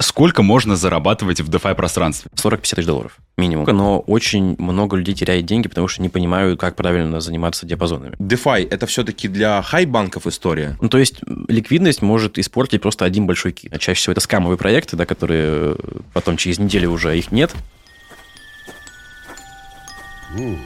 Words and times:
Сколько 0.00 0.42
можно 0.42 0.76
зарабатывать 0.76 1.40
в 1.40 1.50
DeFi 1.50 1.74
пространстве? 1.74 2.30
40-50 2.34 2.60
тысяч 2.60 2.86
долларов 2.86 3.18
минимум. 3.36 3.66
Но 3.66 4.00
очень 4.00 4.54
много 4.58 4.96
людей 4.96 5.14
теряет 5.14 5.46
деньги, 5.46 5.68
потому 5.68 5.88
что 5.88 6.02
не 6.02 6.08
понимают, 6.08 6.60
как 6.60 6.76
правильно 6.76 7.20
заниматься 7.20 7.66
диапазонами. 7.66 8.14
DeFi– 8.18 8.68
это 8.70 8.86
все-таки 8.86 9.28
для 9.28 9.60
хай-банков 9.62 10.26
история? 10.26 10.76
Ну, 10.80 10.88
то 10.88 10.98
есть 10.98 11.20
ликвидность 11.48 12.02
может 12.02 12.38
испортить 12.38 12.80
просто 12.80 13.04
один 13.04 13.26
большой 13.26 13.52
кит. 13.52 13.72
А 13.74 13.78
чаще 13.78 14.00
всего 14.00 14.12
это 14.12 14.20
скамовые 14.20 14.56
проекты, 14.56 14.96
да, 14.96 15.06
которые 15.06 15.76
потом 16.12 16.36
через 16.36 16.58
неделю 16.58 16.90
уже 16.90 17.18
их 17.18 17.32
нет. 17.32 17.52
Mm. 20.36 20.58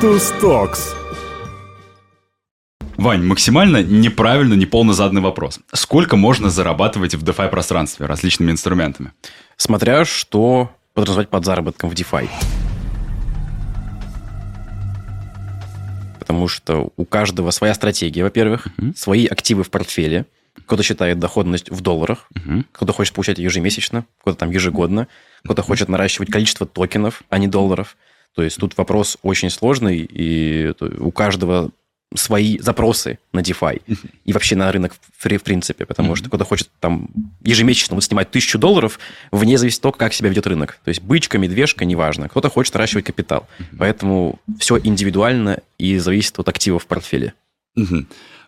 Cryptus 0.00 0.32
Talks. 0.40 0.94
Вань, 2.96 3.22
максимально 3.22 3.82
неправильно, 3.82 4.54
неполно 4.54 4.94
заданный 4.94 5.20
вопрос. 5.20 5.60
Сколько 5.74 6.16
можно 6.16 6.48
зарабатывать 6.48 7.14
в 7.14 7.22
DeFi 7.22 7.50
пространстве 7.50 8.06
различными 8.06 8.50
инструментами? 8.50 9.12
Смотря 9.58 10.06
что 10.06 10.70
подразумевать 10.94 11.28
под 11.28 11.44
заработком 11.44 11.90
в 11.90 11.92
DeFi. 11.92 12.30
Потому 16.18 16.48
что 16.48 16.94
у 16.96 17.04
каждого 17.04 17.50
своя 17.50 17.74
стратегия, 17.74 18.22
во-первых, 18.22 18.68
uh-huh. 18.68 18.96
свои 18.96 19.26
активы 19.26 19.64
в 19.64 19.70
портфеле. 19.70 20.24
Кто-то 20.64 20.82
считает 20.82 21.18
доходность 21.18 21.70
в 21.70 21.82
долларах, 21.82 22.26
uh-huh. 22.34 22.64
кто-то 22.72 22.94
хочет 22.94 23.12
получать 23.12 23.38
ежемесячно, 23.38 24.06
кто-то 24.22 24.38
там 24.38 24.50
ежегодно, 24.50 25.08
кто-то 25.44 25.60
uh-huh. 25.60 25.66
хочет 25.66 25.88
наращивать 25.90 26.30
количество 26.30 26.66
токенов, 26.66 27.22
а 27.28 27.36
не 27.36 27.48
долларов. 27.48 27.98
То 28.34 28.42
есть 28.42 28.56
тут 28.58 28.76
вопрос 28.76 29.18
очень 29.22 29.50
сложный, 29.50 29.98
и 29.98 30.72
у 30.98 31.10
каждого 31.10 31.70
свои 32.14 32.58
запросы 32.58 33.18
на 33.32 33.40
DeFi 33.40 33.82
и 34.24 34.32
вообще 34.32 34.56
на 34.56 34.70
рынок 34.72 34.94
в, 35.16 35.28
в 35.28 35.42
принципе, 35.42 35.86
потому 35.86 36.16
что 36.16 36.28
кто-то 36.28 36.44
хочет 36.44 36.68
там 36.80 37.08
ежемесячно 37.44 37.94
вот 37.94 38.02
снимать 38.02 38.30
тысячу 38.30 38.58
долларов, 38.58 38.98
вне 39.30 39.56
зависит 39.58 39.78
от 39.78 39.82
того, 39.82 39.92
как 39.92 40.12
себя 40.12 40.28
ведет 40.28 40.46
рынок. 40.46 40.80
То 40.84 40.88
есть 40.88 41.02
бычка, 41.02 41.38
медвежка, 41.38 41.84
неважно. 41.84 42.28
Кто-то 42.28 42.50
хочет 42.50 42.74
наращивать 42.74 43.04
капитал. 43.04 43.46
Поэтому 43.78 44.40
все 44.58 44.78
индивидуально 44.78 45.60
и 45.78 45.98
зависит 45.98 46.38
от 46.38 46.48
активов 46.48 46.82
в 46.82 46.86
портфеле. 46.86 47.34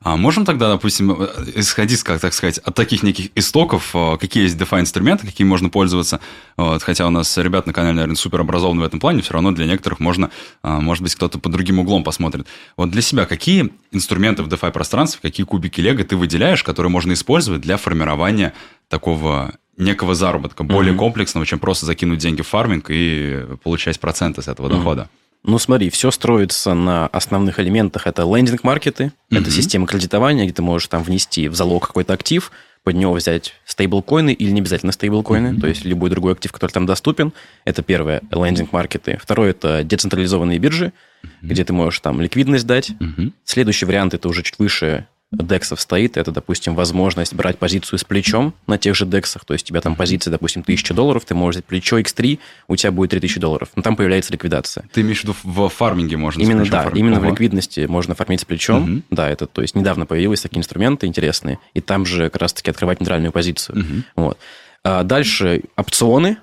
А 0.04 0.16
можем 0.16 0.44
тогда, 0.44 0.68
допустим, 0.68 1.12
э, 1.12 1.28
исходить, 1.54 2.02
как 2.02 2.20
так 2.20 2.34
сказать, 2.34 2.58
от 2.58 2.74
таких 2.74 3.02
неких 3.02 3.30
истоков, 3.34 3.90
э, 3.94 4.16
какие 4.18 4.44
есть 4.44 4.56
DeFi 4.56 4.80
инструменты, 4.80 5.26
какие 5.26 5.46
можно 5.46 5.68
пользоваться. 5.68 6.20
Вот, 6.56 6.82
хотя 6.82 7.06
у 7.06 7.10
нас 7.10 7.36
ребят 7.38 7.66
на 7.66 7.72
канале, 7.72 7.94
наверное, 7.94 8.16
супер 8.16 8.40
образованы 8.40 8.80
в 8.80 8.84
этом 8.84 9.00
плане, 9.00 9.22
все 9.22 9.34
равно 9.34 9.52
для 9.52 9.66
некоторых 9.66 10.00
можно, 10.00 10.30
а, 10.62 10.80
может 10.80 11.02
быть, 11.02 11.14
кто-то 11.14 11.38
под 11.38 11.52
другим 11.52 11.78
углом 11.78 12.04
посмотрит. 12.04 12.46
Вот 12.76 12.90
для 12.90 13.02
себя 13.02 13.26
какие 13.26 13.70
инструменты 13.92 14.42
в 14.42 14.48
DeFi 14.48 14.72
пространстве, 14.72 15.20
какие 15.22 15.46
кубики 15.46 15.80
Лего 15.80 16.02
ты 16.02 16.16
выделяешь, 16.16 16.64
которые 16.64 16.90
можно 16.90 17.12
использовать 17.12 17.60
для 17.60 17.76
формирования 17.76 18.54
такого 18.88 19.52
некого 19.76 20.14
заработка, 20.14 20.64
более 20.64 20.94
mm-hmm. 20.94 20.98
комплексного, 20.98 21.46
чем 21.46 21.58
просто 21.58 21.86
закинуть 21.86 22.18
деньги 22.18 22.42
в 22.42 22.48
фарминг 22.48 22.86
и 22.88 23.46
получать 23.62 24.00
проценты 24.00 24.42
с 24.42 24.48
этого 24.48 24.66
mm-hmm. 24.66 24.76
дохода? 24.76 25.10
Ну, 25.44 25.58
смотри, 25.58 25.90
все 25.90 26.10
строится 26.10 26.74
на 26.74 27.08
основных 27.08 27.58
элементах. 27.58 28.06
Это 28.06 28.22
лендинг-маркеты, 28.22 29.04
mm-hmm. 29.04 29.40
это 29.40 29.50
система 29.50 29.86
кредитования, 29.86 30.44
где 30.44 30.52
ты 30.52 30.62
можешь 30.62 30.88
там 30.88 31.02
внести 31.02 31.48
в 31.48 31.54
залог 31.54 31.88
какой-то 31.88 32.12
актив, 32.12 32.52
под 32.84 32.96
него 32.96 33.12
взять 33.12 33.54
стейблкоины 33.64 34.32
или 34.32 34.50
не 34.50 34.60
обязательно 34.60 34.92
стейблкоины, 34.92 35.48
mm-hmm. 35.48 35.60
то 35.60 35.66
есть 35.66 35.84
любой 35.84 36.10
другой 36.10 36.32
актив, 36.32 36.50
который 36.52 36.72
там 36.72 36.86
доступен. 36.86 37.32
Это 37.64 37.82
первое, 37.82 38.22
лендинг-маркеты. 38.30 39.18
Второе, 39.20 39.50
это 39.50 39.82
децентрализованные 39.84 40.58
биржи, 40.58 40.92
mm-hmm. 41.22 41.28
где 41.42 41.64
ты 41.64 41.72
можешь 41.72 42.00
там 42.00 42.20
ликвидность 42.20 42.66
дать. 42.66 42.90
Mm-hmm. 42.90 43.32
Следующий 43.44 43.86
вариант, 43.86 44.14
это 44.14 44.28
уже 44.28 44.42
чуть 44.42 44.58
выше 44.58 45.06
дексов 45.32 45.80
стоит, 45.80 46.16
это, 46.16 46.30
допустим, 46.30 46.74
возможность 46.74 47.34
брать 47.34 47.58
позицию 47.58 47.98
с 47.98 48.04
плечом 48.04 48.54
на 48.66 48.78
тех 48.78 48.94
же 48.94 49.06
дексах, 49.06 49.44
то 49.44 49.54
есть 49.54 49.66
у 49.66 49.68
тебя 49.68 49.80
там 49.80 49.96
позиция, 49.96 50.30
допустим, 50.30 50.62
1000 50.62 50.94
долларов, 50.94 51.24
ты 51.24 51.34
можешь 51.34 51.56
взять 51.56 51.64
плечо 51.64 51.98
X3, 51.98 52.38
у 52.68 52.76
тебя 52.76 52.92
будет 52.92 53.10
3000 53.10 53.40
долларов, 53.40 53.70
но 53.74 53.82
там 53.82 53.96
появляется 53.96 54.32
ликвидация. 54.32 54.84
Ты 54.92 55.00
имеешь 55.00 55.20
в 55.20 55.24
виду 55.24 55.34
в 55.42 55.68
фарминге 55.68 56.16
можно 56.16 56.42
Именно, 56.42 56.66
да, 56.66 56.82
фармить? 56.82 57.00
именно 57.00 57.16
Ого. 57.16 57.26
в 57.26 57.30
ликвидности 57.30 57.86
можно 57.86 58.14
фармить 58.14 58.40
с 58.40 58.44
плечом, 58.44 58.82
угу. 58.82 59.02
да, 59.10 59.28
это, 59.30 59.46
то 59.46 59.62
есть 59.62 59.74
недавно 59.74 60.06
появились 60.06 60.42
такие 60.42 60.60
инструменты 60.60 61.06
интересные, 61.06 61.58
и 61.74 61.80
там 61.80 62.04
же 62.04 62.28
как 62.28 62.42
раз-таки 62.42 62.70
открывать 62.70 63.00
нейтральную 63.00 63.32
позицию. 63.32 63.78
Угу. 63.80 64.02
Вот. 64.16 64.38
А 64.84 65.02
дальше 65.04 65.62
опционы, 65.76 66.38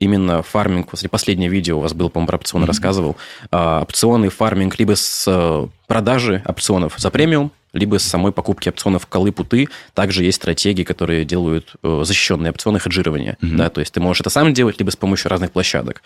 именно 0.00 0.42
фарминг, 0.42 0.90
после 0.90 1.08
последнее 1.08 1.48
видео 1.48 1.78
у 1.78 1.80
вас 1.80 1.94
было, 1.94 2.08
по-моему, 2.08 2.26
про 2.26 2.36
опционы 2.36 2.64
mm-hmm. 2.64 2.68
рассказывал, 2.68 3.16
а, 3.50 3.82
опционы, 3.82 4.28
фарминг 4.28 4.78
либо 4.78 4.96
с 4.96 5.24
э, 5.26 5.68
продажи 5.86 6.42
опционов 6.46 6.94
за 6.98 7.10
премиум, 7.10 7.52
либо 7.74 7.98
с 7.98 8.04
самой 8.04 8.32
покупки 8.32 8.70
опционов 8.70 9.06
колы 9.06 9.32
путы. 9.32 9.68
Также 9.92 10.24
есть 10.24 10.36
стратегии, 10.36 10.84
которые 10.84 11.24
делают 11.24 11.74
э, 11.82 12.02
защищенные 12.04 12.50
опционы 12.50 12.78
хеджирования. 12.78 13.36
Mm-hmm. 13.40 13.56
Да, 13.56 13.68
то 13.68 13.80
есть 13.80 13.92
ты 13.92 14.00
можешь 14.00 14.20
это 14.20 14.30
сам 14.30 14.54
делать, 14.54 14.78
либо 14.78 14.90
с 14.90 14.96
помощью 14.96 15.30
разных 15.30 15.52
площадок. 15.52 16.02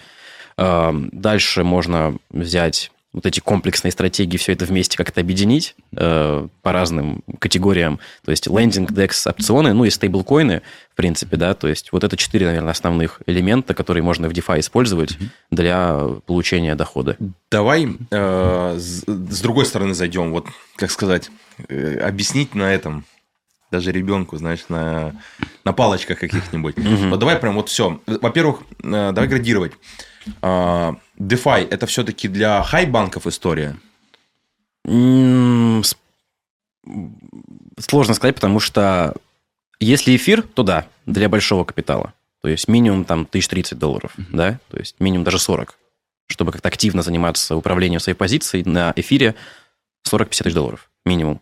Э, 0.57 0.91
дальше 1.13 1.63
можно 1.63 2.17
взять 2.31 2.91
вот 3.13 3.25
эти 3.25 3.41
комплексные 3.41 3.91
стратегии, 3.91 4.37
все 4.37 4.53
это 4.53 4.67
вместе 4.67 4.97
как-то 4.99 5.21
объединить 5.21 5.75
э, 5.97 6.47
по 6.63 6.73
разным 6.73 7.23
категориям. 7.39 8.01
То 8.25 8.31
есть 8.31 8.47
лендинг, 8.47 8.91
DEX, 8.91 9.29
опционы, 9.29 9.73
ну 9.73 9.85
и 9.85 9.91
стейблкоины, 9.91 10.63
в 10.93 10.95
принципе, 10.95 11.37
да. 11.37 11.55
То 11.55 11.69
есть 11.69 11.91
вот 11.93 12.05
это 12.05 12.17
четыре, 12.17 12.47
наверное, 12.47 12.71
основных 12.71 13.23
элемента, 13.27 13.73
которые 13.73 14.03
можно 14.03 14.29
в 14.29 14.33
DeFi 14.33 14.61
использовать 14.61 15.13
mm-hmm. 15.13 15.29
для 15.51 16.01
получения 16.27 16.75
дохода. 16.75 17.17
Давай 17.51 17.97
э, 18.11 18.77
с, 18.79 19.05
с 19.07 19.41
другой 19.41 19.65
стороны 19.65 19.95
зайдем. 19.95 20.31
Вот, 20.31 20.47
как 20.77 20.91
сказать, 20.91 21.31
э, 21.69 21.99
объяснить 22.01 22.55
на 22.55 22.73
этом 22.73 23.05
даже 23.71 23.91
ребенку, 23.93 24.37
знаешь, 24.37 24.65
на, 24.69 25.15
на 25.65 25.73
палочках 25.73 26.19
каких-нибудь. 26.19 26.77
Mm-hmm. 26.77 27.11
Вот 27.11 27.19
давай 27.19 27.37
прям 27.37 27.55
вот 27.55 27.69
все. 27.71 28.01
Во-первых, 28.07 28.61
э, 28.83 29.13
давай 29.13 29.29
градировать. 29.29 29.73
А, 30.43 30.97
DeFi– 31.19 31.69
это 31.71 31.87
все-таки 31.87 32.29
для 32.29 32.63
хай-банков 32.63 33.27
история? 33.27 33.77
Сложно 37.79 38.15
сказать, 38.15 38.35
потому 38.35 38.61
что 38.61 39.15
если 39.81 40.17
эфир, 40.17 40.43
то 40.43 40.63
да, 40.63 40.87
для 41.07 41.29
большого 41.29 41.65
капитала. 41.65 42.15
То 42.41 42.49
есть 42.49 42.69
минимум 42.69 43.05
там 43.05 43.21
1030 43.23 43.79
долларов, 43.79 44.13
mm-hmm. 44.17 44.25
да, 44.33 44.61
то 44.71 44.79
есть 44.79 44.97
минимум 45.01 45.25
даже 45.25 45.39
40. 45.39 45.77
Чтобы 46.29 46.53
как-то 46.53 46.69
активно 46.69 47.03
заниматься 47.03 47.57
управлением 47.57 48.01
своей 48.01 48.17
позицией 48.17 48.65
на 48.65 48.93
эфире 48.97 49.35
40-50 50.09 50.29
тысяч 50.29 50.55
долларов 50.55 50.89
минимум. 51.05 51.41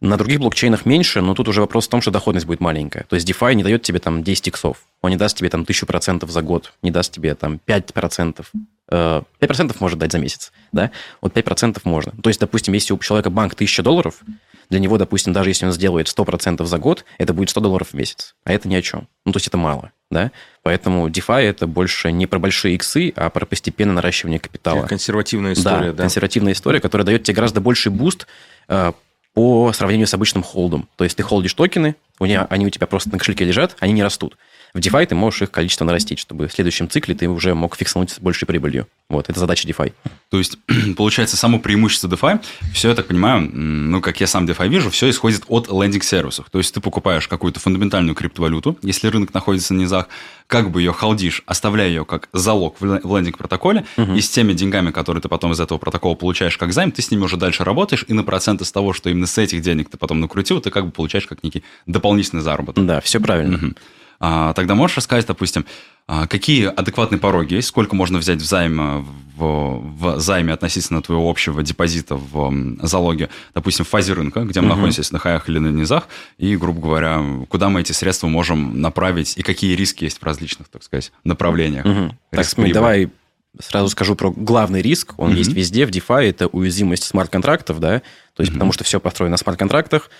На 0.00 0.16
других 0.16 0.40
блокчейнах 0.40 0.84
меньше, 0.84 1.20
но 1.20 1.34
тут 1.34 1.46
уже 1.48 1.60
вопрос 1.60 1.86
в 1.86 1.90
том, 1.90 2.00
что 2.00 2.10
доходность 2.10 2.46
будет 2.46 2.60
маленькая. 2.60 3.04
То 3.04 3.14
есть 3.14 3.28
DeFi 3.28 3.54
не 3.54 3.62
дает 3.62 3.82
тебе 3.82 4.00
там 4.00 4.24
10 4.24 4.48
иксов. 4.48 4.78
Он 5.00 5.10
не 5.10 5.16
даст 5.16 5.36
тебе 5.36 5.48
там 5.48 5.62
1000% 5.62 6.28
за 6.28 6.42
год, 6.42 6.72
не 6.82 6.90
даст 6.90 7.12
тебе 7.12 7.34
там 7.34 7.60
5%. 7.64 8.44
5% 8.92 9.70
э, 9.70 9.74
может 9.80 9.98
дать 9.98 10.12
за 10.12 10.18
месяц, 10.18 10.52
да? 10.72 10.90
Вот 11.20 11.36
5% 11.36 11.80
можно. 11.84 12.12
То 12.22 12.28
есть, 12.28 12.40
допустим, 12.40 12.74
если 12.74 12.92
у 12.92 12.98
человека 12.98 13.30
банк 13.30 13.54
1000 13.54 13.82
долларов, 13.82 14.22
для 14.68 14.78
него, 14.78 14.96
допустим, 14.96 15.32
даже 15.32 15.50
если 15.50 15.66
он 15.66 15.72
сделает 15.72 16.06
100% 16.06 16.64
за 16.64 16.78
год, 16.78 17.04
это 17.18 17.34
будет 17.34 17.50
100 17.50 17.60
долларов 17.60 17.88
в 17.88 17.94
месяц. 17.94 18.34
А 18.44 18.52
это 18.52 18.68
ни 18.68 18.74
о 18.74 18.82
чем. 18.82 19.06
Ну, 19.26 19.32
то 19.32 19.36
есть 19.36 19.46
это 19.46 19.58
мало, 19.58 19.92
да? 20.10 20.30
Поэтому 20.62 21.08
DeFi 21.08 21.42
это 21.42 21.66
больше 21.66 22.10
не 22.12 22.26
про 22.26 22.38
большие 22.38 22.74
иксы, 22.74 23.12
а 23.16 23.28
про 23.30 23.44
постепенное 23.44 23.94
наращивание 23.94 24.38
капитала. 24.38 24.86
Консервативная 24.86 25.52
история, 25.52 25.88
да? 25.88 25.92
да? 25.92 26.02
консервативная 26.04 26.52
история, 26.52 26.80
которая 26.80 27.04
дает 27.04 27.22
тебе 27.24 27.34
гораздо 27.34 27.60
больший 27.60 27.92
буст 27.92 28.26
э, 28.68 28.92
по 29.34 29.72
сравнению 29.72 30.06
с 30.06 30.14
обычным 30.14 30.42
холдом. 30.42 30.88
То 30.96 31.04
есть 31.04 31.16
ты 31.16 31.22
холдишь 31.22 31.54
токены, 31.54 31.96
у 32.18 32.26
них, 32.26 32.46
они 32.48 32.66
у 32.66 32.70
тебя 32.70 32.86
просто 32.86 33.10
на 33.10 33.18
кошельке 33.18 33.44
лежат, 33.44 33.76
они 33.80 33.92
не 33.92 34.02
растут. 34.02 34.36
В 34.74 34.78
DeFi 34.78 35.04
ты 35.04 35.14
можешь 35.14 35.42
их 35.42 35.50
количество 35.50 35.84
нарастить, 35.84 36.18
чтобы 36.18 36.48
в 36.48 36.52
следующем 36.52 36.88
цикле 36.88 37.14
ты 37.14 37.28
уже 37.28 37.54
мог 37.54 37.76
фиксануть 37.76 38.10
с 38.10 38.18
большей 38.18 38.46
прибылью. 38.46 38.88
Вот, 39.10 39.28
это 39.28 39.38
задача 39.38 39.68
DeFi. 39.68 39.92
То 40.30 40.38
есть, 40.38 40.56
получается, 40.96 41.36
само 41.36 41.58
преимущество 41.58 42.08
DeFi, 42.08 42.40
все, 42.72 42.88
я 42.88 42.94
так 42.94 43.06
понимаю, 43.06 43.50
ну, 43.52 44.00
как 44.00 44.18
я 44.20 44.26
сам 44.26 44.46
DeFi 44.46 44.68
вижу, 44.68 44.88
все 44.88 45.10
исходит 45.10 45.42
от 45.48 45.68
лендинг-сервисов. 45.68 46.48
То 46.50 46.56
есть, 46.56 46.72
ты 46.72 46.80
покупаешь 46.80 47.28
какую-то 47.28 47.60
фундаментальную 47.60 48.14
криптовалюту, 48.14 48.78
если 48.80 49.08
рынок 49.08 49.34
находится 49.34 49.74
на 49.74 49.80
низах, 49.80 50.08
как 50.46 50.70
бы 50.70 50.80
ее 50.80 50.94
халдишь, 50.94 51.42
оставляя 51.44 51.88
ее 51.88 52.06
как 52.06 52.30
залог 52.32 52.76
в 52.80 52.84
лендинг-протоколе, 52.84 53.84
угу. 53.98 54.14
и 54.14 54.22
с 54.22 54.30
теми 54.30 54.54
деньгами, 54.54 54.90
которые 54.90 55.20
ты 55.20 55.28
потом 55.28 55.52
из 55.52 55.60
этого 55.60 55.76
протокола 55.76 56.14
получаешь 56.14 56.56
как 56.56 56.72
займ, 56.72 56.92
ты 56.92 57.02
с 57.02 57.10
ними 57.10 57.24
уже 57.24 57.36
дальше 57.36 57.62
работаешь, 57.64 58.06
и 58.08 58.14
на 58.14 58.24
проценты 58.24 58.64
с 58.64 58.72
того, 58.72 58.94
что 58.94 59.10
именно 59.10 59.26
с 59.26 59.36
этих 59.36 59.60
денег 59.60 59.90
ты 59.90 59.98
потом 59.98 60.20
накрутил, 60.20 60.62
ты 60.62 60.70
как 60.70 60.86
бы 60.86 60.92
получаешь 60.92 61.26
как 61.26 61.42
некий 61.42 61.62
дополнительный 61.86 62.40
заработок. 62.40 62.86
Да, 62.86 63.02
все 63.02 63.20
правильно. 63.20 63.58
Угу. 63.58 63.74
А, 64.24 64.52
тогда 64.52 64.76
можешь 64.76 64.96
рассказать, 64.98 65.26
допустим, 65.26 65.66
а, 66.06 66.28
какие 66.28 66.66
адекватные 66.66 67.18
пороги 67.18 67.54
есть, 67.54 67.66
сколько 67.66 67.96
можно 67.96 68.18
взять 68.18 68.40
в 68.40 68.44
займе, 68.44 69.04
в, 69.36 69.80
в 69.98 70.20
займе 70.20 70.52
относительно 70.52 71.02
твоего 71.02 71.28
общего 71.28 71.60
депозита 71.64 72.14
в 72.14 72.76
залоге, 72.82 73.30
допустим, 73.52 73.84
в 73.84 73.88
фазе 73.88 74.12
рынка, 74.12 74.44
где 74.44 74.60
мы 74.60 74.68
угу. 74.68 74.76
находимся, 74.76 75.12
на 75.12 75.18
хаях 75.18 75.48
или 75.48 75.58
на 75.58 75.68
низах, 75.68 76.06
и, 76.38 76.56
грубо 76.56 76.80
говоря, 76.80 77.20
куда 77.48 77.68
мы 77.68 77.80
эти 77.80 77.90
средства 77.90 78.28
можем 78.28 78.80
направить, 78.80 79.36
и 79.36 79.42
какие 79.42 79.74
риски 79.74 80.04
есть 80.04 80.20
в 80.20 80.22
различных, 80.22 80.68
так 80.68 80.84
сказать, 80.84 81.10
направлениях. 81.24 81.84
Угу. 81.84 82.16
Так, 82.30 82.44
смотри, 82.44 82.72
давай 82.72 83.10
сразу 83.58 83.88
скажу 83.88 84.14
про 84.14 84.30
главный 84.30 84.82
риск. 84.82 85.14
Он 85.18 85.32
mm 85.32 85.36
есть 85.36 85.52
везде 85.52 85.84
в 85.84 85.90
DeFi. 85.90 86.30
Это 86.30 86.46
уязвимость 86.46 87.02
смарт-контрактов, 87.02 87.80
да, 87.80 88.02
то 88.34 88.42
есть 88.42 88.52
mm 88.52 88.54
потому 88.54 88.72
что 88.72 88.84
все 88.84 89.00
построено 89.00 89.32
на 89.32 89.36
смарт-контрактах, 89.36 90.10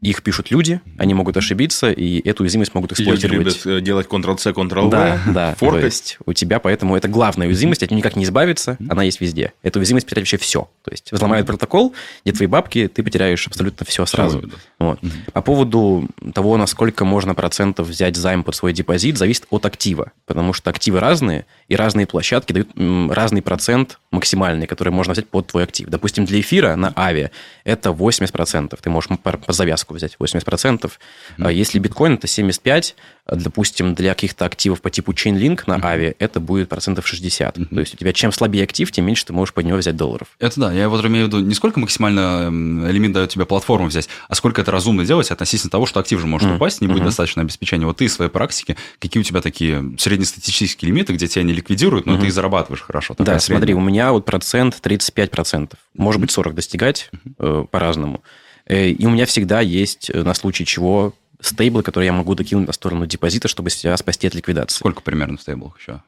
их 0.00 0.22
пишут 0.22 0.50
люди, 0.50 0.80
они 0.96 1.14
могут 1.14 1.36
ошибиться, 1.36 1.90
и 1.90 2.26
эту 2.28 2.44
уязвимость 2.44 2.74
могут 2.74 2.92
эксплуатировать. 2.92 3.46
Люди 3.46 3.66
любят 3.66 3.66
э, 3.66 3.80
делать 3.80 4.06
Ctrl-C, 4.06 4.50
Ctrl-V, 4.50 4.90
да, 4.90 5.20
да, 5.26 5.56
есть 5.88 6.18
у 6.24 6.32
тебя 6.32 6.60
поэтому 6.60 6.96
это 6.96 7.08
главная 7.08 7.48
уязвимость, 7.48 7.82
от 7.82 7.90
нее 7.90 7.98
никак 7.98 8.16
не 8.16 8.24
избавиться, 8.24 8.76
она 8.88 9.02
есть 9.02 9.20
везде. 9.20 9.52
Эта 9.62 9.78
уязвимость 9.78 10.06
потеряет 10.06 10.24
вообще 10.24 10.36
все. 10.36 10.68
То 10.84 10.90
есть 10.90 11.10
взломают 11.12 11.46
протокол, 11.46 11.94
где 12.24 12.32
твои 12.32 12.46
бабки, 12.46 12.88
ты 12.88 13.02
потеряешь 13.02 13.46
абсолютно 13.46 13.84
все 13.86 14.06
сразу. 14.06 14.40
Все 14.40 14.50
вот. 14.78 15.00
По 15.32 15.42
поводу 15.42 16.08
того, 16.34 16.56
насколько 16.56 17.04
можно 17.04 17.34
процентов 17.34 17.88
взять 17.88 18.16
займ 18.16 18.44
под 18.44 18.54
свой 18.54 18.72
депозит, 18.72 19.18
зависит 19.18 19.46
от 19.50 19.66
актива, 19.66 20.12
потому 20.26 20.52
что 20.52 20.70
активы 20.70 21.00
разные, 21.00 21.46
и 21.68 21.76
разные 21.76 22.06
площадки 22.06 22.52
дают 22.52 22.68
разный 23.10 23.42
процент 23.42 23.98
максимальный, 24.10 24.66
который 24.66 24.90
можно 24.90 25.12
взять 25.12 25.28
под 25.28 25.48
твой 25.48 25.64
актив. 25.64 25.88
Допустим, 25.88 26.24
для 26.24 26.40
эфира 26.40 26.76
на 26.76 26.92
Аве 26.96 27.30
это 27.64 27.90
80%. 27.90 28.78
Ты 28.80 28.90
можешь 28.90 29.10
по 29.18 29.52
завязку 29.52 29.87
взять 29.94 30.16
80%. 30.18 30.90
Mm-hmm. 31.38 31.52
Если 31.52 31.78
биткоин, 31.78 32.14
это 32.14 32.26
75%. 32.26 32.94
Допустим, 33.30 33.94
для 33.94 34.14
каких-то 34.14 34.46
активов 34.46 34.80
по 34.80 34.88
типу 34.88 35.12
Chainlink 35.12 35.64
на 35.66 35.76
Аве 35.86 36.14
это 36.18 36.40
будет 36.40 36.70
процентов 36.70 37.06
60. 37.06 37.58
Mm-hmm. 37.58 37.74
То 37.74 37.80
есть 37.80 37.94
у 37.94 37.96
тебя 37.98 38.14
чем 38.14 38.32
слабее 38.32 38.64
актив, 38.64 38.90
тем 38.90 39.04
меньше 39.04 39.26
ты 39.26 39.34
можешь 39.34 39.52
под 39.52 39.66
него 39.66 39.76
взять 39.76 39.96
долларов. 39.96 40.28
Это 40.38 40.58
да. 40.58 40.72
Я 40.72 40.88
вот 40.88 41.04
имею 41.04 41.26
в 41.26 41.28
виду, 41.28 41.40
не 41.40 41.54
сколько 41.54 41.78
максимально 41.78 42.48
лимит 42.90 43.12
дает 43.12 43.28
тебе 43.28 43.44
платформу 43.44 43.88
взять, 43.88 44.08
а 44.28 44.34
сколько 44.34 44.62
это 44.62 44.70
разумно 44.70 45.04
делать 45.04 45.30
относительно 45.30 45.70
того, 45.70 45.84
что 45.84 46.00
актив 46.00 46.18
же 46.18 46.26
может 46.26 46.48
mm-hmm. 46.48 46.56
упасть, 46.56 46.80
не 46.80 46.86
будет 46.86 47.02
mm-hmm. 47.02 47.04
достаточно 47.04 47.42
обеспечения. 47.42 47.84
Вот 47.84 47.98
ты 47.98 48.06
в 48.06 48.12
своей 48.12 48.30
практике, 48.30 48.76
какие 48.98 49.20
у 49.20 49.24
тебя 49.24 49.42
такие 49.42 49.92
среднестатистические 49.98 50.90
лимиты, 50.90 51.12
где 51.12 51.28
тебя 51.28 51.42
не 51.42 51.52
ликвидируют, 51.52 52.06
но 52.06 52.14
mm-hmm. 52.14 52.20
ты 52.20 52.26
и 52.28 52.30
зарабатываешь 52.30 52.80
хорошо. 52.80 53.14
Да, 53.18 53.38
смотри, 53.40 53.74
у 53.74 53.80
меня 53.80 54.12
вот 54.12 54.24
процент 54.24 54.80
35%. 54.82 55.72
Может 55.96 56.20
быть, 56.20 56.30
40 56.30 56.54
достигать 56.54 57.10
mm-hmm. 57.12 57.62
э, 57.64 57.66
по-разному. 57.70 58.22
Э, 58.68 58.90
и 58.90 59.06
у 59.06 59.10
меня 59.10 59.26
всегда 59.26 59.60
есть 59.60 60.10
э, 60.12 60.22
на 60.22 60.34
случай 60.34 60.64
чего 60.64 61.14
стейблы, 61.40 61.82
которые 61.82 62.06
я 62.06 62.12
могу 62.12 62.34
докинуть 62.34 62.66
на 62.66 62.72
сторону 62.72 63.06
депозита, 63.06 63.48
чтобы 63.48 63.70
себя 63.70 63.96
спасти 63.96 64.26
от 64.26 64.34
ликвидации. 64.34 64.76
Сколько 64.76 65.02
примерно 65.02 65.36
в 65.36 65.42
стейблах 65.42 65.78
еще? 65.78 66.02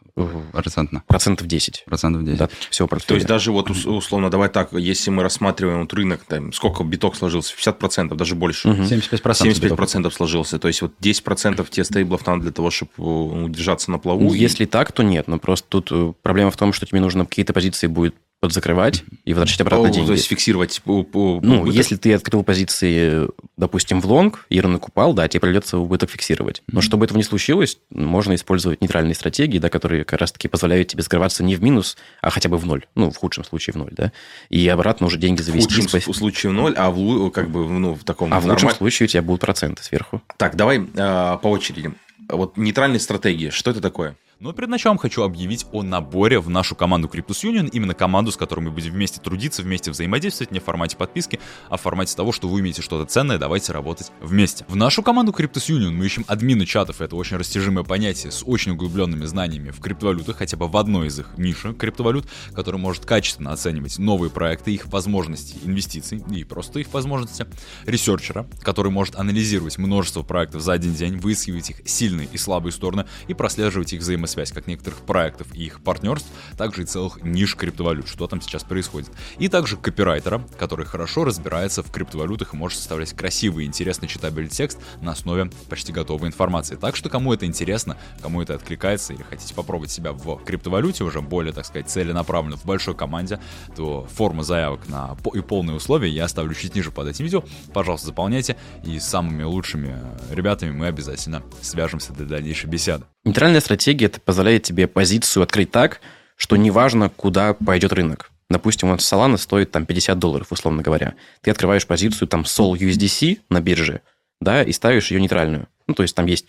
Процентно? 0.52 1.04
Процентов 1.06 1.46
10. 1.46 1.84
Процентов 1.86 2.24
10. 2.24 2.38
Да, 2.38 2.48
всего 2.68 2.88
портфеля. 2.88 3.08
То 3.08 3.14
есть 3.14 3.26
даже 3.28 3.52
вот 3.52 3.70
условно, 3.70 4.28
давай 4.28 4.48
так, 4.48 4.72
если 4.72 5.10
мы 5.10 5.22
рассматриваем 5.22 5.82
вот 5.82 5.92
рынок, 5.94 6.24
там, 6.26 6.52
сколько 6.52 6.82
биток 6.82 7.14
сложился? 7.14 7.54
50%, 7.56 8.14
даже 8.16 8.34
больше. 8.34 8.70
Угу. 8.70 8.82
75%. 8.82 9.20
75% 9.22 10.10
сложился. 10.10 10.58
То 10.58 10.68
есть 10.68 10.82
вот 10.82 10.94
10% 11.00 11.64
те 11.70 11.84
стейблов 11.84 12.26
надо 12.26 12.42
для 12.42 12.52
того, 12.52 12.70
чтобы 12.70 12.90
э, 12.98 13.02
удержаться 13.02 13.90
на 13.92 13.98
плаву. 13.98 14.22
Ну, 14.22 14.34
и... 14.34 14.38
если 14.38 14.64
так, 14.64 14.90
то 14.90 15.04
нет. 15.04 15.28
Но 15.28 15.38
просто 15.38 15.80
тут 15.80 16.16
проблема 16.22 16.50
в 16.50 16.56
том, 16.56 16.72
что 16.72 16.86
тебе 16.86 17.00
нужно 17.00 17.24
какие-то 17.24 17.52
позиции 17.52 17.86
будет 17.86 18.16
подзакрывать 18.40 19.04
и 19.26 19.34
возвращать 19.34 19.60
обратно 19.60 19.88
О, 19.88 19.90
деньги. 19.90 20.06
То 20.06 20.12
есть 20.14 20.26
фиксировать... 20.26 20.80
По, 20.82 21.02
по, 21.02 21.40
ну, 21.42 21.60
убыток. 21.60 21.74
если 21.74 21.96
ты 21.96 22.14
открыл 22.14 22.42
позиции, 22.42 23.28
допустим, 23.58 24.00
в 24.00 24.06
лонг 24.06 24.46
и 24.48 24.60
рынок 24.60 24.88
упал, 24.88 25.12
да, 25.12 25.28
тебе 25.28 25.40
придется 25.40 25.78
убыток 25.78 26.10
фиксировать. 26.10 26.62
Но 26.66 26.80
чтобы 26.80 27.04
этого 27.04 27.18
не 27.18 27.24
случилось, 27.24 27.78
можно 27.90 28.34
использовать 28.34 28.80
нейтральные 28.80 29.14
стратегии, 29.14 29.58
да, 29.58 29.68
которые 29.68 30.04
как 30.04 30.20
раз-таки 30.20 30.48
позволяют 30.48 30.88
тебе 30.88 31.02
скрываться 31.02 31.44
не 31.44 31.54
в 31.54 31.62
минус, 31.62 31.98
а 32.22 32.30
хотя 32.30 32.48
бы 32.48 32.56
в 32.56 32.64
ноль. 32.64 32.86
Ну, 32.94 33.10
в 33.10 33.16
худшем 33.16 33.44
случае 33.44 33.74
в 33.74 33.76
ноль, 33.76 33.92
да. 33.92 34.10
И 34.48 34.66
обратно 34.68 35.06
уже 35.06 35.18
деньги 35.18 35.42
завести. 35.42 35.82
В 35.82 35.90
худшем 35.92 36.14
случае 36.14 36.50
в 36.50 36.54
ноль, 36.54 36.74
а 36.76 36.90
в, 36.90 37.30
как 37.30 37.50
бы, 37.50 37.68
ну, 37.68 37.94
в 37.94 38.04
таком... 38.04 38.32
А 38.32 38.40
в 38.40 38.46
лучшем 38.46 38.70
случае 38.70 39.04
у 39.04 39.08
тебя 39.08 39.22
будут 39.22 39.42
проценты 39.42 39.82
сверху. 39.82 40.22
Так, 40.38 40.56
давай 40.56 40.78
э, 40.78 41.38
по 41.42 41.48
очереди. 41.48 41.92
Вот 42.28 42.56
нейтральные 42.56 43.00
стратегии, 43.00 43.50
что 43.50 43.70
это 43.70 43.80
такое? 43.80 44.16
Но 44.40 44.54
перед 44.54 44.70
началом 44.70 44.96
хочу 44.96 45.22
объявить 45.22 45.66
о 45.70 45.82
наборе 45.82 46.40
в 46.40 46.48
нашу 46.48 46.74
команду 46.74 47.10
Cryptus 47.12 47.44
Union, 47.44 47.68
именно 47.70 47.92
команду, 47.92 48.32
с 48.32 48.38
которой 48.38 48.60
мы 48.60 48.70
будем 48.70 48.92
вместе 48.92 49.20
трудиться, 49.20 49.60
вместе 49.62 49.90
взаимодействовать, 49.90 50.50
не 50.50 50.60
в 50.60 50.64
формате 50.64 50.96
подписки, 50.96 51.38
а 51.68 51.76
в 51.76 51.82
формате 51.82 52.16
того, 52.16 52.32
что 52.32 52.48
вы 52.48 52.60
имеете 52.60 52.80
что-то 52.80 53.04
ценное, 53.04 53.36
давайте 53.36 53.72
работать 53.72 54.10
вместе. 54.22 54.64
В 54.66 54.76
нашу 54.76 55.02
команду 55.02 55.32
Cryptus 55.32 55.68
Union 55.68 55.90
мы 55.90 56.06
ищем 56.06 56.24
админы 56.26 56.64
чатов, 56.64 57.02
это 57.02 57.16
очень 57.16 57.36
растяжимое 57.36 57.84
понятие 57.84 58.32
с 58.32 58.42
очень 58.46 58.72
углубленными 58.72 59.26
знаниями 59.26 59.72
в 59.72 59.80
криптовалютах, 59.80 60.38
хотя 60.38 60.56
бы 60.56 60.68
в 60.68 60.76
одной 60.78 61.08
из 61.08 61.18
их 61.18 61.36
ниши 61.36 61.74
криптовалют, 61.74 62.26
который 62.54 62.80
может 62.80 63.04
качественно 63.04 63.52
оценивать 63.52 63.98
новые 63.98 64.30
проекты, 64.30 64.72
их 64.72 64.86
возможности 64.86 65.58
инвестиций 65.64 66.24
и 66.34 66.44
просто 66.44 66.80
их 66.80 66.90
возможности. 66.94 67.44
Ресерчера, 67.84 68.46
который 68.62 68.90
может 68.90 69.16
анализировать 69.16 69.76
множество 69.76 70.22
проектов 70.22 70.62
за 70.62 70.72
один 70.72 70.94
день, 70.94 71.18
выискивать 71.18 71.68
их 71.68 71.82
сильные 71.84 72.26
и 72.32 72.38
слабые 72.38 72.72
стороны 72.72 73.04
и 73.28 73.34
прослеживать 73.34 73.92
их 73.92 74.00
взаимосвязь 74.00 74.29
связь 74.30 74.52
как 74.52 74.66
некоторых 74.66 75.00
проектов 75.00 75.48
и 75.54 75.64
их 75.64 75.82
партнерств, 75.82 76.28
также 76.56 76.82
и 76.82 76.86
целых 76.86 77.22
ниш 77.22 77.56
криптовалют, 77.56 78.08
что 78.08 78.26
там 78.26 78.40
сейчас 78.40 78.64
происходит. 78.64 79.10
И 79.38 79.48
также 79.48 79.76
копирайтера, 79.76 80.42
который 80.58 80.86
хорошо 80.86 81.24
разбирается 81.24 81.82
в 81.82 81.90
криптовалютах 81.90 82.54
и 82.54 82.56
может 82.56 82.78
составлять 82.78 83.12
красивый 83.12 83.64
и 83.64 83.66
интересный 83.66 84.08
читабельный 84.08 84.50
текст 84.50 84.78
на 85.00 85.12
основе 85.12 85.50
почти 85.68 85.92
готовой 85.92 86.28
информации. 86.28 86.76
Так 86.76 86.96
что 86.96 87.08
кому 87.08 87.32
это 87.34 87.46
интересно, 87.46 87.96
кому 88.22 88.42
это 88.42 88.54
откликается 88.54 89.12
или 89.12 89.22
хотите 89.22 89.54
попробовать 89.54 89.90
себя 89.90 90.12
в 90.12 90.42
криптовалюте 90.44 91.04
уже 91.04 91.20
более, 91.20 91.52
так 91.52 91.66
сказать, 91.66 91.88
целенаправленно 91.90 92.56
в 92.56 92.64
большой 92.64 92.94
команде, 92.94 93.40
то 93.76 94.06
форма 94.14 94.42
заявок 94.42 94.88
на 94.88 95.16
и 95.34 95.40
полные 95.40 95.76
условия 95.76 96.08
я 96.10 96.24
оставлю 96.24 96.54
чуть 96.54 96.74
ниже 96.74 96.90
под 96.90 97.08
этим 97.08 97.24
видео. 97.24 97.44
Пожалуйста, 97.72 98.06
заполняйте, 98.06 98.56
и 98.84 98.98
с 98.98 99.04
самыми 99.04 99.42
лучшими 99.42 99.96
ребятами 100.30 100.70
мы 100.70 100.86
обязательно 100.86 101.42
свяжемся 101.60 102.12
для 102.12 102.26
дальнейшей 102.26 102.68
беседы. 102.68 103.04
Нейтральная 103.24 103.60
стратегия 103.60 104.06
это 104.06 104.19
позволяет 104.24 104.62
тебе 104.62 104.86
позицию 104.86 105.42
открыть 105.42 105.70
так, 105.70 106.00
что 106.36 106.56
неважно, 106.56 107.10
куда 107.10 107.54
пойдет 107.54 107.92
рынок. 107.92 108.30
Допустим, 108.48 108.90
вот 108.90 109.00
Solana 109.00 109.38
стоит 109.38 109.70
там 109.70 109.86
50 109.86 110.18
долларов, 110.18 110.48
условно 110.50 110.82
говоря. 110.82 111.14
Ты 111.40 111.50
открываешь 111.50 111.86
позицию 111.86 112.26
там 112.28 112.42
Sol 112.42 112.72
USDC 112.72 113.40
на 113.48 113.60
бирже, 113.60 114.00
да, 114.40 114.62
и 114.62 114.72
ставишь 114.72 115.10
ее 115.10 115.20
нейтральную. 115.20 115.68
Ну, 115.86 115.94
то 115.94 116.02
есть 116.02 116.16
там 116.16 116.26
есть 116.26 116.46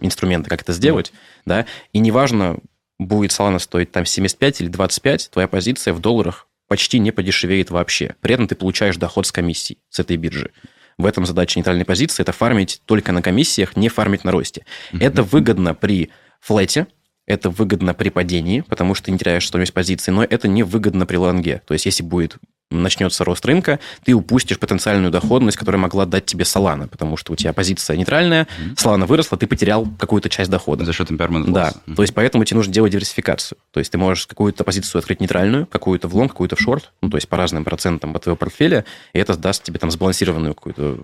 инструменты, 0.00 0.50
как 0.50 0.62
это 0.62 0.72
сделать, 0.72 1.12
да, 1.44 1.66
и 1.92 1.98
неважно, 1.98 2.58
будет 2.98 3.30
Solana 3.30 3.58
стоить 3.58 3.92
там 3.92 4.04
75 4.06 4.62
или 4.62 4.68
25, 4.68 5.30
твоя 5.30 5.48
позиция 5.48 5.92
в 5.92 6.00
долларах 6.00 6.48
почти 6.68 6.98
не 6.98 7.12
подешевеет 7.12 7.70
вообще. 7.70 8.16
При 8.20 8.34
этом 8.34 8.48
ты 8.48 8.54
получаешь 8.54 8.96
доход 8.96 9.26
с 9.26 9.32
комиссий 9.32 9.78
с 9.88 10.00
этой 10.00 10.16
биржи. 10.16 10.50
В 10.98 11.04
этом 11.04 11.26
задача 11.26 11.58
нейтральной 11.58 11.84
позиции– 11.84 12.22
это 12.22 12.32
фармить 12.32 12.80
только 12.86 13.12
на 13.12 13.22
комиссиях, 13.22 13.76
не 13.76 13.88
фармить 13.88 14.24
на 14.24 14.32
росте. 14.32 14.64
Mm-hmm. 14.92 14.98
Это 15.00 15.22
выгодно 15.22 15.74
при 15.74 16.10
флете, 16.40 16.86
это 17.26 17.50
выгодно 17.50 17.92
при 17.92 18.08
падении, 18.08 18.60
потому 18.60 18.94
что 18.94 19.06
ты 19.06 19.12
не 19.12 19.18
теряешь 19.18 19.46
стоимость 19.46 19.74
позиции, 19.74 20.10
но 20.12 20.24
это 20.24 20.48
не 20.48 20.62
выгодно 20.62 21.06
при 21.06 21.16
лонге. 21.16 21.62
То 21.66 21.74
есть, 21.74 21.86
если 21.86 22.02
будет 22.02 22.36
начнется 22.70 23.24
рост 23.24 23.44
рынка, 23.46 23.78
ты 24.04 24.12
упустишь 24.12 24.58
потенциальную 24.58 25.10
доходность, 25.10 25.56
которая 25.56 25.80
могла 25.80 26.04
дать 26.04 26.26
тебе 26.26 26.44
Solana, 26.44 26.88
потому 26.88 27.16
что 27.16 27.32
у 27.32 27.36
тебя 27.36 27.52
позиция 27.52 27.96
нейтральная, 27.96 28.44
mm-hmm. 28.44 28.74
Solana 28.74 29.06
выросла, 29.06 29.38
ты 29.38 29.46
потерял 29.46 29.86
какую-то 29.98 30.28
часть 30.28 30.50
дохода. 30.50 30.84
За 30.84 30.92
счет 30.92 31.10
impairment 31.10 31.50
Да, 31.52 31.72
mm-hmm. 31.72 31.94
то 31.94 32.02
есть 32.02 32.14
поэтому 32.14 32.44
тебе 32.44 32.56
нужно 32.56 32.72
делать 32.72 32.92
диверсификацию. 32.92 33.58
То 33.70 33.80
есть 33.80 33.92
ты 33.92 33.98
можешь 33.98 34.26
какую-то 34.26 34.64
позицию 34.64 34.98
открыть 34.98 35.20
нейтральную, 35.20 35.66
какую-то 35.66 36.08
в 36.08 36.16
лонг, 36.16 36.32
какую-то 36.32 36.56
в 36.56 36.60
шорт, 36.60 36.92
ну, 37.02 37.10
то 37.10 37.16
есть 37.16 37.28
по 37.28 37.36
разным 37.36 37.64
процентам 37.64 38.14
от 38.16 38.24
твоего 38.24 38.36
портфеля, 38.36 38.84
и 39.12 39.18
это 39.18 39.36
даст 39.36 39.62
тебе 39.62 39.78
там 39.78 39.90
сбалансированную 39.90 40.54
какую-то 40.54 40.98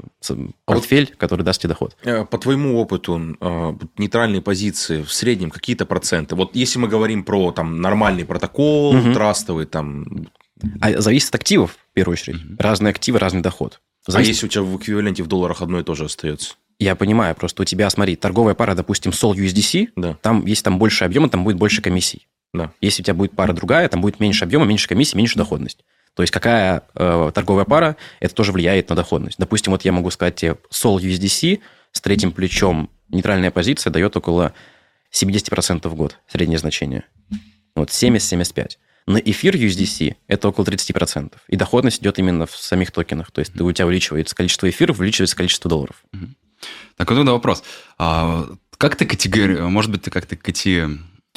портфель, 0.65 1.15
который 1.17 1.43
даст 1.43 1.61
тебе 1.61 1.71
доход. 1.71 1.97
Э, 2.03 2.25
по 2.25 2.39
твоему 2.39 2.81
опыту, 2.81 3.37
э, 3.41 3.75
нейтральные 3.99 4.43
позиции 4.43 5.03
в 5.03 5.13
среднем 5.13 5.51
какие-то 5.51 5.87
проценты? 5.87 6.35
Вот 6.35 6.57
если 6.57 6.79
мы 6.79 6.89
говорим 6.89 7.25
про 7.25 7.53
там 7.53 7.81
нормальный 7.81 8.25
протокол, 8.25 8.95
mm-hmm. 8.95 9.15
трастовый, 9.15 9.67
там 9.67 10.27
а 10.81 11.01
зависит 11.01 11.29
от 11.29 11.37
активов, 11.37 11.73
в 11.91 11.95
первую 11.95 12.15
очередь. 12.15 12.37
Mm-hmm. 12.37 12.57
Разные 12.59 12.91
активы, 12.91 13.19
разный 13.19 13.41
доход. 13.41 13.81
А 14.07 14.13
зависит... 14.13 14.29
А 14.29 14.33
если 14.33 14.47
у 14.47 14.49
тебя 14.49 14.63
в 14.63 14.77
эквиваленте 14.77 15.23
в 15.23 15.27
долларах 15.27 15.63
одно 15.63 15.81
и 15.81 15.85
то 15.85 15.95
же 15.95 16.05
остается? 16.05 16.55
Я 16.79 16.97
понимаю, 16.97 17.35
просто 17.35 17.63
у 17.63 17.65
тебя, 17.65 17.89
смотри, 17.91 18.17
торговая 18.17 18.55
пара, 18.55 18.75
допустим, 18.75 19.13
Sol 19.13 19.35
USDC, 19.35 19.91
да. 19.97 20.17
там, 20.21 20.45
если 20.47 20.65
там 20.65 20.79
больше 20.79 21.05
объема, 21.05 21.29
там 21.29 21.45
будет 21.45 21.57
больше 21.57 21.81
комиссий. 21.81 22.27
Да. 22.53 22.73
Если 22.81 23.03
у 23.03 23.05
тебя 23.05 23.15
будет 23.15 23.33
пара 23.33 23.53
другая, 23.53 23.89
там 23.89 24.01
будет 24.01 24.21
меньше 24.21 24.45
объема, 24.45 24.65
меньше 24.65 24.89
комиссий, 24.89 25.17
меньше 25.17 25.37
доходность. 25.37 25.85
То 26.15 26.23
есть 26.23 26.33
какая 26.33 26.83
э, 26.95 27.31
торговая 27.35 27.65
пара, 27.65 27.97
это 28.21 28.35
тоже 28.35 28.53
влияет 28.53 28.91
на 28.91 28.97
доходность. 28.97 29.39
Допустим, 29.39 29.73
вот 29.73 29.85
я 29.85 29.93
могу 29.93 30.11
сказать 30.11 30.35
тебе, 30.35 30.57
Sol 30.71 30.99
USDC 30.99 31.61
с 31.93 32.01
третьим 32.01 32.33
плечом 32.33 32.91
нейтральная 33.09 33.51
позиция 33.51 33.91
дает 33.91 34.17
около 34.17 34.53
70% 35.13 35.89
в 35.89 35.95
год, 35.95 36.19
среднее 36.27 36.59
значение. 36.59 37.05
Вот 37.75 37.89
70-75. 37.89 38.73
На 39.07 39.19
эфир 39.19 39.57
USDC 39.57 40.17
это 40.29 40.49
около 40.49 40.65
30%. 40.65 41.33
И 41.49 41.57
доходность 41.57 42.01
идет 42.01 42.19
именно 42.19 42.47
в 42.47 42.57
самих 42.57 42.93
токенах. 42.93 43.31
То 43.31 43.41
есть 43.41 43.53
mm-hmm. 43.53 43.65
у 43.65 43.73
тебя 43.73 43.87
увеличивается 43.87 44.35
количество 44.35 44.69
эфиров, 44.69 44.99
увеличивается 44.99 45.37
количество 45.37 45.69
долларов. 45.69 45.97
Mm-hmm. 46.15 46.29
Так, 46.97 47.11
вот 47.11 47.17
тогда 47.17 47.33
вопрос. 47.33 47.65
А, 47.99 48.49
как 48.79 48.97
ты 48.97 49.05
категории, 49.07 49.61
может 49.61 49.91
быть, 49.91 50.03
ты 50.03 50.11
как-то 50.11 50.37
кати 50.37 50.83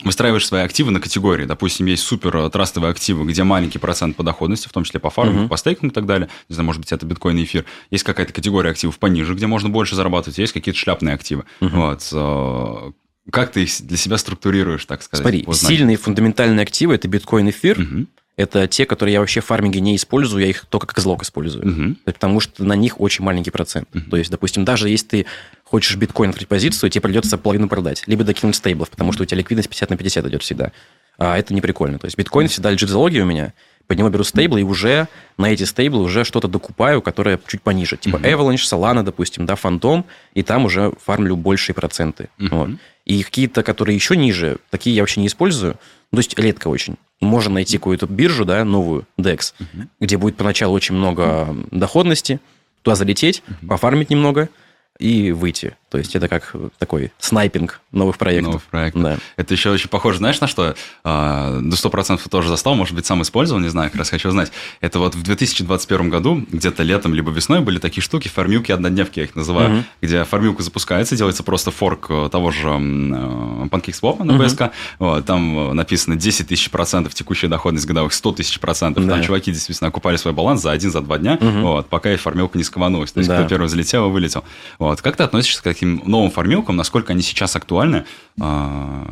выстраиваешь 0.04 0.46
свои 0.46 0.62
активы 0.62 0.92
на 0.92 1.00
категории. 1.00 1.46
Допустим, 1.46 1.86
есть 1.86 2.04
супер 2.04 2.50
трастовые 2.50 2.92
активы, 2.92 3.26
где 3.26 3.44
маленький 3.44 3.80
процент 3.80 4.16
по 4.16 4.24
доходности, 4.24 4.68
в 4.68 4.74
том 4.74 4.84
числе 4.84 5.00
по 5.00 5.10
фармингу, 5.10 5.46
uh-huh. 5.46 5.50
по 5.50 5.58
стейкингу 5.58 5.92
и 5.92 5.96
так 5.96 6.06
далее. 6.06 6.30
Не 6.50 6.54
знаю, 6.54 6.66
может 6.66 6.82
быть, 6.82 6.92
это 6.92 7.06
биткоин 7.06 7.38
и 7.38 7.44
эфир. 7.46 7.66
Есть 7.92 8.04
какая-то 8.04 8.34
категория 8.34 8.72
активов 8.72 9.00
пониже, 9.00 9.34
где 9.34 9.48
можно 9.48 9.70
больше 9.70 9.96
зарабатывать. 9.96 10.38
Есть 10.38 10.54
какие-то 10.54 10.78
шляпные 10.80 11.16
активы. 11.16 11.46
Uh-huh. 11.62 11.70
Вот. 11.70 12.96
Как 13.32 13.52
ты 13.52 13.64
их 13.64 13.72
для 13.82 13.98
себя 13.98 14.18
структурируешь, 14.18 14.86
так 14.86 15.02
сказать? 15.02 15.24
Смотри, 15.24 15.46
сильные 15.54 15.98
фундаментальные 15.98 16.64
активы– 16.64 16.94
это 16.96 17.08
биткоин, 17.08 17.50
эфир. 17.50 17.80
Uh-huh. 17.80 18.08
Это 18.38 18.68
те, 18.68 18.86
которые 18.86 19.14
я 19.14 19.20
вообще 19.22 19.40
в 19.40 19.46
фарминге 19.46 19.80
не 19.80 19.96
использую, 19.96 20.44
я 20.44 20.50
их 20.50 20.66
только 20.66 20.88
как 20.88 21.00
злок 21.00 21.24
использую. 21.24 21.66
Uh-huh. 21.66 21.96
Потому 22.04 22.40
что 22.40 22.64
на 22.64 22.74
них 22.74 23.00
очень 23.00 23.24
маленький 23.24 23.50
процент. 23.50 23.88
Uh-huh. 23.94 24.10
То 24.10 24.18
есть, 24.18 24.30
допустим, 24.30 24.66
даже 24.66 24.90
если 24.90 25.08
ты 25.08 25.26
хочешь 25.64 25.96
биткоин 25.96 26.32
открыть 26.32 26.48
позицию, 26.48 26.90
тебе 26.90 27.02
придется 27.02 27.38
половину 27.38 27.68
продать. 27.68 28.04
Либо 28.08 28.24
докинуть 28.24 28.56
стейблов, 28.56 28.90
потому 28.90 29.12
что 29.14 29.24
у 29.24 29.26
тебя 29.26 29.38
ликвидность 29.40 29.70
50 29.70 29.90
на 29.90 29.98
50 29.98 30.26
идет 30.28 30.44
всегда. 30.44 30.72
А 31.18 31.38
это 31.38 31.54
не 31.54 31.62
прикольно. 31.62 31.98
То 31.98 32.06
есть 32.06 32.18
биткоин 32.18 32.48
всегда 32.50 32.72
лежит 32.72 32.90
залоги 32.90 33.20
у 33.20 33.26
меня, 33.26 33.54
под 33.88 33.98
него 33.98 34.10
беру 34.10 34.24
стейблы, 34.24 34.62
и 34.62 34.64
уже 34.64 35.08
на 35.38 35.52
эти 35.52 35.64
стейблы 35.64 36.02
уже 36.04 36.24
что-то 36.24 36.48
докупаю, 36.48 37.02
которое 37.02 37.40
чуть 37.48 37.62
пониже. 37.62 37.98
Типа 37.98 38.18
uh-huh. 38.18 38.34
Avalanche, 38.34 38.56
Solana, 38.58 39.04
допустим, 39.04 39.46
да, 39.46 39.54
Phantom, 39.54 40.04
и 40.34 40.44
там 40.44 40.66
уже 40.66 40.94
фармлю 41.04 41.36
большие 41.36 41.76
проценты. 41.76 42.30
Uh-huh. 42.40 42.50
Вот. 42.50 42.70
И 43.06 43.24
какие-то, 43.24 43.64
которые 43.64 43.96
еще 43.96 44.16
ниже, 44.16 44.58
такие 44.70 44.96
я 44.96 45.02
вообще 45.02 45.22
не 45.22 45.28
использую. 45.28 45.74
То 46.12 46.18
есть 46.18 46.38
редко 46.40 46.70
очень. 46.70 46.96
Можно 47.22 47.56
найти 47.56 47.78
какую-то 47.78 48.08
биржу, 48.08 48.46
да, 48.46 48.64
новую, 48.64 49.08
DEX, 49.20 49.54
uh-huh. 49.60 49.88
где 50.00 50.18
будет 50.18 50.38
поначалу 50.38 50.74
очень 50.74 50.96
много 50.96 51.56
доходности, 51.72 52.40
туда 52.82 52.96
залететь, 52.96 53.44
uh-huh. 53.48 53.68
пофармить 53.68 54.10
немного– 54.10 54.50
и 55.00 55.32
выйти. 55.32 55.76
То 55.90 56.00
есть 56.00 56.16
это 56.16 56.28
как 56.28 56.54
такой 56.78 57.12
снайпинг 57.20 57.80
новых 57.92 58.18
проектов. 58.18 58.48
Новых 58.48 58.64
проектов. 58.64 59.02
Да. 59.02 59.18
Это 59.38 59.54
еще 59.54 59.70
очень 59.70 59.88
похоже, 59.88 60.18
знаешь, 60.18 60.42
на 60.42 60.48
что? 60.48 60.76
А, 61.06 61.60
до 61.62 61.76
100% 61.76 62.20
тоже 62.30 62.50
застал, 62.50 62.76
может 62.76 62.96
быть, 62.96 63.06
сам 63.06 63.22
использовал, 63.22 63.62
не 63.62 63.70
знаю, 63.70 63.92
как 63.92 64.00
раз 64.00 64.10
хочу 64.10 64.28
узнать. 64.30 64.52
Это 64.82 65.00
вот 65.00 65.16
в 65.16 65.24
2021 65.24 66.10
году, 66.10 66.46
где-то 66.52 66.84
летом 66.84 67.14
либо 67.14 67.32
весной 67.32 67.62
были 67.62 67.80
такие 67.80 68.02
штуки, 68.02 68.28
формилки 68.28 68.74
однодневки, 68.74 69.20
я 69.20 69.26
их 69.26 69.36
называю, 69.36 69.72
угу. 69.72 69.84
где 70.02 70.24
формилка 70.26 70.64
запускается, 70.64 71.16
делается 71.16 71.44
просто 71.44 71.72
форк 71.72 72.08
э, 72.10 72.30
того 72.30 72.52
же 72.52 72.68
э, 72.68 72.72
PancakeSwap 72.72 74.22
на 74.24 74.32
BSK, 74.34 74.66
угу. 74.66 74.74
вот, 75.00 75.26
там 75.26 75.76
написано 75.76 76.18
10 76.18 76.48
тысяч 76.48 76.70
процентов 76.70 77.14
текущая 77.14 77.48
доходность 77.48 77.86
годовых, 77.86 78.14
100 78.14 78.32
тысяч 78.34 78.60
процентов. 78.60 79.06
Да. 79.06 79.14
Там 79.14 79.24
чуваки 79.24 79.52
действительно 79.52 79.88
окупали 79.90 80.18
свой 80.18 80.34
баланс 80.34 80.62
за 80.62 80.72
один, 80.72 80.92
за 80.92 81.00
два 81.00 81.18
дня, 81.18 81.38
угу. 81.40 81.60
вот, 81.62 81.88
пока 81.88 82.12
и 82.12 82.18
формилка 82.18 82.58
не 82.58 82.66
скованулась. 82.66 83.14
То 83.14 83.20
есть, 83.20 83.30
да. 83.30 83.40
кто 83.40 83.48
первый 83.48 83.70
залетел, 83.70 84.10
вылетел. 84.10 84.44
Вот. 84.90 85.02
Как 85.02 85.16
ты 85.18 85.24
относишься 85.24 85.62
к 85.62 85.64
таким 85.64 86.02
новым 86.06 86.30
фармилкам? 86.30 86.76
Насколько 86.76 87.14
они 87.14 87.22
сейчас 87.22 87.56
актуальны? 87.56 88.06
А, 88.40 89.06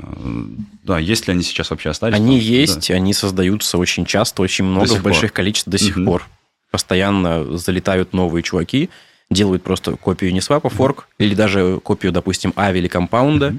да, 0.83 0.99
есть 0.99 1.27
ли 1.27 1.33
они 1.33 1.41
сейчас 1.41 1.71
вообще 1.71 1.89
остались? 1.89 2.15
Они 2.15 2.37
есть, 2.37 2.89
да. 2.89 2.93
они 2.93 3.13
создаются 3.13 3.77
очень 3.77 4.05
часто, 4.05 4.43
очень 4.43 4.65
много, 4.65 4.93
в 4.93 5.01
больших 5.01 5.31
пор. 5.31 5.37
количествах 5.37 5.71
до 5.71 5.77
сих 5.79 5.97
угу. 5.97 6.05
пор. 6.05 6.27
Постоянно 6.69 7.57
залетают 7.57 8.13
новые 8.13 8.43
чуваки, 8.43 8.89
делают 9.31 9.63
просто 9.63 9.95
копию 9.95 10.31
Uniswap, 10.31 10.69
форк, 10.69 11.07
или 11.17 11.33
даже 11.33 11.79
копию, 11.83 12.11
допустим, 12.11 12.53
Aave 12.55 12.79
или 12.79 12.87
Compound 12.87 13.42
а, 13.42 13.55
Э, 13.55 13.57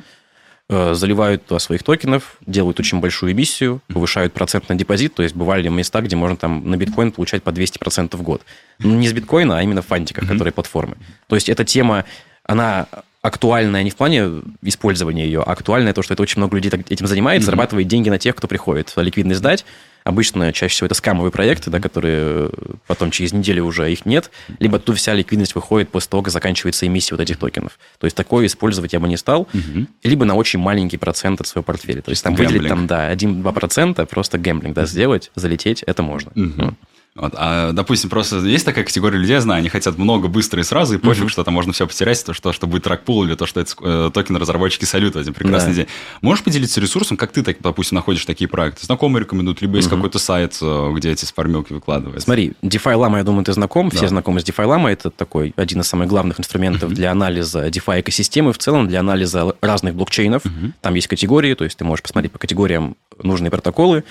заливают 0.69 1.45
туда 1.45 1.59
своих 1.59 1.83
токенов, 1.83 2.39
делают 2.47 2.81
очень 2.81 3.01
большую 3.01 3.33
эмиссию, 3.33 3.83
повышают 3.89 4.33
процент 4.33 4.69
на 4.69 4.75
депозит, 4.75 5.15
то 5.15 5.23
есть 5.23 5.35
бывали 5.35 5.69
места, 5.69 6.01
где 6.01 6.17
можно 6.17 6.37
там 6.37 6.69
на 6.69 6.77
биткоин 6.77 7.13
получать 7.13 7.43
по 7.43 7.51
200% 7.51 8.17
в 8.17 8.23
год. 8.23 8.43
Ну, 8.79 8.95
не 8.95 9.07
с 9.07 9.13
биткоина, 9.13 9.59
а 9.59 9.63
именно 9.63 9.83
в 9.83 9.87
фантиках, 9.87 10.27
которые 10.27 10.53
платформы. 10.53 10.97
То 11.29 11.35
есть 11.37 11.49
эта 11.51 11.65
тема, 11.65 12.07
она 12.45 12.87
актуальная 13.21 13.83
не 13.83 13.91
в 13.91 13.97
плане 13.97 14.43
использования 14.63 15.25
ее, 15.25 15.43
а 15.43 15.53
актуальная 15.53 15.93
то, 15.93 16.03
что 16.03 16.15
это 16.15 16.23
очень 16.23 16.39
много 16.39 16.57
людей 16.57 16.71
этим 16.89 17.07
занимается, 17.07 17.47
зарабатывает 17.47 17.87
деньги 17.87 18.09
на 18.09 18.19
тех, 18.19 18.35
кто 18.35 18.49
приходит 18.49 18.93
ликвидность 18.97 19.41
сдать, 19.41 19.65
Обычно 20.05 20.53
чаще 20.53 20.75
всего 20.75 20.87
это 20.87 20.95
скамовые 20.95 21.33
проекты, 21.33 21.71
да, 21.71 21.81
которые 21.81 22.19
э, 22.21 22.51
потом 22.87 23.11
через 23.11 23.33
неделю 23.33 23.65
уже 23.65 23.91
их 23.91 24.05
нет, 24.05 24.31
либо 24.59 24.79
тут 24.79 24.99
вся 24.99 25.15
ликвидность 25.15 25.55
выходит 25.55 25.89
после 25.89 26.11
того, 26.11 26.23
как 26.23 26.31
заканчивается 26.31 26.87
эмиссия 26.87 27.17
вот 27.17 27.23
этих 27.23 27.39
токенов. 27.39 27.79
То 27.99 28.05
есть 28.07 28.15
такое 28.15 28.45
использовать 28.45 28.93
я 28.93 29.01
бы 29.01 29.09
не 29.09 29.17
стал, 29.17 29.43
угу. 29.43 29.87
либо 30.03 30.27
на 30.27 30.35
очень 30.35 30.59
маленький 30.59 30.99
процент 30.99 31.41
от 31.41 31.47
своего 31.47 31.65
портфеля. 31.65 32.03
То 32.03 32.11
есть 32.11 32.23
там 32.23 32.35
выделить 32.35 32.69
там, 32.69 32.87
да, 32.87 33.11
1-2%, 33.13 34.05
просто 34.07 34.37
гэмблинг, 34.37 34.75
да, 34.75 34.85
сделать, 34.85 35.31
залететь, 35.35 35.83
это 35.83 36.03
можно. 36.03 36.33
Угу. 36.35 36.75
Вот. 37.17 37.33
А, 37.37 37.71
допустим, 37.71 38.11
просто 38.11 38.39
есть 38.39 38.65
такая 38.65 38.85
категория 38.85 39.19
людей, 39.19 39.35
я 39.35 39.41
знаю, 39.41 39.61
они 39.61 39.69
хотят 39.69 39.97
много, 39.99 40.27
быстро 40.27 40.61
и 40.61 40.65
сразу, 40.65 40.97
и 40.97 40.99
пофиг, 40.99 41.25
mm-hmm. 41.25 41.29
что 41.29 41.45
там 41.45 41.55
можно 41.55 41.73
все 41.73 41.87
потерять, 41.87 42.25
то, 42.25 42.33
что, 42.33 42.53
что 42.53 42.67
будет 42.67 42.83
тракпул, 42.83 43.23
или 43.23 43.37
то, 43.37 43.47
что 43.47 43.61
это 43.61 43.73
э, 43.83 44.11
токен 44.13 44.37
разработчики 44.37 44.85
салют 44.85 45.15
в 45.15 45.19
один 45.19 45.33
прекрасный 45.33 45.71
да. 45.71 45.77
день. 45.77 45.87
Можешь 46.23 46.43
поделиться 46.43 46.81
ресурсом, 46.81 47.17
как 47.17 47.31
ты, 47.31 47.45
так, 47.45 47.59
допустим, 47.61 47.95
находишь 47.95 48.25
такие 48.25 48.49
проекты? 48.49 48.85
Знакомые 48.85 49.23
рекомендуют, 49.23 49.63
либо 49.63 49.77
есть 49.77 49.89
mm-hmm. 49.89 49.95
какой-то 49.95 50.19
сайт, 50.19 50.59
э, 50.61 50.93
где 50.97 51.13
эти 51.13 51.25
сформилки 51.25 51.73
выкладываются? 51.73 52.25
Смотри, 52.25 52.55
DeFi 52.63 52.97
Lama, 52.97 53.19
я 53.19 53.23
думаю, 53.23 53.45
ты 53.45 53.53
знаком, 53.53 53.91
да. 53.91 53.97
все 53.97 54.09
знакомы 54.09 54.41
с 54.41 54.45
DeFi 54.45 54.67
Lama, 54.67 54.91
это 54.91 55.11
такой 55.11 55.53
один 55.55 55.83
из 55.83 55.87
самых 55.87 56.09
главных 56.09 56.41
инструментов 56.41 56.91
mm-hmm. 56.91 56.95
для 56.97 57.13
анализа 57.13 57.69
DeFi 57.69 58.01
экосистемы, 58.01 58.53
в 58.53 58.59
целом 58.59 58.89
для 58.89 58.99
анализа 58.99 59.55
разных 59.61 59.95
блокчейнов. 59.95 60.45
Mm-hmm. 60.45 60.73
Там 60.81 60.95
есть 60.95 61.07
категории, 61.07 61.55
то 61.55 61.63
есть 61.63 61.79
ты 61.79 61.85
можешь 61.85 62.03
посмотреть 62.03 62.33
по 62.33 62.41
категориям 62.41 62.97
нужные 63.23 63.53
протоколы, 63.53 64.03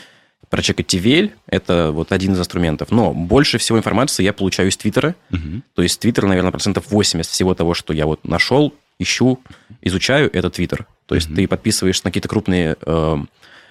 прочекать 0.53 0.93
TVL– 0.93 1.31
это 1.47 1.89
вот 1.91 2.11
один 2.11 2.33
из 2.33 2.39
инструментов. 2.39 2.91
Но 2.91 3.11
больше 3.11 3.57
всего 3.57 3.79
информации 3.79 4.21
я 4.21 4.33
получаю 4.33 4.69
из 4.69 4.77
Твиттера. 4.77 5.15
Угу. 5.31 5.63
То 5.73 5.81
есть 5.81 5.99
Твиттер, 5.99 6.27
наверное, 6.27 6.51
процентов 6.51 6.91
80 6.91 7.31
всего 7.31 7.55
того, 7.55 7.73
что 7.73 7.91
я 7.91 8.05
вот 8.05 8.23
нашел, 8.23 8.71
ищу, 8.99 9.39
изучаю, 9.81 10.29
это 10.31 10.51
Твиттер. 10.51 10.85
То 11.07 11.15
есть 11.15 11.27
угу. 11.27 11.37
ты 11.37 11.47
подписываешься 11.47 12.05
на 12.05 12.11
какие-то 12.11 12.29
крупные 12.29 12.77
э, 12.79 13.17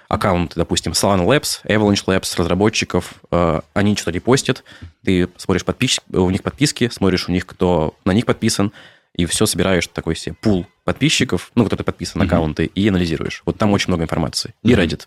аккаунты, 0.09 0.57
допустим, 0.57 0.91
Solana 0.91 1.25
Labs, 1.25 1.61
Avalanche 1.65 2.05
Labs, 2.05 2.35
разработчиков, 2.37 3.15
э, 3.31 3.61
они 3.75 3.95
что-то 3.95 4.11
репостят, 4.11 4.65
ты 5.05 5.29
смотришь 5.37 5.65
подпис... 5.65 6.01
у 6.13 6.31
них 6.31 6.43
подписки, 6.43 6.91
смотришь 6.93 7.29
у 7.29 7.33
них, 7.33 7.47
кто 7.47 7.95
на 8.05 8.11
них 8.11 8.27
подписан, 8.27 8.73
и 9.15 9.25
все 9.27 9.47
собираешь 9.47 9.87
такой 9.87 10.17
себе 10.17 10.35
пул 10.41 10.67
подписчиков, 10.83 11.53
ну, 11.55 11.65
кто-то 11.65 11.85
подписан 11.85 12.19
на 12.19 12.25
аккаунты, 12.25 12.65
и 12.65 12.89
анализируешь. 12.89 13.43
Вот 13.47 13.57
там 13.57 13.71
очень 13.71 13.87
много 13.87 14.03
информации. 14.03 14.53
И 14.65 14.73
Reddit. 14.73 15.07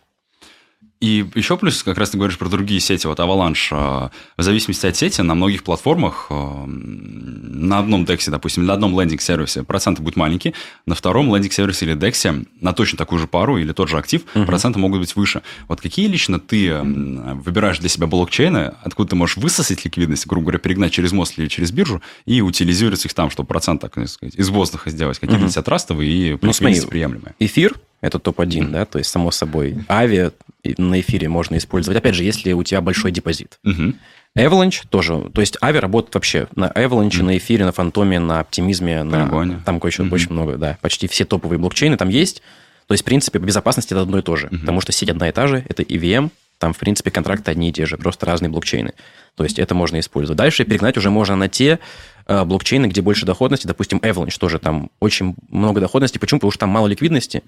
И 1.02 1.26
еще 1.36 1.58
плюс, 1.58 1.84
как 1.84 1.98
раз 1.98 2.12
ты 2.12 2.18
говоришь 2.18 2.38
про 2.38 2.48
другие 2.48 2.80
сети, 2.80 3.06
вот 3.06 3.20
Avalanche, 3.20 3.68
э, 3.72 4.10
в 4.38 4.42
зависимости 4.42 4.86
от 4.86 4.96
сети, 4.96 5.22
на 5.22 5.36
многих 5.36 5.64
платформах, 5.64 6.28
э, 6.30 6.66
на 6.66 7.80
одном 7.80 8.06
DEX, 8.06 8.30
допустим, 8.30 8.66
на 8.66 8.74
одном 8.74 8.98
лендинг-сервисе 9.00 9.64
проценты 9.64 10.02
будут 10.02 10.16
маленькие, 10.16 10.54
на 10.86 10.96
втором 10.96 11.36
лендинг-сервисе 11.36 11.86
или 11.86 11.96
DEX 11.96 12.48
на 12.62 12.74
точно 12.74 12.98
такую 12.98 13.20
же 13.20 13.28
пару 13.28 13.58
или 13.58 13.74
тот 13.74 13.90
же 13.90 13.98
актив 13.98 14.24
uh-huh. 14.34 14.46
проценты 14.46 14.80
могут 14.80 15.02
быть 15.02 15.16
выше. 15.16 15.42
Вот 15.68 15.82
какие 15.82 16.08
лично 16.08 16.40
ты 16.40 16.74
выбираешь 16.80 17.80
для 17.80 17.90
себя 17.90 18.08
блокчейны, 18.08 18.74
откуда 18.82 19.10
ты 19.10 19.16
можешь 19.16 19.38
высосать 19.38 19.84
ликвидность, 19.84 20.26
грубо 20.28 20.46
говоря, 20.46 20.60
перегнать 20.60 20.94
через 20.94 21.12
мост 21.12 21.38
или 21.38 21.48
через 21.48 21.72
биржу 21.72 22.02
и 22.26 22.42
утилизировать 22.42 23.04
их 23.06 23.14
там, 23.14 23.30
чтобы 23.30 23.48
процент, 23.48 23.82
так 23.82 23.94
сказать, 24.08 24.36
из 24.36 24.50
воздуха 24.50 24.90
сделать, 24.90 25.20
какие-то 25.20 25.46
uh-huh. 25.46 25.64
трастовые 25.64 26.12
и 26.12 26.32
ну, 26.32 26.38
приемлемые. 26.40 27.36
Эфир 27.40 27.76
это 28.06 28.20
топ-1, 28.20 28.48
mm-hmm. 28.48 28.70
да, 28.70 28.86
то 28.86 28.98
есть, 28.98 29.10
само 29.10 29.32
собой, 29.32 29.78
авиа 29.90 30.32
на 30.78 31.00
эфире 31.00 31.28
можно 31.28 31.58
использовать. 31.58 31.98
Опять 31.98 32.16
же, 32.16 32.24
если 32.24 32.54
у 32.54 32.64
тебя 32.64 32.82
большой 32.82 33.12
депозит. 33.12 33.60
Mm-hmm. 33.66 33.96
Avalanche 34.38 34.84
тоже. 34.90 35.30
То 35.34 35.42
есть 35.42 35.58
Ави 35.62 35.80
работает 35.80 36.14
вообще 36.16 36.48
на 36.56 36.68
Avalanche, 36.68 37.10
mm-hmm. 37.10 37.24
на 37.24 37.38
эфире, 37.38 37.66
на 37.66 37.72
фантоме, 37.72 38.20
на 38.20 38.42
оптимизме, 38.42 39.04
на... 39.04 39.62
Там 39.66 39.80
кое-что 39.80 40.04
mm-hmm. 40.04 40.14
очень 40.14 40.32
много, 40.32 40.58
да. 40.58 40.78
Почти 40.82 41.08
все 41.08 41.26
топовые 41.26 41.58
блокчейны 41.58 41.98
там 41.98 42.10
есть. 42.10 42.42
То 42.88 42.94
есть, 42.94 43.04
в 43.04 43.06
принципе, 43.06 43.40
по 43.40 43.46
безопасности 43.46 43.94
это 43.94 44.02
одно 44.02 44.20
и 44.20 44.22
то 44.22 44.36
же. 44.36 44.48
Mm-hmm. 44.48 44.60
Потому 44.60 44.82
что 44.82 44.92
сеть 44.92 45.10
одна 45.10 45.30
и 45.30 45.32
та 45.32 45.48
же, 45.48 45.66
это 45.68 45.84
EVM, 45.84 46.30
там, 46.58 46.74
в 46.74 46.78
принципе, 46.78 47.12
контракты 47.12 47.52
одни 47.52 47.70
и 47.70 47.72
те 47.72 47.86
же, 47.86 47.98
просто 47.98 48.26
разные 48.26 48.50
блокчейны. 48.50 48.94
То 49.36 49.44
есть 49.44 49.60
это 49.60 49.74
можно 49.74 50.00
использовать. 50.00 50.38
Дальше 50.38 50.64
перегнать 50.66 50.98
уже 50.98 51.10
можно 51.10 51.36
на 51.36 51.50
те 51.50 51.80
э, 52.28 52.44
блокчейны, 52.46 52.88
где 52.88 53.02
больше 53.02 53.26
доходности. 53.26 53.68
Допустим, 53.68 54.00
Avalanche 54.00 54.38
тоже 54.40 54.60
там 54.60 54.90
очень 55.00 55.36
много 55.50 55.82
доходности. 55.82 56.18
Почему? 56.18 56.40
Потому 56.40 56.52
что 56.52 56.60
там 56.60 56.70
мало 56.70 56.88
ликвидности 56.88 57.44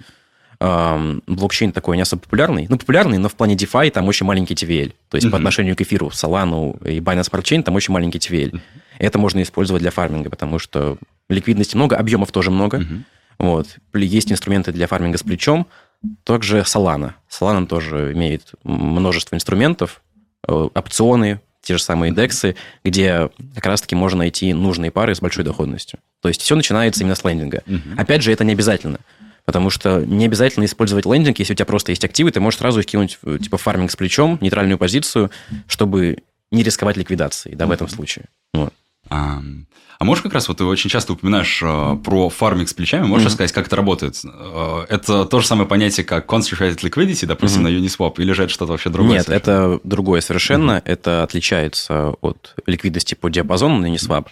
блокчейн 0.59 1.71
такой 1.71 1.97
не 1.97 2.01
особо 2.01 2.23
популярный. 2.23 2.65
Ну, 2.69 2.77
популярный, 2.77 3.17
но 3.17 3.29
в 3.29 3.35
плане 3.35 3.55
DeFi 3.55 3.91
там 3.91 4.07
очень 4.07 4.25
маленький 4.25 4.55
TVL. 4.55 4.93
То 5.09 5.17
есть 5.17 5.27
uh-huh. 5.27 5.31
по 5.31 5.37
отношению 5.37 5.75
к 5.75 5.81
эфиру, 5.81 6.07
Solana 6.07 6.75
и 6.87 6.99
Binance 6.99 7.29
Smart 7.31 7.43
Chain 7.43 7.63
там 7.63 7.75
очень 7.75 7.93
маленький 7.93 8.17
TVL. 8.17 8.51
Uh-huh. 8.51 8.61
Это 8.97 9.19
можно 9.19 9.41
использовать 9.41 9.81
для 9.81 9.91
фарминга, 9.91 10.29
потому 10.29 10.57
что 10.57 10.97
ликвидности 11.29 11.75
много, 11.75 11.95
объемов 11.95 12.31
тоже 12.31 12.49
много. 12.49 12.79
Uh-huh. 12.79 13.03
Вот. 13.39 13.67
Есть 13.93 14.31
инструменты 14.31 14.71
для 14.71 14.87
фарминга 14.87 15.17
с 15.17 15.23
плечом. 15.23 15.67
Также 16.23 16.59
Solana. 16.59 17.13
Solana 17.29 17.67
тоже 17.67 18.13
имеет 18.13 18.51
множество 18.63 19.35
инструментов, 19.35 20.01
э, 20.47 20.51
опционы, 20.51 21.39
те 21.61 21.77
же 21.77 21.83
самые 21.83 22.11
индексы, 22.11 22.55
где 22.83 23.29
как 23.53 23.65
раз-таки 23.65 23.95
можно 23.95 24.19
найти 24.19 24.53
нужные 24.53 24.89
пары 24.89 25.13
с 25.13 25.19
большой 25.19 25.43
доходностью. 25.43 25.99
То 26.21 26.29
есть 26.29 26.41
все 26.41 26.55
начинается 26.55 27.01
именно 27.01 27.15
с 27.15 27.23
лендинга. 27.23 27.61
Uh-huh. 27.65 27.95
Опять 27.97 28.23
же, 28.23 28.31
это 28.31 28.43
не 28.43 28.53
обязательно. 28.53 28.99
Потому 29.47 29.69
что 29.69 30.05
не 30.05 30.25
обязательно 30.25 30.65
использовать 30.65 31.05
лендинг, 31.05 31.39
если 31.39 31.53
у 31.53 31.55
тебя 31.55 31.65
просто 31.65 31.93
есть 31.93 32.03
активы, 32.03 32.31
ты 32.31 32.41
можешь 32.41 32.59
сразу 32.59 32.81
их 32.81 32.85
кинуть 32.85 33.17
типа 33.41 33.57
фарминг 33.57 33.89
с 33.89 33.95
плечом, 33.95 34.37
нейтральную 34.41 34.77
позицию, 34.77 35.31
чтобы 35.67 36.17
не 36.51 36.63
рисковать 36.63 36.97
ликвидацией, 36.97 37.55
да, 37.55 37.65
в 37.65 37.71
этом 37.71 37.87
случае. 37.87 38.25
Вот. 38.53 38.73
А, 39.09 39.41
а 39.99 40.03
можешь 40.03 40.21
как 40.21 40.33
раз, 40.33 40.49
вот 40.49 40.57
ты 40.57 40.65
очень 40.65 40.89
часто 40.89 41.13
упоминаешь 41.13 41.61
э, 41.63 41.97
про 42.03 42.29
фарминг 42.29 42.67
с 42.67 42.73
плечами, 42.73 43.05
можешь 43.05 43.27
mm-hmm. 43.27 43.31
сказать, 43.31 43.51
как 43.53 43.67
это 43.67 43.77
работает? 43.77 44.19
Э, 44.25 44.85
это 44.89 45.23
то 45.23 45.39
же 45.39 45.47
самое 45.47 45.65
понятие, 45.65 46.05
как 46.05 46.29
concentrated 46.29 46.81
liquidity, 46.81 47.25
допустим, 47.25 47.65
mm-hmm. 47.65 47.79
на 47.79 47.85
Uniswap, 47.85 48.15
или 48.17 48.33
же 48.33 48.43
это 48.43 48.51
что-то 48.51 48.73
вообще 48.73 48.89
другое? 48.89 49.19
Нет, 49.19 49.27
совершенно? 49.27 49.75
это 49.75 49.79
другое 49.85 50.19
совершенно, 50.19 50.71
mm-hmm. 50.71 50.81
это 50.83 51.23
отличается 51.23 52.09
от 52.19 52.53
ликвидности 52.65 53.15
по 53.15 53.29
диапазону 53.29 53.77
на 53.77 53.85
Uniswap. 53.85 54.25
Mm-hmm. 54.25 54.31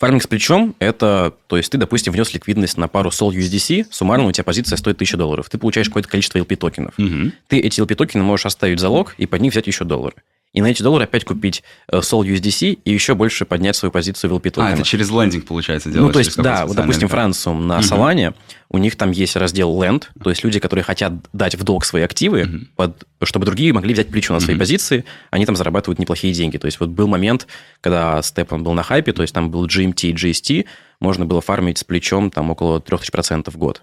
Фарминг 0.00 0.22
с 0.22 0.26
плечом– 0.26 0.74
это, 0.78 1.34
то 1.46 1.58
есть 1.58 1.70
ты, 1.70 1.76
допустим, 1.76 2.14
внес 2.14 2.32
ликвидность 2.32 2.78
на 2.78 2.88
пару 2.88 3.10
Sol 3.10 3.32
USDC, 3.32 3.88
суммарно 3.90 4.26
у 4.26 4.32
тебя 4.32 4.44
позиция 4.44 4.78
стоит 4.78 4.96
1000 4.96 5.18
долларов. 5.18 5.50
Ты 5.50 5.58
получаешь 5.58 5.88
какое-то 5.88 6.08
количество 6.08 6.38
LP 6.38 6.56
токенов. 6.56 6.98
Угу. 6.98 7.32
Ты 7.48 7.58
эти 7.58 7.82
LP 7.82 7.94
токены 7.96 8.24
можешь 8.24 8.46
оставить 8.46 8.80
залог 8.80 9.14
и 9.18 9.26
под 9.26 9.42
них 9.42 9.52
взять 9.52 9.66
еще 9.66 9.84
доллары 9.84 10.14
и 10.52 10.60
на 10.62 10.66
эти 10.66 10.82
доллары 10.82 11.04
опять 11.04 11.24
купить 11.24 11.62
э, 11.88 11.98
Sol 11.98 12.22
USDC 12.22 12.80
и 12.84 12.92
еще 12.92 13.14
больше 13.14 13.44
поднять 13.44 13.76
свою 13.76 13.92
позицию 13.92 14.30
в 14.30 14.34
LP. 14.34 14.52
А, 14.56 14.72
это 14.72 14.82
через 14.82 15.08
лендинг, 15.10 15.46
получается, 15.46 15.90
делать? 15.90 16.08
Ну, 16.08 16.12
то 16.12 16.18
есть, 16.18 16.36
да, 16.36 16.66
вот, 16.66 16.76
допустим, 16.76 17.08
Францию 17.08 17.54
на 17.54 17.78
Solana, 17.78 18.34
у 18.68 18.78
них 18.78 18.96
там 18.96 19.12
есть 19.12 19.36
раздел 19.36 19.70
Lend, 19.80 20.04
то 20.22 20.30
есть 20.30 20.42
люди, 20.42 20.58
которые 20.58 20.82
хотят 20.82 21.12
дать 21.32 21.54
в 21.54 21.62
долг 21.62 21.84
свои 21.84 22.02
активы, 22.02 22.42
uh 22.42 22.60
под, 22.76 23.06
чтобы 23.22 23.46
другие 23.46 23.72
могли 23.72 23.94
взять 23.94 24.08
плечо 24.08 24.34
на 24.34 24.40
свои 24.40 24.56
uh 24.56 24.58
позиции, 24.58 25.04
они 25.30 25.46
там 25.46 25.54
зарабатывают 25.54 25.98
неплохие 25.98 26.32
деньги. 26.32 26.56
То 26.56 26.66
есть 26.66 26.80
вот 26.80 26.88
был 26.88 27.06
момент, 27.06 27.46
когда 27.80 28.20
Степан 28.22 28.64
был 28.64 28.72
на 28.72 28.82
хайпе, 28.82 29.12
то 29.12 29.22
есть 29.22 29.32
там 29.32 29.50
был 29.50 29.66
GMT 29.66 30.08
и 30.08 30.14
GST, 30.14 30.66
можно 30.98 31.26
было 31.26 31.40
фармить 31.40 31.78
с 31.78 31.84
плечом 31.84 32.30
там 32.30 32.50
около 32.50 32.80
3000% 32.80 33.50
в 33.50 33.56
год. 33.56 33.82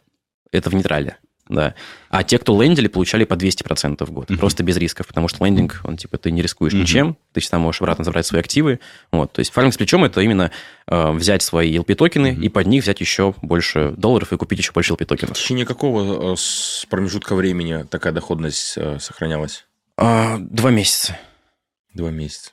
Это 0.52 0.70
в 0.70 0.74
нейтрале 0.74 1.18
да. 1.50 1.76
А 2.10 2.24
те, 2.24 2.38
кто 2.38 2.62
лендили, 2.62 2.88
получали 2.88 3.24
по 3.24 3.34
200% 3.34 4.06
в 4.06 4.12
год, 4.12 4.30
uh-huh. 4.30 4.38
просто 4.38 4.64
без 4.64 4.78
рисков, 4.78 5.08
потому 5.08 5.28
что 5.28 5.46
лендинг, 5.46 5.82
он 5.84 5.98
типа, 5.98 6.18
ты 6.18 6.32
не 6.32 6.42
рискуешь 6.42 6.74
uh-huh. 6.74 6.82
ничем, 6.82 7.18
ты 7.34 7.40
всегда 7.40 7.60
можешь 7.60 7.82
обратно 7.82 8.04
забрать 8.04 8.26
свои 8.26 8.40
активы. 8.40 8.80
Вот, 9.12 9.32
то 9.34 9.40
есть 9.40 9.52
фарминг 9.52 9.74
с 9.74 9.78
плечом– 9.78 10.04
это 10.06 10.22
именно 10.22 10.52
э, 10.88 11.12
взять 11.12 11.42
свои 11.42 11.78
LP-токены 11.78 12.34
uh-huh. 12.34 12.42
и 12.42 12.50
под 12.50 12.68
них 12.68 12.84
взять 12.84 13.02
еще 13.02 13.34
больше 13.42 13.94
долларов 13.98 14.34
и 14.34 14.38
купить 14.38 14.60
еще 14.60 14.72
больше 14.72 14.94
LP-токенов. 14.94 15.34
В 15.34 15.42
течение 15.42 15.66
какого 15.66 16.34
э, 16.34 16.36
промежутка 16.90 17.36
времени 17.36 17.84
такая 17.84 18.14
доходность 18.14 18.74
э, 18.78 19.00
сохранялась? 19.00 19.66
А, 19.98 20.38
два 20.40 20.70
месяца. 20.70 21.18
Два 21.94 22.12
месяца. 22.12 22.52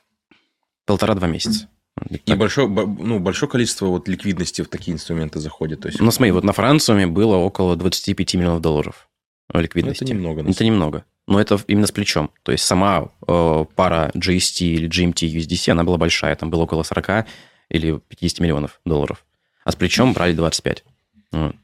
Полтора-два 0.86 1.28
месяца. 1.28 1.68
И 2.26 2.34
большое, 2.34 2.68
ну, 2.68 3.18
большое 3.18 3.50
количество 3.50 3.86
вот 3.86 4.08
ликвидности 4.08 4.62
в 4.62 4.68
такие 4.68 4.94
инструменты 4.94 5.40
заходит. 5.40 5.80
То 5.80 5.88
есть... 5.88 6.00
Ну, 6.00 6.10
смотри, 6.10 6.32
вот 6.32 6.44
на 6.44 6.52
Франциуме 6.52 7.06
было 7.06 7.36
около 7.36 7.76
25 7.76 8.34
миллионов 8.34 8.60
долларов 8.60 9.08
ликвидности. 9.52 10.04
Ну, 10.04 10.08
это 10.10 10.14
немного. 10.14 10.50
Это 10.50 10.64
немного. 10.64 11.04
Но 11.26 11.40
это 11.40 11.58
именно 11.66 11.86
с 11.86 11.92
плечом. 11.92 12.30
То 12.42 12.52
есть 12.52 12.64
сама 12.64 13.08
э, 13.26 13.64
пара 13.74 14.10
GST 14.14 14.64
или 14.64 14.88
GMT 14.88 15.26
USDC, 15.36 15.70
она 15.70 15.84
была 15.84 15.96
большая. 15.96 16.34
Там 16.36 16.50
было 16.50 16.62
около 16.62 16.82
40 16.82 17.26
или 17.70 17.98
50 18.08 18.40
миллионов 18.40 18.80
долларов. 18.84 19.24
А 19.64 19.72
с 19.72 19.76
плечом 19.76 20.12
брали 20.12 20.34
25. 20.34 20.84
Вот. 21.32 21.56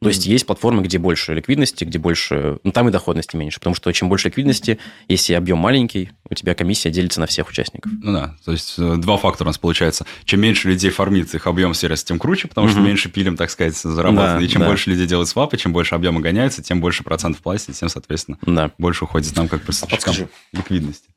То 0.00 0.06
mm 0.06 0.12
есть 0.12 0.26
есть 0.26 0.46
платформы, 0.46 0.82
где 0.82 0.98
больше 0.98 1.34
ликвидности, 1.34 1.84
где 1.84 1.98
больше... 1.98 2.58
Ну, 2.62 2.70
там 2.70 2.88
и 2.88 2.92
доходности 2.92 3.36
меньше, 3.36 3.58
потому 3.58 3.74
что 3.74 3.90
чем 3.92 4.08
больше 4.08 4.28
ликвидности, 4.28 4.78
если 5.08 5.34
объем 5.34 5.58
маленький, 5.58 6.10
у 6.30 6.34
тебя 6.34 6.54
комиссия 6.54 6.90
делится 6.90 7.20
на 7.20 7.26
всех 7.26 7.48
участников. 7.48 7.90
Ну 8.00 8.12
да, 8.12 8.36
то 8.44 8.52
есть 8.52 8.74
э, 8.78 8.96
два 8.96 9.16
фактора 9.16 9.48
у 9.48 9.50
нас 9.50 9.58
получается. 9.58 10.06
Чем 10.24 10.40
меньше 10.40 10.68
людей 10.68 10.90
фармит, 10.90 11.34
их 11.34 11.46
объем 11.46 11.74
сервиса, 11.74 12.06
тем 12.06 12.18
круче, 12.18 12.46
потому 12.48 12.68
mm-hmm. 12.68 12.70
что 12.70 12.80
меньше 12.80 13.08
пилим, 13.10 13.36
так 13.36 13.50
сказать, 13.50 13.76
зарабатывает. 13.76 14.38
Да, 14.38 14.44
и 14.44 14.48
чем 14.48 14.62
да. 14.62 14.68
больше 14.68 14.90
людей 14.90 15.06
делают 15.06 15.28
свапы, 15.28 15.56
чем 15.56 15.72
больше 15.72 15.94
объема 15.94 16.20
гоняется, 16.20 16.62
тем 16.62 16.80
больше 16.80 17.02
процентов 17.02 17.42
платят, 17.42 17.74
тем, 17.74 17.88
соответственно, 17.88 18.38
да. 18.42 18.70
больше 18.78 19.04
уходит 19.04 19.34
нам 19.36 19.48
как 19.48 19.62
поставщикам 19.62 20.14
а 20.52 20.56
ликвидности. 20.56 21.08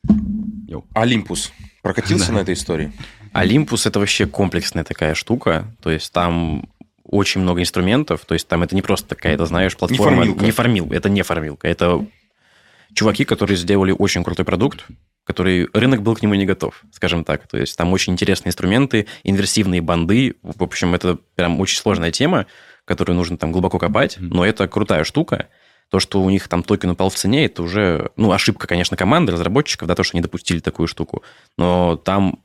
Йоу. 0.67 0.85
Олимпус 0.93 1.51
прокатился 1.83 2.27
да. 2.27 2.33
на 2.33 2.39
этой 2.39 2.55
истории? 2.55 2.91
Олимпус– 3.33 3.85
это 3.85 3.99
вообще 3.99 4.25
комплексная 4.25 4.83
такая 4.83 5.15
штука. 5.15 5.73
То 5.81 5.91
есть 5.91 6.11
там 6.11 6.67
очень 7.11 7.41
много 7.41 7.61
инструментов, 7.61 8.25
то 8.25 8.33
есть 8.33 8.47
там 8.47 8.63
это 8.63 8.73
не 8.73 8.81
просто 8.81 9.15
какая-то, 9.15 9.45
знаешь, 9.45 9.77
платформа. 9.77 10.25
Не, 10.25 10.33
не 10.33 10.51
формил, 10.51 10.91
это 10.91 11.09
не 11.09 11.21
формилка, 11.21 11.67
это 11.67 12.05
чуваки, 12.93 13.25
которые 13.25 13.57
сделали 13.57 13.91
очень 13.91 14.23
крутой 14.23 14.45
продукт, 14.45 14.85
который 15.23 15.69
рынок 15.73 16.01
был 16.01 16.15
к 16.15 16.21
нему 16.21 16.33
не 16.35 16.45
готов, 16.45 16.83
скажем 16.91 17.23
так. 17.23 17.47
То 17.47 17.57
есть 17.57 17.77
там 17.77 17.93
очень 17.93 18.13
интересные 18.13 18.49
инструменты, 18.49 19.07
инверсивные 19.23 19.81
банды. 19.81 20.35
В 20.41 20.63
общем, 20.63 20.95
это 20.95 21.17
прям 21.35 21.59
очень 21.59 21.77
сложная 21.77 22.11
тема, 22.11 22.47
которую 22.85 23.15
нужно 23.15 23.37
там 23.37 23.51
глубоко 23.51 23.77
копать, 23.77 24.17
но 24.19 24.45
это 24.45 24.67
крутая 24.67 25.03
штука. 25.03 25.47
То, 25.89 25.99
что 25.99 26.21
у 26.21 26.29
них 26.29 26.47
там 26.47 26.63
токен 26.63 26.91
упал 26.91 27.09
в 27.09 27.15
цене, 27.15 27.45
это 27.45 27.63
уже, 27.63 28.11
ну, 28.15 28.31
ошибка, 28.31 28.65
конечно, 28.65 28.95
команды, 28.95 29.33
разработчиков, 29.33 29.89
да, 29.89 29.95
то, 29.95 30.03
что 30.03 30.15
они 30.15 30.21
допустили 30.21 30.59
такую 30.59 30.87
штуку. 30.87 31.21
Но 31.57 31.97
там 31.97 32.39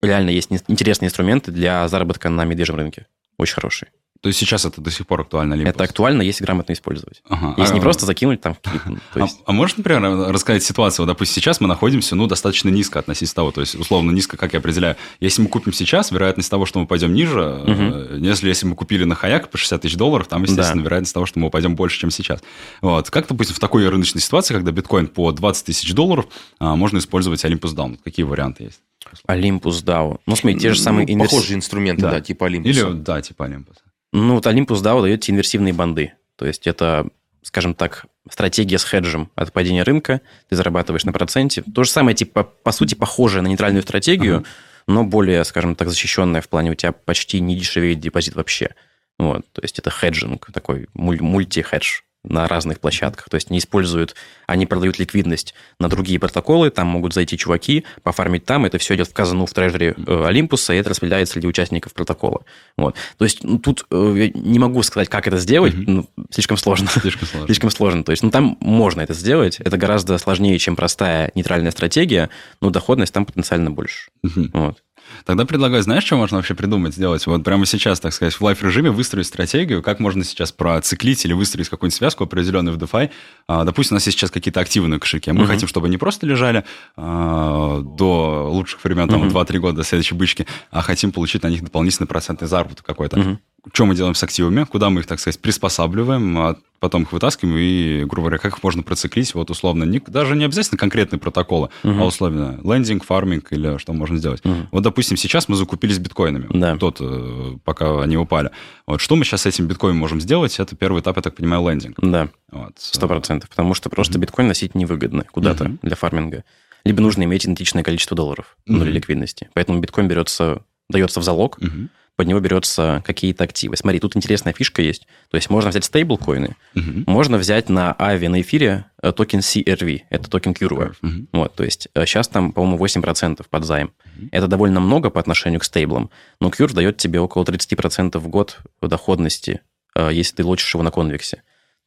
реально 0.00 0.30
есть 0.30 0.50
интересные 0.68 1.08
инструменты 1.08 1.50
для 1.50 1.88
заработка 1.88 2.28
на 2.28 2.44
медвежьем 2.44 2.76
рынке. 2.76 3.06
Очень 3.38 3.54
хорошие. 3.54 3.90
То 4.22 4.28
есть 4.28 4.38
сейчас 4.38 4.64
это 4.64 4.80
до 4.80 4.88
сих 4.92 5.04
пор 5.04 5.22
актуально? 5.22 5.54
Либо... 5.54 5.68
Это 5.68 5.82
актуально, 5.82 6.22
если 6.22 6.44
грамотно 6.44 6.72
использовать. 6.74 7.22
Ага. 7.28 7.54
Если 7.56 7.72
а, 7.72 7.74
не 7.74 7.80
просто 7.80 8.06
закинуть 8.06 8.40
там... 8.40 8.56
А, 9.14 9.26
а 9.46 9.52
можешь, 9.52 9.76
например, 9.76 10.00
рассказать 10.32 10.62
ситуацию? 10.62 11.04
Вот, 11.04 11.12
допустим, 11.12 11.42
сейчас 11.42 11.60
мы 11.60 11.66
находимся 11.66 12.14
ну, 12.14 12.28
достаточно 12.28 12.68
низко 12.68 13.00
относительно 13.00 13.34
того, 13.34 13.50
то 13.50 13.60
есть, 13.60 13.74
условно, 13.74 14.12
низко, 14.12 14.36
как 14.36 14.52
я 14.52 14.60
определяю. 14.60 14.96
Если 15.18 15.42
мы 15.42 15.48
купим 15.48 15.72
сейчас, 15.72 16.12
вероятность 16.12 16.48
того, 16.50 16.66
что 16.66 16.78
мы 16.78 16.86
пойдем 16.86 17.12
ниже, 17.14 17.42
угу. 17.42 18.14
если, 18.24 18.48
если 18.48 18.66
мы 18.66 18.76
купили 18.76 19.02
на 19.02 19.16
хаяк 19.16 19.50
по 19.50 19.58
60 19.58 19.82
тысяч 19.82 19.96
долларов, 19.96 20.28
там, 20.28 20.42
естественно, 20.44 20.82
да. 20.82 20.84
вероятность 20.84 21.14
того, 21.14 21.26
что 21.26 21.40
мы 21.40 21.48
упадем 21.48 21.74
больше, 21.74 21.98
чем 21.98 22.12
сейчас. 22.12 22.42
Вот. 22.80 23.10
Как, 23.10 23.26
допустим, 23.26 23.56
в 23.56 23.60
такой 23.60 23.88
рыночной 23.88 24.20
ситуации, 24.20 24.54
когда 24.54 24.70
биткоин 24.70 25.08
по 25.08 25.32
20 25.32 25.66
тысяч 25.66 25.92
долларов, 25.94 26.26
а, 26.60 26.76
можно 26.76 26.98
использовать 26.98 27.44
Olympus 27.44 27.74
Down? 27.74 27.98
Какие 28.04 28.24
варианты 28.24 28.64
есть? 28.64 28.80
Olympus 29.28 29.84
DAO. 29.84 30.20
Ну, 30.26 30.36
смотри, 30.36 30.60
те 30.60 30.72
же 30.72 30.80
самые... 30.80 31.06
Ну, 31.06 31.14
инверс... 31.14 31.30
Похожие 31.30 31.56
инструменты, 31.56 32.02
да. 32.02 32.12
да, 32.12 32.20
типа 32.20 32.44
Olympus. 32.44 32.68
Или, 32.68 32.92
да, 32.92 33.20
типа 33.20 33.42
Olympus. 33.44 33.76
Ну, 34.12 34.34
вот 34.34 34.46
Olympus 34.46 34.82
DAO 34.82 35.00
дает 35.02 35.22
тебе 35.22 35.34
инверсивные 35.34 35.72
банды. 35.72 36.12
То 36.36 36.46
есть 36.46 36.66
это, 36.66 37.08
скажем 37.42 37.74
так, 37.74 38.06
стратегия 38.30 38.78
с 38.78 38.84
хеджем 38.84 39.30
от 39.34 39.52
падения 39.52 39.82
рынка. 39.82 40.20
Ты 40.48 40.56
зарабатываешь 40.56 41.04
на 41.04 41.12
проценте. 41.12 41.62
То 41.62 41.84
же 41.84 41.90
самое, 41.90 42.14
типа, 42.14 42.44
по 42.44 42.72
сути, 42.72 42.94
похожее 42.94 43.42
на 43.42 43.48
нейтральную 43.48 43.82
стратегию, 43.82 44.40
uh-huh. 44.40 44.46
но 44.86 45.04
более, 45.04 45.44
скажем 45.44 45.74
так, 45.74 45.88
защищенная 45.88 46.40
в 46.40 46.48
плане 46.48 46.70
у 46.70 46.74
тебя 46.74 46.92
почти 46.92 47.40
не 47.40 47.56
дешевеет 47.56 48.00
депозит 48.00 48.34
вообще. 48.34 48.74
Вот, 49.18 49.44
то 49.52 49.62
есть 49.62 49.78
это 49.78 49.90
хеджинг, 49.90 50.50
такой 50.52 50.88
мульти-хедж 50.94 52.02
на 52.24 52.46
разных 52.46 52.80
площадках. 52.80 53.28
То 53.28 53.34
есть 53.34 53.50
не 53.50 53.58
используют, 53.58 54.14
они 54.46 54.66
продают 54.66 54.98
ликвидность 54.98 55.54
на 55.78 55.88
другие 55.88 56.18
протоколы, 56.18 56.70
там 56.70 56.86
могут 56.86 57.14
зайти 57.14 57.36
чуваки, 57.36 57.84
пофармить 58.02 58.44
там, 58.44 58.64
это 58.64 58.78
все 58.78 58.94
идет 58.94 59.08
в 59.08 59.12
казану 59.12 59.46
в 59.46 59.52
трежере 59.52 59.94
Олимпуса, 60.06 60.72
и 60.72 60.76
это 60.76 60.90
распределяется 60.90 61.34
среди 61.34 61.46
участников 61.46 61.94
протокола. 61.94 62.42
Вот. 62.76 62.96
То 63.18 63.24
есть 63.24 63.42
ну, 63.42 63.58
тут 63.58 63.86
э, 63.90 64.30
не 64.34 64.58
могу 64.58 64.82
сказать, 64.82 65.08
как 65.08 65.26
это 65.26 65.38
сделать, 65.38 65.74
mm-hmm. 65.74 65.84
ну, 65.86 66.10
слишком 66.30 66.56
сложно. 66.56 66.88
Слишком 66.88 67.26
сложно. 67.26 67.46
слишком 67.46 67.70
сложно. 67.70 68.04
То 68.04 68.12
есть 68.12 68.22
ну, 68.22 68.30
там 68.30 68.56
можно 68.60 69.00
это 69.00 69.14
сделать, 69.14 69.58
это 69.58 69.76
гораздо 69.76 70.16
сложнее, 70.18 70.58
чем 70.58 70.76
простая 70.76 71.32
нейтральная 71.34 71.72
стратегия, 71.72 72.30
но 72.60 72.70
доходность 72.70 73.12
там 73.12 73.26
потенциально 73.26 73.70
больше. 73.70 74.10
Mm-hmm. 74.24 74.50
Вот. 74.52 74.82
Тогда 75.24 75.44
предлагаю, 75.44 75.82
знаешь, 75.82 76.04
что 76.04 76.16
можно 76.16 76.38
вообще 76.38 76.54
придумать, 76.54 76.94
сделать? 76.94 77.26
Вот 77.26 77.44
прямо 77.44 77.66
сейчас, 77.66 78.00
так 78.00 78.12
сказать, 78.12 78.34
в 78.34 78.40
лайф-режиме 78.40 78.90
выстроить 78.90 79.26
стратегию, 79.26 79.82
как 79.82 80.00
можно 80.00 80.24
сейчас 80.24 80.52
проциклить 80.52 81.24
или 81.24 81.32
выстроить 81.32 81.68
какую-нибудь 81.68 81.96
связку 81.96 82.24
определенную 82.24 82.76
в 82.76 82.82
DeFi. 82.82 83.10
А, 83.46 83.64
допустим, 83.64 83.94
у 83.94 83.96
нас 83.96 84.06
есть 84.06 84.18
сейчас 84.18 84.30
какие-то 84.30 84.60
активные 84.60 84.98
кошельки. 85.00 85.30
Мы 85.32 85.44
uh-huh. 85.44 85.46
хотим, 85.46 85.68
чтобы 85.68 85.86
они 85.86 85.96
просто 85.96 86.26
лежали 86.26 86.64
а, 86.96 87.80
до 87.80 88.48
лучших 88.50 88.82
времен, 88.84 89.08
там, 89.08 89.24
uh-huh. 89.24 89.46
2-3 89.46 89.58
года 89.58 89.76
до 89.78 89.84
следующей 89.84 90.14
бычки, 90.14 90.46
а 90.70 90.82
хотим 90.82 91.12
получить 91.12 91.42
на 91.42 91.48
них 91.48 91.62
дополнительный 91.62 92.06
процентный 92.06 92.48
заработок 92.48 92.84
какой-то. 92.84 93.16
Uh-huh 93.16 93.38
что 93.72 93.86
мы 93.86 93.94
делаем 93.94 94.14
с 94.14 94.22
активами, 94.22 94.64
куда 94.64 94.90
мы 94.90 95.00
их, 95.00 95.06
так 95.06 95.20
сказать, 95.20 95.40
приспосабливаем, 95.40 96.36
а 96.38 96.56
потом 96.80 97.02
их 97.02 97.12
вытаскиваем 97.12 97.56
и, 97.58 98.04
грубо 98.04 98.22
говоря, 98.26 98.38
как 98.38 98.54
их 98.54 98.62
можно 98.64 98.82
проциклить, 98.82 99.34
вот 99.34 99.50
условно, 99.50 99.84
не, 99.84 100.00
даже 100.00 100.34
не 100.34 100.44
обязательно 100.44 100.78
конкретные 100.78 101.20
протоколы, 101.20 101.68
uh-huh. 101.84 102.00
а 102.00 102.04
условно 102.04 102.58
лендинг, 102.64 103.04
фарминг 103.04 103.52
или 103.52 103.78
что 103.78 103.92
можно 103.92 104.18
сделать. 104.18 104.40
Uh-huh. 104.40 104.66
Вот, 104.72 104.82
допустим, 104.82 105.16
сейчас 105.16 105.48
мы 105.48 105.54
закупились 105.54 105.98
биткоинами, 105.98 106.48
да. 106.52 106.76
тот, 106.76 106.96
э, 107.00 107.56
пока 107.64 108.02
они 108.02 108.16
упали. 108.16 108.50
Вот 108.88 109.00
что 109.00 109.14
мы 109.14 109.24
сейчас 109.24 109.42
с 109.42 109.46
этим 109.46 109.68
биткоином 109.68 109.98
можем 109.98 110.20
сделать? 110.20 110.58
Это 110.58 110.74
первый 110.74 111.00
этап, 111.00 111.16
я 111.16 111.22
так 111.22 111.36
понимаю, 111.36 111.62
лендинг. 111.68 111.96
Да, 112.02 112.30
сто 112.76 113.06
вот. 113.06 113.08
процентов, 113.10 113.48
потому 113.48 113.74
что 113.74 113.88
просто 113.88 114.18
uh-huh. 114.18 114.22
биткоин 114.22 114.48
носить 114.48 114.74
невыгодно 114.74 115.24
куда-то 115.30 115.64
uh-huh. 115.64 115.78
для 115.82 115.94
фарминга. 115.94 116.42
Либо 116.84 117.00
нужно 117.00 117.22
иметь 117.22 117.44
идентичное 117.44 117.84
количество 117.84 118.16
долларов 118.16 118.56
uh-huh. 118.68 118.80
для 118.80 118.90
ликвидности. 118.90 119.50
Поэтому 119.54 119.78
биткоин 119.78 120.08
берется, 120.08 120.62
дается 120.88 121.20
в 121.20 121.22
залог, 121.22 121.60
uh-huh 121.60 121.88
под 122.16 122.26
него 122.26 122.40
берется 122.40 123.02
какие-то 123.04 123.44
активы. 123.44 123.76
Смотри, 123.76 123.98
тут 123.98 124.16
интересная 124.16 124.52
фишка 124.52 124.82
есть. 124.82 125.06
То 125.30 125.36
есть 125.36 125.50
можно 125.50 125.70
взять 125.70 125.84
стейблкоины, 125.84 126.56
угу. 126.74 127.04
можно 127.06 127.38
взять 127.38 127.68
на 127.68 127.94
Aave, 127.98 128.28
на 128.28 128.40
эфире 128.42 128.84
э, 129.02 129.12
токен 129.12 129.40
CRV, 129.40 130.02
это 130.10 130.30
токен 130.30 130.52
Curve. 130.52 130.94
Угу. 131.02 131.26
Вот, 131.32 131.54
то 131.54 131.64
есть 131.64 131.88
сейчас 131.94 132.28
э, 132.28 132.32
там, 132.32 132.52
по-моему, 132.52 132.84
8% 132.84 133.44
под 133.48 133.64
займ. 133.64 133.92
Угу. 134.04 134.28
Это 134.30 134.46
довольно 134.46 134.80
много 134.80 135.10
по 135.10 135.20
отношению 135.20 135.60
к 135.60 135.64
стейблам, 135.64 136.10
но 136.40 136.48
Curve 136.48 136.74
дает 136.74 136.98
тебе 136.98 137.20
около 137.20 137.44
30% 137.44 138.18
в 138.18 138.28
год 138.28 138.58
доходности, 138.80 139.60
э, 139.96 140.10
если 140.12 140.36
ты 140.36 140.44
лочишь 140.44 140.74
его 140.74 140.82
на 140.82 140.90
Convex 140.90 141.29
е. 141.29 141.42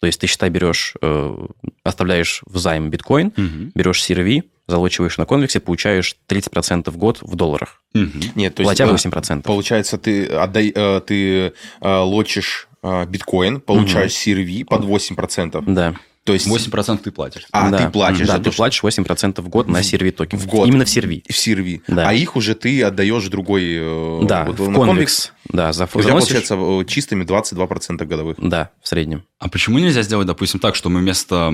То 0.06 0.08
есть 0.08 0.20
ты, 0.20 0.28
считай, 0.28 0.52
берешь, 0.52 0.94
оставляешь 1.84 2.44
в 2.46 2.60
займ 2.60 2.92
биткоин, 2.92 3.34
угу. 3.36 3.72
берешь 3.74 4.08
CRV, 4.08 4.44
залочиваешь 4.68 5.18
на 5.18 5.26
Convex 5.26 5.51
е, 5.51 5.60
получаешь 5.60 6.16
30% 6.30 6.92
в 6.92 6.98
год 6.98 7.24
в 7.24 7.36
долларах. 7.36 7.82
Угу. 7.96 8.20
Нет, 8.36 8.54
то 8.54 8.62
есть, 8.62 8.78
Платя 8.78 8.84
8%. 8.84 9.42
Получается, 9.42 9.98
ты, 9.98 10.28
отдай, 10.28 10.72
э, 10.76 11.02
ты 11.08 11.38
э, 11.48 11.52
лочишь 11.82 12.68
э, 12.84 13.08
биткоин, 13.08 13.62
получаешь 13.62 14.12
угу. 14.12 14.32
CRV 14.32 14.66
под 14.66 14.84
8%. 14.84 15.64
Да. 15.74 15.96
То 16.26 16.34
есть 16.34 16.48
8% 16.48 16.98
ты 16.98 17.12
платишь. 17.12 17.46
А, 17.52 17.70
да. 17.70 17.78
ты 17.78 17.92
платишь. 17.92 18.28
Да, 18.28 18.40
ты 18.40 18.50
то, 18.50 18.52
платишь 18.52 18.84
8% 18.84 19.42
в 19.42 19.48
год 19.48 19.68
на 19.68 19.84
CRV 19.84 20.10
токен. 20.10 20.40
В 20.40 20.48
год. 20.48 20.68
Именно 20.68 20.84
в 20.84 20.90
CRV. 20.90 21.24
В 21.30 21.38
CRV. 21.38 21.84
Да. 21.88 22.10
А 22.10 22.14
их 22.14 22.36
уже 22.36 22.56
ты 22.56 22.82
отдаешь 22.82 23.26
другой... 23.26 24.26
Да, 24.26 24.46
вот, 24.46 24.60
в 24.60 24.74
Convex. 24.74 25.32
Да, 25.50 25.72
за 25.72 25.86
У 25.86 26.02
тебя 26.02 26.14
получается 26.14 26.58
чистыми 26.88 27.24
22% 27.26 28.04
годовых. 28.06 28.38
Да, 28.40 28.72
в 28.82 28.88
среднем. 28.88 29.24
А 29.38 29.50
почему 29.50 29.78
нельзя 29.78 30.02
сделать, 30.02 30.26
допустим, 30.26 30.60
так, 30.60 30.76
что 30.76 30.90
мы 30.90 31.00
вместо 31.02 31.54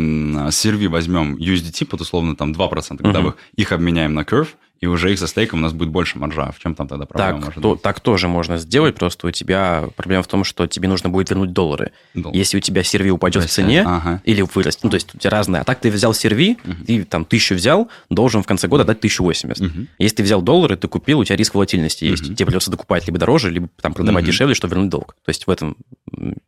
серви 0.51 0.87
возьмем 0.87 1.35
USDT 1.35 1.85
под 1.85 1.99
условно 1.99 2.37
там 2.37 2.53
2% 2.53 2.95
годовых, 2.97 3.33
угу. 3.33 3.41
их 3.57 3.73
обменяем 3.73 4.13
на 4.13 4.21
Curve, 4.21 4.47
и 4.81 4.87
уже 4.87 5.11
их 5.11 5.19
за 5.19 5.27
стейком 5.27 5.59
у 5.59 5.61
нас 5.61 5.73
будет 5.73 5.89
больше 5.89 6.17
маржа. 6.17 6.51
В 6.51 6.59
чем 6.59 6.73
там 6.73 6.87
тогда 6.87 7.05
проблема 7.05 7.33
так, 7.33 7.45
может 7.45 7.61
то, 7.61 7.71
быть? 7.73 7.81
Так 7.83 7.99
тоже 7.99 8.27
можно 8.27 8.57
сделать, 8.57 8.95
просто 8.95 9.27
у 9.27 9.31
тебя 9.31 9.89
проблема 9.95 10.23
в 10.23 10.27
том, 10.27 10.43
что 10.43 10.65
тебе 10.65 10.87
нужно 10.87 11.09
будет 11.09 11.29
вернуть 11.29 11.53
доллары. 11.53 11.91
Доллар. 12.15 12.35
Если 12.35 12.57
у 12.57 12.59
тебя 12.59 12.81
серви 12.81 13.11
упадет 13.11 13.43
Растет. 13.43 13.51
в 13.51 13.55
цене 13.55 13.83
ага. 13.83 14.21
или 14.25 14.41
вырастет, 14.41 14.83
ну, 14.83 14.89
то 14.89 14.95
есть 14.95 15.13
у 15.13 15.19
тебя 15.19 15.29
разные. 15.29 15.61
А 15.61 15.63
так 15.63 15.79
ты 15.79 15.91
взял 15.91 16.15
серви, 16.15 16.57
угу. 16.65 16.73
ты 16.87 17.03
там 17.03 17.25
тысячу 17.25 17.53
взял, 17.53 17.89
должен 18.09 18.41
в 18.41 18.47
конце 18.47 18.67
года 18.67 18.83
дать 18.83 18.97
1080. 18.97 19.61
Угу. 19.61 19.87
Если 19.99 20.15
ты 20.15 20.23
взял 20.23 20.41
доллары, 20.41 20.75
ты 20.77 20.87
купил, 20.87 21.19
у 21.19 21.23
тебя 21.23 21.35
риск 21.35 21.53
волатильности 21.53 22.05
есть. 22.05 22.25
Угу. 22.25 22.33
Тебе 22.33 22.47
придется 22.47 22.71
докупать 22.71 23.05
либо 23.05 23.19
дороже, 23.19 23.51
либо 23.51 23.69
там 23.81 23.93
продавать 23.93 24.23
угу. 24.23 24.31
дешевле, 24.31 24.55
чтобы 24.55 24.73
вернуть 24.73 24.89
долг. 24.89 25.15
То 25.23 25.29
есть 25.29 25.45
в 25.45 25.51
этом 25.51 25.77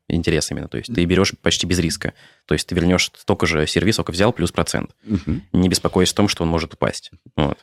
интерес 0.07 0.49
именно. 0.49 0.67
То 0.67 0.79
есть 0.79 0.91
ты 0.91 1.05
берешь 1.05 1.33
почти 1.39 1.67
без 1.67 1.77
риска. 1.77 2.13
То 2.47 2.55
есть 2.55 2.67
ты 2.67 2.73
вернешь 2.73 3.11
столько 3.15 3.45
же 3.45 3.67
серви, 3.67 3.91
сколько 3.91 4.11
взял, 4.11 4.33
плюс 4.33 4.51
процент. 4.51 4.89
Угу. 5.07 5.41
Не 5.53 5.69
беспокоясь 5.69 6.11
о 6.13 6.15
том, 6.15 6.27
что 6.27 6.43
он 6.43 6.49
может 6.49 6.73
упасть. 6.73 7.11
Вот. 7.35 7.59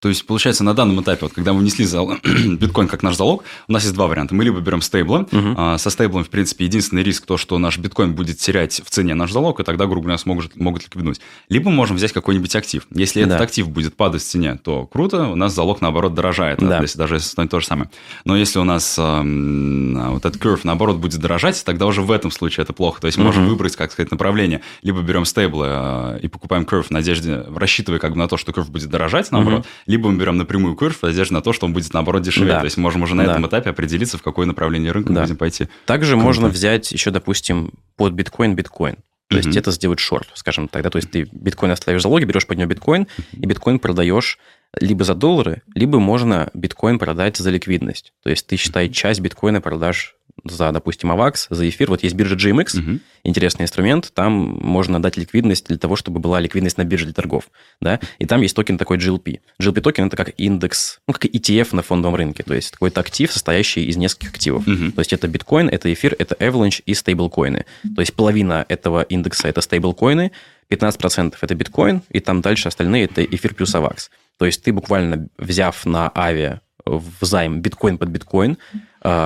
То 0.00 0.10
есть, 0.10 0.26
получается, 0.26 0.62
на 0.62 0.74
данном 0.74 1.00
этапе, 1.00 1.20
вот, 1.22 1.32
когда 1.32 1.54
мы 1.54 1.60
внесли 1.60 1.86
зал... 1.86 2.16
биткоин 2.22 2.86
как 2.86 3.02
наш 3.02 3.16
залог, 3.16 3.44
у 3.66 3.72
нас 3.72 3.82
есть 3.82 3.94
два 3.94 4.06
варианта. 4.06 4.34
Мы 4.34 4.44
либо 4.44 4.60
берем 4.60 4.82
стейблы. 4.82 5.20
Угу. 5.20 5.54
А, 5.56 5.78
со 5.78 5.88
стейблом, 5.88 6.22
в 6.22 6.28
принципе, 6.28 6.66
единственный 6.66 7.02
риск 7.02 7.24
то, 7.24 7.38
что 7.38 7.56
наш 7.58 7.78
биткоин 7.78 8.14
будет 8.14 8.38
терять 8.38 8.82
в 8.84 8.90
цене 8.90 9.14
наш 9.14 9.32
залог, 9.32 9.58
и 9.60 9.64
тогда, 9.64 9.86
грубо 9.86 10.02
говоря, 10.02 10.18
смогут, 10.18 10.54
могут 10.56 10.84
ликвиднуть. 10.84 11.20
Либо 11.48 11.70
мы 11.70 11.76
можем 11.76 11.96
взять 11.96 12.12
какой-нибудь 12.12 12.54
актив. 12.54 12.86
Если 12.94 13.24
да. 13.24 13.36
этот 13.36 13.40
актив 13.40 13.68
будет 13.70 13.96
падать 13.96 14.22
в 14.22 14.26
цене, 14.26 14.58
то 14.62 14.86
круто, 14.86 15.28
у 15.28 15.34
нас 15.34 15.54
залог, 15.54 15.80
наоборот, 15.80 16.12
дорожает, 16.12 16.58
да. 16.58 16.80
если 16.82 16.98
даже 16.98 17.14
если 17.14 17.28
станет 17.28 17.50
то 17.50 17.60
же 17.60 17.66
самое. 17.66 17.90
Но 18.26 18.36
если 18.36 18.58
у 18.58 18.64
нас 18.64 18.96
э, 18.98 20.10
вот 20.10 20.26
этот 20.26 20.40
curve, 20.40 20.60
наоборот, 20.64 20.98
будет 20.98 21.20
дорожать, 21.20 21.64
тогда 21.64 21.86
уже 21.86 22.02
в 22.02 22.10
этом 22.10 22.30
случае 22.30 22.64
это 22.64 22.74
плохо. 22.74 23.00
То 23.00 23.06
есть, 23.06 23.16
мы 23.16 23.24
угу. 23.24 23.28
можем 23.28 23.48
выбрать, 23.48 23.76
как 23.76 23.92
сказать, 23.92 24.10
направление. 24.10 24.60
Либо 24.82 25.00
берем 25.00 25.24
стейблы 25.24 25.66
э, 25.70 26.18
и 26.22 26.28
покупаем 26.28 26.64
curve 26.64 26.84
в 26.84 26.90
надежде, 26.90 27.46
рассчитывая 27.54 27.98
как 27.98 28.12
бы 28.12 28.18
на 28.18 28.28
то, 28.28 28.36
что 28.36 28.52
curve 28.52 28.70
будет 28.70 28.90
дорожать, 28.90 29.32
наоборот. 29.32 29.60
Угу. 29.60 29.66
Либо 29.86 30.10
мы 30.10 30.18
берем 30.18 30.36
напрямую 30.36 30.74
прямую 30.74 30.76
курс 30.76 30.96
в 30.96 31.02
надежде 31.02 31.34
на 31.34 31.42
то, 31.42 31.52
что 31.52 31.66
он 31.66 31.72
будет, 31.72 31.92
наоборот, 31.92 32.22
дешевле. 32.22 32.52
Да. 32.52 32.58
То 32.60 32.64
есть, 32.64 32.76
можем 32.76 33.02
уже 33.02 33.14
на 33.14 33.24
да. 33.24 33.32
этом 33.32 33.46
этапе 33.46 33.70
определиться, 33.70 34.18
в 34.18 34.22
какое 34.22 34.46
направление 34.46 34.92
рынка 34.92 35.12
да. 35.12 35.22
будем 35.22 35.36
пойти. 35.36 35.68
Также 35.84 36.12
Круто. 36.12 36.24
можно 36.24 36.48
взять 36.48 36.90
еще, 36.92 37.10
допустим, 37.10 37.72
под 37.96 38.12
биткоин 38.12 38.54
биткоин. 38.54 38.96
То 39.28 39.38
есть, 39.38 39.56
это 39.56 39.70
сделать 39.72 39.98
шорт, 39.98 40.28
скажем 40.34 40.68
тогда. 40.68 40.90
То 40.90 40.96
есть, 40.96 41.10
ты 41.10 41.28
биткоин 41.32 41.72
оставишь 41.72 42.02
залоги, 42.02 42.24
берешь 42.24 42.46
под 42.46 42.58
него 42.58 42.68
биткоин, 42.68 43.06
и 43.32 43.46
биткоин 43.46 43.78
продаешь 43.78 44.38
либо 44.78 45.04
за 45.04 45.14
доллары, 45.14 45.62
либо 45.74 45.98
можно 45.98 46.50
биткоин 46.54 46.98
продать 46.98 47.36
за 47.36 47.50
ликвидность. 47.50 48.12
То 48.22 48.30
есть, 48.30 48.46
ты, 48.46 48.56
считай, 48.56 48.88
часть 48.88 49.20
биткоина 49.20 49.60
продашь 49.60 50.16
за, 50.50 50.72
допустим, 50.72 51.10
AVAX, 51.12 51.46
за 51.50 51.68
эфир. 51.68 51.90
Вот 51.90 52.02
есть 52.02 52.14
биржа 52.14 52.34
GMX, 52.34 52.78
угу. 52.78 52.98
интересный 53.24 53.64
инструмент, 53.64 54.10
там 54.14 54.32
можно 54.32 55.00
дать 55.00 55.16
ликвидность 55.16 55.66
для 55.68 55.78
того, 55.78 55.96
чтобы 55.96 56.20
была 56.20 56.40
ликвидность 56.40 56.78
на 56.78 56.84
бирже 56.84 57.06
для 57.06 57.14
торгов, 57.14 57.44
да, 57.80 58.00
и 58.18 58.26
там 58.26 58.42
есть 58.42 58.56
токен 58.56 58.78
такой 58.78 58.98
GLP. 58.98 59.40
GLP 59.60 59.80
токен 59.80 60.06
это 60.06 60.16
как 60.16 60.32
индекс, 60.38 61.00
ну, 61.06 61.14
как 61.14 61.24
ETF 61.26 61.74
на 61.74 61.82
фондовом 61.82 62.16
рынке, 62.16 62.42
то 62.42 62.54
есть 62.54 62.70
какой-то 62.72 63.00
актив, 63.00 63.32
состоящий 63.32 63.84
из 63.84 63.96
нескольких 63.96 64.30
активов. 64.30 64.66
Угу. 64.66 64.92
То 64.92 65.00
есть 65.00 65.12
это 65.12 65.28
биткоин, 65.28 65.68
это 65.68 65.92
эфир, 65.92 66.14
это 66.18 66.34
Avalanche 66.36 66.82
и 66.86 66.94
стейблкоины. 66.94 67.64
То 67.94 68.00
есть 68.00 68.14
половина 68.14 68.64
этого 68.68 69.02
индекса 69.02 69.48
это 69.48 69.60
стейблкоины, 69.60 70.32
15% 70.70 71.34
это 71.40 71.54
биткоин, 71.54 72.02
и 72.10 72.20
там 72.20 72.40
дальше 72.40 72.68
остальные 72.68 73.04
это 73.04 73.24
эфир 73.24 73.54
плюс 73.54 73.74
AVAX. 73.74 74.08
То 74.38 74.46
есть 74.46 74.62
ты 74.62 74.72
буквально 74.72 75.28
взяв 75.38 75.86
на 75.86 76.10
авиа 76.14 76.60
в 76.84 77.24
займ 77.24 77.60
биткоин 77.60 77.98
под 77.98 78.08
биткоин, 78.10 78.58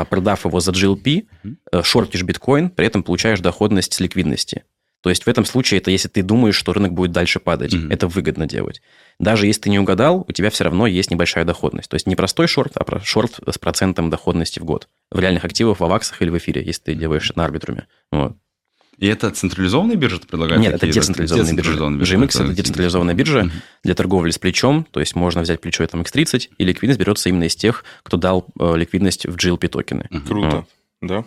продав 0.05 0.45
его 0.45 0.61
за 0.61 0.73
GLP, 0.73 1.27
э, 1.73 1.83
шортишь 1.83 2.23
биткоин, 2.23 2.71
при 2.71 2.87
этом 2.87 3.03
получаешь 3.03 3.41
доходность 3.41 3.95
с 3.95 4.01
ликвидности. 4.01 4.65
То 5.03 5.09
есть 5.09 5.25
в 5.25 5.29
этом 5.29 5.45
случае 5.45 5.81
это 5.81 5.91
если 5.91 6.09
ты 6.09 6.23
думаешь, 6.23 6.57
что 6.57 6.73
рынок 6.73 6.93
будет 6.93 7.13
дальше 7.13 7.41
падать. 7.41 7.73
Mm-hmm. 7.73 7.93
Это 7.93 8.07
выгодно 8.07 8.47
делать. 8.47 8.83
Даже 9.19 9.47
если 9.47 9.63
ты 9.63 9.71
не 9.71 9.79
угадал, 9.79 10.27
у 10.29 10.33
тебя 10.33 10.51
все 10.51 10.65
равно 10.65 10.87
есть 10.87 11.11
небольшая 11.11 11.45
доходность. 11.45 11.89
То 11.89 11.95
есть 11.95 12.07
не 12.07 12.17
простой 12.17 12.47
шорт, 12.49 12.73
а 12.77 13.01
шорт 13.01 13.41
с 13.49 13.59
процентом 13.59 14.11
доходности 14.11 14.59
в 14.61 14.65
год. 14.65 14.89
В 15.11 15.19
реальных 15.19 15.45
активах, 15.45 15.81
в 15.81 15.85
аваксах 15.85 16.21
или 16.21 16.29
в 16.29 16.37
эфире, 16.37 16.63
если 16.63 16.83
ты 16.83 16.95
делаешь 16.95 17.33
на 17.35 17.45
арбитруме. 17.45 17.87
Вот. 18.13 18.37
И 19.01 19.07
это 19.07 19.31
централизованная 19.31 19.97
биржа 19.97 20.21
предлагает? 20.21 20.61
Нет, 20.61 20.75
это 20.75 20.87
децентрализованная 20.87 21.55
биржа. 21.55 21.73
GMX– 21.73 22.45
это 22.45 22.53
децентрализованная 22.53 23.15
биржа 23.15 23.51
для 23.83 23.95
торговли 23.95 24.31
с 24.31 24.39
плечом, 24.39 24.87
то 24.91 25.01
есть 25.01 25.17
можно 25.17 25.41
взять 25.41 25.61
плечо 25.61 25.87
там 25.87 26.03
X30, 26.03 26.51
и 26.59 26.65
ликвидность 26.65 27.01
берется 27.01 27.31
именно 27.31 27.45
из 27.45 27.57
тех, 27.57 27.85
кто 28.03 28.19
дал 28.19 28.47
э, 28.59 28.77
ликвидность 28.77 29.27
в 29.27 29.37
GLP 29.37 29.69
токены. 29.69 30.09
Круто, 30.27 30.67
да? 31.01 31.25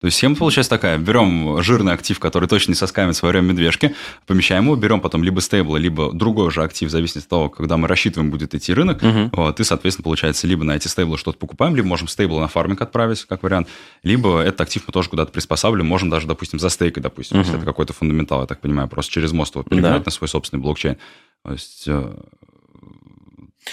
То 0.00 0.06
есть 0.06 0.16
схема 0.16 0.34
получается 0.34 0.70
такая. 0.70 0.96
Берем 0.96 1.62
жирный 1.62 1.92
актив, 1.92 2.18
который 2.18 2.48
точно 2.48 2.70
не 2.70 2.74
соскамит 2.74 3.20
во 3.20 3.28
время 3.28 3.48
медвежки, 3.48 3.94
помещаем 4.26 4.64
его, 4.64 4.76
берем 4.76 5.00
потом 5.00 5.22
либо 5.22 5.40
стейбл, 5.40 5.76
либо 5.76 6.10
другой 6.12 6.50
же 6.50 6.62
актив, 6.62 6.88
в 6.88 6.90
зависимости 6.90 7.26
от 7.26 7.28
того, 7.28 7.48
когда 7.50 7.76
мы 7.76 7.86
рассчитываем, 7.86 8.30
будет 8.30 8.54
идти 8.54 8.72
рынок. 8.72 9.02
Угу. 9.02 9.30
Вот, 9.34 9.60
и, 9.60 9.64
соответственно, 9.64 10.04
получается, 10.04 10.46
либо 10.46 10.64
на 10.64 10.72
эти 10.72 10.88
стейблы 10.88 11.18
что-то 11.18 11.38
покупаем, 11.38 11.76
либо 11.76 11.86
можем 11.86 12.08
стейбл 12.08 12.40
на 12.40 12.48
фарминг 12.48 12.80
отправить, 12.80 13.24
как 13.26 13.42
вариант, 13.42 13.68
либо 14.02 14.40
этот 14.40 14.62
актив 14.62 14.82
мы 14.86 14.92
тоже 14.92 15.10
куда-то 15.10 15.32
приспосабливаем, 15.32 15.86
можем 15.86 16.08
даже, 16.08 16.26
допустим, 16.26 16.58
за 16.58 16.70
стейкой, 16.70 17.02
допустим, 17.02 17.38
угу. 17.38 17.44
если 17.44 17.58
это 17.58 17.66
какой-то 17.66 17.92
фундаментал, 17.92 18.40
я 18.40 18.46
так 18.46 18.60
понимаю, 18.60 18.88
просто 18.88 19.12
через 19.12 19.32
мост 19.32 19.54
его 19.54 19.64
перегнать 19.64 20.02
да. 20.02 20.06
на 20.06 20.10
свой 20.10 20.28
собственный 20.28 20.62
блокчейн. 20.62 20.96
То 21.44 21.52
есть 21.52 21.84
э, 21.86 22.14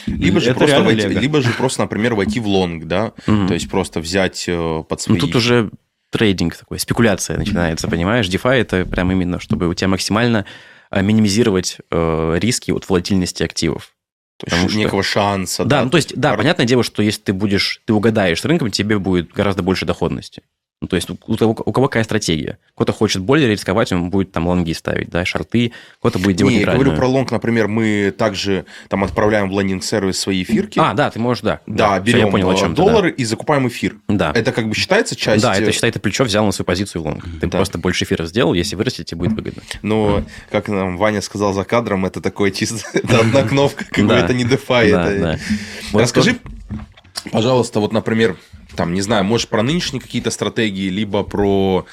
либо 0.08 0.42
же, 0.42 0.54
просто 0.54 0.84
войти, 0.84 1.08
либо 1.08 1.42
же 1.42 1.52
просто, 1.52 1.84
например, 1.84 2.16
войти 2.16 2.42
в 2.42 2.48
лонг, 2.48 2.84
да, 2.86 3.14
угу. 3.26 3.48
то 3.48 3.54
есть 3.54 3.70
просто 3.70 4.02
взять 4.02 4.44
э, 4.50 4.84
под 4.88 5.00
свои... 5.00 5.18
Ну, 5.18 5.26
тут 5.26 5.36
уже 5.38 5.72
трейдинг 6.10 6.56
такой, 6.56 6.80
спекуляция 6.80 7.38
начинается, 7.38 7.88
понимаешь? 7.88 8.28
DeFi 8.28 8.62
это 8.62 8.86
прям 8.86 9.12
именно, 9.12 9.40
чтобы 9.40 9.68
у 9.68 9.74
тебя 9.74 9.90
максимально 9.90 10.46
э, 10.92 11.02
минимизировать 11.02 11.78
э, 11.92 12.38
риски 12.40 12.72
от 12.72 12.88
волатильности 12.90 13.44
активов. 13.44 13.94
То 14.38 14.48
есть 14.48 14.70
что... 14.70 14.78
некого 14.78 15.04
шанса. 15.04 15.64
Да, 15.64 15.80
да, 15.80 15.84
ну 15.86 15.90
то 15.90 15.98
есть, 15.98 16.16
да, 16.16 16.36
понятное 16.36 16.66
дело, 16.66 16.84
что 16.84 17.02
если 17.02 17.22
ты 17.22 17.34
будешь, 17.34 17.82
ты 17.86 17.94
угадаешь 17.94 18.42
с 18.42 18.46
рынком, 18.46 18.70
тебе 18.70 19.00
будет 19.00 19.32
гораздо 19.32 19.64
больше 19.64 19.86
доходности. 19.86 20.44
Ну, 20.80 20.88
то 20.88 20.96
есть 20.96 21.10
у, 21.10 21.18
у, 21.26 21.34
у 21.34 21.72
кого 21.72 21.88
какая 21.88 22.04
стратегия? 22.04 22.60
Кто-то 22.76 22.94
хочет 22.94 23.24
более 23.24 23.50
рисковать, 23.50 23.92
он 23.92 24.12
будет 24.12 24.32
там 24.32 24.48
лонги 24.48 24.74
ставить, 24.74 25.10
да, 25.10 25.26
шорты, 25.26 25.72
кто-то 26.00 26.20
будет 26.20 26.36
делать 26.36 26.54
Не, 26.54 26.62
я 26.62 26.72
говорю 26.72 26.96
про 26.96 27.08
лонг, 27.08 27.32
например, 27.32 27.68
мы 27.68 28.14
также 28.16 28.66
там 28.88 29.04
отправляем 29.04 29.50
в 29.50 29.60
лендинг-сервис 29.60 30.20
свои 30.20 30.44
эфирки. 30.44 30.78
А, 30.78 30.94
да, 30.94 31.10
ты 31.10 31.18
можешь, 31.18 31.42
да. 31.42 31.62
Да, 31.66 31.96
да 31.96 32.00
берем 32.00 32.28
я 32.28 32.32
понял, 32.32 32.52
о 32.52 32.56
чем 32.56 32.76
доллары 32.76 33.10
да. 33.10 33.16
и 33.16 33.26
закупаем 33.26 33.68
эфир. 33.68 33.96
Да. 34.08 34.32
Это 34.36 34.52
как 34.52 34.70
бы 34.70 34.76
считается 34.76 35.16
часть... 35.16 35.42
Да, 35.42 35.56
это 35.56 35.72
считается 35.72 36.00
плечо 36.00 36.24
взял 36.26 36.46
на 36.46 36.52
свою 36.52 36.68
позицию 36.68 37.02
в 37.02 37.06
лонг. 37.08 37.26
Ты 37.42 37.48
да. 37.48 37.58
просто 37.58 37.80
больше 37.80 38.04
эфиров 38.04 38.28
сделал, 38.28 38.54
если 38.54 38.76
вырастет, 38.76 39.08
тебе 39.08 39.18
будет 39.18 39.34
выгодно. 39.34 39.64
Но, 39.82 40.24
как 40.52 40.68
нам 40.68 40.98
Ваня 40.98 41.22
сказал 41.22 41.54
за 41.54 41.64
кадром, 41.64 42.06
это 42.06 42.22
такое 42.22 42.52
чисто 42.52 42.88
одна 43.20 43.42
кнопка, 43.42 43.84
как 43.90 44.06
бы 44.06 44.14
это 44.14 44.36
не 44.36 44.44
DeFi. 44.44 45.40
Расскажи, 45.92 46.38
пожалуйста, 47.32 47.80
вот, 47.80 47.94
например, 47.94 48.38
там, 48.78 48.94
не 48.94 49.02
знаю, 49.02 49.26
может, 49.26 49.50
про 49.50 49.64
нынешние 49.64 50.02
какие-то 50.02 50.32
стратегии, 50.32 50.90
либо 50.90 51.24
про 51.24 51.86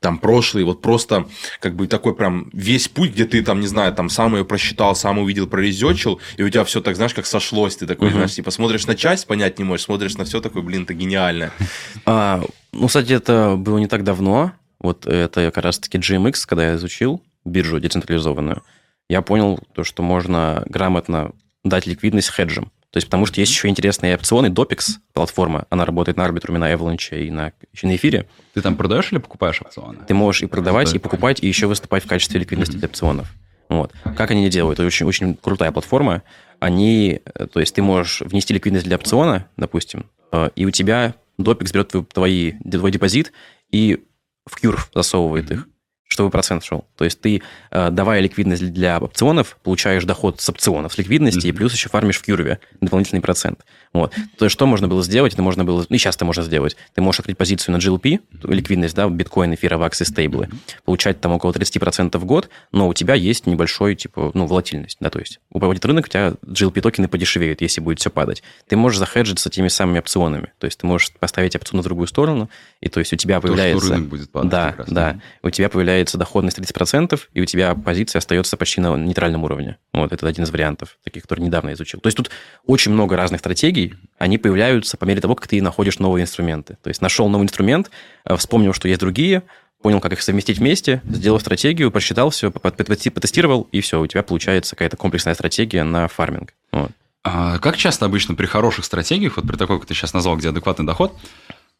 там 0.00 0.18
прошлый, 0.18 0.64
вот 0.64 0.82
просто 0.82 1.28
как 1.60 1.76
бы 1.76 1.86
такой 1.86 2.16
прям 2.16 2.50
весь 2.52 2.88
путь, 2.88 3.12
где 3.12 3.24
ты 3.24 3.40
там, 3.42 3.60
не 3.60 3.68
знаю, 3.68 3.94
там 3.94 4.08
сам 4.08 4.34
ее 4.34 4.44
просчитал, 4.44 4.96
сам 4.96 5.20
увидел, 5.20 5.46
прорезечил, 5.46 6.20
и 6.36 6.42
у 6.42 6.48
тебя 6.50 6.64
все 6.64 6.80
так, 6.80 6.96
знаешь, 6.96 7.14
как 7.14 7.24
сошлось, 7.24 7.76
ты 7.76 7.86
такой, 7.86 8.08
uh-huh. 8.08 8.14
знаешь, 8.14 8.32
типа 8.32 8.50
смотришь 8.50 8.86
на 8.86 8.96
часть, 8.96 9.28
понять 9.28 9.58
не 9.60 9.64
можешь, 9.64 9.86
смотришь 9.86 10.16
на 10.16 10.24
все 10.24 10.40
такой, 10.40 10.62
блин, 10.62 10.82
это 10.82 10.94
гениально. 10.94 11.52
А, 12.04 12.42
ну, 12.72 12.88
кстати, 12.88 13.12
это 13.12 13.54
было 13.56 13.78
не 13.78 13.86
так 13.86 14.02
давно, 14.02 14.52
вот 14.80 15.06
это 15.06 15.52
как 15.52 15.64
раз-таки 15.64 15.98
GMX, 15.98 16.42
когда 16.46 16.70
я 16.70 16.74
изучил 16.74 17.22
биржу 17.44 17.78
децентрализованную, 17.78 18.62
я 19.08 19.22
понял 19.22 19.60
то, 19.74 19.84
что 19.84 20.02
можно 20.02 20.64
грамотно 20.66 21.32
дать 21.64 21.86
ликвидность 21.86 22.32
хеджем. 22.32 22.72
То 22.92 22.98
есть, 22.98 23.06
потому 23.06 23.24
что 23.24 23.40
есть 23.40 23.50
еще 23.50 23.68
интересные 23.68 24.14
опционы. 24.14 24.48
Dopix 24.48 24.98
платформа, 25.14 25.66
она 25.70 25.86
работает 25.86 26.18
на 26.18 26.26
арбитруме, 26.26 26.58
на 26.58 26.70
Avalanche 26.70 27.24
и 27.24 27.30
на, 27.30 27.52
еще 27.72 27.86
на 27.86 27.96
эфире. 27.96 28.28
Ты 28.52 28.60
там 28.60 28.76
продаешь 28.76 29.10
или 29.12 29.18
покупаешь 29.18 29.62
опционы? 29.62 30.00
Ты 30.06 30.12
можешь 30.12 30.42
и 30.42 30.46
продавать, 30.46 30.94
и 30.94 30.98
покупать, 30.98 31.42
и 31.42 31.48
еще 31.48 31.66
выступать 31.66 32.04
в 32.04 32.06
качестве 32.06 32.38
ликвидности 32.40 32.76
для 32.76 32.88
опционов. 32.88 33.32
Вот. 33.70 33.92
Как 34.14 34.30
они 34.30 34.46
делают? 34.50 34.78
Это 34.78 34.86
очень, 34.86 35.06
очень 35.06 35.34
крутая 35.36 35.72
платформа. 35.72 36.22
Они, 36.60 37.22
э, 37.24 37.46
то 37.46 37.60
есть 37.60 37.74
ты 37.74 37.80
можешь 37.80 38.20
внести 38.20 38.52
ликвидность 38.52 38.84
для 38.84 38.96
опциона, 38.96 39.48
допустим, 39.56 40.04
э, 40.30 40.50
и 40.54 40.66
у 40.66 40.70
тебя 40.70 41.14
Dopix 41.40 41.72
берет 41.72 42.08
твой, 42.12 42.58
твой 42.70 42.90
депозит 42.90 43.32
и 43.70 44.04
в 44.46 44.62
Curve 44.62 44.88
засовывает 44.94 45.50
их 45.50 45.66
чтобы 46.12 46.30
процент 46.30 46.64
шел. 46.64 46.84
То 46.96 47.04
есть 47.04 47.20
ты, 47.20 47.42
э, 47.70 47.90
давая 47.90 48.20
ликвидность 48.20 48.72
для 48.72 48.98
опционов, 48.98 49.58
получаешь 49.62 50.04
доход 50.04 50.40
с 50.40 50.48
опционов, 50.48 50.92
с 50.92 50.98
ликвидности, 50.98 51.46
mm-hmm. 51.46 51.50
и 51.50 51.52
плюс 51.52 51.72
еще 51.72 51.88
фармишь 51.88 52.18
в 52.18 52.22
Кюрве 52.22 52.60
дополнительный 52.80 53.20
процент. 53.20 53.60
Вот. 53.92 54.14
То 54.38 54.46
есть 54.46 54.54
что 54.54 54.66
можно 54.66 54.88
было 54.88 55.02
сделать? 55.02 55.34
Это 55.34 55.42
можно 55.42 55.64
было, 55.64 55.84
ну, 55.88 55.94
и 55.94 55.98
сейчас 55.98 56.16
это 56.16 56.24
можно 56.24 56.42
сделать. 56.42 56.76
Ты 56.94 57.02
можешь 57.02 57.20
открыть 57.20 57.36
позицию 57.36 57.74
на 57.74 57.78
GLP, 57.78 58.20
ликвидность, 58.44 58.94
да, 58.94 59.08
биткоин, 59.08 59.54
эфир, 59.54 59.74
авакс 59.74 60.00
и 60.00 60.04
стейблы, 60.04 60.48
получать 60.84 61.20
там 61.20 61.32
около 61.32 61.52
30% 61.52 62.16
в 62.18 62.24
год, 62.24 62.48
но 62.72 62.88
у 62.88 62.94
тебя 62.94 63.14
есть 63.14 63.46
небольшой, 63.46 63.94
типа, 63.94 64.30
ну, 64.34 64.46
волатильность, 64.46 64.96
да, 65.00 65.10
то 65.10 65.18
есть 65.18 65.40
упадет 65.50 65.84
рынок, 65.84 66.06
у 66.06 66.08
тебя 66.08 66.34
GLP-токены 66.46 67.08
подешевеют, 67.08 67.60
если 67.60 67.80
будет 67.80 68.00
все 68.00 68.10
падать. 68.10 68.42
Ты 68.66 68.76
можешь 68.76 68.98
захеджиться 68.98 69.50
теми 69.50 69.68
самыми 69.68 69.98
опционами, 69.98 70.52
то 70.58 70.66
есть 70.66 70.78
ты 70.78 70.86
можешь 70.86 71.12
поставить 71.18 71.54
опцион 71.54 71.82
в 71.82 71.84
другую 71.84 72.06
сторону, 72.06 72.48
и 72.80 72.88
то 72.88 73.00
есть 73.00 73.12
у 73.12 73.16
тебя 73.16 73.40
появляется... 73.40 73.80
То, 73.80 73.86
что 73.86 73.94
рынок 73.94 74.08
будет 74.08 74.30
падать. 74.30 74.50
Да, 74.50 74.74
да. 74.86 75.20
У 75.42 75.50
тебя 75.50 75.68
появляется 75.68 76.01
появляется 76.02 76.18
доходность 76.18 76.58
30%, 76.58 77.20
и 77.32 77.40
у 77.40 77.44
тебя 77.44 77.74
позиция 77.74 78.18
остается 78.18 78.56
почти 78.56 78.80
на 78.80 78.96
нейтральном 78.96 79.44
уровне. 79.44 79.76
Вот, 79.92 80.12
это 80.12 80.26
один 80.26 80.44
из 80.44 80.50
вариантов, 80.50 80.98
таких, 81.04 81.22
который 81.22 81.40
недавно 81.40 81.72
изучил. 81.72 82.00
То 82.00 82.08
есть 82.08 82.16
тут 82.16 82.30
очень 82.66 82.92
много 82.92 83.16
разных 83.16 83.40
стратегий, 83.40 83.94
они 84.18 84.38
появляются 84.38 84.96
по 84.96 85.04
мере 85.04 85.20
того, 85.20 85.34
как 85.34 85.46
ты 85.46 85.62
находишь 85.62 85.98
новые 85.98 86.24
инструменты. 86.24 86.76
То 86.82 86.88
есть 86.88 87.00
нашел 87.00 87.28
новый 87.28 87.44
инструмент, 87.44 87.90
э, 88.24 88.36
вспомнил, 88.36 88.72
что 88.72 88.88
есть 88.88 89.00
другие, 89.00 89.42
понял, 89.80 90.00
как 90.00 90.12
их 90.12 90.22
совместить 90.22 90.58
вместе, 90.58 91.02
сделал 91.04 91.38
стратегию, 91.40 91.90
просчитал 91.90 92.30
все, 92.30 92.50
потестировал, 92.50 93.68
и 93.72 93.80
все, 93.80 94.00
у 94.00 94.06
тебя 94.06 94.22
получается 94.22 94.76
какая-то 94.76 94.96
комплексная 94.96 95.34
стратегия 95.34 95.84
на 95.84 96.08
фарминг. 96.08 96.54
Вот. 96.72 96.90
А 97.24 97.58
как 97.58 97.76
часто 97.76 98.06
обычно 98.06 98.34
при 98.34 98.46
хороших 98.46 98.84
стратегиях, 98.84 99.36
вот 99.36 99.46
при 99.46 99.56
такой, 99.56 99.78
как 99.78 99.86
ты 99.86 99.94
сейчас 99.94 100.12
назвал, 100.12 100.36
где 100.36 100.48
адекватный 100.48 100.86
доход, 100.86 101.16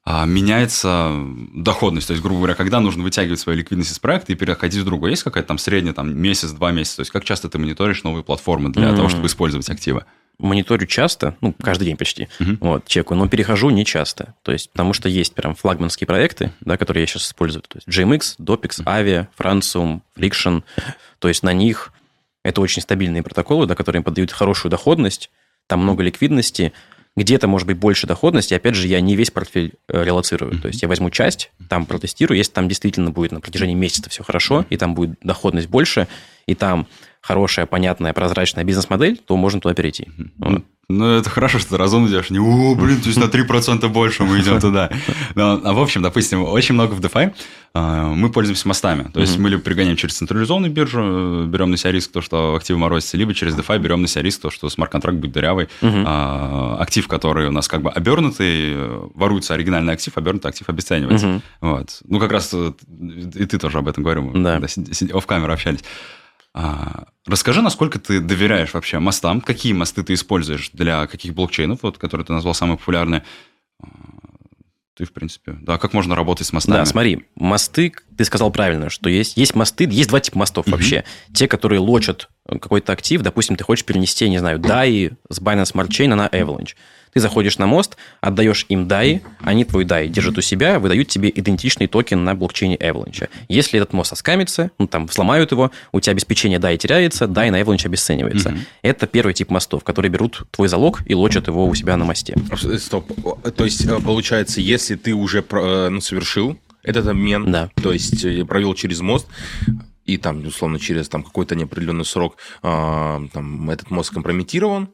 меняется 0.04 1.12
доходность. 1.54 2.08
То 2.08 2.12
есть, 2.12 2.22
грубо 2.22 2.38
говоря, 2.38 2.54
когда 2.54 2.80
нужно 2.80 3.04
вытягивать 3.04 3.38
свою 3.38 3.58
ликвидность 3.58 3.92
из 3.92 3.98
проекта 3.98 4.32
и 4.32 4.34
переходить 4.34 4.82
в 4.82 4.84
другой. 4.84 5.10
Есть 5.10 5.22
какая-то 5.22 5.48
там 5.48 5.58
средняя 5.58 5.94
там, 5.94 6.16
месяц-два 6.16 6.72
месяца? 6.72 6.96
То 6.96 7.00
есть, 7.02 7.12
как 7.12 7.24
часто 7.24 7.48
ты 7.48 7.58
мониторишь 7.58 8.02
новые 8.02 8.24
платформы 8.24 8.70
для 8.70 8.88
mm-hmm. 8.88 8.96
того, 8.96 9.08
чтобы 9.08 9.26
использовать 9.26 9.68
активы? 9.70 10.04
Мониторю 10.38 10.86
часто, 10.86 11.36
ну, 11.40 11.54
каждый 11.62 11.84
день 11.84 11.96
почти, 11.96 12.26
uh-huh. 12.40 12.56
вот, 12.60 12.86
чекаю, 12.86 13.20
но 13.20 13.28
перехожу 13.28 13.70
не 13.70 13.84
часто. 13.84 14.34
То 14.42 14.50
есть, 14.50 14.72
потому 14.72 14.92
что 14.92 15.08
есть 15.08 15.34
прям 15.34 15.54
флагманские 15.54 16.06
проекты, 16.06 16.52
да, 16.60 16.76
которые 16.76 17.02
я 17.02 17.06
сейчас 17.06 17.26
использую. 17.26 17.62
То 17.62 17.78
есть, 17.78 17.86
GMX, 17.86 18.38
Dopix, 18.40 18.82
Avia, 18.84 19.28
Francium, 19.38 20.00
Friction. 20.16 20.64
То 21.20 21.28
есть, 21.28 21.44
на 21.44 21.52
них 21.52 21.92
это 22.42 22.60
очень 22.60 22.82
стабильные 22.82 23.22
протоколы, 23.22 23.66
да, 23.66 23.76
которые 23.76 24.02
подают 24.02 24.32
хорошую 24.32 24.70
доходность, 24.70 25.30
там 25.68 25.80
много 25.80 26.02
ликвидности, 26.02 26.72
где-то 27.16 27.46
может 27.46 27.66
быть 27.66 27.76
больше 27.76 28.06
доходности. 28.06 28.54
Опять 28.54 28.74
же, 28.74 28.86
я 28.88 29.00
не 29.00 29.16
весь 29.16 29.30
портфель 29.30 29.74
э, 29.88 30.04
релацирую. 30.04 30.52
Mm-hmm. 30.52 30.60
То 30.60 30.68
есть 30.68 30.82
я 30.82 30.88
возьму 30.88 31.10
часть, 31.10 31.50
там 31.68 31.84
протестирую. 31.84 32.38
Если 32.38 32.52
там 32.52 32.68
действительно 32.68 33.10
будет 33.10 33.32
на 33.32 33.40
протяжении 33.40 33.74
месяца 33.74 34.08
все 34.08 34.22
хорошо, 34.22 34.64
и 34.70 34.76
там 34.76 34.94
будет 34.94 35.18
доходность 35.22 35.68
больше, 35.68 36.08
и 36.46 36.54
там 36.54 36.86
хорошая, 37.20 37.66
понятная, 37.66 38.12
прозрачная 38.12 38.64
бизнес-модель, 38.64 39.18
то 39.18 39.36
можно 39.36 39.60
туда 39.60 39.74
перейти. 39.74 40.04
Mm-hmm. 40.04 40.30
Вот. 40.38 40.64
Ну, 40.92 41.16
это 41.16 41.30
хорошо, 41.30 41.58
что 41.58 41.70
ты 41.70 41.76
разумно 41.76 42.08
делаешь. 42.08 42.30
Не, 42.30 42.38
о, 42.38 42.74
блин, 42.74 43.00
то 43.00 43.08
есть 43.08 43.18
на 43.18 43.24
3% 43.24 43.88
больше 43.88 44.24
мы 44.24 44.40
идем 44.40 44.60
туда. 44.60 44.90
Но, 45.34 45.60
а 45.62 45.72
в 45.72 45.80
общем, 45.80 46.02
допустим, 46.02 46.44
очень 46.44 46.74
много 46.74 46.92
в 46.92 47.00
DeFi 47.00 47.32
а, 47.74 48.12
мы 48.12 48.30
пользуемся 48.30 48.68
мостами. 48.68 49.10
То 49.12 49.20
есть 49.20 49.38
мы 49.38 49.48
либо 49.48 49.62
пригоняем 49.62 49.96
через 49.96 50.16
централизованную 50.16 50.70
биржу, 50.70 51.46
берем 51.46 51.70
на 51.70 51.76
себя 51.76 51.92
риск 51.92 52.12
то, 52.12 52.20
что 52.20 52.54
активы 52.54 52.78
морозятся, 52.78 53.16
либо 53.16 53.32
через 53.32 53.54
DeFi 53.54 53.78
берем 53.78 54.02
на 54.02 54.08
себя 54.08 54.22
риск 54.22 54.42
то, 54.42 54.50
что 54.50 54.68
смарт-контракт 54.68 55.18
будет 55.18 55.32
дырявый. 55.32 55.68
А, 55.80 56.76
актив, 56.80 57.08
который 57.08 57.48
у 57.48 57.52
нас 57.52 57.68
как 57.68 57.82
бы 57.82 57.90
обернутый, 57.90 58.76
воруется 59.14 59.54
оригинальный 59.54 59.94
актив, 59.94 60.16
обернутый 60.16 60.50
актив 60.50 60.68
обесценивается. 60.68 61.40
Вот. 61.60 62.00
Ну, 62.06 62.18
как 62.20 62.32
раз 62.32 62.52
и 62.52 63.46
ты 63.46 63.58
тоже 63.58 63.78
об 63.78 63.88
этом 63.88 64.02
говорил. 64.02 64.30
Да. 64.34 64.60
Когда 64.60 65.20
в 65.20 65.26
камеру 65.26 65.52
общались. 65.52 65.80
А, 66.54 67.06
расскажи, 67.26 67.62
насколько 67.62 67.98
ты 67.98 68.20
доверяешь 68.20 68.74
вообще 68.74 68.98
мостам, 68.98 69.40
какие 69.40 69.72
мосты 69.72 70.02
ты 70.02 70.14
используешь 70.14 70.70
для 70.72 71.06
каких 71.06 71.34
блокчейнов, 71.34 71.82
вот, 71.82 71.98
которые 71.98 72.26
ты 72.26 72.32
назвал 72.32 72.54
самые 72.54 72.76
популярные. 72.76 73.24
А, 73.82 73.86
ты, 74.94 75.06
в 75.06 75.12
принципе, 75.12 75.56
да, 75.62 75.78
как 75.78 75.94
можно 75.94 76.14
работать 76.14 76.46
с 76.46 76.52
мостами? 76.52 76.76
Да, 76.76 76.84
смотри, 76.84 77.24
мосты, 77.34 77.94
ты 78.16 78.24
сказал 78.24 78.50
правильно, 78.50 78.90
что 78.90 79.08
есть, 79.08 79.38
есть 79.38 79.54
мосты, 79.54 79.88
есть 79.90 80.10
два 80.10 80.20
типа 80.20 80.38
мостов 80.38 80.66
угу. 80.66 80.72
вообще. 80.72 81.04
Те, 81.32 81.48
которые 81.48 81.80
лочат 81.80 82.28
какой-то 82.46 82.92
актив, 82.92 83.22
допустим, 83.22 83.56
ты 83.56 83.64
хочешь 83.64 83.86
перенести, 83.86 84.28
не 84.28 84.38
знаю, 84.38 84.58
DAI 84.58 85.16
с 85.30 85.40
Binance 85.40 85.72
Smart 85.72 85.88
Chain 85.88 86.14
на 86.14 86.28
Avalanche. 86.28 86.74
Ты 87.12 87.20
заходишь 87.20 87.58
на 87.58 87.66
мост, 87.66 87.96
отдаешь 88.20 88.64
им 88.68 88.86
DAI, 88.86 89.20
они 89.40 89.64
твой 89.64 89.84
DAI 89.84 90.08
держат 90.08 90.38
у 90.38 90.40
себя, 90.40 90.78
выдают 90.78 91.08
тебе 91.08 91.30
идентичный 91.34 91.86
токен 91.86 92.24
на 92.24 92.34
блокчейне 92.34 92.76
Avalanche. 92.76 93.28
Если 93.48 93.78
этот 93.78 93.92
мост 93.92 94.12
оскамится, 94.12 94.70
ну, 94.78 94.86
там, 94.86 95.06
взломают 95.06 95.52
его, 95.52 95.70
у 95.92 96.00
тебя 96.00 96.12
обеспечение 96.12 96.58
DAI 96.58 96.78
теряется, 96.78 97.26
DAI 97.26 97.50
на 97.50 97.60
Avalanche 97.60 97.86
обесценивается. 97.86 98.50
Mm-hmm. 98.50 98.66
Это 98.82 99.06
первый 99.06 99.34
тип 99.34 99.50
мостов, 99.50 99.84
которые 99.84 100.10
берут 100.10 100.44
твой 100.50 100.68
залог 100.68 101.02
и 101.04 101.14
лочат 101.14 101.48
его 101.48 101.66
у 101.66 101.74
себя 101.74 101.96
на 101.96 102.04
мосте. 102.04 102.36
Стоп. 102.78 103.12
То 103.54 103.64
есть, 103.64 103.84
э, 103.84 104.00
получается, 104.00 104.60
если 104.60 104.94
ты 104.94 105.12
уже 105.12 105.44
э, 105.48 105.88
ну, 105.90 106.00
совершил 106.00 106.58
этот 106.82 107.06
обмен, 107.06 107.50
да. 107.50 107.70
то 107.82 107.92
есть 107.92 108.24
э, 108.24 108.44
провел 108.44 108.74
через 108.74 109.00
мост, 109.00 109.26
и 110.04 110.16
там, 110.16 110.44
условно, 110.46 110.78
через 110.78 111.08
там, 111.08 111.22
какой-то 111.22 111.54
неопределенный 111.54 112.04
срок 112.04 112.36
э, 112.62 113.20
там, 113.32 113.70
этот 113.70 113.90
мост 113.90 114.10
компрометирован, 114.10 114.88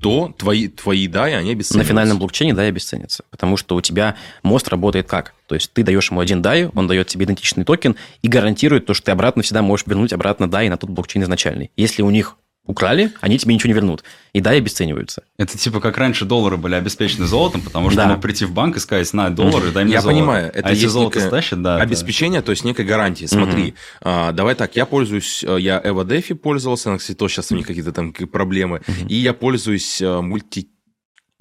то 0.00 0.34
твои, 0.36 0.68
твои 0.68 1.08
DAI, 1.08 1.34
они 1.34 1.52
обесценятся. 1.52 1.78
На 1.78 1.84
финальном 1.84 2.18
блокчейне 2.18 2.52
DAI 2.52 2.68
обесценятся, 2.68 3.24
потому 3.30 3.56
что 3.56 3.76
у 3.76 3.80
тебя 3.80 4.16
мост 4.42 4.68
работает 4.68 5.08
как? 5.08 5.34
То 5.46 5.54
есть 5.54 5.72
ты 5.72 5.82
даешь 5.82 6.10
ему 6.10 6.20
один 6.20 6.42
DAI, 6.42 6.70
он 6.74 6.86
дает 6.86 7.08
тебе 7.08 7.24
идентичный 7.24 7.64
токен 7.64 7.96
и 8.22 8.28
гарантирует 8.28 8.86
то, 8.86 8.94
что 8.94 9.06
ты 9.06 9.12
обратно 9.12 9.42
всегда 9.42 9.62
можешь 9.62 9.86
вернуть 9.86 10.12
обратно 10.12 10.44
DAI 10.44 10.68
на 10.68 10.76
тот 10.76 10.90
блокчейн 10.90 11.24
изначальный. 11.24 11.70
Если 11.76 12.02
у 12.02 12.10
них 12.10 12.36
украли, 12.66 13.12
они 13.20 13.38
тебе 13.38 13.54
ничего 13.54 13.68
не 13.68 13.74
вернут. 13.74 14.04
И 14.32 14.40
да, 14.40 14.54
и 14.54 14.58
обесцениваются. 14.58 15.22
Это 15.38 15.58
типа 15.58 15.80
как 15.80 15.98
раньше 15.98 16.24
доллары 16.24 16.56
были 16.56 16.74
обеспечены 16.74 17.26
золотом, 17.26 17.60
потому 17.60 17.90
что 17.90 17.98
да. 17.98 18.08
мог 18.08 18.22
прийти 18.22 18.44
в 18.46 18.52
банк 18.52 18.76
и 18.76 18.80
сказать, 18.80 19.12
на, 19.12 19.30
доллары, 19.30 19.70
дай 19.70 19.84
мне 19.84 19.94
я 19.94 20.00
золото. 20.00 20.16
Я 20.16 20.22
понимаю, 20.22 20.52
это 20.54 20.68
а 20.68 20.72
есть 20.72 20.92
золото 20.92 21.20
стащат, 21.20 21.62
да. 21.62 21.76
Обеспечение, 21.76 22.38
это... 22.38 22.46
то 22.46 22.50
есть 22.50 22.64
некой 22.64 22.84
гарантии. 22.84 23.26
Смотри, 23.26 23.68
угу. 23.68 23.76
а, 24.00 24.32
давай 24.32 24.54
так, 24.54 24.76
я 24.76 24.86
пользуюсь, 24.86 25.44
э, 25.44 25.58
я 25.60 25.80
EvoDefi 25.80 26.34
пользовался, 26.34 26.96
кстати, 26.96 27.16
то 27.16 27.28
сейчас 27.28 27.52
у 27.52 27.56
них 27.56 27.66
какие-то 27.66 27.92
там 27.92 28.12
проблемы, 28.12 28.78
угу. 28.86 29.08
и 29.08 29.14
я 29.16 29.34
пользуюсь 29.34 30.00
э, 30.00 30.20
мульти 30.20 30.68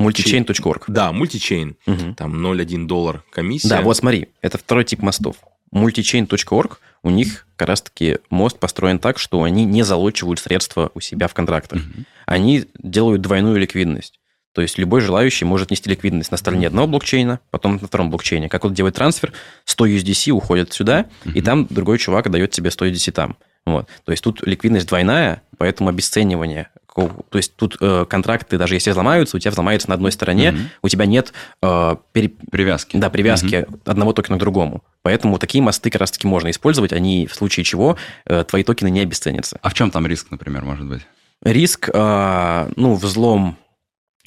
Multichain.org. 0.01 0.86
Да, 0.88 1.12
мультичейн. 1.12 1.77
Угу. 1.86 2.15
Там 2.17 2.45
0,1 2.45 2.88
доллар 2.88 3.23
комиссия. 3.31 3.69
Да, 3.69 3.81
вот 3.81 3.95
смотри, 3.95 4.29
это 4.41 4.57
второй 4.57 4.83
тип 4.86 5.01
мостов. 5.01 5.38
Multichain.org, 5.73 6.79
у 7.03 7.09
них 7.09 7.45
как 7.55 7.67
раз-таки 7.67 8.19
мост 8.29 8.57
построен 8.57 8.97
так, 8.97 9.19
что 9.19 9.43
они 9.43 9.65
не 9.65 9.83
залочивают 9.83 10.39
средства 10.39 10.89
у 10.95 10.99
себя 10.99 11.27
в 11.27 11.33
контрактах. 11.33 11.81
Mm-hmm. 11.81 12.05
Они 12.25 12.65
делают 12.79 13.21
двойную 13.21 13.57
ликвидность. 13.57 14.19
То 14.53 14.61
есть 14.61 14.77
любой 14.77 15.01
желающий 15.01 15.45
может 15.45 15.71
нести 15.71 15.89
ликвидность 15.89 16.31
на 16.31 16.37
стороне 16.37 16.67
одного 16.67 16.87
блокчейна, 16.87 17.39
потом 17.49 17.73
на 17.81 17.87
втором 17.87 18.09
блокчейне. 18.09 18.49
Как 18.49 18.63
вот 18.63 18.73
делает 18.73 18.95
трансфер, 18.95 19.33
100 19.65 19.87
USDC 19.87 20.31
уходит 20.31 20.73
сюда, 20.73 21.07
mm-hmm. 21.25 21.33
и 21.33 21.41
там 21.41 21.67
другой 21.69 21.97
чувак 21.97 22.29
дает 22.29 22.51
тебе 22.51 22.71
100 22.71 22.87
USDC 22.87 23.11
там. 23.11 23.37
Вот. 23.65 23.88
То 24.04 24.12
есть 24.12 24.23
тут 24.23 24.45
ликвидность 24.45 24.88
двойная, 24.88 25.41
поэтому 25.58 25.89
обесценивание 25.89 26.69
то 26.93 27.38
есть 27.38 27.56
тут 27.56 27.78
э, 27.82 28.06
контракты, 28.08 28.58
даже 28.58 28.76
если 28.76 28.91
взломаются, 28.91 29.38
у 29.38 29.39
тебя 29.39 29.52
взломаются 29.52 29.89
на 29.89 29.95
одной 29.95 30.12
стороне, 30.12 30.49
угу. 30.49 30.60
у 30.84 30.89
тебя 30.89 31.06
нет 31.06 31.34
э, 31.62 31.95
пере... 32.12 32.30
привязки. 32.30 32.97
Да, 32.97 33.10
привязки 33.10 33.65
угу. 33.67 33.80
одного 33.86 34.13
токена 34.13 34.38
к 34.38 34.39
другому. 34.39 34.84
Поэтому 35.02 35.39
такие 35.39 35.63
мосты 35.63 35.89
как 35.89 36.02
раз-таки 36.02 36.28
можно 36.28 36.52
использовать, 36.52 36.93
они 36.93 37.26
в 37.26 37.34
случае 37.34 37.63
чего 37.63 37.97
э, 38.26 38.43
твои 38.43 38.63
токены 38.63 38.89
не 38.89 38.99
обесценятся. 38.99 39.58
А 39.62 39.69
в 39.69 39.73
чем 39.73 39.89
там 39.89 40.06
риск, 40.06 40.28
например, 40.30 40.63
может 40.65 40.86
быть? 40.86 41.02
Риск, 41.41 41.89
э, 41.91 42.71
ну, 42.76 42.93
взлом, 42.93 43.58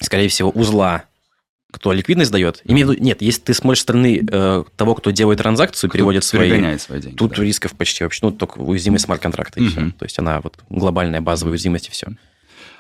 скорее 0.01 0.29
всего, 0.29 0.51
узла 0.51 1.05
кто 1.76 1.92
ликвидность 1.92 2.32
дает. 2.32 2.62
Имею 2.64 2.88
в 2.88 2.90
виду, 2.92 3.04
нет, 3.04 3.20
если 3.20 3.42
ты 3.42 3.54
смотришь 3.54 3.80
со 3.80 3.82
стороны 3.82 4.26
э, 4.28 4.64
того, 4.76 4.94
кто 4.94 5.10
делает 5.10 5.38
транзакцию, 5.38 5.90
кто 5.90 5.98
переводит 5.98 6.24
свои... 6.24 6.78
свои 6.78 7.00
деньги. 7.00 7.16
Тут 7.16 7.36
да. 7.36 7.42
рисков 7.42 7.72
почти 7.74 8.02
вообще, 8.02 8.20
ну, 8.22 8.32
только 8.32 8.58
уязвимость 8.58 9.04
смарт-контракта 9.04 9.60
и 9.60 9.68
все. 9.68 9.92
То 9.98 10.04
есть 10.04 10.18
она 10.18 10.40
вот 10.40 10.58
глобальная 10.70 11.20
базовая 11.20 11.52
уязвимость 11.52 11.88
и 11.88 11.90
все. 11.90 12.08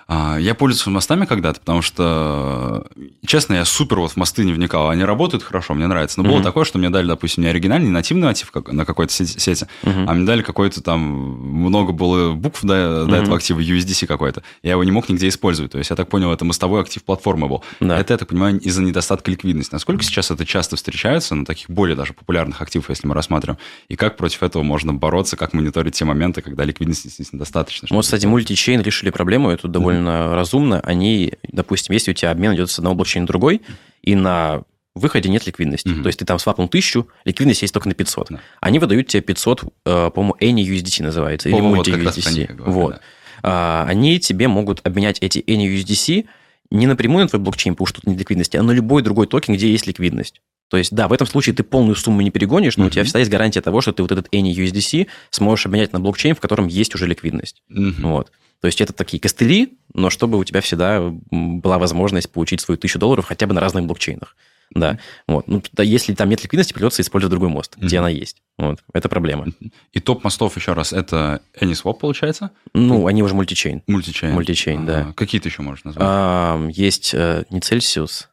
А, 0.08 0.36
я 0.38 0.54
пользовался 0.54 0.90
мостами 0.90 1.24
когда-то, 1.24 1.58
потому 1.58 1.82
что, 1.82 2.86
честно, 3.26 3.54
я 3.54 3.64
супер 3.64 3.98
вот 3.98 4.12
в 4.12 4.16
мосты 4.16 4.44
не 4.44 4.52
вникал. 4.52 4.88
Они 4.88 5.02
работают 5.02 5.42
хорошо, 5.42 5.74
мне 5.74 5.88
нравится. 5.88 6.20
Но 6.20 6.28
mm-hmm. 6.28 6.32
было 6.32 6.42
такое, 6.42 6.64
что 6.64 6.78
мне 6.78 6.90
дали, 6.90 7.08
допустим, 7.08 7.42
не 7.42 7.48
оригинальный, 7.48 7.88
не 7.88 7.92
нативный 7.92 8.28
актив 8.28 8.50
на 8.68 8.84
какой-то 8.84 9.12
сети, 9.12 9.66
mm-hmm. 9.82 10.04
а 10.06 10.14
мне 10.14 10.24
дали 10.24 10.42
какой-то 10.42 10.80
там, 10.80 11.00
много 11.00 11.92
было 11.92 12.32
букв 12.34 12.62
до, 12.62 13.04
до 13.06 13.16
этого 13.16 13.36
актива, 13.36 13.58
USDC 13.58 14.06
какой-то. 14.06 14.44
Я 14.62 14.72
его 14.72 14.84
не 14.84 14.92
мог 14.92 15.08
нигде 15.08 15.26
использовать. 15.26 15.72
То 15.72 15.78
есть, 15.78 15.90
я 15.90 15.96
так 15.96 16.08
понял, 16.08 16.32
это 16.32 16.44
мостовой 16.44 16.82
актив 16.82 17.02
платформы 17.02 17.48
был. 17.48 17.64
Да. 17.80 17.98
Это, 17.98 18.14
я 18.14 18.18
так 18.18 18.28
понимаю, 18.28 18.60
из-за 18.60 18.82
недостатка 18.82 19.30
ликвидности. 19.32 19.72
Насколько 19.72 20.04
сейчас 20.04 20.30
это 20.30 20.46
часто 20.46 20.76
встречается 20.76 21.34
на 21.34 21.44
таких 21.44 21.68
более 21.68 21.96
даже 21.96 22.12
популярных 22.12 22.62
активах, 22.62 22.90
если 22.90 23.08
мы 23.08 23.14
рассматриваем? 23.14 23.58
И 23.88 23.96
как 23.96 24.16
против 24.16 24.44
этого 24.44 24.62
можно 24.62 24.94
бороться, 24.94 25.36
как 25.36 25.52
мониторить 25.52 25.94
те 25.94 26.04
моменты, 26.04 26.42
когда 26.42 26.62
ликвидности 26.64 27.08
действительно 27.08 27.40
достаточно? 27.40 27.88
Вот, 27.90 28.04
кстати, 28.04 28.26
мультичейн 28.26 28.80
решили 28.82 29.10
проблему 29.10 29.50
эту 29.50 29.66
довольно 29.66 29.95
mm-hmm. 29.98 30.34
разумно. 30.34 30.80
Они, 30.80 31.34
допустим, 31.48 31.92
если 31.92 32.10
у 32.10 32.14
тебя 32.14 32.30
обмен 32.30 32.54
идет 32.54 32.70
с 32.70 32.78
одного 32.78 32.96
блокчейна 32.96 33.24
на 33.24 33.26
другой, 33.28 33.62
и 34.02 34.14
на 34.14 34.62
выходе 34.94 35.28
нет 35.28 35.46
ликвидности. 35.46 35.88
Mm-hmm. 35.88 36.02
То 36.02 36.06
есть 36.08 36.18
ты 36.18 36.24
там 36.24 36.38
свапнул 36.38 36.66
1000, 36.68 37.04
ликвидность 37.24 37.62
есть 37.62 37.74
только 37.74 37.88
на 37.88 37.94
500. 37.94 38.28
Да. 38.30 38.40
Они 38.60 38.78
выдают 38.78 39.08
тебе 39.08 39.20
500, 39.20 39.64
э, 39.84 40.10
по-моему, 40.14 40.36
Any 40.40 41.02
называется, 41.02 41.48
или 41.48 41.58
Multi 41.58 42.02
USDC. 42.02 42.56
Вот. 42.62 42.72
вот. 42.72 42.90
Да. 42.92 43.00
А, 43.42 43.84
они 43.86 44.18
тебе 44.18 44.48
могут 44.48 44.80
обменять 44.84 45.18
эти 45.20 45.38
Any 45.38 45.66
USDC 45.66 46.26
не 46.70 46.86
напрямую 46.86 47.24
на 47.24 47.28
твой 47.28 47.40
блокчейн, 47.40 47.74
потому 47.74 47.86
что 47.86 48.00
тут 48.00 48.10
нет 48.10 48.18
ликвидности, 48.18 48.56
а 48.56 48.62
на 48.62 48.72
любой 48.72 49.02
другой 49.02 49.26
токен, 49.26 49.54
где 49.54 49.70
есть 49.70 49.86
ликвидность. 49.86 50.40
То 50.68 50.76
есть, 50.76 50.92
да, 50.92 51.06
в 51.06 51.12
этом 51.12 51.26
случае 51.28 51.54
ты 51.54 51.62
полную 51.62 51.94
сумму 51.94 52.22
не 52.22 52.30
перегонишь, 52.30 52.76
но 52.76 52.84
mm-hmm. 52.84 52.86
у 52.88 52.90
тебя 52.90 53.04
всегда 53.04 53.20
есть 53.20 53.30
гарантия 53.30 53.60
того, 53.60 53.80
что 53.80 53.92
ты 53.92 54.02
вот 54.02 54.10
этот 54.10 54.26
Any 54.34 54.52
USDC 54.52 55.06
сможешь 55.30 55.66
обменять 55.66 55.92
на 55.92 56.00
блокчейн, 56.00 56.34
в 56.34 56.40
котором 56.40 56.66
есть 56.66 56.94
уже 56.94 57.06
ликвидность. 57.06 57.62
Mm-hmm. 57.70 58.02
Вот. 58.02 58.32
То 58.60 58.66
есть 58.66 58.80
это 58.80 58.92
такие 58.92 59.20
костыли, 59.20 59.78
но 59.92 60.10
чтобы 60.10 60.38
у 60.38 60.44
тебя 60.44 60.60
всегда 60.60 61.00
была 61.30 61.78
возможность 61.78 62.30
получить 62.30 62.60
свою 62.60 62.78
тысячу 62.78 62.98
долларов 62.98 63.26
хотя 63.26 63.46
бы 63.46 63.54
на 63.54 63.60
разных 63.60 63.84
блокчейнах. 63.84 64.36
Да, 64.70 64.98
вот. 65.28 65.46
Ну, 65.46 65.62
да, 65.72 65.82
если 65.82 66.12
там 66.14 66.28
нет 66.28 66.42
ликвидности, 66.42 66.72
придется 66.72 67.02
использовать 67.02 67.30
другой 67.30 67.48
мост, 67.48 67.76
mm-hmm. 67.76 67.86
где 67.86 67.98
она 67.98 68.08
есть. 68.08 68.42
Вот, 68.58 68.82
это 68.92 69.08
проблема. 69.08 69.46
И 69.92 70.00
топ 70.00 70.24
мостов, 70.24 70.56
еще 70.56 70.72
раз, 70.72 70.92
это 70.92 71.40
AnySwap, 71.60 71.94
получается? 71.94 72.50
Ну, 72.74 73.06
они 73.06 73.22
уже 73.22 73.34
мультичейн. 73.34 73.82
Мультичейн. 73.86 74.32
Мультичейн, 74.32 74.82
а, 74.82 74.86
да. 74.86 75.12
Какие 75.14 75.40
ты 75.40 75.48
еще 75.48 75.62
можешь 75.62 75.84
назвать? 75.84 76.04
А, 76.04 76.68
есть 76.68 77.14
э, 77.14 77.44
не 77.50 77.60
Celsius, 77.60 78.26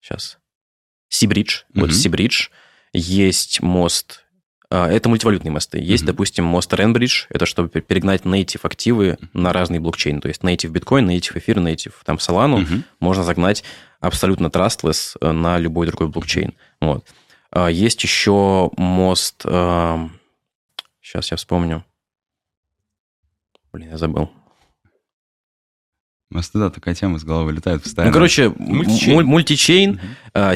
сейчас, 0.00 0.38
Seabridge, 1.12 1.64
mm-hmm. 1.72 1.80
вот 1.80 1.90
Seabridge. 1.90 2.48
Есть 2.92 3.60
мост 3.60 4.22
а, 4.22 4.25
это 4.70 5.08
мультивалютные 5.08 5.52
мосты. 5.52 5.78
Есть, 5.78 6.02
mm-hmm. 6.02 6.06
допустим, 6.06 6.44
мост 6.44 6.72
Renbridge, 6.72 7.26
это 7.30 7.46
чтобы 7.46 7.68
перегнать 7.68 8.22
native 8.22 8.60
активы 8.62 9.18
на 9.32 9.52
разные 9.52 9.80
блокчейны. 9.80 10.20
То 10.20 10.28
есть 10.28 10.42
native 10.42 10.68
биткоин, 10.68 11.08
native 11.08 11.38
эфир, 11.38 11.58
native 11.58 11.92
там 12.04 12.16
Solana 12.16 12.58
mm-hmm. 12.58 12.82
можно 13.00 13.22
загнать 13.24 13.64
абсолютно 14.00 14.48
trustless 14.48 15.16
э, 15.20 15.32
на 15.32 15.58
любой 15.58 15.86
другой 15.86 16.08
блокчейн. 16.08 16.54
Вот. 16.80 17.06
А, 17.50 17.68
есть 17.68 18.02
еще 18.02 18.70
мост... 18.76 19.42
Сейчас 19.42 21.30
я 21.30 21.36
вспомню. 21.36 21.84
Блин, 23.72 23.90
я 23.90 23.96
забыл. 23.96 24.28
Мосты, 26.30 26.58
да, 26.58 26.70
такая 26.70 26.94
тема 26.96 27.18
с 27.20 27.24
головы 27.24 27.52
летает 27.52 27.82
постоянно. 27.84 28.10
Ну, 28.10 28.14
короче, 28.14 28.52
мультичейн, 28.58 29.24
мультичейн 29.24 30.00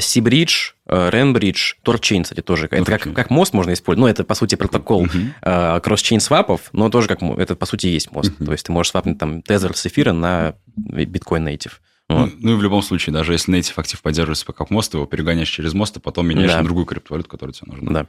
Сибридж, 0.00 0.72
Ренбридж, 0.84 1.74
Торчейн, 1.82 2.24
кстати, 2.24 2.40
тоже. 2.40 2.66
Это 2.70 2.84
как, 2.98 3.12
как 3.14 3.30
мост 3.30 3.54
можно 3.54 3.72
использовать. 3.72 4.00
Ну, 4.00 4.08
это, 4.08 4.24
по 4.24 4.34
сути, 4.34 4.56
протокол 4.56 5.06
uh-huh. 5.06 5.80
кросс-чейн 5.80 6.18
свапов, 6.18 6.70
но 6.72 6.90
тоже 6.90 7.06
как 7.06 7.22
это, 7.22 7.54
по 7.54 7.66
сути, 7.66 7.86
есть 7.86 8.10
мост. 8.10 8.32
Uh-huh. 8.32 8.46
То 8.46 8.52
есть 8.52 8.66
ты 8.66 8.72
можешь 8.72 8.90
свапнуть 8.90 9.18
там 9.18 9.42
тезер 9.42 9.76
с 9.76 9.86
эфира 9.86 10.12
на 10.12 10.56
биткоин 10.76 11.46
native. 11.46 11.74
Вот. 12.08 12.32
Ну, 12.32 12.38
ну 12.40 12.52
и 12.54 12.56
в 12.56 12.62
любом 12.62 12.82
случае, 12.82 13.14
даже 13.14 13.32
если 13.32 13.56
native 13.56 13.74
актив 13.76 14.02
поддерживается 14.02 14.46
как 14.46 14.70
мост, 14.70 14.90
ты 14.90 14.98
его 14.98 15.06
перегоняешь 15.06 15.48
через 15.48 15.72
мост, 15.72 15.96
а 15.96 16.00
потом 16.00 16.26
меняешь 16.26 16.50
да. 16.50 16.58
на 16.58 16.64
другую 16.64 16.84
криптовалюту, 16.84 17.28
которая 17.28 17.54
тебе 17.54 17.70
нужна. 17.70 17.92
Да. 17.92 18.06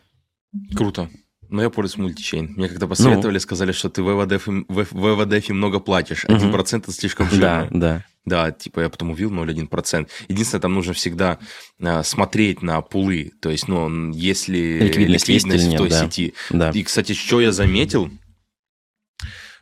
Круто. 0.76 1.12
Но 1.52 1.62
я 1.62 1.70
пользуюсь 1.70 1.98
мультичейн. 1.98 2.54
Мне 2.56 2.70
когда 2.70 2.88
посоветовали, 2.88 3.34
ну. 3.34 3.40
сказали, 3.42 3.74
что 3.74 3.90
ты 3.90 4.02
в 4.02 4.06
ВВДФ, 4.08 4.48
в 4.48 5.54
много 5.54 5.80
платишь. 5.82 6.24
1% 6.24 6.48
угу. 6.48 6.58
это 6.58 6.92
слишком 6.94 7.30
жирно. 7.30 7.68
Да, 7.70 7.78
да. 7.78 8.06
Да, 8.24 8.52
типа 8.52 8.82
я 8.82 8.90
потом 8.90 9.10
увидел 9.12 9.32
0,1%. 9.32 10.08
Единственное, 10.30 10.62
там 10.62 10.74
нужно 10.74 10.94
всегда 10.94 11.40
а, 11.82 12.04
смотреть 12.04 12.62
на 12.62 12.80
пулы. 12.82 13.34
То 13.42 13.50
есть, 13.50 13.68
ну, 13.68 14.12
если 14.14 14.80
ликвидность, 14.80 15.28
ликвидность 15.28 15.74
в 15.74 15.78
той 15.78 15.90
да. 15.90 16.06
сети. 16.06 16.34
Да. 16.52 16.70
И, 16.70 16.84
кстати, 16.84 17.14
что 17.14 17.42
я 17.42 17.52
заметил? 17.52 18.10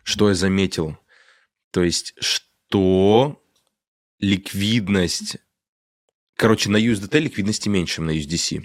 Что 0.04 0.30
я 0.30 0.36
заметил? 0.36 0.95
То 1.71 1.84
есть, 1.84 2.13
что 2.19 3.41
ликвидность... 4.19 5.38
Короче, 6.36 6.69
на 6.69 6.78
USDT 6.78 7.19
ликвидности 7.19 7.67
меньше, 7.67 7.95
чем 7.95 8.06
на 8.06 8.12
USDC. 8.12 8.62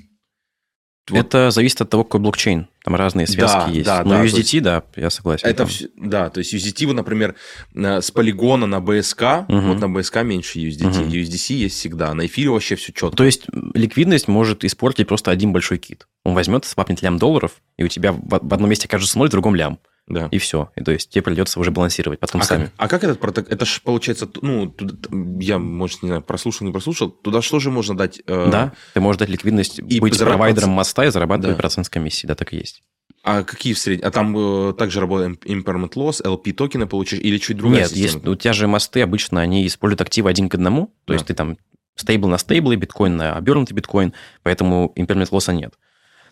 Вот. 1.11 1.19
Это 1.19 1.51
зависит 1.51 1.81
от 1.83 1.91
того, 1.91 2.05
какой 2.05 2.21
блокчейн. 2.21 2.67
Там 2.83 2.95
разные 2.97 3.27
связки 3.27 3.67
да, 3.67 3.69
есть. 3.69 3.87
Да, 3.87 4.03
Но 4.05 4.11
да, 4.11 4.25
USDT, 4.25 4.39
есть, 4.39 4.63
да, 4.63 4.83
я 4.97 5.11
согласен. 5.11 5.47
Это 5.47 5.67
все, 5.67 5.89
да, 5.97 6.31
то 6.31 6.39
есть 6.39 6.55
USDT, 6.55 6.87
вот, 6.87 6.97
например, 6.97 7.35
с 7.75 8.11
полигона 8.11 8.67
на 8.67 8.77
BSK, 8.77 9.45
угу. 9.49 9.61
вот 9.69 9.81
на 9.81 9.85
BSK 9.85 10.25
меньше 10.25 10.59
USDT. 10.61 10.87
Угу. 10.87 11.11
USDC 11.11 11.55
есть 11.55 11.77
всегда. 11.77 12.15
На 12.15 12.25
эфире 12.25 12.51
вообще 12.51 12.77
все 12.77 12.93
четко. 12.93 13.17
То 13.17 13.25
есть 13.25 13.45
ликвидность 13.75 14.29
может 14.29 14.65
испортить 14.65 15.07
просто 15.07 15.31
один 15.31 15.53
большой 15.53 15.79
кит. 15.79 16.07
Он 16.25 16.35
возьмет, 16.35 16.65
свапнет 16.65 17.03
лям 17.03 17.19
долларов, 17.19 17.53
и 17.77 17.85
у 17.85 17.89
тебя 17.89 18.13
в 18.13 18.35
одном 18.35 18.71
месте 18.71 18.89
кажется 18.89 19.19
ноль, 19.19 19.29
в 19.29 19.31
другом 19.33 19.55
лям. 19.55 19.79
Да. 20.07 20.29
И 20.31 20.39
все. 20.39 20.71
И, 20.77 20.83
то 20.83 20.93
есть 20.93 21.11
тебе 21.11 21.23
придется 21.23 21.59
уже 21.59 21.71
балансировать 21.71 22.21
потом 22.21 22.43
а 22.43 22.45
сами. 22.45 22.65
Как, 22.65 22.73
а 22.77 22.89
как 22.89 23.05
этот 23.05 23.21
протокол? 23.21 23.53
Это 23.53 23.65
же 23.65 23.81
получается, 23.83 24.29
ну, 24.43 24.69
туда, 24.69 24.95
я, 25.41 25.59
может, 25.59 26.03
не 26.03 26.09
знаю, 26.09 26.23
прослушал, 26.23 26.67
не 26.67 26.73
прослушал, 26.73 27.11
туда 27.11 27.41
что 27.41 27.59
же 27.59 27.71
можно 27.71 27.97
дать? 27.97 28.21
Э... 28.27 28.51
Да, 28.51 28.73
ты 28.93 29.01
можешь 29.01 29.19
дать 29.19 29.31
ликвидность, 29.31 29.79
и 29.79 30.01
быть 30.01 30.19
провайдером 30.19 30.71
моста 30.71 31.07
и 31.07 31.11
зарабатывать 31.11 31.57
да. 31.57 31.61
процент 31.61 31.87
с 31.87 31.91
комиссии. 31.91 32.27
Да, 32.27 32.35
так 32.35 32.53
и 32.53 32.57
есть. 32.57 32.83
А 33.23 33.43
какие 33.43 33.73
в 33.73 33.79
среднем? 33.79 34.07
А 34.07 34.11
там 34.11 34.37
э, 34.37 34.75
также 34.75 35.01
работает 35.01 35.43
impairment 35.47 35.95
loss, 35.95 36.23
LP 36.23 36.53
токены 36.53 36.87
получишь 36.87 37.21
или 37.21 37.39
чуть 37.39 37.57
другая 37.57 37.81
Нет, 37.81 37.89
система? 37.89 38.13
Есть, 38.13 38.27
у 38.27 38.35
тебя 38.35 38.53
же 38.53 38.67
мосты 38.67 39.01
обычно, 39.01 39.41
они 39.41 39.67
используют 39.67 40.03
активы 40.03 40.29
один 40.29 40.51
к 40.51 40.55
одному, 40.55 40.89
то 41.07 41.09
да. 41.09 41.15
есть 41.15 41.27
ты 41.27 41.33
там 41.33 41.57
стейбл 41.97 42.29
на 42.29 42.37
стейбле, 42.37 42.77
биткоин 42.77 43.17
на 43.17 43.35
обернутый 43.35 43.75
биткоин, 43.75 44.13
поэтому 44.43 44.93
impairment 44.97 45.29
лосса 45.31 45.55
нет 45.55 45.73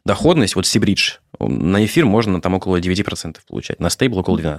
доходность, 0.05 0.57
вот 0.57 0.67
Сибридж, 0.67 1.17
на 1.39 1.85
эфир 1.85 2.07
можно 2.07 2.41
там 2.41 2.55
около 2.55 2.81
9% 2.81 3.39
получать, 3.47 3.81
на 3.81 3.91
стейбл 3.91 4.19
около 4.19 4.39
12%. 4.39 4.59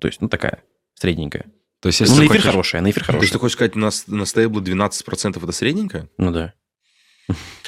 То 0.00 0.08
есть, 0.08 0.20
ну, 0.20 0.28
такая 0.28 0.62
средненькая. 0.94 1.46
То 1.80 1.88
есть, 1.88 2.00
если 2.00 2.14
ну, 2.14 2.20
на 2.20 2.24
эфир 2.24 2.36
хочешь... 2.36 2.46
хорошая, 2.46 2.82
на 2.82 2.90
эфир 2.90 3.04
хорошая. 3.04 3.20
То 3.20 3.24
есть, 3.24 3.32
ты 3.32 3.38
хочешь 3.38 3.54
сказать, 3.54 3.76
на, 3.76 3.90
на 4.06 4.24
стейблу 4.24 4.60
12% 4.60 5.42
это 5.42 5.52
средненькая? 5.52 6.08
Ну, 6.18 6.32
да. 6.32 6.54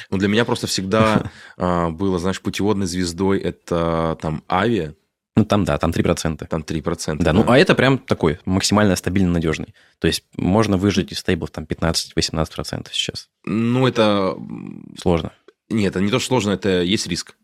Ну, 0.09 0.17
для 0.17 0.27
меня 0.27 0.45
просто 0.45 0.67
всегда 0.67 1.31
а, 1.57 1.89
было, 1.89 2.17
знаешь, 2.17 2.41
путеводной 2.41 2.87
звездой 2.87 3.39
это 3.39 4.17
там 4.21 4.43
авиа, 4.49 4.95
ну, 5.39 5.45
там, 5.45 5.63
да, 5.63 5.77
там 5.77 5.91
3%. 5.91 6.45
Там 6.47 6.61
3%. 6.61 7.15
Да, 7.15 7.23
да, 7.23 7.33
ну, 7.33 7.45
а 7.47 7.57
это 7.57 7.73
прям 7.73 7.97
такой 7.97 8.39
максимально 8.43 8.97
стабильно 8.97 9.31
надежный. 9.31 9.73
То 9.99 10.07
есть 10.07 10.25
можно 10.35 10.75
выжить 10.75 11.13
из 11.13 11.19
стейблов 11.19 11.51
там 11.51 11.63
15-18% 11.63 12.87
сейчас. 12.91 13.29
Ну, 13.45 13.87
это... 13.87 14.35
Сложно. 15.01 15.31
Нет, 15.69 15.95
это 15.95 16.01
не 16.01 16.11
то, 16.11 16.19
что 16.19 16.29
сложно, 16.29 16.51
это 16.51 16.81
есть 16.81 17.07
риск. 17.07 17.35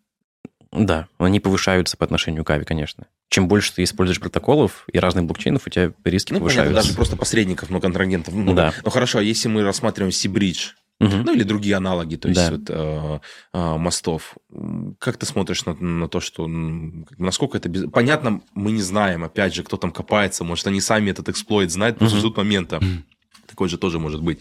Да, 0.72 1.08
они 1.18 1.40
повышаются 1.40 1.96
по 1.96 2.04
отношению 2.04 2.44
к 2.44 2.50
Ави, 2.50 2.66
конечно. 2.66 3.08
Чем 3.30 3.48
больше 3.48 3.74
ты 3.74 3.84
используешь 3.84 4.20
протоколов 4.20 4.86
и 4.92 5.00
разных 5.00 5.26
блокчейнов, 5.26 5.66
у 5.66 5.70
тебя 5.70 5.94
риски 6.04 6.34
ну, 6.34 6.40
повышаются. 6.40 6.72
Понятно, 6.72 6.84
даже 6.84 6.96
просто 6.96 7.16
посредников, 7.16 7.70
но 7.70 7.80
контрагентов. 7.80 8.34
Ну, 8.34 8.54
да. 8.54 8.74
Ну, 8.84 8.92
хорошо, 8.92 9.20
а 9.20 9.22
если 9.22 9.48
мы 9.48 9.64
рассматриваем 9.64 10.12
Сибридж, 10.12 10.72
угу. 11.00 11.16
ну, 11.24 11.34
или 11.34 11.44
другие 11.44 11.76
аналоги, 11.76 12.16
то 12.16 12.28
есть 12.28 12.42
да. 12.42 12.52
вот, 12.52 12.70
э, 12.70 13.20
э, 13.54 13.78
мостов, 13.78 14.36
как 15.00 15.18
ты 15.18 15.26
смотришь 15.26 15.66
на, 15.66 15.76
на 15.76 16.10
то, 16.10 16.20
что 16.20 16.48
насколько 16.48 17.58
это... 17.58 17.70
Без... 17.70 17.90
Понятно, 17.90 18.42
мы 18.54 18.72
не 18.72 18.82
знаем, 18.82 19.24
опять 19.24 19.56
же, 19.56 19.64
кто 19.64 19.78
там 19.78 19.92
копается, 19.92 20.44
может, 20.44 20.68
они 20.68 20.82
сами 20.82 21.12
этот 21.12 21.30
эксплойт 21.30 21.72
знают, 21.72 21.98
просто 21.98 22.18
угу. 22.18 22.22
ждут 22.22 22.38
момента. 22.38 22.82
Такой 23.56 23.70
же 23.70 23.78
тоже 23.78 24.00
может 24.00 24.22
быть. 24.22 24.40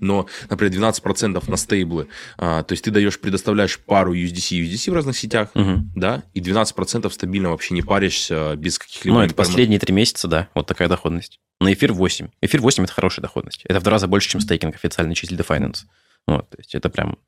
Но, 0.00 0.26
например, 0.48 0.90
12% 0.90 1.50
на 1.50 1.56
стейблы. 1.58 2.08
А, 2.38 2.62
то 2.62 2.72
есть 2.72 2.82
ты 2.82 2.90
даешь, 2.90 3.20
предоставляешь 3.20 3.78
пару 3.78 4.14
USDC 4.14 4.62
USDC 4.62 4.90
в 4.90 4.94
разных 4.94 5.18
сетях, 5.18 5.50
угу. 5.54 5.82
да, 5.94 6.22
и 6.32 6.40
12% 6.40 7.12
стабильно 7.12 7.50
вообще 7.50 7.74
не 7.74 7.82
паришься 7.82 8.56
без 8.56 8.78
каких-либо... 8.78 9.18
Ну, 9.18 9.22
это 9.22 9.34
последние 9.34 9.78
три 9.78 9.92
месяца, 9.92 10.28
да, 10.28 10.48
вот 10.54 10.66
такая 10.66 10.88
доходность. 10.88 11.40
На 11.60 11.74
эфир 11.74 11.92
8. 11.92 12.28
Эфир 12.40 12.62
8– 12.62 12.84
это 12.84 12.92
хорошая 12.94 13.22
доходность. 13.22 13.60
Это 13.66 13.80
в 13.80 13.82
два 13.82 13.92
раза 13.92 14.06
больше, 14.08 14.30
чем 14.30 14.40
стейкинг 14.40 14.74
официальный 14.74 15.14
числитель 15.14 15.44
Finance. 15.46 15.84
Вот, 16.26 16.48
то 16.48 16.56
есть 16.56 16.74
это 16.74 16.88
прям 16.88 17.18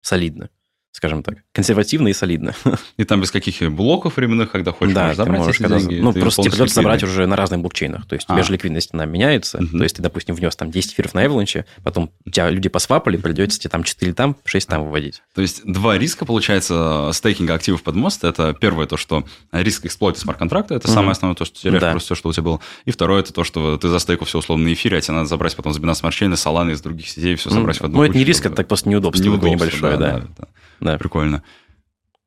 солидно 0.00 0.48
скажем 0.94 1.24
так, 1.24 1.38
консервативно 1.52 2.06
и 2.06 2.12
солидно. 2.12 2.54
И 2.96 3.04
там 3.04 3.20
без 3.20 3.32
каких 3.32 3.68
блоков 3.72 4.16
временных, 4.16 4.52
когда 4.52 4.70
хочешь, 4.70 4.94
да, 4.94 5.12
забрать 5.12 5.40
можешь, 5.40 5.56
эти 5.56 5.62
когда... 5.62 5.80
деньги. 5.80 5.96
Ну, 5.96 6.12
просто 6.12 6.42
тебе 6.42 6.52
придется 6.52 6.76
собрать 6.76 7.02
уже 7.02 7.26
на 7.26 7.34
разных 7.34 7.60
блокчейнах. 7.60 8.06
То 8.06 8.14
есть, 8.14 8.26
а. 8.28 8.34
тебе 8.34 8.44
же 8.44 8.52
ликвидность, 8.52 8.90
она 8.92 9.04
меняется. 9.04 9.58
Угу. 9.58 9.76
То 9.76 9.82
есть, 9.82 9.96
ты, 9.96 10.02
допустим, 10.02 10.36
внес 10.36 10.54
там 10.54 10.70
10 10.70 10.92
эфиров 10.92 11.14
на 11.14 11.24
Avalanche, 11.24 11.64
потом 11.82 12.12
тебя 12.30 12.48
люди 12.48 12.68
посвапали, 12.68 13.16
придется 13.16 13.58
тебе 13.58 13.70
там 13.70 13.82
4 13.82 14.12
там, 14.14 14.36
6 14.44 14.68
там 14.68 14.84
выводить. 14.84 15.20
То 15.34 15.42
есть, 15.42 15.62
два 15.64 15.98
риска, 15.98 16.24
получается, 16.24 17.10
стейкинга 17.12 17.54
активов 17.54 17.82
под 17.82 17.96
мост. 17.96 18.22
Это 18.22 18.54
первое, 18.54 18.86
то, 18.86 18.96
что 18.96 19.24
риск 19.50 19.86
эксплойта 19.86 20.20
смарт-контракта, 20.20 20.76
это 20.76 20.86
угу. 20.86 20.94
самое 20.94 21.10
основное, 21.10 21.34
то, 21.34 21.44
что 21.44 21.58
теряешь 21.60 21.80
да. 21.80 21.90
просто 21.90 22.06
все, 22.06 22.14
что 22.14 22.28
у 22.28 22.32
тебя 22.32 22.44
было. 22.44 22.60
И 22.84 22.92
второе, 22.92 23.20
это 23.20 23.32
то, 23.32 23.42
что 23.42 23.76
ты 23.78 23.88
застейкал 23.88 24.28
все 24.28 24.38
условно 24.38 24.66
на 24.66 24.72
эфире, 24.72 24.98
а 24.98 25.00
тебе 25.00 25.14
надо 25.14 25.26
забрать 25.26 25.56
потом 25.56 25.74
с 25.74 25.78
Binance 25.80 26.02
Smart 26.02 26.10
Chain, 26.10 26.32
Solana 26.34 26.70
из 26.70 26.80
других 26.80 27.08
сетей, 27.08 27.34
все 27.34 27.50
собрать 27.50 27.80
ну, 27.80 27.82
в 27.82 27.86
одну 27.86 27.98
Ну, 27.98 28.04
это 28.04 28.16
не 28.16 28.24
риск, 28.24 28.46
это 28.46 28.54
так 28.54 28.68
просто 28.68 28.88
неудобство, 28.88 29.24
неудобство 29.24 29.48
небольшое, 29.48 29.96
да. 29.96 30.12
да. 30.18 30.26
да. 30.38 30.48
Да. 30.84 30.98
Прикольно. 30.98 31.42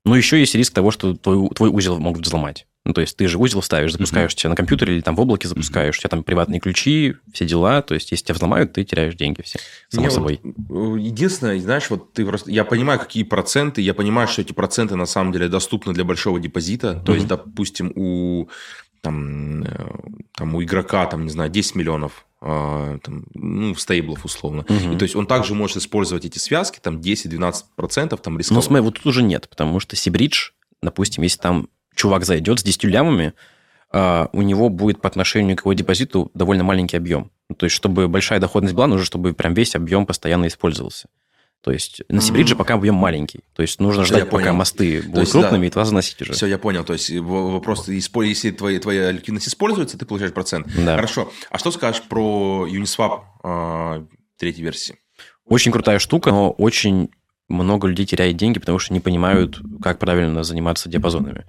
Но 0.03 0.15
еще 0.15 0.39
есть 0.39 0.55
риск 0.55 0.73
того, 0.73 0.91
что 0.91 1.15
твой, 1.15 1.49
твой 1.49 1.69
узел 1.69 1.99
могут 1.99 2.25
взломать. 2.25 2.65
Ну, 2.85 2.93
то 2.93 3.01
есть 3.01 3.17
ты 3.17 3.27
же 3.27 3.37
узел 3.37 3.61
ставишь, 3.61 3.91
запускаешь 3.91 4.31
mm-hmm. 4.31 4.35
тебя 4.35 4.49
на 4.51 4.55
компьютере 4.55 4.95
или 4.95 5.01
там 5.01 5.17
в 5.17 5.19
облаке 5.19 5.49
запускаешь, 5.49 5.95
mm-hmm. 5.95 5.97
у 5.97 6.01
тебя 6.01 6.09
там 6.09 6.23
приватные 6.23 6.61
ключи, 6.61 7.15
все 7.33 7.45
дела. 7.45 7.81
То 7.81 7.93
есть, 7.93 8.11
если 8.11 8.23
тебя 8.23 8.35
взломают, 8.35 8.71
ты 8.71 8.85
теряешь 8.85 9.15
деньги 9.15 9.41
все, 9.41 9.59
само 9.89 10.05
Мне 10.05 10.15
собой. 10.15 10.39
Вот, 10.41 10.97
э, 10.97 11.01
единственное, 11.01 11.59
знаешь, 11.59 11.89
вот 11.89 12.13
ты 12.13 12.25
просто... 12.25 12.49
Я 12.49 12.63
понимаю, 12.63 12.97
какие 12.99 13.23
проценты, 13.23 13.81
я 13.81 13.93
понимаю, 13.93 14.29
что 14.29 14.41
эти 14.41 14.53
проценты 14.53 14.95
на 14.95 15.05
самом 15.05 15.33
деле 15.33 15.49
доступны 15.49 15.93
для 15.93 16.05
большого 16.05 16.39
депозита. 16.39 16.93
То 16.93 17.11
mm-hmm. 17.11 17.15
есть, 17.15 17.27
допустим, 17.27 17.91
у 17.95 18.47
там, 19.01 19.63
э, 19.63 19.89
там 20.35 20.55
у 20.55 20.63
игрока, 20.63 21.05
там, 21.07 21.25
не 21.25 21.29
знаю, 21.29 21.49
10 21.49 21.75
миллионов 21.75 22.26
там, 22.39 23.25
ну, 23.33 23.73
стейблов 23.75 24.23
условно. 24.23 24.65
Угу. 24.69 24.93
И, 24.93 24.97
то 24.97 25.03
есть 25.03 25.15
он 25.15 25.25
также 25.25 25.55
может 25.55 25.77
использовать 25.77 26.25
эти 26.25 26.37
связки, 26.37 26.79
там 26.79 26.99
10-12% 26.99 27.63
там 28.17 28.37
рисковать. 28.37 28.51
Ну, 28.51 28.61
смотри, 28.61 28.83
вот 28.83 28.95
тут 28.95 29.05
уже 29.07 29.23
нет, 29.23 29.49
потому 29.49 29.79
что 29.79 29.95
Сибридж, 29.95 30.51
допустим, 30.81 31.23
если 31.23 31.39
там 31.39 31.69
чувак 31.95 32.25
зайдет 32.25 32.59
с 32.59 32.63
10 32.63 32.83
лямами, 32.85 33.33
а, 33.91 34.29
у 34.33 34.41
него 34.41 34.69
будет 34.69 35.01
по 35.01 35.07
отношению 35.07 35.57
к 35.57 35.61
его 35.61 35.73
депозиту 35.73 36.29
довольно 36.33 36.63
маленький 36.63 36.97
объем. 36.97 37.31
То 37.57 37.65
есть, 37.65 37.75
чтобы 37.75 38.07
большая 38.07 38.39
доходность 38.39 38.75
была, 38.75 38.87
нужно, 38.87 39.05
чтобы 39.05 39.33
прям 39.33 39.53
весь 39.53 39.75
объем 39.75 40.05
постоянно 40.05 40.47
использовался. 40.47 41.07
То 41.67 41.73
есть 41.73 42.01
на 42.07 42.21
Сибридже 42.21 42.53
mm-hmm. 42.53 42.57
пока 42.59 42.75
объем 42.75 42.95
маленький. 42.95 43.41
То 43.53 43.61
есть 43.61 43.81
нужно 43.81 44.05
все, 44.05 44.13
ждать, 44.15 44.29
пока 44.29 44.45
понял. 44.45 44.55
мосты 44.55 45.01
будут 45.01 45.17
есть, 45.17 45.33
крупными, 45.33 45.63
да. 45.63 45.67
и 45.67 45.69
тогда 45.69 45.83
заносить 45.83 46.21
уже. 46.21 46.31
Все, 46.31 46.45
я 46.45 46.57
понял. 46.57 46.85
То 46.85 46.93
есть 46.93 47.11
вопрос, 47.11 47.89
если 47.89 48.51
твоя, 48.51 48.79
твоя 48.79 49.11
ликвидность 49.11 49.49
используется, 49.49 49.97
ты 49.97 50.05
получаешь 50.05 50.31
процент. 50.31 50.65
Да. 50.77 50.95
Хорошо. 50.95 51.29
А 51.49 51.57
что 51.57 51.71
скажешь 51.71 52.03
про 52.03 52.69
Uniswap 52.71 53.23
э, 53.43 54.05
третьей 54.37 54.63
версии? 54.63 54.95
Очень 55.43 55.73
крутая 55.73 55.99
штука, 55.99 56.31
но 56.31 56.51
очень 56.51 57.09
много 57.49 57.89
людей 57.89 58.05
теряет 58.05 58.37
деньги, 58.37 58.59
потому 58.59 58.79
что 58.79 58.93
не 58.93 59.01
понимают, 59.01 59.59
как 59.81 59.99
правильно 59.99 60.43
заниматься 60.43 60.87
диапазонами. 60.87 61.43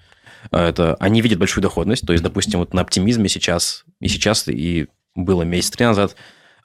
Это, 0.50 0.96
они 0.96 1.20
видят 1.20 1.38
большую 1.38 1.62
доходность, 1.62 2.04
то 2.04 2.12
есть, 2.12 2.24
допустим, 2.24 2.58
вот 2.58 2.74
на 2.74 2.80
оптимизме 2.80 3.28
сейчас, 3.28 3.84
и 4.00 4.08
сейчас, 4.08 4.48
и 4.48 4.88
было 5.14 5.42
месяц 5.42 5.70
три 5.70 5.86
назад, 5.86 6.16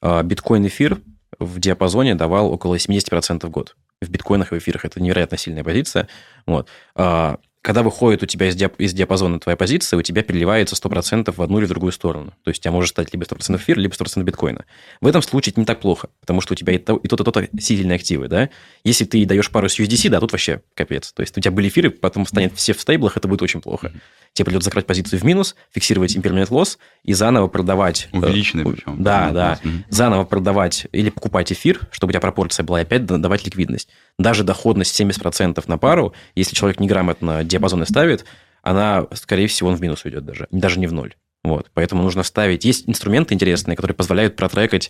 а, 0.02 0.24
биткоин-эфир 0.24 1.02
в 1.40 1.60
диапазоне 1.60 2.16
давал 2.16 2.52
около 2.52 2.76
70% 2.76 3.46
в 3.46 3.50
год. 3.50 3.76
В 4.02 4.10
биткоинах 4.10 4.52
и 4.52 4.56
в 4.56 4.58
эфирах. 4.60 4.86
Это 4.86 5.02
невероятно 5.02 5.38
сильная 5.38 5.64
позиция. 5.64 6.08
Вот. 6.46 6.68
А, 6.96 7.38
когда 7.64 7.82
выходит 7.82 8.22
у 8.22 8.26
тебя 8.26 8.50
из, 8.50 8.56
диап- 8.58 8.76
из 8.78 8.94
диапазона 8.94 9.40
твоя 9.40 9.56
позиция, 9.56 9.98
у 9.98 10.02
тебя 10.02 10.22
переливается 10.22 10.76
100% 10.76 11.34
в 11.34 11.42
одну 11.42 11.60
или 11.60 11.66
в 11.66 11.70
другую 11.70 11.94
сторону. 11.94 12.34
То 12.44 12.50
есть 12.50 12.60
у 12.60 12.64
тебя 12.64 12.74
может 12.74 12.90
стать 12.90 13.14
либо 13.14 13.24
100% 13.24 13.56
эфира, 13.56 13.80
либо 13.80 13.94
100% 13.94 14.22
биткоина. 14.24 14.66
В 15.00 15.08
этом 15.08 15.22
случае 15.22 15.52
это 15.52 15.62
не 15.62 15.66
так 15.66 15.80
плохо, 15.80 16.10
потому 16.20 16.42
что 16.42 16.54
у 16.54 16.56
тебя 16.58 16.74
и 16.74 16.78
то, 16.78 16.98
и 16.98 17.08
то, 17.08 17.16
и 17.16 17.24
то, 17.24 17.32
то 17.32 17.48
сильные 17.58 17.96
активы, 17.96 18.28
да. 18.28 18.50
Если 18.84 19.06
ты 19.06 19.26
даешь 19.26 19.50
пару 19.50 19.70
с 19.70 19.80
USDC, 19.80 20.10
да, 20.10 20.20
тут 20.20 20.34
вообще 20.34 20.62
капец. 20.74 21.14
То 21.14 21.22
есть 21.22 21.38
у 21.38 21.42
тебя 21.42 21.52
были 21.52 21.70
эфиры, 21.70 21.90
потом 21.90 22.26
станет 22.26 22.54
все 22.54 22.74
в 22.74 22.82
стейблах, 22.82 23.16
это 23.16 23.30
будет 23.30 23.42
очень 23.42 23.62
плохо. 23.62 23.94
Тебе 24.34 24.46
придется 24.46 24.66
закрыть 24.66 24.88
позицию 24.88 25.20
в 25.20 25.24
минус, 25.24 25.56
фиксировать 25.72 26.16
impermanent 26.16 26.50
loss 26.50 26.78
и 27.04 27.14
заново 27.14 27.48
продавать... 27.48 28.10
Э, 28.12 28.18
Увеличенный 28.18 28.66
причем. 28.66 29.02
Да, 29.02 29.30
да. 29.30 29.60
Mm-hmm. 29.64 29.84
Заново 29.90 30.24
продавать 30.24 30.88
или 30.92 31.12
покупать 31.12 31.54
эфир, 31.54 31.82
чтобы 31.92 32.10
у 32.10 32.14
тебя 32.14 32.22
пропорция 32.22 32.64
была, 32.64 32.80
и 32.80 32.84
опять 32.84 33.06
давать 33.06 33.46
ликвидность. 33.46 33.90
Даже 34.18 34.44
доходность 34.44 35.00
70% 35.00 35.64
на 35.68 35.78
пару, 35.78 36.14
если 36.34 36.56
человек 36.56 36.80
неграмотно 36.80 37.44
диапазоны 37.44 37.86
ставит, 37.86 38.26
она, 38.64 39.06
скорее 39.14 39.48
всего, 39.48 39.70
он 39.70 39.76
в 39.76 39.82
минус 39.82 40.04
уйдет 40.04 40.26
даже, 40.26 40.48
даже 40.52 40.80
не 40.80 40.88
в 40.88 40.94
ноль. 40.94 41.14
Вот, 41.44 41.70
поэтому 41.74 42.02
нужно 42.02 42.24
ставить... 42.24 42.66
Есть 42.66 42.90
инструменты 42.90 43.36
интересные, 43.36 43.76
которые 43.76 43.96
позволяют 43.96 44.36
протрекать 44.36 44.90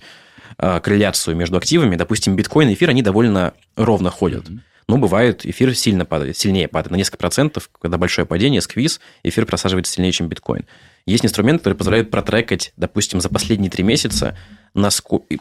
э, 0.57 0.79
корреляцию 0.79 1.35
между 1.35 1.57
активами. 1.57 1.97
Допустим, 1.97 2.37
биткоин 2.37 2.69
и 2.69 2.75
эфир, 2.75 2.91
они 2.91 3.01
довольно 3.01 3.53
ровно 3.75 4.09
ходят. 4.09 4.47
Mm-hmm. 4.47 4.59
Но 4.87 4.97
бывает, 4.97 5.45
эфир 5.45 5.75
сильно 5.75 6.05
падает, 6.05 6.37
сильнее 6.37 6.67
падает, 6.67 6.91
на 6.91 6.95
несколько 6.95 7.17
процентов, 7.17 7.69
когда 7.81 7.97
большое 7.97 8.25
падение, 8.25 8.61
сквиз, 8.61 8.99
эфир 9.23 9.45
просаживается 9.45 9.93
сильнее, 9.93 10.11
чем 10.11 10.27
биткоин. 10.27 10.65
Есть 11.05 11.25
инструменты, 11.25 11.59
которые 11.59 11.77
позволяют 11.77 12.11
протрекать, 12.11 12.73
допустим, 12.77 13.19
за 13.19 13.29
последние 13.29 13.69
три 13.69 13.83
месяца, 13.83 14.37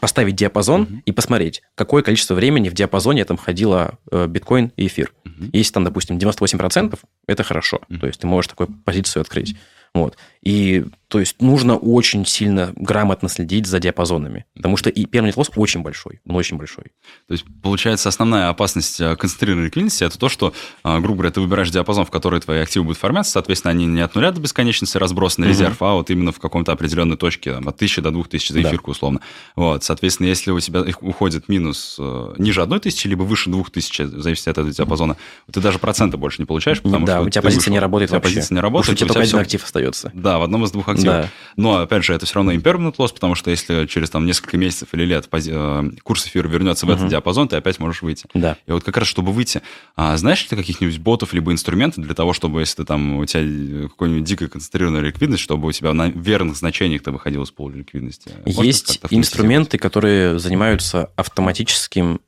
поставить 0.00 0.34
диапазон 0.34 0.82
uh-huh. 0.82 1.02
и 1.06 1.12
посмотреть, 1.12 1.62
какое 1.74 2.02
количество 2.02 2.34
времени 2.34 2.68
в 2.68 2.74
диапазоне 2.74 3.24
там 3.24 3.38
ходило 3.38 3.98
э, 4.10 4.26
биткоин 4.26 4.72
и 4.76 4.86
эфир. 4.86 5.12
Uh-huh. 5.24 5.48
Если 5.52 5.72
там, 5.72 5.84
допустим, 5.84 6.18
98%, 6.18 6.98
это 7.26 7.42
хорошо. 7.42 7.80
Uh-huh. 7.88 7.98
То 7.98 8.06
есть 8.08 8.20
ты 8.20 8.26
можешь 8.26 8.48
такую 8.48 8.68
позицию 8.84 9.22
открыть. 9.22 9.56
Вот. 9.94 10.16
И 10.42 10.84
то 11.12 11.20
есть 11.20 11.42
нужно 11.42 11.76
очень 11.76 12.24
сильно 12.24 12.72
грамотно 12.74 13.28
следить 13.28 13.66
за 13.66 13.78
диапазонами, 13.78 14.46
потому 14.54 14.78
что 14.78 14.88
и 14.88 15.04
первый 15.04 15.30
лосс 15.36 15.50
очень 15.56 15.82
большой, 15.82 16.20
он 16.26 16.36
очень 16.36 16.56
большой. 16.56 16.84
То 17.28 17.32
есть, 17.34 17.44
получается, 17.62 18.08
основная 18.08 18.48
опасность 18.48 18.98
э, 18.98 19.14
концентрированной 19.14 19.66
ликвидности– 19.66 20.04
это 20.04 20.18
то, 20.18 20.30
что, 20.30 20.54
э, 20.82 20.98
грубо 21.00 21.16
говоря, 21.16 21.30
ты 21.30 21.42
выбираешь 21.42 21.68
диапазон, 21.68 22.06
в 22.06 22.10
который 22.10 22.40
твои 22.40 22.60
активы 22.60 22.86
будут 22.86 22.98
формироваться, 22.98 23.32
соответственно, 23.32 23.72
они 23.72 23.84
не 23.84 24.00
от 24.00 24.14
нуля 24.14 24.32
до 24.32 24.40
бесконечности 24.40 24.96
разбросаны 24.96 25.44
угу. 25.44 25.50
резерв, 25.50 25.82
а 25.82 25.92
вот 25.92 26.08
именно 26.08 26.32
в 26.32 26.40
каком-то 26.40 26.72
определенной 26.72 27.18
точке, 27.18 27.52
там, 27.52 27.68
от 27.68 27.74
1000 27.74 28.00
до 28.00 28.10
2000 28.10 28.52
за 28.52 28.62
эфирку, 28.62 28.86
да. 28.86 28.92
условно. 28.92 29.20
Вот, 29.54 29.84
соответственно, 29.84 30.28
если 30.28 30.50
у 30.50 30.60
тебя 30.60 30.80
их 30.80 31.02
уходит 31.02 31.46
минус 31.50 31.96
э, 31.98 32.34
ниже 32.38 32.62
одной 32.62 32.80
тысячи, 32.80 33.06
либо 33.06 33.24
выше 33.24 33.50
двух 33.50 33.70
тысяч, 33.70 33.98
в 33.98 34.22
зависимости 34.22 34.48
от 34.48 34.56
этого 34.56 34.72
диапазона, 34.72 35.18
ты 35.52 35.60
даже 35.60 35.78
процента 35.78 36.16
больше 36.16 36.40
не 36.40 36.46
получаешь, 36.46 36.80
потому 36.80 37.04
да, 37.04 37.18
что 37.18 37.26
у 37.26 37.28
тебя 37.28 37.42
позиция 37.42 37.60
вышел, 37.60 37.72
не 37.74 37.78
работает 37.80 38.08
у 38.08 38.12
тебя 38.12 38.18
вообще. 38.18 38.34
позиция 38.36 38.54
не 38.54 38.60
работает, 38.62 38.86
потому 38.86 38.96
что 38.96 39.04
у 39.04 39.06
тебя 39.06 39.14
только 39.14 39.28
один 39.28 39.38
актив 39.40 39.62
остается. 39.62 40.10
Да, 40.14 40.31
в 40.38 40.42
одном 40.42 40.64
из 40.64 40.70
двух 40.70 40.88
активов. 40.88 41.22
Да. 41.22 41.28
Но 41.56 41.78
опять 41.78 42.04
же, 42.04 42.14
это 42.14 42.26
все 42.26 42.36
равно 42.36 42.52
impermanent 42.52 42.96
loss, 42.96 43.12
потому 43.12 43.34
что 43.34 43.50
если 43.50 43.86
через 43.86 44.10
там 44.10 44.26
несколько 44.26 44.56
месяцев 44.56 44.88
или 44.92 45.04
лет 45.04 45.28
э, 45.30 45.90
курс 46.02 46.26
эфира 46.26 46.48
вернется 46.48 46.86
в 46.86 46.90
uh-huh. 46.90 46.94
этот 46.94 47.08
диапазон, 47.08 47.48
ты 47.48 47.56
опять 47.56 47.78
можешь 47.78 48.02
выйти. 48.02 48.26
Да. 48.34 48.56
И 48.66 48.72
вот 48.72 48.84
как 48.84 48.96
раз, 48.96 49.08
чтобы 49.08 49.32
выйти, 49.32 49.62
а, 49.96 50.16
знаешь 50.16 50.42
ли 50.42 50.48
ты 50.48 50.56
каких-нибудь 50.56 50.98
ботов 50.98 51.32
либо 51.32 51.52
инструментов 51.52 52.04
для 52.04 52.14
того, 52.14 52.32
чтобы, 52.32 52.60
если 52.60 52.76
ты 52.76 52.84
там, 52.84 53.16
у 53.16 53.24
тебя 53.24 53.88
какой-нибудь 53.88 54.24
дикая 54.24 54.48
концентрированная 54.48 55.00
ликвидность, 55.00 55.42
чтобы 55.42 55.68
у 55.68 55.72
тебя 55.72 55.92
на 55.92 56.08
верных 56.08 56.56
значениях 56.56 57.02
ты 57.02 57.10
выходил 57.10 57.42
из 57.42 57.50
поля 57.50 57.76
ликвидности? 57.76 58.30
Можно 58.46 58.62
Есть 58.62 59.00
инструменты, 59.10 59.78
которые 59.78 60.38
занимаются 60.38 61.10
автоматическим 61.16 62.20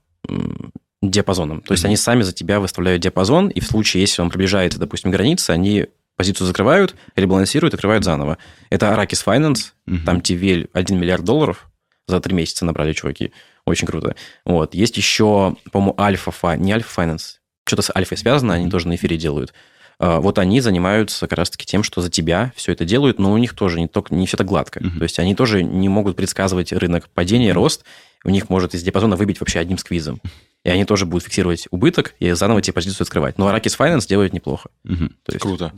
диапазоном. 1.11 1.61
То 1.61 1.73
есть 1.73 1.85
mm-hmm. 1.85 1.89
они 1.89 1.97
сами 1.97 2.23
за 2.23 2.33
тебя 2.33 2.61
выставляют 2.61 3.03
диапазон, 3.03 3.49
и 3.49 3.61
в 3.61 3.67
случае, 3.67 4.03
если 4.03 4.23
он 4.23 4.31
приближается, 4.31 4.79
допустим, 4.79 5.11
к 5.11 5.15
границе, 5.15 5.51
они 5.51 5.87
позицию 6.17 6.47
закрывают, 6.47 6.95
ребалансируют, 7.17 7.75
открывают 7.75 8.05
заново. 8.05 8.39
Это 8.71 8.87
Arrakis 8.87 9.25
Finance, 9.25 9.73
угу. 9.87 10.05
там 10.05 10.19
TVL 10.19 10.71
1 10.73 10.99
миллиард 10.99 11.25
долларов 11.25 11.69
за 12.07 12.21
три 12.21 12.35
месяца 12.35 12.65
набрали 12.65 12.93
чуваки. 12.93 13.33
Очень 13.65 13.87
круто. 13.87 14.15
Вот. 14.45 14.75
Есть 14.75 14.97
еще, 14.97 15.57
по-моему, 15.73 15.95
Альфа, 15.99 16.57
не 16.57 16.73
Альфа 16.73 17.03
Finance, 17.03 17.37
что-то 17.67 17.83
с 17.83 17.97
Альфой 17.97 18.19
связано, 18.19 18.55
они 18.55 18.71
тоже 18.71 18.89
на 18.89 18.97
эфире 18.97 19.17
делают. 19.17 19.55
А, 19.99 20.21
вот 20.21 20.39
они 20.39 20.61
занимаются 20.61 21.27
как 21.27 21.39
раз-таки 21.39 21.65
тем, 21.65 21.83
что 21.83 22.01
за 22.01 22.11
тебя 22.11 22.53
все 22.57 22.73
это 22.73 22.85
делают, 22.85 23.19
но 23.19 23.33
у 23.33 23.39
них 23.39 23.55
тоже 23.55 23.81
не, 23.81 23.89
только, 23.89 24.15
не 24.15 24.27
все 24.27 24.37
так 24.37 24.47
гладко. 24.47 24.81
Uh-huh. 24.81 24.99
То 24.99 25.03
есть 25.05 25.19
они 25.19 25.35
тоже 25.35 25.63
не 25.63 25.89
могут 25.89 26.17
предсказывать 26.17 26.73
рынок 26.73 27.09
падения, 27.09 27.51
uh-huh. 27.51 27.55
рост. 27.55 27.85
У 28.25 28.31
них 28.31 28.49
может 28.49 28.75
из 28.75 28.83
диапазона 28.83 29.17
выбить 29.17 29.41
вообще 29.41 29.59
одним 29.59 29.79
сквизом. 29.79 30.21
И 30.65 30.71
они 30.71 30.85
тоже 30.85 31.05
будут 31.05 31.25
фиксировать 31.25 31.69
убыток 31.71 32.15
и 32.19 32.33
заново 32.33 32.63
тебе 32.63 32.73
позицию 32.73 33.05
открывать. 33.05 33.37
Но 33.39 33.51
Arrakis 33.51 33.79
Finance 33.79 34.09
делает 34.09 34.33
неплохо. 34.33 34.71
Uh-huh. 34.87 35.09
То 35.25 35.33
есть... 35.33 35.41
Круто. 35.41 35.73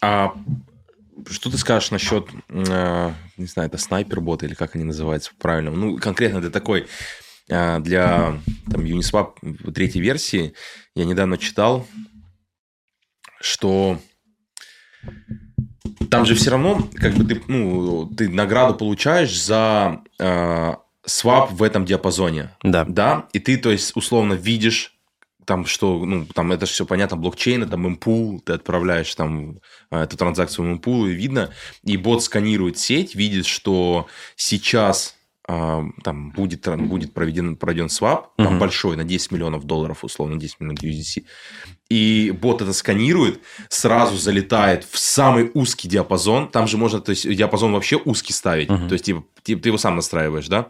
А 0.00 0.34
что 1.28 1.50
ты 1.50 1.58
скажешь 1.58 1.90
насчет, 1.90 2.28
э, 2.48 3.12
не 3.36 3.46
знаю, 3.46 3.68
это 3.68 3.78
снайпер-бот 3.78 4.42
или 4.42 4.54
как 4.54 4.74
они 4.74 4.84
называются 4.84 5.32
правильно? 5.38 5.70
Ну, 5.70 5.98
конкретно 5.98 6.40
для 6.40 6.50
такой, 6.50 6.86
э, 7.48 7.80
для 7.80 8.40
там, 8.70 8.80
Uniswap 8.82 9.72
третьей 9.72 10.02
версии 10.02 10.54
я 10.94 11.04
недавно 11.04 11.38
читал, 11.38 11.86
что 13.40 13.98
там 16.10 16.26
же 16.26 16.34
все 16.34 16.50
равно, 16.50 16.88
как 16.96 17.14
бы 17.14 17.24
ты, 17.24 17.42
ну, 17.48 18.06
ты 18.06 18.28
награду 18.28 18.74
получаешь 18.74 19.40
за 19.40 20.02
э, 20.18 20.74
свап 21.04 21.52
в 21.52 21.62
этом 21.62 21.84
диапазоне. 21.84 22.50
Да. 22.62 22.84
Да. 22.84 23.28
И 23.32 23.38
ты, 23.38 23.56
то 23.56 23.70
есть, 23.70 23.96
условно 23.96 24.34
видишь 24.34 24.95
там 25.46 25.64
что, 25.64 26.04
ну, 26.04 26.26
там 26.26 26.52
это 26.52 26.66
же 26.66 26.72
все 26.72 26.84
понятно, 26.84 27.16
блокчейн, 27.16 27.68
там 27.68 27.86
импул, 27.86 28.40
ты 28.40 28.52
отправляешь 28.52 29.14
там 29.14 29.60
э, 29.90 30.02
эту 30.02 30.16
транзакцию 30.16 30.66
в 30.66 30.70
импул, 30.72 31.06
и 31.06 31.12
видно, 31.12 31.50
и 31.84 31.96
бот 31.96 32.22
сканирует 32.22 32.78
сеть, 32.78 33.14
видит, 33.14 33.46
что 33.46 34.08
сейчас 34.34 35.14
э, 35.48 35.82
там 36.02 36.30
будет, 36.32 36.66
будет 36.76 37.14
проведен, 37.14 37.56
проведен 37.56 37.88
свап, 37.88 38.34
там 38.36 38.54
угу. 38.54 38.58
большой, 38.58 38.96
на 38.96 39.04
10 39.04 39.30
миллионов 39.30 39.64
долларов, 39.64 40.02
условно, 40.02 40.36
10 40.36 40.60
миллионов 40.60 40.82
USDC, 40.82 41.24
и 41.90 42.36
бот 42.38 42.60
это 42.60 42.72
сканирует, 42.72 43.40
сразу 43.68 44.16
залетает 44.16 44.84
в 44.84 44.98
самый 44.98 45.52
узкий 45.54 45.86
диапазон, 45.86 46.48
там 46.48 46.66
же 46.66 46.76
можно, 46.76 47.00
то 47.00 47.10
есть, 47.10 47.32
диапазон 47.32 47.72
вообще 47.72 47.96
узкий 47.96 48.32
ставить, 48.32 48.68
угу. 48.68 48.88
то 48.88 48.94
есть, 48.94 49.04
типа, 49.04 49.24
ты, 49.44 49.54
ты 49.54 49.68
его 49.68 49.78
сам 49.78 49.94
настраиваешь, 49.94 50.48
да, 50.48 50.68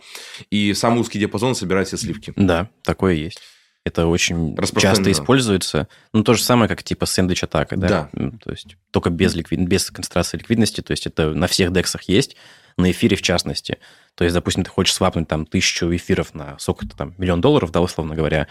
и 0.50 0.74
самый 0.74 1.00
узкий 1.00 1.18
диапазон 1.18 1.54
собирает 1.54 1.88
все 1.88 1.96
сливки. 1.96 2.34
Да, 2.36 2.68
такое 2.82 3.14
есть. 3.14 3.40
Это 3.86 4.08
очень 4.08 4.56
часто 4.80 5.12
используется. 5.12 5.86
Ну, 6.12 6.24
то 6.24 6.34
же 6.34 6.42
самое, 6.42 6.68
как 6.68 6.82
типа 6.82 7.06
сэндвич-атака, 7.06 7.76
да? 7.76 8.10
Да. 8.12 8.30
То 8.42 8.50
есть 8.50 8.76
только 8.90 9.10
без, 9.10 9.36
ликвид... 9.36 9.60
без 9.60 9.92
концентрации 9.92 10.38
ликвидности, 10.38 10.80
то 10.80 10.90
есть 10.90 11.06
это 11.06 11.30
на 11.30 11.46
всех 11.46 11.72
дексах 11.72 12.02
есть, 12.08 12.34
на 12.76 12.90
эфире 12.90 13.16
в 13.16 13.22
частности. 13.22 13.78
То 14.16 14.24
есть, 14.24 14.34
допустим, 14.34 14.64
ты 14.64 14.70
хочешь 14.70 14.92
свапнуть 14.92 15.28
там 15.28 15.46
тысячу 15.46 15.86
эфиров 15.94 16.34
на 16.34 16.58
сколько-то 16.58 16.96
там 16.96 17.14
миллион 17.16 17.40
долларов, 17.40 17.70
да, 17.70 17.80
условно 17.80 18.16
говоря. 18.16 18.48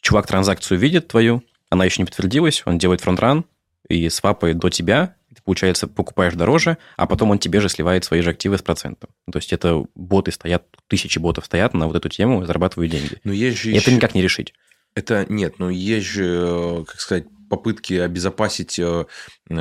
Чувак 0.00 0.28
транзакцию 0.28 0.78
видит 0.78 1.08
твою, 1.08 1.42
она 1.68 1.84
еще 1.84 2.00
не 2.00 2.06
подтвердилась, 2.06 2.62
он 2.64 2.78
делает 2.78 3.00
фронтран 3.00 3.44
и 3.88 4.08
свапает 4.08 4.58
до 4.58 4.70
тебя, 4.70 5.16
ты, 5.34 5.42
получается, 5.42 5.88
покупаешь 5.88 6.34
дороже, 6.34 6.78
а 6.96 7.08
потом 7.08 7.32
он 7.32 7.40
тебе 7.40 7.58
же 7.58 7.68
сливает 7.68 8.04
свои 8.04 8.20
же 8.20 8.30
активы 8.30 8.56
с 8.56 8.62
процентом. 8.62 9.10
То 9.32 9.38
есть 9.38 9.52
это 9.52 9.84
боты 9.96 10.30
стоят, 10.30 10.64
тысячи 10.86 11.18
ботов 11.18 11.46
стоят 11.46 11.74
на 11.74 11.88
вот 11.88 11.96
эту 11.96 12.08
тему 12.08 12.44
и 12.44 12.46
зарабатывают 12.46 12.92
деньги. 12.92 13.18
Но 13.24 13.32
есть 13.32 13.58
же 13.58 13.70
и 13.70 13.74
еще... 13.74 13.82
это 13.82 13.92
никак 13.96 14.14
не 14.14 14.22
решить. 14.22 14.54
Это 14.96 15.26
нет, 15.28 15.58
ну 15.58 15.68
есть 15.68 16.06
же, 16.06 16.84
как 16.88 17.00
сказать, 17.00 17.26
попытки 17.50 17.94
обезопасить 17.94 18.78
э, 18.78 19.04
э, 19.48 19.54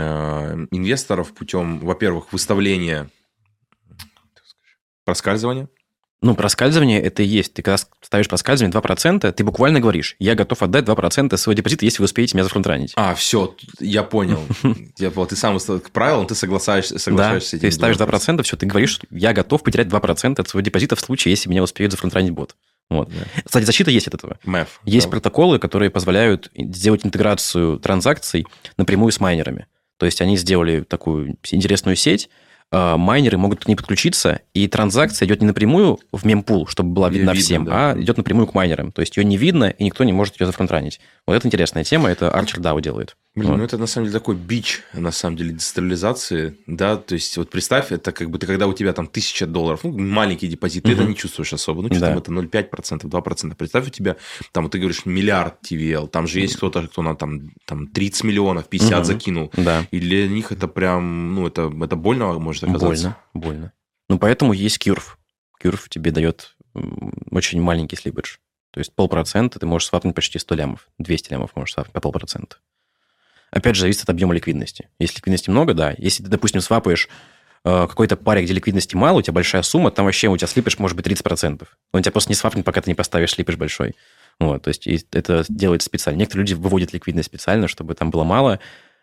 инвесторов 0.71 1.33
путем, 1.33 1.79
во-первых, 1.79 2.31
выставления 2.31 3.09
проскальзывания. 5.03 5.67
Ну, 6.21 6.35
проскальзывание 6.35 7.01
это 7.01 7.21
и 7.21 7.25
есть. 7.27 7.53
Ты 7.53 7.61
когда 7.61 7.77
ставишь 8.01 8.29
проскальзывание 8.29 8.73
2%, 8.75 9.31
ты 9.31 9.43
буквально 9.43 9.79
говоришь, 9.79 10.15
я 10.17 10.33
готов 10.33 10.63
отдать 10.63 10.85
2% 10.85 11.37
своего 11.37 11.55
депозита, 11.55 11.85
если 11.85 11.99
вы 11.99 12.05
успеете 12.05 12.35
меня 12.35 12.45
зафронтранить. 12.45 12.93
А, 12.95 13.13
все, 13.13 13.55
я 13.79 14.01
понял. 14.01 14.39
Я 14.97 15.11
понял, 15.11 15.27
ты 15.27 15.35
сам 15.35 15.59
к 15.59 15.91
правилам, 15.91 16.25
ты 16.25 16.33
соглашаешься, 16.33 16.97
соглашаешься 16.97 17.49
с 17.49 17.53
этим. 17.55 17.67
ты 17.67 17.71
ставишь 17.71 17.97
2%, 17.97 18.41
все, 18.43 18.55
ты 18.55 18.65
говоришь, 18.65 19.01
я 19.11 19.33
готов 19.33 19.61
потерять 19.61 19.87
2% 19.87 20.39
от 20.39 20.49
своего 20.49 20.65
депозита 20.65 20.95
в 20.95 20.99
случае, 21.01 21.31
если 21.31 21.49
меня 21.49 21.61
успеют 21.61 21.91
зафронтранить 21.91 22.31
бот. 22.31 22.55
Вот. 22.89 23.09
Да. 23.09 23.41
Кстати, 23.43 23.65
защита 23.65 23.91
есть 23.91 24.07
от 24.07 24.13
этого. 24.13 24.37
MEF, 24.45 24.67
есть 24.85 25.07
да. 25.07 25.11
протоколы, 25.11 25.59
которые 25.59 25.89
позволяют 25.89 26.51
сделать 26.55 27.05
интеграцию 27.05 27.79
транзакций 27.79 28.45
напрямую 28.77 29.11
с 29.11 29.19
майнерами. 29.19 29.67
То 29.97 30.05
есть 30.05 30.21
они 30.21 30.37
сделали 30.37 30.81
такую 30.81 31.37
интересную 31.51 31.95
сеть, 31.95 32.29
а, 32.71 32.97
майнеры 32.97 33.37
могут 33.37 33.63
к 33.63 33.67
ней 33.67 33.75
подключиться, 33.75 34.41
и 34.53 34.67
транзакция 34.67 35.25
идет 35.27 35.41
не 35.41 35.47
напрямую 35.47 35.99
в 36.11 36.25
мемпул, 36.25 36.67
чтобы 36.67 36.89
была 36.91 37.09
видна 37.09 37.31
видно, 37.31 37.43
всем, 37.43 37.65
да. 37.65 37.91
а 37.91 37.99
идет 37.99 38.17
напрямую 38.17 38.47
к 38.47 38.53
майнерам. 38.53 38.91
То 38.91 39.01
есть 39.01 39.15
ее 39.17 39.23
не 39.23 39.37
видно, 39.37 39.65
и 39.65 39.83
никто 39.83 40.03
не 40.03 40.13
может 40.13 40.39
ее 40.39 40.45
зафронтранить. 40.45 40.99
Вот 41.25 41.35
это 41.35 41.47
интересная 41.47 41.83
тема, 41.83 42.09
это 42.09 42.27
Archer 42.27 42.59
DAO 42.59 42.81
делает. 42.81 43.15
Блин, 43.35 43.51
вот. 43.51 43.57
ну 43.57 43.63
это 43.65 43.77
на 43.77 43.85
самом 43.85 44.07
деле 44.07 44.17
такой 44.17 44.35
бич, 44.35 44.81
на 44.93 45.11
самом 45.11 45.35
деле, 45.35 45.51
децентрализации, 45.51 46.57
да, 46.67 46.95
то 46.95 47.15
есть 47.15 47.35
вот 47.35 47.49
представь, 47.49 47.91
это 47.91 48.13
как 48.13 48.29
бы 48.29 48.39
ты, 48.39 48.47
когда 48.47 48.65
у 48.65 48.71
тебя 48.71 48.93
там 48.93 49.07
тысяча 49.07 49.45
долларов, 49.45 49.81
ну, 49.83 49.91
маленький 49.91 50.47
депозит, 50.47 50.83
ты 50.83 50.93
угу. 50.93 51.01
это 51.01 51.09
не 51.09 51.15
чувствуешь 51.17 51.51
особо, 51.51 51.81
ну, 51.81 51.89
что 51.89 51.99
да. 51.99 52.07
там 52.09 52.17
это 52.17 52.31
0,5%, 52.31 53.01
2%, 53.01 53.55
представь 53.55 53.87
у 53.87 53.89
тебя, 53.89 54.15
там, 54.53 54.63
вот 54.63 54.71
ты 54.71 54.79
говоришь, 54.79 55.05
миллиард 55.05 55.55
TVL, 55.69 56.07
там 56.07 56.27
же 56.27 56.39
есть 56.39 56.55
кто-то, 56.55 56.87
кто 56.87 57.01
на 57.01 57.15
там, 57.15 57.51
там 57.65 57.87
30 57.87 58.23
миллионов, 58.23 58.69
50 58.69 58.99
угу. 58.99 59.03
закинул, 59.03 59.51
да. 59.57 59.85
и 59.91 59.99
для 59.99 60.29
них 60.29 60.53
это 60.53 60.69
прям, 60.69 61.35
ну, 61.35 61.45
это, 61.45 61.69
это 61.83 61.97
больно 61.97 62.39
может 62.39 62.63
оказаться. 62.63 63.17
Больно, 63.33 63.47
больно. 63.47 63.73
Ну, 64.07 64.17
поэтому 64.17 64.53
есть 64.53 64.77
Curve. 64.85 65.17
Curve 65.61 65.89
тебе 65.89 66.11
дает 66.11 66.55
очень 67.31 67.61
маленький 67.61 67.97
слибидж. 67.97 68.37
То 68.71 68.79
есть 68.79 68.93
полпроцента 68.93 69.59
ты 69.59 69.65
можешь 69.65 69.87
свапнуть 69.87 70.15
почти 70.15 70.37
100 70.39 70.55
лямов. 70.55 70.89
200 70.99 71.31
лямов 71.31 71.55
можешь 71.55 71.73
свапнуть 71.73 71.93
по 71.93 72.01
полпроцента. 72.01 72.57
Опять 73.55 73.75
же, 73.75 73.81
зависит 73.81 74.03
от 74.03 74.09
объема 74.09 74.33
ликвидности. 74.33 74.89
Если 74.99 75.15
ликвидности 75.15 75.49
много, 75.49 75.73
да. 75.73 75.95
Если 75.97 76.21
ты, 76.21 76.29
допустим, 76.29 76.59
свапаешь 76.59 77.07
э, 77.63 77.87
какой-то 77.87 78.17
паре, 78.17 78.43
где 78.43 78.51
ликвидности 78.51 78.97
мало, 78.97 79.19
у 79.19 79.21
тебя 79.21 79.31
большая 79.31 79.61
сумма, 79.61 79.91
там 79.91 80.03
вообще 80.03 80.27
у 80.27 80.35
тебя 80.35 80.47
слипыш 80.47 80.77
может 80.77 80.97
быть 80.97 81.07
30%. 81.07 81.65
Он 81.93 82.01
тебя 82.01 82.11
просто 82.11 82.31
не 82.31 82.35
свапнет, 82.35 82.65
пока 82.65 82.81
ты 82.81 82.89
не 82.89 82.95
поставишь 82.95 83.31
слипыш 83.31 83.55
большой. 83.55 83.95
Вот, 84.41 84.63
то 84.63 84.67
есть 84.67 84.85
это 85.13 85.45
делается 85.47 85.85
специально. 85.85 86.19
Некоторые 86.19 86.41
люди 86.41 86.53
выводят 86.53 86.91
ликвидность 86.91 87.27
специально, 87.27 87.69
чтобы 87.69 87.95
там 87.95 88.11
было 88.11 88.25
мало, 88.25 88.59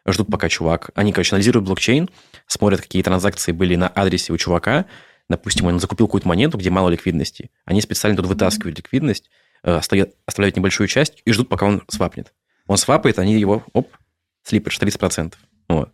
ждут 0.06 0.28
пока 0.30 0.50
чувак. 0.50 0.90
Они, 0.94 1.12
короче, 1.14 1.34
анализируют 1.34 1.64
блокчейн, 1.64 2.10
смотрят, 2.46 2.82
какие 2.82 3.02
транзакции 3.02 3.52
были 3.52 3.74
на 3.76 3.88
адресе 3.88 4.34
у 4.34 4.36
чувака. 4.36 4.84
Допустим, 5.30 5.64
он 5.64 5.80
закупил 5.80 6.08
какую-то 6.08 6.28
монету, 6.28 6.58
где 6.58 6.68
мало 6.68 6.90
ликвидности. 6.90 7.50
Они 7.64 7.80
специально 7.80 8.18
тут 8.18 8.26
вытаскивают 8.26 8.76
ликвидность, 8.76 9.30
э, 9.62 9.74
оставляют 9.74 10.56
небольшую 10.56 10.88
часть 10.88 11.22
и 11.24 11.32
ждут, 11.32 11.48
пока 11.48 11.64
он 11.64 11.84
свапнет. 11.88 12.34
Он 12.66 12.76
свапает, 12.76 13.18
они 13.18 13.40
его, 13.40 13.64
оп, 13.72 13.88
слипаешь 14.44 14.78
30%. 14.78 15.34
Вот. 15.68 15.92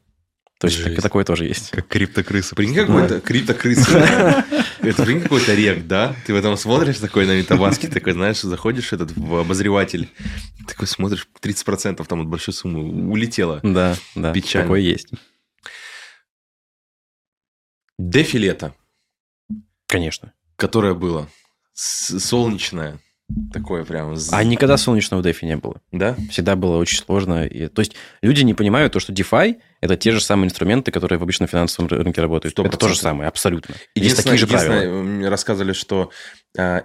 То 0.59 0.67
есть 0.67 0.79
Жесть. 0.79 1.01
такое 1.03 1.25
тоже 1.25 1.45
есть. 1.45 1.71
Как 1.71 1.87
криптокрыса. 1.87 2.57
Прикинь, 2.57 2.75
какой-то 2.75 3.21
криптокрыса. 3.21 4.45
Это, 4.81 5.05
прикинь, 5.05 5.23
какой-то 5.23 5.55
рек, 5.55 5.87
да? 5.87 6.17
Ты 6.27 6.35
в 6.35 6.37
этом 6.37 6.57
смотришь 6.57 6.99
такой 6.99 7.27
на 7.27 7.39
метабаске, 7.39 7.87
такой, 7.87 8.15
знаешь, 8.15 8.41
заходишь 8.41 8.93
этот 8.93 9.17
в 9.17 9.37
обозреватель, 9.37 10.09
такой 10.67 10.89
смотришь, 10.89 11.29
30% 11.41 12.05
там 12.05 12.23
от 12.23 12.27
большой 12.27 12.55
суммы 12.55 13.09
улетело. 13.09 13.61
Да, 13.63 13.97
да. 14.17 14.33
Печально. 14.33 14.67
Такое 14.67 14.81
есть. 14.81 15.11
Дефилета. 17.99 18.75
Конечно. 19.87 20.33
Которое 20.57 20.95
было. 20.95 21.29
Солнечное. 21.75 22.99
Такое 23.53 23.85
прям... 23.85 24.15
А 24.33 24.45
никогда 24.45 24.79
солнечного 24.79 25.21
DeFi 25.21 25.45
не 25.45 25.57
было. 25.57 25.81
Да? 25.93 26.17
Всегда 26.31 26.57
было 26.57 26.79
очень 26.79 26.99
сложно. 26.99 27.45
И, 27.45 27.69
то 27.69 27.81
есть 27.81 27.95
люди 28.23 28.43
не 28.43 28.55
понимают 28.55 28.95
то, 28.95 29.01
что 29.01 29.13
DeFi– 29.13 29.57
это 29.83 29.97
те 29.97 30.13
же 30.13 30.21
самые 30.21 30.49
инструменты, 30.49 30.91
которые 30.91 31.19
в 31.19 31.23
обычном 31.23 31.47
финансовом 31.47 31.89
рынке 31.89 32.23
работают. 32.23 32.59
100%. 32.59 32.67
Это 32.67 32.77
то 32.79 32.89
же 32.89 32.97
самое, 32.97 33.29
абсолютно. 33.29 33.75
Есть 33.95 34.17
такие 34.17 34.39
же 34.39 34.47
правила. 34.47 35.29
рассказывали, 35.29 35.75
что 35.75 36.11
э, 36.57 36.81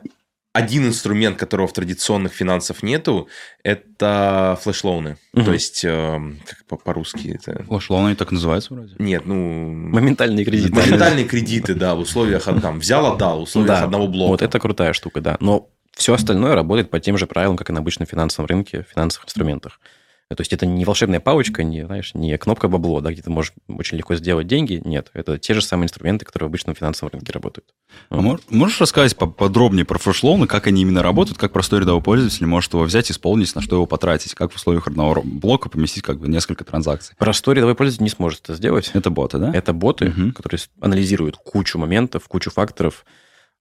один 0.52 0.86
инструмент, 0.86 1.38
которого 1.38 1.68
в 1.68 1.74
традиционных 1.74 2.34
финансах 2.34 2.84
нету, 2.84 3.30
это 3.64 4.60
флеш-лоуны. 4.62 5.18
Угу. 5.34 5.46
То 5.46 5.54
есть, 5.54 5.86
э, 5.86 6.20
как 6.68 6.84
по-русски 6.84 7.39
это... 7.41 7.64
Флеш-лоуны 7.64 8.16
так 8.16 8.34
называются 8.34 8.74
вроде? 8.74 8.96
Нет, 9.00 9.26
ну... 9.26 9.72
Моментальные 9.72 10.44
кредиты. 10.44 10.76
Моментальные 10.76 11.26
кредиты, 11.26 11.74
да, 11.74 11.96
в 11.96 12.00
условиях 12.00 12.44
там 12.62 12.80
взял, 12.80 13.06
отдал, 13.06 13.39
в 13.39 13.44
условиях 13.44 13.80
да, 13.80 13.84
одного 13.86 14.08
блока. 14.08 14.32
Вот 14.32 14.41
это 14.41 14.60
крутая 14.60 14.91
штука, 14.91 15.22
да. 15.22 15.38
Но 15.39 15.70
все 15.96 16.14
остальное 16.14 16.56
работает 16.56 16.89
по 16.89 17.00
тем 17.00 17.18
же 17.18 17.28
правилам, 17.28 17.58
как 17.58 17.70
и 17.70 17.74
на 17.74 17.80
обычном 17.80 18.08
финансовом 18.08 18.48
рынке, 18.48 18.86
финансовых 18.91 19.28
инструментах. 19.28 19.80
То 20.36 20.41
есть 20.41 20.54
это 20.54 20.66
не 20.66 20.86
волшебная 20.86 21.20
палочка, 21.20 21.64
не, 21.64 21.86
знаешь, 21.86 22.14
не 22.14 22.36
кнопка 22.38 22.68
бабло, 22.68 23.02
да, 23.02 23.12
где 23.12 23.22
ты 23.22 23.30
можешь 23.30 23.54
очень 23.68 23.98
легко 23.98 24.16
сделать 24.16 24.48
деньги. 24.48 24.82
Нет, 24.84 25.12
это 25.14 25.38
те 25.38 25.54
же 25.54 25.62
самые 25.62 25.86
инструменты, 25.86 26.26
которые 26.26 26.48
в 26.48 26.50
обычном 26.50 26.76
финансовом 26.76 27.12
рынке 27.12 27.32
работают. 27.32 27.68
А 28.10 28.18
вот. 28.18 28.41
можешь 28.50 28.82
рассказать 28.82 29.16
поподробнее 29.16 29.86
про 29.86 30.00
фрешлоуны, 30.00 30.48
как 30.48 30.68
они 30.68 30.82
именно 30.82 31.04
работают, 31.04 31.38
как 31.38 31.52
простой 31.52 31.82
рядовой 31.82 32.02
пользователь 32.02 32.46
может 32.46 32.74
его 32.74 32.84
взять, 32.84 33.12
исполнить, 33.12 33.54
на 33.56 33.62
что 33.62 33.76
его 33.76 33.86
потратить, 33.86 34.34
как 34.34 34.52
в 34.52 34.56
условиях 34.56 34.88
одного 34.88 35.22
блока 35.24 35.70
поместить 35.70 36.04
как 36.04 36.20
бы 36.20 36.28
несколько 36.28 36.64
транзакций? 36.64 37.16
Простой 37.18 37.56
рядовой 37.56 37.76
пользователь 37.76 38.04
не 38.04 38.10
сможет 38.10 38.41
это 38.44 38.56
сделать. 38.56 38.89
Это 38.94 39.10
боты, 39.10 39.38
да? 39.38 39.52
Это 39.54 39.74
боты, 39.74 40.10
угу. 40.10 40.32
которые 40.34 40.60
анализируют 40.82 41.38
кучу 41.38 41.78
моментов, 41.78 42.28
кучу 42.28 42.50
факторов, 42.50 43.06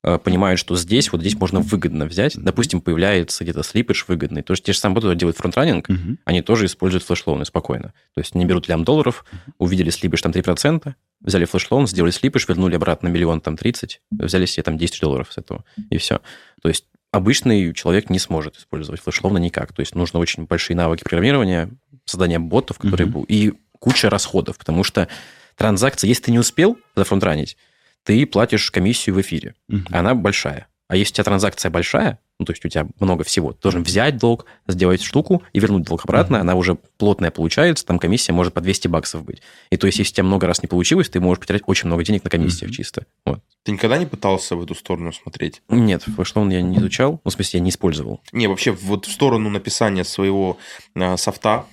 понимают, 0.03 0.59
что 0.59 0.76
здесь, 0.76 1.12
вот 1.12 1.20
здесь 1.20 1.36
можно 1.36 1.61
выгодно 1.61 2.07
взять. 2.07 2.34
Допустим, 2.36 2.80
появляется 2.80 3.44
где-то 3.44 3.62
слипыш 3.62 4.07
выгодный. 4.09 4.42
То 4.42 4.53
есть 4.53 4.64
те 4.64 4.72
же 4.72 4.78
самые 4.78 4.96
боты 4.96 5.14
делают 5.14 5.36
фронтранинг, 5.36 5.88
uh-huh. 5.88 6.18
они 6.24 6.42
тоже 6.42 6.66
используют 6.66 7.05
флеш-лоуны 7.05 7.44
спокойно. 7.44 7.92
То 8.14 8.20
есть 8.20 8.34
они 8.34 8.44
берут 8.44 8.68
лям 8.68 8.82
долларов, 8.82 9.24
увидели 9.59 9.90
slippage 9.91 10.22
там 10.22 10.32
3%, 10.32 10.94
взяли 11.20 11.44
flash 11.45 11.66
loan, 11.66 11.87
сделали 11.86 12.11
slippage, 12.11 12.49
вернули 12.48 12.74
обратно 12.74 13.09
миллион 13.09 13.40
там 13.40 13.57
30, 13.57 14.00
взяли 14.11 14.46
себе 14.46 14.64
там 14.64 14.76
10 14.76 15.00
долларов 15.00 15.32
с 15.32 15.38
этого, 15.38 15.64
и 15.90 15.98
все. 15.98 16.20
То 16.62 16.68
есть 16.68 16.86
обычный 17.12 17.72
человек 17.72 18.11
не 18.11 18.18
сможет 18.18 18.57
использовать 18.57 19.00
flash 19.01 19.20
loan 19.20 19.35
ы 19.35 19.39
никак. 19.38 19.72
То 19.72 19.80
есть 19.80 19.94
нужно 19.94 20.18
очень 20.18 20.46
большие 20.46 20.76
навыки 20.76 21.05
программирования, 21.05 21.70
создания 22.07 22.40
ботов, 22.40 22.78
которые... 22.78 23.09
Uh-huh. 23.09 23.24
И 23.28 23.53
куча 23.78 24.11
расходов, 24.11 24.59
потому 24.59 24.82
что 24.82 25.09
транзакции, 25.57 26.09
если 26.09 26.24
ты 26.24 26.32
не 26.32 26.38
успел 26.38 26.78
зафронтранить, 26.96 27.57
ты 28.05 28.26
платишь 28.26 28.70
комиссию 28.70 29.16
в 29.16 29.20
эфире. 29.20 29.55
Угу. 29.68 29.84
Она 29.90 30.14
большая. 30.14 30.68
А 30.88 30.96
если 30.96 31.12
у 31.12 31.14
тебя 31.14 31.24
транзакция 31.24 31.70
большая, 31.70 32.18
ну, 32.38 32.44
то 32.44 32.53
есть 32.53 32.64
у 32.64 32.68
тебя 32.68 32.86
много 33.00 33.24
всего, 33.24 33.53
ты 33.53 33.62
должен 33.62 33.82
взять 33.82 34.18
долг, 34.18 34.46
сделать 34.66 35.00
штуку 35.00 35.42
и 35.53 35.61
вернуть 35.61 35.84
долг 35.84 36.05
обратно, 36.05 36.36
м 36.37 36.41
она 36.40 36.55
уже 36.55 36.74
плотная 36.74 37.30
получается, 37.30 37.86
там 37.86 37.98
комиссия 37.98 38.32
может 38.32 38.53
по 38.53 38.61
200 38.61 38.88
баксов 38.88 39.24
быть. 39.24 39.40
И 39.70 39.76
то 39.76 39.86
есть, 39.86 39.98
если 39.98 40.12
у 40.12 40.14
тебя 40.16 40.24
много 40.24 40.46
раз 40.46 40.61
не 40.61 40.66
получилось, 40.66 41.09
ты 41.09 41.20
можешь 41.20 41.40
потерять 41.40 41.62
очень 41.66 41.86
много 41.86 42.05
денег 42.05 42.24
на 42.24 42.30
комиссиях 42.30 42.70
mm 42.70 42.74
чисто. 42.74 43.07
Вот. 43.24 43.40
Ты 43.62 43.72
никогда 43.72 43.96
не 43.96 44.07
пытался 44.07 44.57
в 44.57 44.62
эту 44.62 44.74
сторону 44.74 45.12
смотреть? 45.12 45.62
Нет, 45.68 46.03
флешлоун 46.03 46.50
я 46.50 46.61
не 46.61 46.76
изучал, 46.78 47.20
ну, 47.24 47.30
в 47.30 47.32
смысле, 47.32 47.59
я 47.59 47.64
не 47.64 47.70
использовал. 47.70 48.20
Не, 48.32 48.48
вообще, 48.48 48.72
вот 48.72 49.07
в 49.07 49.12
сторону 49.12 49.48
написания 49.48 50.05
своего 50.05 50.59
э, 50.94 51.16
софта, 51.16 51.64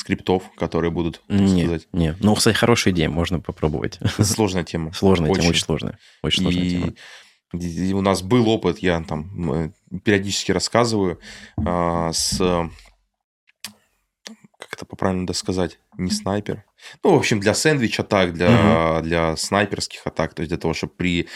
скриптов, 0.00 0.50
которые 0.56 0.90
будут, 0.90 1.22
так 1.28 1.40
нет, 1.40 1.66
сказать. 1.66 1.88
Нет, 1.92 2.16
ну, 2.20 2.34
кстати, 2.34 2.56
хорошая 2.56 2.92
идея, 2.92 3.08
можно 3.08 3.38
попробовать. 3.40 3.98
Сложная 4.18 4.64
тема. 4.64 4.92
Сложная 4.92 5.30
очень. 5.30 5.42
тема, 5.42 5.50
очень 5.50 5.64
сложная. 5.64 5.98
Очень 6.22 6.42
сложная 6.42 6.64
и... 6.64 6.70
тема. 6.70 6.92
И 7.52 7.92
у 7.92 8.00
нас 8.00 8.22
был 8.22 8.48
опыт, 8.48 8.78
я 8.78 9.02
там 9.02 9.72
периодически 10.04 10.52
рассказываю, 10.52 11.18
а, 11.64 12.12
с 12.12 12.38
как 14.60 14.74
это 14.74 14.84
по-правильному 14.84 15.26
да 15.26 15.32
сказать, 15.32 15.78
не 15.96 16.10
снайпер. 16.10 16.64
Ну, 17.02 17.14
в 17.14 17.18
общем, 17.18 17.40
для 17.40 17.54
сэндвич 17.54 17.98
атак, 17.98 18.34
для, 18.34 18.98
угу. 18.98 19.02
для 19.02 19.36
снайперских 19.36 20.06
атак, 20.06 20.34
то 20.34 20.42
есть 20.42 20.50
для 20.50 20.58
того, 20.58 20.74
чтобы 20.74 20.92
при 20.94 21.28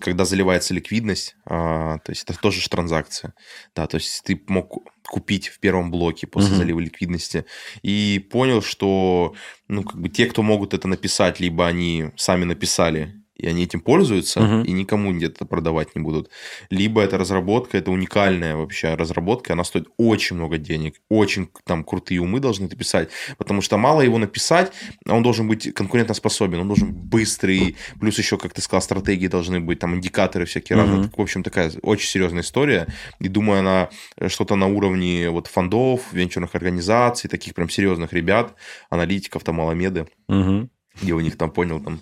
когда 0.00 0.24
заливается 0.24 0.74
ликвидность, 0.74 1.36
а, 1.44 1.98
то 1.98 2.12
есть 2.12 2.24
это 2.24 2.38
тоже 2.38 2.60
же 2.60 2.68
транзакция, 2.68 3.34
да, 3.74 3.86
то 3.86 3.96
есть 3.96 4.22
ты 4.24 4.40
мог 4.46 4.88
купить 5.02 5.48
в 5.48 5.58
первом 5.60 5.90
блоке 5.90 6.26
после 6.26 6.50
угу. 6.50 6.58
залива 6.58 6.80
ликвидности 6.80 7.44
и 7.82 8.26
понял, 8.30 8.62
что 8.62 9.34
ну 9.68 9.82
как 9.82 10.00
бы 10.00 10.08
те, 10.08 10.26
кто 10.26 10.42
могут 10.42 10.74
это 10.74 10.88
написать, 10.88 11.40
либо 11.40 11.66
они 11.66 12.10
сами 12.16 12.44
написали 12.44 13.23
и 13.36 13.46
они 13.48 13.64
этим 13.64 13.80
пользуются, 13.80 14.40
угу. 14.40 14.62
и 14.62 14.72
никому 14.72 15.12
где-то 15.12 15.44
продавать 15.44 15.94
не 15.96 16.02
будут. 16.02 16.30
Либо 16.70 17.00
это 17.00 17.18
разработка, 17.18 17.76
это 17.76 17.90
уникальная 17.90 18.54
вообще 18.54 18.94
разработка, 18.94 19.54
она 19.54 19.64
стоит 19.64 19.88
очень 19.96 20.36
много 20.36 20.58
денег, 20.58 20.96
очень 21.08 21.48
там 21.64 21.84
крутые 21.84 22.20
умы 22.20 22.40
должны 22.40 22.66
это 22.66 22.76
писать, 22.76 23.10
потому 23.36 23.60
что 23.60 23.76
мало 23.76 24.02
его 24.02 24.18
написать, 24.18 24.72
а 25.06 25.14
он 25.14 25.22
должен 25.22 25.48
быть 25.48 25.72
конкурентоспособен, 25.74 26.60
он 26.60 26.68
должен 26.68 26.92
быть 26.92 27.04
быстрый, 27.04 27.76
плюс 27.98 28.18
еще, 28.18 28.38
как 28.38 28.52
ты 28.52 28.62
сказал, 28.62 28.82
стратегии 28.82 29.26
должны 29.26 29.60
быть, 29.60 29.80
там 29.80 29.94
индикаторы 29.96 30.44
всякие 30.44 30.78
угу. 30.78 30.86
разные. 30.86 31.10
В 31.16 31.20
общем, 31.20 31.42
такая 31.42 31.72
очень 31.82 32.08
серьезная 32.08 32.42
история, 32.42 32.86
и 33.18 33.28
думаю, 33.28 33.60
она 33.60 33.90
что-то 34.28 34.54
на 34.54 34.68
уровне 34.68 35.28
вот 35.30 35.48
фондов, 35.48 36.12
венчурных 36.12 36.54
организаций, 36.54 37.28
таких 37.28 37.54
прям 37.54 37.68
серьезных 37.68 38.12
ребят, 38.12 38.54
аналитиков, 38.90 39.42
там, 39.42 39.60
Аламеды. 39.60 40.06
Угу 40.28 40.68
где 41.00 41.12
у 41.12 41.20
них 41.20 41.36
там, 41.36 41.50
понял, 41.50 41.82
там 41.82 42.00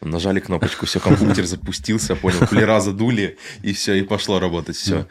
нажали 0.00 0.40
кнопочку, 0.40 0.86
все, 0.86 1.00
компьютер 1.00 1.44
запустился, 1.44 2.16
понял, 2.16 2.46
кулера 2.46 2.80
задули, 2.80 3.38
и 3.62 3.72
все, 3.72 3.94
и 3.94 4.02
пошло 4.02 4.38
работать, 4.38 4.76
все. 4.76 5.08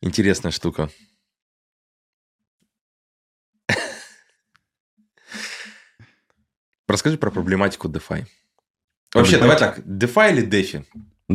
Интересная 0.00 0.52
штука. 0.52 0.90
Расскажи 6.88 7.16
про 7.16 7.30
проблематику 7.30 7.88
DeFi. 7.88 8.26
Вообще, 9.14 9.38
давай 9.38 9.58
так, 9.58 9.78
DeFi 9.78 10.32
или 10.32 10.46
DeFi? 10.46 10.84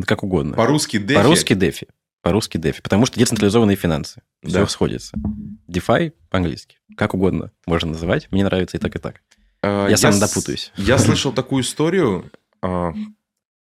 Как 0.06 0.24
угодно. 0.24 0.56
По-русски 0.56 0.98
DeFi? 0.98 1.16
По-русски 1.16 1.54
DeFi. 1.54 1.88
По-русски 2.22 2.58
DeFi. 2.58 2.82
Потому 2.82 3.06
что 3.06 3.18
децентрализованные 3.18 3.78
финансы. 3.78 4.22
Все 4.44 4.60
да. 4.60 4.68
сходится. 4.68 5.18
DeFi 5.68 6.14
по-английски. 6.30 6.78
Как 6.96 7.14
угодно 7.14 7.52
можно 7.66 7.92
называть. 7.92 8.32
Мне 8.32 8.44
нравится 8.44 8.78
и 8.78 8.80
так, 8.80 8.96
и 8.96 9.00
так. 9.00 9.22
А, 9.68 9.86
я, 9.86 9.92
я 9.92 9.98
сам 9.98 10.20
допутаюсь. 10.20 10.72
Я 10.78 10.98
слышал 10.98 11.34
такую 11.34 11.64
историю. 11.64 12.32
А, 12.62 12.94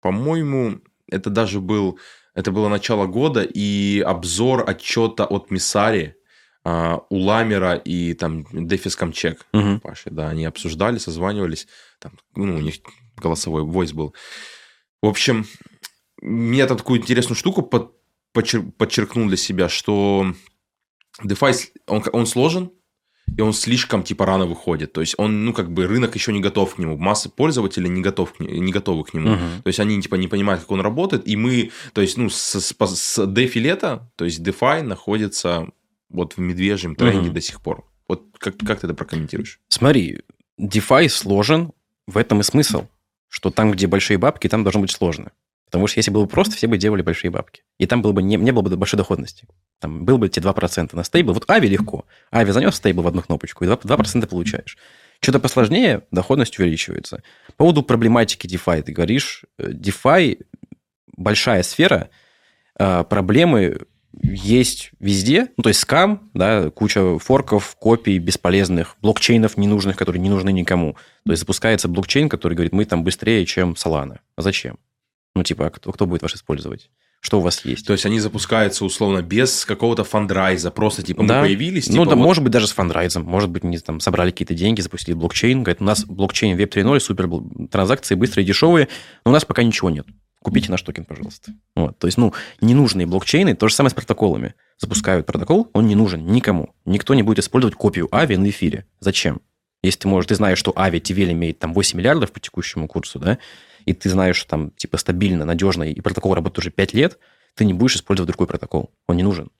по-моему, 0.01 0.80
это 1.11 1.30
даже 1.30 1.61
был... 1.61 1.99
Это 2.34 2.51
было 2.51 2.68
начало 2.68 3.07
года, 3.07 3.42
и 3.42 4.01
обзор 4.01 4.68
отчета 4.68 5.24
от 5.24 5.53
Миссари 5.53 6.16
а, 6.64 7.03
у 7.09 7.18
Ламера 7.18 7.76
и 7.76 8.12
там 8.14 8.45
Дефис 8.51 8.97
Камчек, 8.97 9.47
угу. 9.53 9.78
Паши, 9.78 10.11
да, 10.11 10.30
они 10.30 10.45
обсуждали, 10.45 10.99
созванивались, 10.99 11.68
там, 12.01 12.18
ну, 12.34 12.57
у 12.57 12.61
них 12.61 12.76
голосовой 13.16 13.62
войс 13.62 13.92
был. 13.92 14.16
В 15.01 15.07
общем, 15.07 15.47
мне 16.20 16.66
там 16.66 16.76
такую 16.76 16.99
интересную 16.99 17.36
штуку 17.36 17.62
под, 17.62 17.92
подчеркнул 18.32 19.28
для 19.28 19.36
себя, 19.36 19.68
что 19.68 20.34
DeFi, 21.22 21.55
он, 21.86 22.03
он 22.12 22.26
сложен, 22.26 22.72
и 23.37 23.41
он 23.41 23.53
слишком 23.53 24.03
типа 24.03 24.27
рано 24.27 24.47
выходит. 24.47 24.93
То 24.93 25.01
есть 25.01 25.14
он, 25.18 25.45
ну, 25.45 25.53
как 25.53 25.72
бы 25.72 25.87
рынок 25.87 26.14
еще 26.14 26.33
не 26.33 26.41
готов 26.41 26.75
к 26.75 26.79
нему, 26.79 26.97
масса 26.97 27.29
пользователей 27.29 27.89
не, 27.89 28.01
готов 28.01 28.33
к, 28.33 28.41
не 28.41 28.72
готовы 28.72 29.05
к 29.05 29.14
нему. 29.14 29.31
Uh-huh. 29.31 29.62
То 29.62 29.68
есть 29.68 29.81
они 29.81 30.01
типа 30.01 30.16
не 30.16 30.29
понимают, 30.29 30.61
как 30.62 30.70
он 30.70 30.81
работает, 30.81 31.27
и 31.27 31.37
мы, 31.37 31.70
то 31.93 32.01
есть, 32.01 32.16
ну, 32.16 32.29
с, 32.29 32.61
с, 32.61 32.72
с 32.72 33.18
DeFi 33.25 33.59
лета, 33.59 34.11
то 34.16 34.25
есть 34.25 34.41
DeFi 34.41 34.83
находится 34.83 35.68
вот 36.09 36.35
в 36.37 36.39
медвежьем 36.39 36.95
тренде 36.95 37.31
uh-huh. 37.31 37.35
до 37.35 37.41
сих 37.41 37.61
пор. 37.61 37.85
Вот 38.09 38.22
как, 38.39 38.57
как 38.59 38.81
ты 38.81 38.87
это 38.87 38.95
прокомментируешь? 38.95 39.61
Смотри, 39.68 40.20
DeFi 40.61 41.09
сложен, 41.09 41.72
в 42.07 42.18
этом 42.18 42.41
и 42.41 42.43
смысл, 42.43 42.87
что 43.29 43.51
там, 43.51 43.72
где 43.72 43.87
большие 43.87 44.18
бабки, 44.18 44.49
там 44.49 44.62
должно 44.62 44.83
быть 44.83 44.91
сложно. 44.91 45.33
Потому 45.67 45.87
что 45.87 45.99
если 45.99 46.11
было 46.11 46.25
бы 46.25 46.31
просто, 46.31 46.55
все 46.57 46.67
бы 46.67 46.79
делали 46.79 47.03
большие 47.03 47.31
бабки. 47.31 47.62
И 47.79 47.87
там 47.87 48.03
было 48.03 48.12
бы 48.12 48.23
не, 48.23 48.37
не 48.37 48.53
было 48.53 48.62
бы 48.62 48.77
большой 48.77 48.99
доходности. 48.99 49.47
Там 49.81 50.05
был 50.05 50.19
бы 50.19 50.29
те 50.29 50.41
2% 50.41 50.95
на 50.95 51.05
стейбл. 51.05 51.33
Вот 51.33 51.51
Ави 51.51 51.69
легко. 51.69 52.05
Ави 52.31 52.53
занес 52.53 52.75
стейбл 52.75 53.03
в 53.03 53.09
одну 53.09 53.23
кнопочку, 53.23 53.65
и 53.65 53.69
2%, 53.69 53.83
2% 53.83 54.27
получаешь. 54.27 54.79
Что-то 55.21 55.41
посложнее, 55.41 56.03
доходность 56.11 56.59
увеличивается. 56.59 57.23
По 57.49 57.53
поводу 57.65 57.83
проблематики 57.83 58.47
DeFi, 58.47 58.83
ты 58.83 58.93
говоришь, 58.93 59.45
э, 59.59 59.71
DeFi 59.71 60.45
большая 61.17 61.62
сфера, 61.62 62.11
а, 62.79 63.05
проблемы 63.05 63.79
есть 64.23 64.91
везде, 65.01 65.49
ну, 65.57 65.62
то 65.62 65.71
есть 65.71 65.81
скам, 65.81 66.31
да, 66.35 66.71
куча 66.71 67.19
форков, 67.19 67.77
копий 67.77 68.19
бесполезных, 68.19 68.97
блокчейнов 69.03 69.57
ненужных, 69.57 69.97
которые 69.97 70.21
не 70.21 70.31
нужны 70.31 70.53
никому. 70.53 70.97
То 71.27 71.33
есть 71.33 71.41
запускается 71.41 71.89
блокчейн, 71.89 72.29
который 72.29 72.55
говорит, 72.55 72.73
мы 72.73 72.85
там 72.85 73.03
быстрее, 73.03 73.45
чем 73.45 73.73
Solana. 73.73 74.19
А 74.37 74.43
зачем? 74.43 74.79
Ну, 75.35 75.43
типа, 75.43 75.66
а 75.66 75.70
кто, 75.70 75.93
кто 75.93 76.07
будет 76.07 76.22
ваш 76.22 76.35
использовать? 76.35 76.91
Что 77.20 77.39
у 77.39 77.41
вас 77.41 77.64
есть? 77.64 77.87
То 77.87 77.95
есть 77.95 78.05
они 78.05 78.20
запускаются 78.20 78.85
условно 78.85 79.22
без 79.22 79.64
какого-то 79.64 80.05
фандрайза, 80.05 80.70
просто 80.70 81.03
типа 81.03 81.24
да. 81.24 81.41
мы 81.41 81.47
появились. 81.47 81.87
Ну, 81.87 81.93
типа, 81.93 82.05
ну 82.05 82.11
да, 82.11 82.16
вот... 82.16 82.22
может 82.22 82.43
быть 82.45 82.53
даже 82.53 82.66
с 82.66 82.72
фандрайзом, 82.72 83.22
может 83.24 83.49
быть 83.49 83.64
не 83.64 83.78
там 83.78 83.99
собрали 84.01 84.30
какие-то 84.30 84.55
деньги, 84.55 84.82
запустили 84.82 85.14
блокчейн, 85.14 85.62
говорят, 85.62 85.80
у 85.80 85.85
нас 85.85 86.05
блокчейн 86.05 86.57
Web 86.57 86.68
3.0, 86.68 87.01
супер 87.01 87.30
транзакции 87.70 88.14
быстрые, 88.14 88.45
дешевые, 88.45 88.89
но 89.24 89.30
у 89.30 89.32
нас 89.32 89.47
пока 89.47 89.62
ничего 89.62 89.89
нет. 89.89 90.07
Купите 90.43 90.70
наш 90.70 90.82
токен, 90.82 91.07
пожалуйста. 91.07 91.55
Вот. 91.74 91.99
То 91.99 92.07
есть, 92.07 92.18
ну, 92.18 92.35
ненужные 92.61 93.07
блокчейны, 93.07 93.57
то 93.57 93.68
же 93.68 93.74
самое 93.74 93.91
с 93.91 93.95
протоколами. 93.95 94.55
Запускают 94.76 95.24
протокол, 95.24 95.70
он 95.72 95.87
не 95.87 95.95
нужен 95.95 96.26
никому. 96.26 96.74
Никто 96.85 97.14
не 97.14 97.22
будет 97.22 97.39
использовать 97.39 97.74
копию 97.74 98.14
Ави 98.14 98.37
на 98.37 98.51
эфире. 98.51 98.85
Зачем? 99.01 99.41
Если 99.82 100.01
ты 100.01 100.09
можешь, 100.09 100.28
ты 100.28 100.35
знаешь, 100.35 100.59
что 100.59 100.74
Ави 100.76 100.99
TVL 100.99 101.32
имеет 101.32 101.59
там 101.59 101.72
8 101.72 101.99
миллиардов 101.99 102.32
по 102.32 102.41
текущему 102.41 102.89
курсу, 102.89 103.18
да, 103.18 103.39
и 103.87 103.93
ты 103.93 104.11
знаешь, 104.11 104.37
что 104.37 104.51
там 104.51 104.70
типа 104.70 104.97
стабильно, 104.97 105.45
надежно, 105.45 105.85
и 105.85 106.01
протокол 106.01 106.35
работает 106.35 106.59
уже 106.59 106.70
5 106.70 106.95
лет, 106.95 107.18
ты 107.55 107.64
не 107.64 107.72
будешь 107.72 107.97
использовать 107.97 108.28
другой 108.28 108.47
протокол. 108.47 108.93
Он 109.07 109.16
не 109.16 109.22
нужен. 109.22 109.51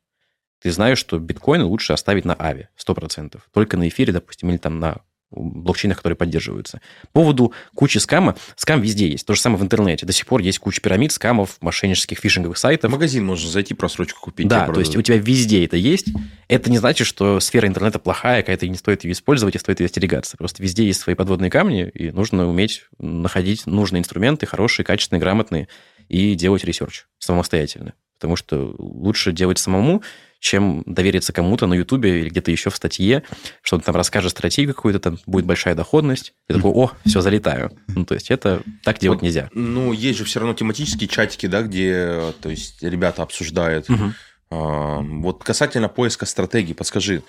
Ты 0.61 0.73
знаешь, 0.73 0.99
что 0.99 1.19
биткоин 1.19 1.63
лучше 1.63 1.93
оставить 1.93 2.25
на 2.25 2.35
Ави 2.35 2.69
100%. 2.77 3.39
Только 3.53 3.77
на 3.77 3.89
эфире, 3.89 4.13
допустим, 4.13 4.51
или 4.51 4.57
там 4.57 4.81
на 4.81 5.03
блокчейнах, 5.35 5.99
которые 5.99 6.17
поддерживаются. 6.17 6.81
По 7.13 7.21
поводу 7.21 7.53
кучи 7.75 7.99
скама, 7.99 8.37
скам 8.57 8.81
везде 8.81 9.09
есть. 9.09 9.27
То 9.27 9.35
же 9.35 9.41
самое 9.41 9.61
в 9.61 9.65
интернете. 9.65 10.07
До 10.07 10.13
сих 10.13 10.27
пор 10.27 10.41
есть 10.41 10.59
куча 10.59 10.81
пирамид, 10.81 11.13
скамов, 11.13 11.57
мошеннических 11.61 12.19
фишинговых 12.19 12.59
сайтов. 12.59 12.91
В 12.91 12.95
магазин 12.95 13.25
можно 13.25 13.49
зайти, 13.49 13.75
просрочку 13.75 14.21
купить. 14.21 14.49
Да, 14.49 14.67
то 14.67 14.81
есть 14.81 14.97
у 14.97 15.03
тебя 15.03 15.19
везде 15.19 15.65
это 15.65 15.77
есть. 15.77 16.09
Это 16.49 16.71
не 16.71 16.79
значит, 16.79 17.07
что 17.07 17.41
сфера 17.41 17.67
интернета 17.67 17.99
плохая, 17.99 18.43
какая-то, 18.43 18.69
не 18.69 18.77
стоит 18.77 19.05
ее 19.05 19.13
использовать, 19.13 19.55
и 19.55 19.59
стоит 19.59 19.81
ее 19.81 19.87
остерегаться. 19.87 20.37
Просто 20.37 20.63
везде 20.63 20.85
есть 20.87 21.01
свои 21.01 21.15
подводные 21.15 21.51
камни, 21.51 21.89
и 21.89 22.11
нужно 22.11 22.49
уметь 22.49 22.85
находить 22.99 23.67
нужные 23.67 24.01
инструменты, 24.01 24.47
хорошие, 24.47 24.85
качественные, 24.85 25.21
грамотные, 25.21 25.69
и 26.09 26.35
делать 26.35 26.65
research 26.65 27.07
самостоятельно. 27.19 27.95
Потому 28.19 28.37
что 28.37 28.75
лучше 28.79 29.33
делать 29.33 29.59
самому, 29.59 30.03
чем 30.45 30.83
довериться 30.85 31.33
кому-то 31.33 31.67
на 31.67 31.73
Ютубе 31.73 32.21
или 32.21 32.29
где-то 32.29 32.51
еще 32.51 32.69
в 32.69 32.77
статье, 32.77 33.23
что 33.63 33.77
он 33.77 33.81
там 33.81 33.97
расскажет 33.97 34.33
стратегию 34.33 34.75
какую-то, 34.75 35.01
там 35.01 35.19
будет 35.25 35.47
большая 35.47 35.75
доходность. 35.75 36.35
И 36.51 36.53
такой, 36.53 36.71
о, 36.71 36.93
все, 37.07 37.23
залетаю. 37.23 37.73
Ну, 37.89 38.05
то 38.05 38.13
есть 38.13 38.31
это 38.31 38.63
так 38.83 38.99
делать 38.99 39.21
вот, 39.21 39.25
нельзя. 39.25 39.49
Ну, 39.55 39.95
есть 39.95 40.19
же 40.19 40.27
все 40.27 40.41
равно 40.41 40.53
тематические 40.53 41.09
чатики, 41.09 41.47
да, 41.47 41.63
где, 41.63 42.35
то 42.43 42.51
есть, 42.51 42.83
ребята 42.83 43.23
обсуждают. 43.23 43.89
Угу. 43.89 44.13
Вот 44.51 45.43
касательно 45.43 45.89
поиска 45.89 46.27
стратегии, 46.27 46.75
подскажи, 46.75 47.23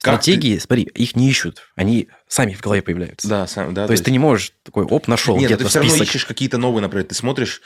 Стратегии, 0.00 0.54
ты... 0.54 0.60
смотри, 0.60 0.84
их 0.84 1.14
не 1.14 1.28
ищут, 1.28 1.62
они 1.76 2.08
сами 2.26 2.54
в 2.54 2.62
голове 2.62 2.80
появляются. 2.80 3.28
Да, 3.28 3.46
сам, 3.46 3.74
да. 3.74 3.82
То, 3.82 3.88
то 3.88 3.92
есть, 3.92 4.04
ты 4.04 4.10
не 4.10 4.18
можешь 4.18 4.52
такой, 4.62 4.84
оп, 4.84 5.08
нашел. 5.08 5.36
Нет, 5.36 5.58
ты 5.58 5.66
все 5.66 5.80
равно 5.80 5.94
ищешь 5.94 6.24
какие-то 6.24 6.56
новые, 6.56 6.80
например, 6.80 7.04
ты 7.04 7.14
смотришь, 7.14 7.60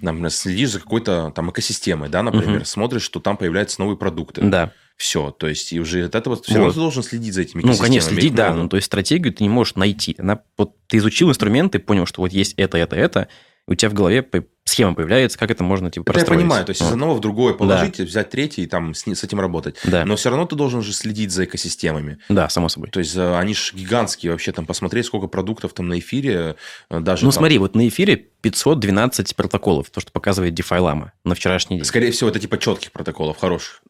например, 0.00 0.30
следишь 0.30 0.70
за 0.70 0.80
какой-то 0.80 1.30
там 1.36 1.50
экосистемой, 1.50 2.08
да, 2.08 2.22
например, 2.22 2.58
угу. 2.58 2.64
смотришь, 2.64 3.02
что 3.02 3.20
там 3.20 3.36
появляются 3.36 3.80
новые 3.82 3.98
продукты. 3.98 4.40
Да. 4.40 4.72
Все, 4.96 5.30
то 5.30 5.46
есть 5.46 5.72
и 5.72 5.80
уже 5.80 6.06
от 6.06 6.14
этого 6.14 6.36
все 6.36 6.52
вот. 6.52 6.58
равно 6.58 6.72
ты 6.72 6.78
должен 6.78 7.02
следить 7.02 7.34
за 7.34 7.42
этими 7.42 7.62
Ну, 7.62 7.76
конечно, 7.76 8.12
следить, 8.12 8.34
да, 8.34 8.54
ну, 8.54 8.68
то 8.68 8.76
есть 8.76 8.86
стратегию 8.86 9.34
ты 9.34 9.42
не 9.42 9.50
можешь 9.50 9.74
найти. 9.74 10.14
Она, 10.18 10.40
вот, 10.56 10.76
ты 10.86 10.96
изучил 10.98 11.28
инструменты, 11.28 11.80
понял, 11.80 12.06
что 12.06 12.22
вот 12.22 12.32
есть 12.32 12.54
это, 12.56 12.78
это, 12.78 12.96
это, 12.96 13.28
у 13.66 13.74
тебя 13.74 13.90
в 13.90 13.94
голове 13.94 14.22
схема 14.64 14.94
появляется, 14.94 15.38
как 15.38 15.50
это 15.50 15.62
можно 15.62 15.90
типа, 15.90 16.10
это 16.10 16.20
я 16.20 16.26
понимаю, 16.26 16.64
то 16.64 16.70
есть 16.70 16.80
вот. 16.80 16.88
из 16.88 16.92
одного 16.92 17.14
в 17.14 17.20
другое 17.20 17.54
положить, 17.54 17.98
да. 17.98 18.04
взять 18.04 18.30
третий 18.30 18.62
и 18.62 18.66
там 18.66 18.94
с, 18.94 19.06
с 19.06 19.24
этим 19.24 19.40
работать. 19.40 19.76
Да. 19.84 20.04
Но 20.04 20.16
все 20.16 20.30
равно 20.30 20.46
ты 20.46 20.56
должен 20.56 20.82
же 20.82 20.92
следить 20.92 21.30
за 21.30 21.44
экосистемами. 21.44 22.18
Да, 22.28 22.48
само 22.48 22.68
собой. 22.68 22.90
То 22.90 23.00
есть 23.00 23.14
э, 23.14 23.36
они 23.36 23.54
же 23.54 23.74
гигантские 23.74 24.32
вообще, 24.32 24.52
там 24.52 24.66
посмотреть, 24.66 25.06
сколько 25.06 25.26
продуктов 25.26 25.72
там 25.74 25.88
на 25.88 25.98
эфире. 25.98 26.56
Э, 26.90 27.00
даже 27.00 27.24
ну 27.24 27.30
там... 27.30 27.38
смотри, 27.40 27.58
вот 27.58 27.74
на 27.74 27.86
эфире 27.88 28.16
512 28.16 29.36
протоколов, 29.36 29.90
то, 29.90 30.00
что 30.00 30.10
показывает 30.12 30.58
DeFi 30.58 30.78
Lama 30.78 31.10
на 31.24 31.34
вчерашний 31.34 31.76
день. 31.76 31.84
Скорее 31.84 32.10
всего, 32.10 32.30
это 32.30 32.40
типа 32.40 32.58
четких 32.58 32.92
протоколов, 32.92 33.36
хороших. 33.38 33.82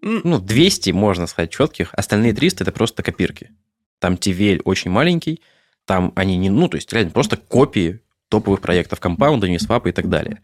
Ну, 0.00 0.38
200, 0.38 0.90
можно 0.90 1.26
сказать, 1.26 1.50
четких, 1.50 1.92
остальные 1.92 2.32
300– 2.32 2.62
это 2.64 2.72
просто 2.72 3.02
копирки. 3.02 3.50
Там 3.98 4.14
TVL 4.14 4.62
очень 4.64 4.92
маленький, 4.92 5.42
там 5.86 6.12
они 6.14 6.36
не, 6.36 6.50
ну, 6.50 6.68
то 6.68 6.76
есть 6.76 6.92
реально 6.92 7.10
просто 7.10 7.36
копии 7.36 8.00
топовых 8.28 8.60
проектов, 8.60 9.00
компаунда, 9.00 9.48
Uniswap 9.48 9.88
и 9.88 9.92
так 9.92 10.08
далее. 10.08 10.40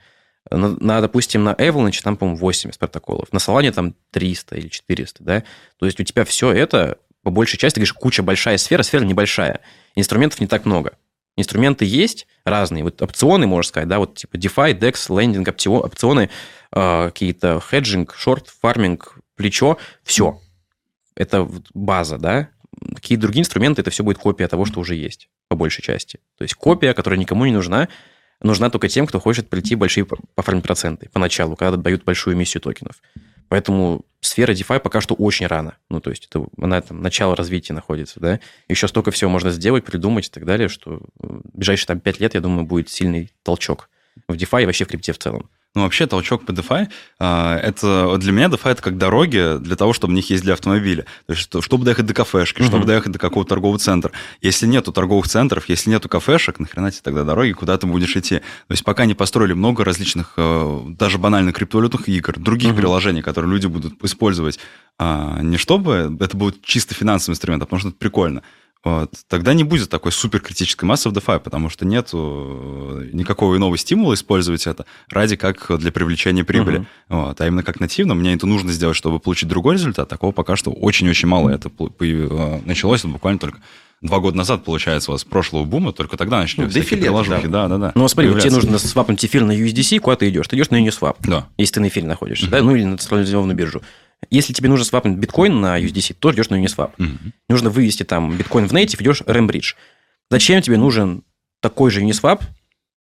На, 0.50 0.76
на, 0.78 1.00
допустим, 1.00 1.44
на 1.44 1.54
Avalanche 1.54 2.02
там, 2.02 2.16
по-моему, 2.16 2.38
80 2.38 2.78
протоколов, 2.78 3.32
на 3.32 3.38
Solana 3.38 3.72
там 3.72 3.94
300 4.10 4.56
или 4.56 4.68
400, 4.68 5.24
да? 5.24 5.42
То 5.78 5.86
есть 5.86 5.98
у 6.00 6.04
тебя 6.04 6.24
все 6.24 6.52
это, 6.52 6.98
по 7.22 7.30
большей 7.30 7.58
части, 7.58 7.76
ты 7.76 7.80
говоришь, 7.80 7.94
куча 7.94 8.22
большая 8.22 8.58
сфера, 8.58 8.82
сфера 8.82 9.04
небольшая. 9.04 9.60
Инструментов 9.94 10.40
не 10.40 10.46
так 10.46 10.66
много. 10.66 10.96
Инструменты 11.36 11.84
есть 11.84 12.26
разные. 12.44 12.84
Вот 12.84 13.02
опционы, 13.02 13.46
можно 13.46 13.68
сказать, 13.68 13.88
да, 13.88 13.98
вот 13.98 14.16
типа 14.16 14.36
DeFi, 14.36 14.78
DEX, 14.78 15.18
lending, 15.18 15.48
опционы, 15.48 16.30
э, 16.72 17.06
какие-то 17.06 17.60
hedging, 17.60 18.14
short, 18.14 18.48
farming, 18.60 19.18
плечо, 19.36 19.78
все. 20.04 20.40
Это 21.16 21.48
база, 21.72 22.18
да? 22.18 22.50
Какие 22.94 23.16
другие 23.16 23.42
инструменты, 23.42 23.82
это 23.82 23.90
все 23.90 24.02
будет 24.02 24.18
копия 24.18 24.48
того, 24.48 24.64
что 24.64 24.80
уже 24.80 24.94
есть, 24.94 25.28
по 25.48 25.56
большей 25.56 25.82
части. 25.82 26.18
То 26.36 26.44
есть 26.44 26.54
копия, 26.54 26.94
которая 26.94 27.18
никому 27.18 27.44
не 27.46 27.52
нужна, 27.52 27.88
нужна 28.40 28.70
только 28.70 28.88
тем, 28.88 29.06
кто 29.06 29.20
хочет 29.20 29.48
прийти 29.48 29.74
большие 29.74 30.06
пофармить 30.34 30.64
проценты 30.64 31.08
поначалу, 31.12 31.56
когда 31.56 31.76
дают 31.76 32.04
большую 32.04 32.34
эмиссию 32.34 32.60
токенов. 32.60 33.00
Поэтому 33.48 34.04
сфера 34.20 34.52
DeFi 34.52 34.80
пока 34.80 35.00
что 35.00 35.14
очень 35.14 35.46
рано. 35.46 35.76
Ну, 35.90 36.00
то 36.00 36.10
есть 36.10 36.26
это, 36.26 36.46
она 36.60 36.80
там 36.80 37.02
начало 37.02 37.36
развития 37.36 37.72
находится, 37.72 38.20
да. 38.20 38.40
Еще 38.68 38.88
столько 38.88 39.10
всего 39.10 39.30
можно 39.30 39.50
сделать, 39.50 39.84
придумать 39.84 40.28
и 40.28 40.30
так 40.30 40.44
далее, 40.44 40.68
что 40.68 41.02
в 41.18 41.42
ближайшие 41.52 41.86
там 41.86 42.00
5 42.00 42.20
лет, 42.20 42.34
я 42.34 42.40
думаю, 42.40 42.66
будет 42.66 42.88
сильный 42.88 43.30
толчок 43.42 43.90
в 44.28 44.32
DeFi 44.34 44.62
и 44.62 44.66
вообще 44.66 44.84
в 44.84 44.88
крипте 44.88 45.12
в 45.12 45.18
целом. 45.18 45.50
Ну, 45.74 45.82
вообще, 45.82 46.06
толчок 46.06 46.46
по 46.46 46.52
DeFi, 46.52 46.88
а, 47.18 47.56
это 47.58 48.16
для 48.18 48.30
меня 48.30 48.46
DeFi 48.46 48.70
это 48.70 48.82
как 48.82 48.96
дороги 48.96 49.58
для 49.58 49.74
того, 49.74 49.92
чтобы 49.92 50.12
в 50.12 50.14
них 50.14 50.30
ездили 50.30 50.52
автомобили. 50.52 51.04
То 51.26 51.32
есть, 51.32 51.50
чтобы 51.64 51.84
доехать 51.84 52.06
до 52.06 52.14
кафешки, 52.14 52.60
uh-huh. 52.60 52.66
чтобы 52.66 52.84
доехать 52.84 53.10
до 53.10 53.18
какого-то 53.18 53.48
торгового 53.48 53.80
центра. 53.80 54.12
Если 54.40 54.66
нету 54.66 54.92
торговых 54.92 55.26
центров, 55.26 55.68
если 55.68 55.90
нету 55.90 56.08
кафешек, 56.08 56.60
нахрена 56.60 56.92
тебе 56.92 57.02
тогда 57.02 57.24
дороги, 57.24 57.52
куда 57.52 57.76
ты 57.76 57.88
будешь 57.88 58.16
идти? 58.16 58.38
То 58.38 58.70
есть, 58.70 58.84
пока 58.84 59.04
не 59.04 59.14
построили 59.14 59.52
много 59.52 59.84
различных, 59.84 60.34
э, 60.36 60.80
даже 60.90 61.18
банальных 61.18 61.56
криптовалютных 61.56 62.08
игр, 62.08 62.38
других 62.38 62.70
uh-huh. 62.70 62.76
приложений, 62.76 63.22
которые 63.22 63.50
люди 63.50 63.66
будут 63.66 64.02
использовать, 64.04 64.60
а, 64.96 65.40
не 65.42 65.56
чтобы 65.56 66.16
это 66.20 66.36
будет 66.36 66.62
чисто 66.62 66.94
финансовый 66.94 67.32
инструмент, 67.32 67.64
а 67.64 67.66
потому 67.66 67.80
что 67.80 67.88
это 67.88 67.98
прикольно. 67.98 68.42
Вот. 68.84 69.10
Тогда 69.28 69.54
не 69.54 69.64
будет 69.64 69.88
такой 69.88 70.12
суперкритической 70.12 70.86
массы 70.86 71.08
в 71.08 71.12
DeFi, 71.12 71.40
потому 71.40 71.70
что 71.70 71.86
нет 71.86 72.12
никакого 72.12 73.56
иного 73.56 73.78
стимула 73.78 74.14
использовать 74.14 74.66
это 74.66 74.84
ради 75.08 75.36
как 75.36 75.78
для 75.78 75.90
привлечения 75.90 76.44
прибыли. 76.44 76.80
Uh-huh. 77.08 77.26
Вот. 77.26 77.40
А 77.40 77.46
именно 77.46 77.62
как 77.62 77.80
нативно, 77.80 78.14
мне 78.14 78.34
это 78.34 78.46
нужно 78.46 78.72
сделать, 78.72 78.96
чтобы 78.96 79.20
получить 79.20 79.48
другой 79.48 79.74
результат. 79.74 80.08
Такого 80.08 80.32
пока 80.32 80.56
что 80.56 80.70
очень-очень 80.70 81.28
мало. 81.28 81.48
Это 81.48 81.70
э, 82.00 82.60
началось 82.66 83.04
буквально 83.04 83.38
только 83.38 83.60
два 84.02 84.18
года 84.20 84.36
назад, 84.36 84.64
получается, 84.64 85.10
у 85.10 85.14
вас 85.14 85.24
прошлого 85.24 85.64
бума, 85.64 85.92
только 85.92 86.16
тогда 86.16 86.38
начали 86.38 86.64
ну, 86.64 86.68
всякие 86.68 87.00
приложухи. 87.00 87.48
Да. 87.48 87.68
да, 87.68 87.78
да, 87.78 87.78
да. 87.78 87.92
Ну, 87.94 88.06
смотри, 88.06 88.30
тебе 88.38 88.50
нужно 88.50 88.78
свапнуть 88.78 89.24
эфир 89.24 89.44
на 89.44 89.52
USDC, 89.52 90.00
куда 90.00 90.16
ты 90.16 90.28
идешь? 90.28 90.46
Ты 90.46 90.56
идешь 90.56 90.70
на 90.70 90.84
Uniswap, 90.84 91.16
да. 91.20 91.48
если 91.56 91.74
ты 91.74 91.80
на 91.80 91.88
эфире 91.88 92.06
находишься, 92.06 92.46
uh-huh. 92.46 92.50
да, 92.50 92.62
ну 92.62 92.74
или 92.74 92.84
на 92.84 92.98
централизованную 92.98 93.56
биржу. 93.56 93.82
Если 94.30 94.52
тебе 94.52 94.68
нужно 94.68 94.84
свапнуть 94.84 95.18
биткоин 95.18 95.60
на 95.60 95.80
USDC, 95.80 96.16
то 96.18 96.32
идешь 96.32 96.48
на 96.50 96.62
Uniswap. 96.62 96.92
Mm-hmm. 96.96 97.32
Нужно 97.48 97.70
вывести 97.70 98.02
там 98.02 98.36
биткоин 98.36 98.68
в 98.68 98.72
native, 98.72 99.02
идешь 99.02 99.22
Rambridge. 99.22 99.74
Зачем 100.30 100.62
тебе 100.62 100.76
нужен 100.76 101.22
такой 101.60 101.90
же 101.90 102.02
Uniswap? 102.02 102.42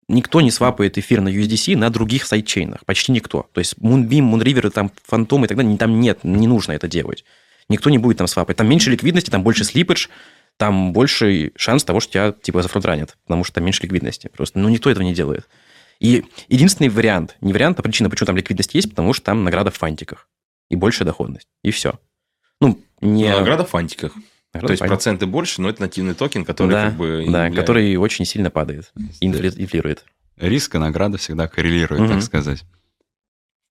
Никто 0.10 0.42
не 0.42 0.52
свапает 0.52 0.98
эфир 0.98 1.22
на 1.22 1.30
USDC 1.30 1.78
на 1.78 1.90
других 1.90 2.26
сайдчейнах. 2.26 2.86
Почти 2.86 3.12
никто. 3.12 3.48
То 3.54 3.60
есть 3.60 3.76
Moonbeam, 3.80 4.32
Moonriver, 4.32 4.70
там 4.70 4.92
Phantom 5.10 5.46
и 5.46 5.48
так 5.48 5.58
далее, 5.58 5.78
там 5.78 6.00
нет, 6.00 6.24
не 6.24 6.48
нужно 6.48 6.74
это 6.74 6.88
делать. 6.88 7.24
Никто 7.70 7.90
не 7.90 7.98
будет 7.98 8.18
там 8.18 8.28
свапать. 8.28 8.58
Там 8.58 8.68
меньше 8.68 8.92
ликвидности, 8.92 9.30
там 9.30 9.44
больше 9.44 9.64
слипаж, 9.64 10.10
там 10.58 10.92
больше 10.92 11.52
шанс 11.56 11.84
того, 11.86 12.02
что 12.02 12.12
тебя 12.12 12.32
типа 12.34 12.62
зафронтранят, 12.62 13.18
потому 13.24 13.44
что 13.46 13.56
там 13.56 13.64
меньше 13.64 13.84
ликвидности. 13.84 14.30
Просто, 14.36 14.60
ну, 14.60 14.68
никто 14.70 14.90
этого 14.90 15.04
не 15.04 15.14
делает. 15.14 15.48
И 16.00 16.26
единственный 16.50 16.90
вариант, 16.90 17.38
не 17.40 17.54
вариант, 17.54 17.80
а 17.80 17.82
причина, 17.82 18.10
почему 18.10 18.28
там 18.28 18.36
ликвидность 18.36 18.76
есть, 18.76 18.90
потому 18.90 19.14
что 19.14 19.24
там 19.26 19.46
награда 19.46 19.72
в 19.72 19.78
фантиках 19.78 20.28
и 20.70 20.76
большая 20.76 21.06
доходность. 21.06 21.48
И 21.64 21.72
все. 21.72 22.00
Ну, 22.62 22.80
не... 23.02 23.30
Ну, 23.30 23.40
награда 23.40 23.66
в 23.66 23.70
фантиках. 23.70 24.16
Награда 24.54 24.68
То 24.68 24.72
есть 24.72 24.80
фантик. 24.80 24.96
проценты 24.96 25.26
больше, 25.26 25.62
но 25.62 25.70
это 25.70 25.82
нативный 25.82 26.14
токен, 26.14 26.46
который 26.46 26.72
да, 26.72 26.86
как 26.86 26.98
бы... 26.98 27.26
Да, 27.28 27.50
который 27.52 27.96
очень 27.98 28.26
сильно 28.26 28.50
падает, 28.50 28.92
инфли... 29.20 29.50
инфлирует. 29.56 30.06
Риск 30.38 30.76
и 30.76 30.78
награда 30.78 31.18
всегда 31.18 31.48
коррелируют, 31.48 32.04
угу. 32.04 32.14
так 32.14 32.24
сказать. 32.24 32.64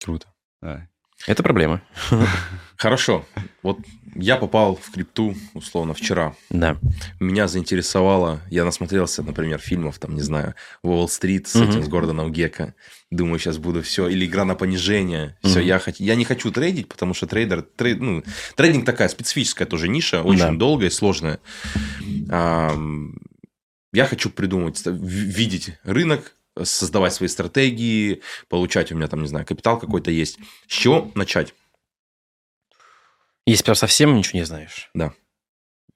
Круто. 0.02 0.26
Да. 0.60 0.88
Это 1.26 1.42
проблема. 1.42 1.82
Хорошо. 2.76 3.24
Вот 3.62 3.78
я 4.14 4.36
попал 4.36 4.76
в 4.76 4.90
крипту, 4.90 5.36
условно, 5.54 5.94
вчера. 5.94 6.34
Да. 6.50 6.76
Меня 7.20 7.46
заинтересовало, 7.46 8.40
я 8.50 8.64
насмотрелся, 8.64 9.22
например, 9.22 9.58
фильмов, 9.60 9.98
там, 9.98 10.14
не 10.14 10.20
знаю, 10.20 10.54
Уолл-стрит 10.82 11.46
с 11.48 11.56
угу. 11.56 11.64
этим, 11.64 11.82
с 11.84 11.88
Гордоном 11.88 12.32
Гекко. 12.32 12.74
Думаю, 13.10 13.38
сейчас 13.38 13.58
буду 13.58 13.82
все. 13.82 14.08
Или 14.08 14.26
игра 14.26 14.44
на 14.44 14.54
понижение. 14.54 15.38
Все, 15.42 15.60
угу. 15.60 15.66
я, 15.66 15.78
хот... 15.78 15.96
я 15.96 16.14
не 16.16 16.24
хочу 16.24 16.50
трейдить, 16.50 16.88
потому 16.88 17.14
что 17.14 17.26
трейдер... 17.26 17.62
Трейд... 17.62 18.00
Ну, 18.00 18.24
трейдинг 18.56 18.84
такая 18.84 19.08
специфическая 19.08 19.66
тоже 19.66 19.88
ниша, 19.88 20.22
очень 20.22 20.40
да. 20.40 20.52
долгая 20.52 20.88
и 20.88 20.92
сложная. 20.92 21.38
А, 22.30 22.76
я 23.92 24.06
хочу 24.06 24.30
придумать, 24.30 24.82
видеть 24.84 25.78
рынок, 25.84 26.34
создавать 26.62 27.14
свои 27.14 27.28
стратегии, 27.28 28.22
получать 28.48 28.92
у 28.92 28.96
меня 28.96 29.08
там, 29.08 29.22
не 29.22 29.28
знаю, 29.28 29.46
капитал 29.46 29.78
какой-то 29.78 30.10
есть. 30.10 30.38
С 30.66 30.72
чего 30.72 31.10
начать? 31.14 31.54
Если 33.46 33.64
прям 33.64 33.74
совсем 33.74 34.14
ничего 34.14 34.38
не 34.38 34.46
знаешь. 34.46 34.90
Да. 34.94 35.12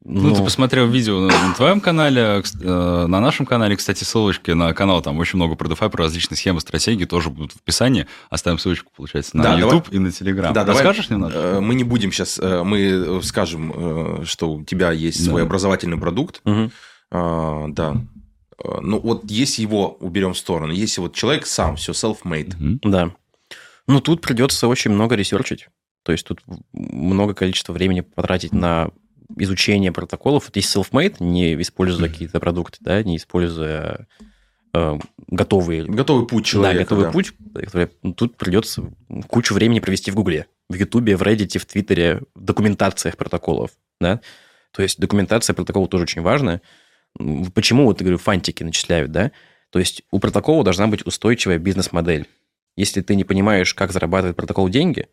Ну, 0.08 0.28
ну, 0.28 0.36
ты 0.36 0.42
посмотрел 0.42 0.86
видео 0.86 1.18
на, 1.18 1.54
твоем 1.54 1.80
канале, 1.80 2.20
э, 2.20 3.06
на 3.08 3.20
нашем 3.20 3.44
канале, 3.44 3.76
кстати, 3.76 4.04
ссылочки 4.04 4.52
на 4.52 4.72
канал, 4.72 5.02
там 5.02 5.18
очень 5.18 5.36
много 5.36 5.56
про 5.56 5.66
DeFi, 5.68 5.90
про 5.90 6.04
различные 6.04 6.38
схемы, 6.38 6.60
стратегии 6.60 7.06
тоже 7.06 7.28
будут 7.28 7.52
в 7.52 7.56
описании. 7.56 8.06
Оставим 8.30 8.58
ссылочку, 8.58 8.92
получается, 8.94 9.36
на 9.36 9.42
да, 9.42 9.58
YouTube 9.58 9.86
давай. 9.86 9.96
и 9.96 9.98
на 9.98 10.08
Telegram. 10.08 10.52
Да, 10.52 10.64
Расскажешь 10.64 11.08
давай, 11.08 11.18
немножко? 11.18 11.38
Э, 11.38 11.60
мы 11.60 11.74
не 11.74 11.82
будем 11.82 12.12
сейчас, 12.12 12.38
э, 12.38 12.62
мы 12.62 13.20
скажем, 13.24 14.24
что 14.24 14.52
у 14.52 14.64
тебя 14.64 14.92
есть 14.92 15.24
да. 15.24 15.30
свой 15.30 15.42
образовательный 15.42 15.98
продукт. 15.98 16.40
Угу. 16.44 16.70
А, 17.10 17.66
да. 17.68 17.96
Ну, 18.62 19.00
вот 19.00 19.30
если 19.30 19.62
его 19.62 19.96
уберем 20.00 20.32
в 20.32 20.38
сторону, 20.38 20.72
если 20.72 21.00
вот 21.00 21.14
человек 21.14 21.46
сам, 21.46 21.76
все 21.76 21.92
self-made. 21.92 22.78
Да. 22.82 23.12
Ну, 23.86 24.00
тут 24.00 24.20
придется 24.20 24.66
очень 24.66 24.90
много 24.90 25.14
ресерчить. 25.14 25.68
То 26.02 26.12
есть 26.12 26.26
тут 26.26 26.40
много 26.72 27.34
количества 27.34 27.72
времени 27.72 28.00
потратить 28.00 28.52
на 28.52 28.90
изучение 29.36 29.92
протоколов. 29.92 30.46
Вот 30.46 30.56
есть 30.56 30.74
self-made, 30.74 31.16
не 31.20 31.60
используя 31.60 32.08
какие-то 32.08 32.40
продукты, 32.40 32.78
да, 32.80 33.02
не 33.02 33.16
используя 33.16 34.06
э, 34.72 34.98
готовые... 35.26 35.84
Готовый 35.84 36.26
путь 36.26 36.46
человека. 36.46 36.78
Да, 36.78 36.84
готовый 36.84 37.04
да. 37.06 37.10
путь. 37.10 37.32
Который, 37.54 37.90
ну, 38.02 38.14
тут 38.14 38.36
придется 38.36 38.90
кучу 39.28 39.52
времени 39.54 39.80
провести 39.80 40.10
в 40.10 40.14
Гугле, 40.14 40.46
в 40.68 40.74
Ютубе, 40.74 41.16
в 41.16 41.22
Reddit, 41.22 41.58
в 41.58 41.66
Твиттере, 41.66 42.22
в 42.34 42.40
документациях 42.42 43.16
протоколов, 43.16 43.70
да. 44.00 44.20
То 44.72 44.82
есть 44.82 45.00
документация 45.00 45.54
протокола 45.54 45.88
тоже 45.88 46.04
очень 46.04 46.22
важна. 46.22 46.60
Почему, 47.54 47.84
вот, 47.84 48.00
говорю, 48.00 48.18
фантики 48.18 48.62
начисляют, 48.62 49.12
да? 49.12 49.32
То 49.70 49.78
есть 49.78 50.02
у 50.10 50.18
протокола 50.18 50.64
должна 50.64 50.86
быть 50.86 51.06
устойчивая 51.06 51.58
бизнес-модель. 51.58 52.26
Если 52.76 53.00
ты 53.00 53.14
не 53.14 53.24
понимаешь, 53.24 53.74
как 53.74 53.92
зарабатывает 53.92 54.36
протокол 54.36 54.68
деньги, 54.68 55.08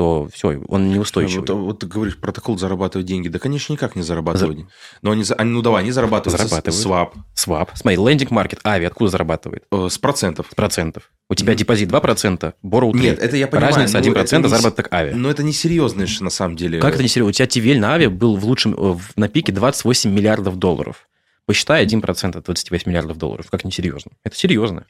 то 0.00 0.28
все, 0.32 0.62
он 0.68 0.88
неустойчивый. 0.88 1.40
Вот, 1.46 1.50
вот 1.50 1.78
ты 1.80 1.86
говоришь, 1.86 2.18
протокол 2.18 2.56
зарабатывает 2.56 3.06
деньги. 3.06 3.28
Да, 3.28 3.38
конечно, 3.38 3.74
никак 3.74 3.96
не 3.96 4.02
зарабатывает. 4.02 4.60
За... 4.60 4.64
Но 5.02 5.10
они, 5.10 5.24
они, 5.36 5.50
ну 5.50 5.60
давай, 5.60 5.82
они 5.82 5.90
зарабатывают. 5.90 6.40
Зарабатывают. 6.40 6.80
Swap. 6.80 7.14
Swap. 7.34 7.72
Смотри, 7.74 7.98
lending 7.98 8.30
market, 8.30 8.60
Aave, 8.64 8.86
откуда 8.86 9.10
зарабатывает? 9.10 9.64
Э, 9.70 9.88
с 9.90 9.98
процентов. 9.98 10.46
С 10.50 10.54
процентов. 10.54 11.10
У 11.28 11.34
тебя 11.34 11.54
депозит 11.54 11.90
2%, 11.90 12.54
borrow 12.64 12.92
3. 12.92 13.00
Нет, 13.00 13.18
это 13.18 13.36
я 13.36 13.46
понимаю. 13.46 13.74
Разница 13.74 13.98
1%, 13.98 14.38
ну, 14.38 14.48
заработок 14.48 14.90
Aave. 14.90 15.12
Но 15.12 15.30
это 15.30 15.42
не 15.42 15.52
серьезно 15.52 16.06
на 16.20 16.30
самом 16.30 16.56
деле. 16.56 16.80
Как 16.80 16.94
это 16.94 17.02
не 17.02 17.08
серьезно? 17.08 17.28
У 17.28 17.32
тебя 17.32 17.46
TVL 17.46 17.78
на 17.78 17.94
Aave 17.94 18.06
был 18.06 18.36
в 18.36 18.44
лучшем, 18.46 18.74
э, 18.78 18.96
на 19.16 19.28
пике 19.28 19.52
28 19.52 20.10
миллиардов 20.10 20.56
долларов. 20.56 21.08
Посчитай 21.50 21.84
1% 21.84 22.38
от 22.38 22.44
28 22.44 22.88
миллиардов 22.88 23.18
долларов. 23.18 23.50
Как 23.50 23.64
не 23.64 23.72
серьезно? 23.72 24.12
Это 24.22 24.36
серьезно. 24.36 24.86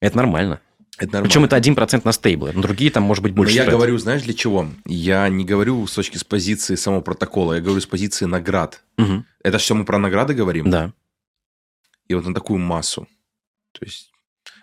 Это 0.00 0.16
нормально. 0.16 0.58
Это 0.96 1.12
нормально. 1.12 1.28
Причем 1.28 1.44
это 1.44 1.58
1% 1.58 2.00
на 2.02 2.12
стейблы, 2.12 2.52
но 2.54 2.62
другие 2.62 2.90
там 2.90 3.02
может 3.02 3.22
быть 3.22 3.34
больше. 3.34 3.58
Но 3.58 3.64
я 3.64 3.70
говорю, 3.70 3.98
знаешь, 3.98 4.22
для 4.22 4.32
чего? 4.32 4.70
Я 4.86 5.28
не 5.28 5.44
говорю 5.44 5.86
с 5.86 5.92
точки 5.92 6.16
с 6.16 6.24
позиции 6.24 6.76
самого 6.76 7.02
протокола, 7.02 7.52
я 7.52 7.60
говорю 7.60 7.78
с 7.78 7.84
позиции 7.84 8.24
наград. 8.24 8.82
Угу. 8.96 9.22
Это 9.44 9.58
все 9.58 9.74
мы 9.74 9.84
про 9.84 9.98
награды 9.98 10.32
говорим? 10.32 10.70
Да. 10.70 10.94
И 12.08 12.14
вот 12.14 12.24
на 12.24 12.32
такую 12.32 12.58
массу. 12.58 13.06
То 13.72 13.84
есть 13.84 14.10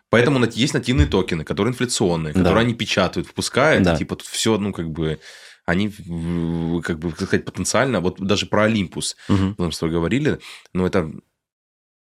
Поэтому 0.10 0.44
есть 0.46 0.74
нативные 0.74 1.06
токены, 1.06 1.44
которые 1.44 1.74
инфляционные, 1.74 2.34
которые 2.34 2.56
да. 2.56 2.62
они 2.62 2.74
печатают, 2.74 3.28
впускают, 3.28 3.84
да. 3.84 3.96
типа 3.96 4.16
тут 4.16 4.26
все, 4.26 4.58
ну, 4.58 4.74
как 4.74 4.90
бы, 4.90 5.20
они, 5.68 5.90
как 6.82 6.98
бы, 6.98 7.12
как 7.12 7.28
сказать, 7.28 7.46
потенциально, 7.46 8.00
вот 8.00 8.20
даже 8.22 8.46
про 8.46 8.64
Olympus, 8.64 9.18
угу. 9.28 9.54
мы 9.58 9.72
с 9.72 9.78
тобой 9.78 9.94
говорили, 9.94 10.40
но 10.74 10.88
это 10.88 11.12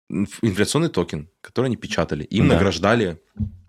инфляционный 0.09 0.89
токен, 0.89 1.29
который 1.41 1.67
они 1.67 1.77
печатали, 1.77 2.23
им 2.23 2.49
да. 2.49 2.55
награждали 2.55 3.21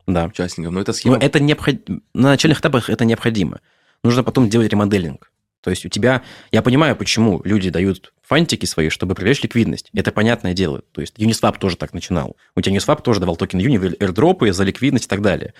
да. 0.06 0.24
участников. 0.24 0.72
Но 0.72 0.80
это 0.80 0.94
схема... 0.94 1.18
Но 1.18 1.22
это 1.22 1.40
необход... 1.40 1.76
На 2.14 2.30
начальных 2.30 2.60
этапах 2.60 2.88
это 2.88 3.04
необходимо. 3.04 3.60
Нужно 4.02 4.24
потом 4.24 4.48
делать 4.48 4.70
remodeling. 4.72 5.30
То 5.60 5.68
есть 5.68 5.84
у 5.84 5.90
тебя... 5.90 6.22
Я 6.50 6.62
понимаю, 6.62 6.96
почему 6.96 7.42
люди 7.44 7.68
дают 7.68 8.14
фантики 8.22 8.64
свои, 8.64 8.88
чтобы 8.88 9.14
привлечь 9.14 9.42
ликвидность. 9.42 9.90
Это 9.92 10.10
понятное 10.10 10.54
дело. 10.54 10.82
То 10.92 11.02
есть 11.02 11.18
Uniswap 11.18 11.58
тоже 11.58 11.76
так 11.76 11.92
начинал. 11.92 12.36
У 12.56 12.62
тебя 12.62 12.74
Uniswap 12.76 13.02
тоже 13.02 13.20
давал 13.20 13.36
токен 13.36 13.60
Uni, 13.60 13.94
airdrop 13.98 14.45
ы 14.46 14.52
за 14.54 14.64
ликвидность 14.64 15.04
и 15.04 15.08
так 15.08 15.20
далее. 15.20 15.52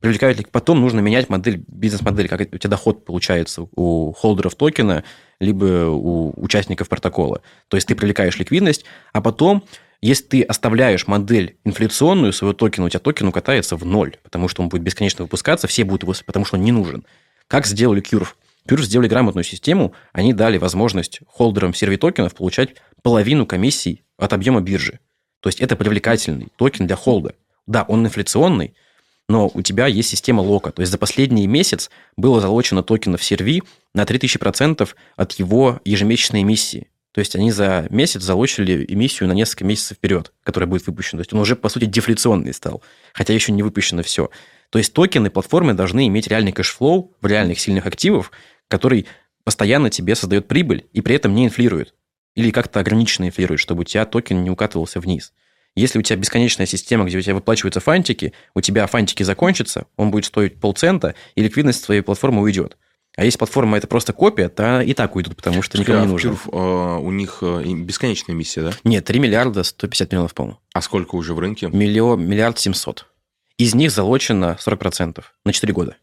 Привлекают 0.00 0.38
ли... 0.38 0.46
Потом 0.50 0.80
нужно 0.80 1.00
менять 1.00 1.28
модель, 1.28 1.62
бизнес-модель, 1.68 2.28
как 2.28 2.40
у 2.40 2.58
тебя 2.58 2.70
доход 2.70 3.04
получается 3.04 3.68
у 3.76 4.12
холдеров 4.12 4.54
токена, 4.54 5.04
либо 5.38 5.86
у 5.88 6.32
участников 6.42 6.88
протокола. 6.88 7.42
То 7.68 7.76
есть 7.76 7.86
ты 7.86 7.94
привлекаешь 7.94 8.38
ликвидность, 8.38 8.84
а 9.12 9.20
потом 9.20 9.64
если 10.02 10.24
ты 10.24 10.42
оставляешь 10.42 11.06
модель 11.06 11.58
инфляционную 11.64 12.32
своего 12.32 12.54
токена, 12.54 12.86
у 12.86 12.88
тебя 12.88 13.00
токен 13.00 13.28
укатается 13.28 13.76
в 13.76 13.84
ноль, 13.84 14.16
потому 14.22 14.48
что 14.48 14.62
он 14.62 14.70
будет 14.70 14.82
бесконечно 14.82 15.24
выпускаться, 15.24 15.66
все 15.66 15.84
будут 15.84 16.04
его, 16.04 16.14
потому 16.24 16.46
что 16.46 16.56
он 16.56 16.64
не 16.64 16.72
нужен. 16.72 17.04
Как 17.48 17.66
сделали 17.66 18.02
Curve? 18.02 18.28
Curve 18.66 18.82
сделали 18.82 19.08
грамотную 19.08 19.44
систему, 19.44 19.92
они 20.12 20.32
дали 20.32 20.56
возможность 20.56 21.20
холдерам 21.26 21.74
CRV-токенов 21.74 22.34
получать 22.34 22.76
половину 23.02 23.44
комиссий 23.44 24.02
от 24.16 24.32
объема 24.32 24.62
биржи. 24.62 25.00
То 25.40 25.48
есть 25.48 25.60
это 25.60 25.76
привлекательный 25.76 26.48
токен 26.56 26.86
для 26.86 26.96
холда. 26.96 27.34
Да, 27.66 27.82
он 27.82 28.06
инфляционный, 28.06 28.74
но 29.30 29.48
у 29.54 29.62
тебя 29.62 29.86
есть 29.86 30.08
система 30.08 30.40
лока. 30.40 30.72
То 30.72 30.82
есть 30.82 30.90
за 30.90 30.98
последний 30.98 31.46
месяц 31.46 31.88
было 32.16 32.40
залочено 32.40 32.82
токенов 32.82 33.22
CRV 33.22 33.62
на 33.94 34.02
3000% 34.02 34.88
от 35.14 35.32
его 35.34 35.80
ежемесячной 35.84 36.42
эмиссии. 36.42 36.88
То 37.12 37.20
есть 37.20 37.36
они 37.36 37.52
за 37.52 37.86
месяц 37.90 38.22
залочили 38.22 38.84
эмиссию 38.88 39.28
на 39.28 39.32
несколько 39.32 39.64
месяцев 39.64 39.98
вперед, 39.98 40.32
которая 40.42 40.68
будет 40.68 40.84
выпущена. 40.88 41.18
То 41.18 41.20
есть 41.20 41.32
он 41.32 41.38
уже, 41.38 41.54
по 41.54 41.68
сути, 41.68 41.84
дефляционный 41.84 42.52
стал, 42.52 42.82
хотя 43.12 43.32
еще 43.32 43.52
не 43.52 43.62
выпущено 43.62 44.02
все. 44.02 44.30
То 44.70 44.78
есть 44.78 44.92
токены 44.94 45.30
платформы 45.30 45.74
должны 45.74 46.08
иметь 46.08 46.26
реальный 46.26 46.50
cash 46.50 46.83
flow 46.83 47.16
в 47.20 47.26
реальных 47.26 47.60
сильных 47.60 47.86
активов, 47.86 48.32
который 48.66 49.06
постоянно 49.44 49.90
тебе 49.90 50.16
создает 50.16 50.48
прибыль 50.48 50.86
и 50.92 51.02
при 51.02 51.14
этом 51.14 51.36
не 51.36 51.44
инфлирует. 51.44 51.94
Или 52.34 52.50
как-то 52.50 52.80
ограниченно 52.80 53.26
инфлирует, 53.26 53.60
чтобы 53.60 53.82
у 53.82 53.84
тебя 53.84 54.06
токен 54.06 54.42
не 54.42 54.50
укатывался 54.50 54.98
вниз. 54.98 55.32
Если 55.76 55.98
у 55.98 56.02
тебя 56.02 56.16
бесконечная 56.16 56.66
система, 56.66 57.04
где 57.04 57.18
у 57.18 57.20
тебя 57.20 57.34
выплачиваются 57.34 57.80
фантики, 57.80 58.32
у 58.54 58.60
тебя 58.60 58.86
фантики 58.86 59.22
закончатся, 59.22 59.86
он 59.96 60.10
будет 60.10 60.24
стоить 60.24 60.60
полцента, 60.60 61.14
и 61.34 61.42
ликвидность 61.42 61.84
твоей 61.84 62.00
платформы 62.02 62.42
уйдет. 62.42 62.76
А 63.16 63.24
если 63.24 63.38
платформа 63.38 63.76
это 63.76 63.86
просто 63.86 64.12
копия, 64.12 64.48
то 64.48 64.80
и 64.80 64.94
так 64.94 65.16
уйдут, 65.16 65.36
потому 65.36 65.62
что 65.62 65.78
никому 65.78 66.00
не 66.00 66.06
нужно. 66.06 66.38
А 66.52 66.98
у 66.98 67.10
них 67.10 67.38
э, 67.42 67.62
бесконечная 67.64 68.34
миссия, 68.34 68.62
да? 68.62 68.72
Нет, 68.84 69.04
3 69.04 69.18
миллиарда 69.18 69.64
150 69.64 70.12
миллионов, 70.12 70.34
по-моему. 70.34 70.58
А 70.72 70.80
сколько 70.80 71.16
уже 71.16 71.34
в 71.34 71.38
рынке? 71.38 71.68
Миллион, 71.68 72.24
миллиард 72.24 72.58
700. 72.58 73.06
Из 73.58 73.74
них 73.74 73.90
залочено 73.90 74.56
40% 74.64 75.24
на 75.44 75.52
4 75.52 75.72
года. 75.72 75.96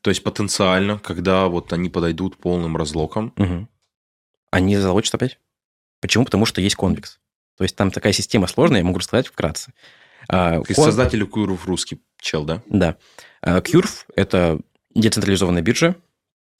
То 0.00 0.10
есть 0.10 0.22
потенциально, 0.22 0.98
когда 0.98 1.46
вот 1.48 1.72
они 1.72 1.90
подойдут 1.90 2.36
полным 2.38 2.76
разлоком... 2.76 3.34
Угу. 3.36 3.68
Они 4.50 4.76
залочат 4.76 5.14
опять? 5.14 5.38
Почему? 6.00 6.24
Потому 6.24 6.46
что 6.46 6.60
есть 6.60 6.76
конвекс. 6.76 7.18
То 7.56 7.64
есть 7.64 7.76
там 7.76 7.90
такая 7.90 8.12
система 8.12 8.46
сложная, 8.46 8.80
я 8.80 8.84
могу 8.84 8.98
рассказать 8.98 9.28
вкратце. 9.28 9.72
А, 10.28 10.60
Ты 10.62 10.74
Кон... 10.74 10.84
создатель 10.84 11.22
Curve 11.22 11.60
русский 11.64 12.00
чел, 12.20 12.44
да? 12.44 12.62
Да. 12.68 12.96
Curve– 13.42 13.90
это 14.16 14.60
децентрализованная 14.94 15.62
биржа, 15.62 15.96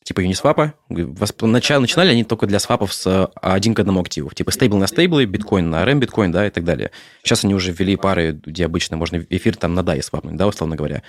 типа 0.05 0.21
Uniswap. 0.21 0.73
Начали, 0.89 1.79
начинали 1.79 2.11
они 2.11 2.25
только 2.25 2.47
для 2.47 2.61
свапов 2.61 2.95
с 2.95 3.07
а, 3.07 3.31
один 3.41 3.75
к 3.75 3.81
одному 3.81 4.01
активов. 4.01 4.35
Типа 4.35 4.53
стейбл 4.53 4.79
на 4.79 4.87
стейблы, 4.87 5.25
биткоин 5.25 5.69
на 5.69 5.85
RM 5.85 5.99
биткоин, 5.99 6.31
да, 6.31 6.47
и 6.47 6.51
так 6.51 6.65
далее. 6.65 6.93
Сейчас 7.23 7.45
они 7.45 7.55
уже 7.55 7.73
ввели 7.73 7.97
пары, 7.97 8.41
где 8.45 8.67
обычно 8.67 8.97
можно 8.97 9.25
эфир 9.29 9.57
там 9.57 9.75
на 9.75 9.81
DAI 9.81 10.03
свапнуть, 10.03 10.37
да, 10.37 10.47
условно 10.47 10.77
говоря. 10.77 11.03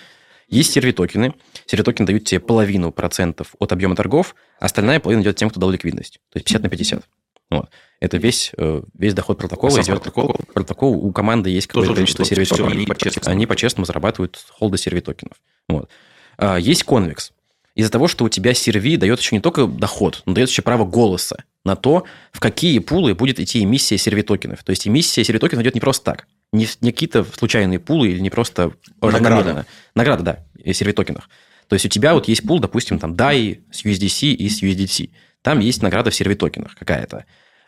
Есть 0.47 0.71
сервитокены. 0.71 1.33
Сервитокены 1.65 2.07
дают 2.07 2.23
тебе 2.23 2.39
половину 2.39 2.91
процентов 2.91 3.55
от 3.59 3.71
объема 3.71 3.95
торгов, 3.95 4.33
а 4.59 4.65
остальная 4.65 4.99
половина 4.99 5.21
идет 5.21 5.35
тем, 5.35 5.49
кто 5.49 5.59
дал 5.59 5.69
ликвидность. 5.69 6.19
То 6.31 6.38
есть 6.38 6.47
50 6.47 6.63
на 6.63 6.69
50. 6.69 7.03
Вот. 7.49 7.69
Это 7.99 8.17
весь, 8.17 8.51
э, 8.57 8.83
весь 8.97 9.13
доход 9.13 9.37
протокола 9.39 9.81
идет. 9.81 9.87
Протокол? 9.87 10.35
протокол 10.53 10.93
у 10.93 11.11
команды 11.11 11.49
есть 11.49 11.67
какое-то 11.67 11.95
количество 11.95 12.25
сервитокенов. 12.25 12.71
Они, 12.71 12.85
по 12.85 12.95
они 13.25 13.45
по-честному 13.47 13.85
зарабатывают 13.85 14.37
холды 14.51 14.77
сервитокенов. 14.77 15.37
Вот. 15.67 15.89
А, 16.37 16.57
есть 16.57 16.83
конвекс 16.83 17.31
из-за 17.77 17.91
того, 17.91 18.07
что 18.07 18.25
у 18.25 18.29
тебя 18.29 18.53
серви 18.53 18.97
дает 18.97 19.19
еще 19.19 19.35
не 19.35 19.41
только 19.41 19.67
доход, 19.67 20.23
но 20.25 20.33
дает 20.33 20.49
еще 20.49 20.63
право 20.63 20.83
голоса 20.83 21.43
на 21.63 21.75
то, 21.75 22.05
в 22.31 22.39
какие 22.39 22.79
пулы 22.79 23.13
будет 23.13 23.39
идти 23.39 23.63
эмиссия 23.63 23.97
сервитокенов. 23.97 24.63
То 24.63 24.71
есть 24.71 24.87
эмиссия 24.87 25.23
сервитокенов 25.23 25.63
идет 25.63 25.75
не 25.75 25.81
просто 25.81 26.05
так. 26.05 26.27
Не, 26.51 26.67
не 26.81 26.91
какие-то 26.91 27.23
случайные 27.23 27.79
пулы 27.79 28.09
или 28.09 28.19
не 28.19 28.29
просто 28.29 28.71
Награда. 29.01 29.65
Награда, 29.93 30.23
да, 30.23 30.73
сервитокенах. 30.73 31.29
То 31.67 31.73
есть 31.73 31.85
у 31.85 31.89
тебя 31.89 32.13
вот 32.13 32.27
есть 32.27 32.47
пул, 32.47 32.59
допустим, 32.59 32.97
там 32.97 33.13
DAI 33.13 33.59
с 33.71 33.83
USDC 33.83 34.29
и 34.31 34.49
с 34.49 34.63
USDT. 34.63 35.11
Там 35.41 35.59
есть 35.59 35.83
награда 35.83 36.09
в 36.09 36.15
сервитокенах 36.15 36.75
какая-то. 36.75 37.25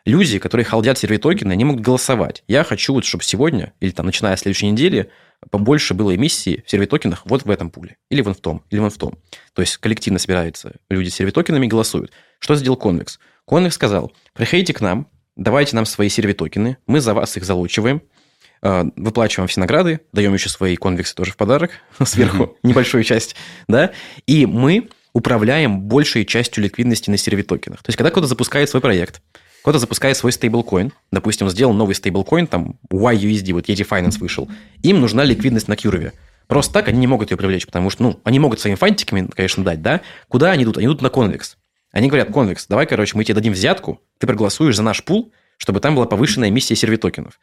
Люди, 0.10 0.40
которые 0.40 0.66
халдят 0.66 0.98
сервитокены, 0.98 1.52
они 1.52 1.64
могут 1.66 1.84
голосовать. 1.84 2.44
Я 2.48 2.64
хочу, 2.64 2.96
вот, 2.96 3.06
чтобы 3.06 3.24
сегодня, 3.24 3.74
или 3.80 3.92
там, 3.92 4.08
начиная 4.08 4.36
с 4.36 4.40
следующей 4.40 4.72
недели, 4.72 5.12
побольше 5.52 5.94
было 5.94 6.16
эмиссии 6.16 6.64
в 6.66 6.72
сервитокенах 6.72 7.28
вот 7.28 7.44
в 7.46 7.50
этом 7.52 7.70
пуле. 7.70 7.98
Или 8.10 8.22
вон 8.22 8.34
в 8.34 8.40
том, 8.40 8.64
или 8.72 8.80
вон 8.80 8.90
в 8.90 8.98
том. 8.98 9.20
То 9.54 9.62
есть 9.62 9.78
коллективно 9.78 10.18
собираются 10.18 10.78
люди 10.90 11.10
с 11.10 11.14
сервитокенами 11.16 11.68
и 11.68 11.70
голосуют. 11.70 12.12
Что 12.40 12.56
сделал 12.56 12.76
Convex? 12.76 13.20
Convex 13.48 13.70
сказал, 13.70 14.12
приходите 14.34 14.74
к 14.74 14.82
нам, 14.82 15.08
давайте 15.36 15.76
нам 15.76 15.86
свои 15.86 16.10
сервитокены, 16.10 16.78
мы 16.88 17.02
за 17.02 17.14
вас 17.14 17.38
их 17.38 17.46
залучиваем, 17.46 18.02
э, 18.64 18.86
выплачиваем 18.96 19.48
все 19.48 19.60
награды, 19.60 20.00
даем 20.12 20.34
еще 20.34 20.50
свои 20.50 20.76
конвексы 20.76 21.14
тоже 21.14 21.34
в 21.34 21.38
подарок, 21.38 21.70
сверху 22.04 22.58
небольшую 22.64 23.04
часть, 23.04 23.36
да, 23.68 23.92
и 24.26 24.48
мы 24.48 24.90
управляем 25.14 25.82
большей 25.82 26.26
частью 26.26 26.64
ликвидности 26.64 27.12
на 27.12 27.18
сервитокенах. 27.18 27.84
То 27.84 27.90
есть, 27.90 27.98
когда 27.98 28.10
кто-то 28.10 28.26
запускает 28.26 28.72
свой 28.72 28.82
проект, 28.82 29.22
кто-то 29.70 29.82
запускает 29.82 30.18
свой 30.18 30.32
стейблкоин, 30.32 30.92
допустим, 31.12 31.48
сделал 31.48 31.74
новый 31.74 31.94
стейблкоин, 31.94 32.48
там 32.48 32.80
YUSD, 32.92 33.54
вот 33.54 33.70
Yeti 33.70 33.88
Finance 33.88 34.18
вышел, 34.18 34.50
им 34.82 35.00
нужна 35.00 35.24
ликвидность 35.24 35.68
на 35.68 35.76
Кюрве. 35.76 36.14
Просто 36.48 36.74
так 36.74 36.88
они 36.88 36.98
не 36.98 37.06
могут 37.06 37.30
ее 37.30 37.38
привлечь, 37.38 37.68
потому 37.68 37.92
что, 37.92 38.02
ну, 38.02 38.20
они 38.24 38.40
могут 38.40 38.60
своими 38.60 38.76
фантиками, 38.76 39.30
конечно, 39.32 39.64
дать, 39.64 39.84
да? 39.84 40.02
Куда 40.28 40.50
они 40.50 40.64
идут? 40.64 40.78
Они 40.78 40.88
идут 40.88 41.04
на 41.04 41.12
конвекс. 41.12 41.58
Они 41.92 42.08
говорят, 42.08 42.34
конвекс, 42.34 42.66
давай, 42.68 42.88
короче, 42.88 43.16
мы 43.16 43.24
тебе 43.24 43.36
дадим 43.36 43.54
взятку, 43.54 44.02
ты 44.18 44.26
проголосуешь 44.26 44.76
за 44.76 44.82
наш 44.82 45.04
пул, 45.04 45.32
чтобы 45.58 45.82
там 45.82 45.94
была 45.94 46.08
повышенная 46.08 46.50
эмиссия 46.50 46.76
сервитокенов. 46.76 47.40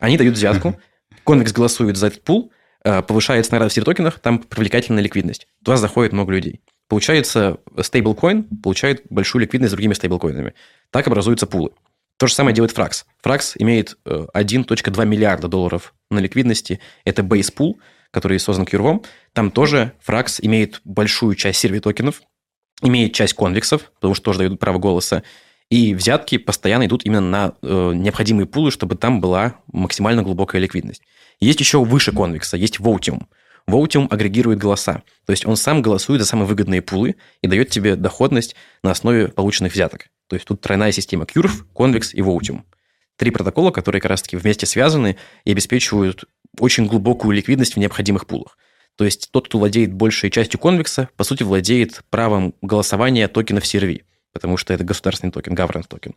Они 0.00 0.18
дают 0.18 0.36
взятку, 0.36 0.78
конвекс 1.24 1.52
голосует 1.52 1.96
за 1.96 2.08
этот 2.08 2.22
пул, 2.24 2.52
э, 2.84 3.00
повышается 3.00 3.52
награда 3.52 3.70
в 3.70 3.72
сервитокенах, 3.72 4.20
там 4.20 4.40
привлекательная 4.40 5.02
ликвидность. 5.02 5.48
Туда 5.64 5.78
заходит 5.78 6.12
много 6.12 6.32
людей. 6.32 6.60
Получается, 6.90 7.58
стейблкоин 7.80 8.42
получает 8.64 9.04
большую 9.10 9.42
ликвидность 9.42 9.70
с 9.70 9.74
другими 9.74 9.94
стейблкоинами. 9.94 10.54
Так 10.90 11.06
образуются 11.06 11.46
пулы. 11.46 11.70
То 12.16 12.26
же 12.26 12.34
самое 12.34 12.52
делает 12.52 12.76
Frax. 12.76 13.04
Frax 13.24 13.52
имеет 13.58 13.96
1.2 14.04 14.34
э, 14.34 15.06
миллиарда 15.06 15.46
долларов 15.46 15.94
на 16.10 16.18
ликвидности. 16.18 16.80
Это 17.04 17.22
pool, 17.22 17.74
который 18.10 18.40
создан 18.40 18.66
Кюрвом. 18.66 19.04
Там 19.32 19.52
тоже 19.52 19.92
Frax 20.04 20.40
имеет 20.40 20.80
большую 20.84 21.36
часть 21.36 21.60
серви-токенов, 21.60 22.22
имеет 22.82 23.14
часть 23.14 23.34
конвексов, 23.34 23.92
потому 23.94 24.16
что 24.16 24.24
тоже 24.24 24.38
дают 24.40 24.58
право 24.58 24.78
голоса. 24.78 25.22
И 25.68 25.94
взятки 25.94 26.38
постоянно 26.38 26.86
идут 26.86 27.06
именно 27.06 27.20
на 27.20 27.54
э, 27.62 27.92
необходимые 27.94 28.46
пулы, 28.46 28.72
чтобы 28.72 28.96
там 28.96 29.20
была 29.20 29.54
максимально 29.72 30.24
глубокая 30.24 30.60
ликвидность. 30.60 31.02
Есть 31.38 31.60
еще 31.60 31.84
выше 31.84 32.10
конвекса, 32.10 32.56
есть 32.56 32.80
Votium. 32.80 33.26
Votium 33.70 34.06
агрегирует 34.10 34.58
голоса. 34.58 35.02
То 35.26 35.32
есть 35.32 35.46
он 35.46 35.56
сам 35.56 35.82
голосует 35.82 36.20
за 36.20 36.26
самые 36.26 36.46
выгодные 36.46 36.82
пулы 36.82 37.16
и 37.42 37.46
дает 37.46 37.70
тебе 37.70 37.96
доходность 37.96 38.54
на 38.82 38.90
основе 38.90 39.28
полученных 39.28 39.72
взяток. 39.72 40.08
То 40.28 40.36
есть 40.36 40.46
тут 40.46 40.60
тройная 40.60 40.92
система 40.92 41.24
Curve, 41.24 41.64
Convex 41.74 42.10
и 42.12 42.20
Votium. 42.20 42.62
Три 43.16 43.30
протокола, 43.30 43.70
которые 43.70 44.00
как 44.00 44.10
раз-таки 44.10 44.36
вместе 44.36 44.66
связаны 44.66 45.16
и 45.44 45.52
обеспечивают 45.52 46.24
очень 46.58 46.86
глубокую 46.86 47.32
ликвидность 47.32 47.74
в 47.74 47.78
необходимых 47.78 48.26
пулах. 48.26 48.56
То 48.96 49.04
есть 49.04 49.30
тот, 49.30 49.48
кто 49.48 49.58
владеет 49.58 49.92
большей 49.92 50.30
частью 50.30 50.60
Convex 50.60 50.96
а, 50.96 51.08
по 51.16 51.24
сути, 51.24 51.42
владеет 51.42 52.02
правом 52.10 52.54
голосования 52.62 53.28
токенов 53.28 53.64
CRV, 53.64 54.02
потому 54.32 54.56
что 54.56 54.74
это 54.74 54.84
государственный 54.84 55.32
токен, 55.32 55.54
governance 55.54 55.88
токен. 55.88 56.14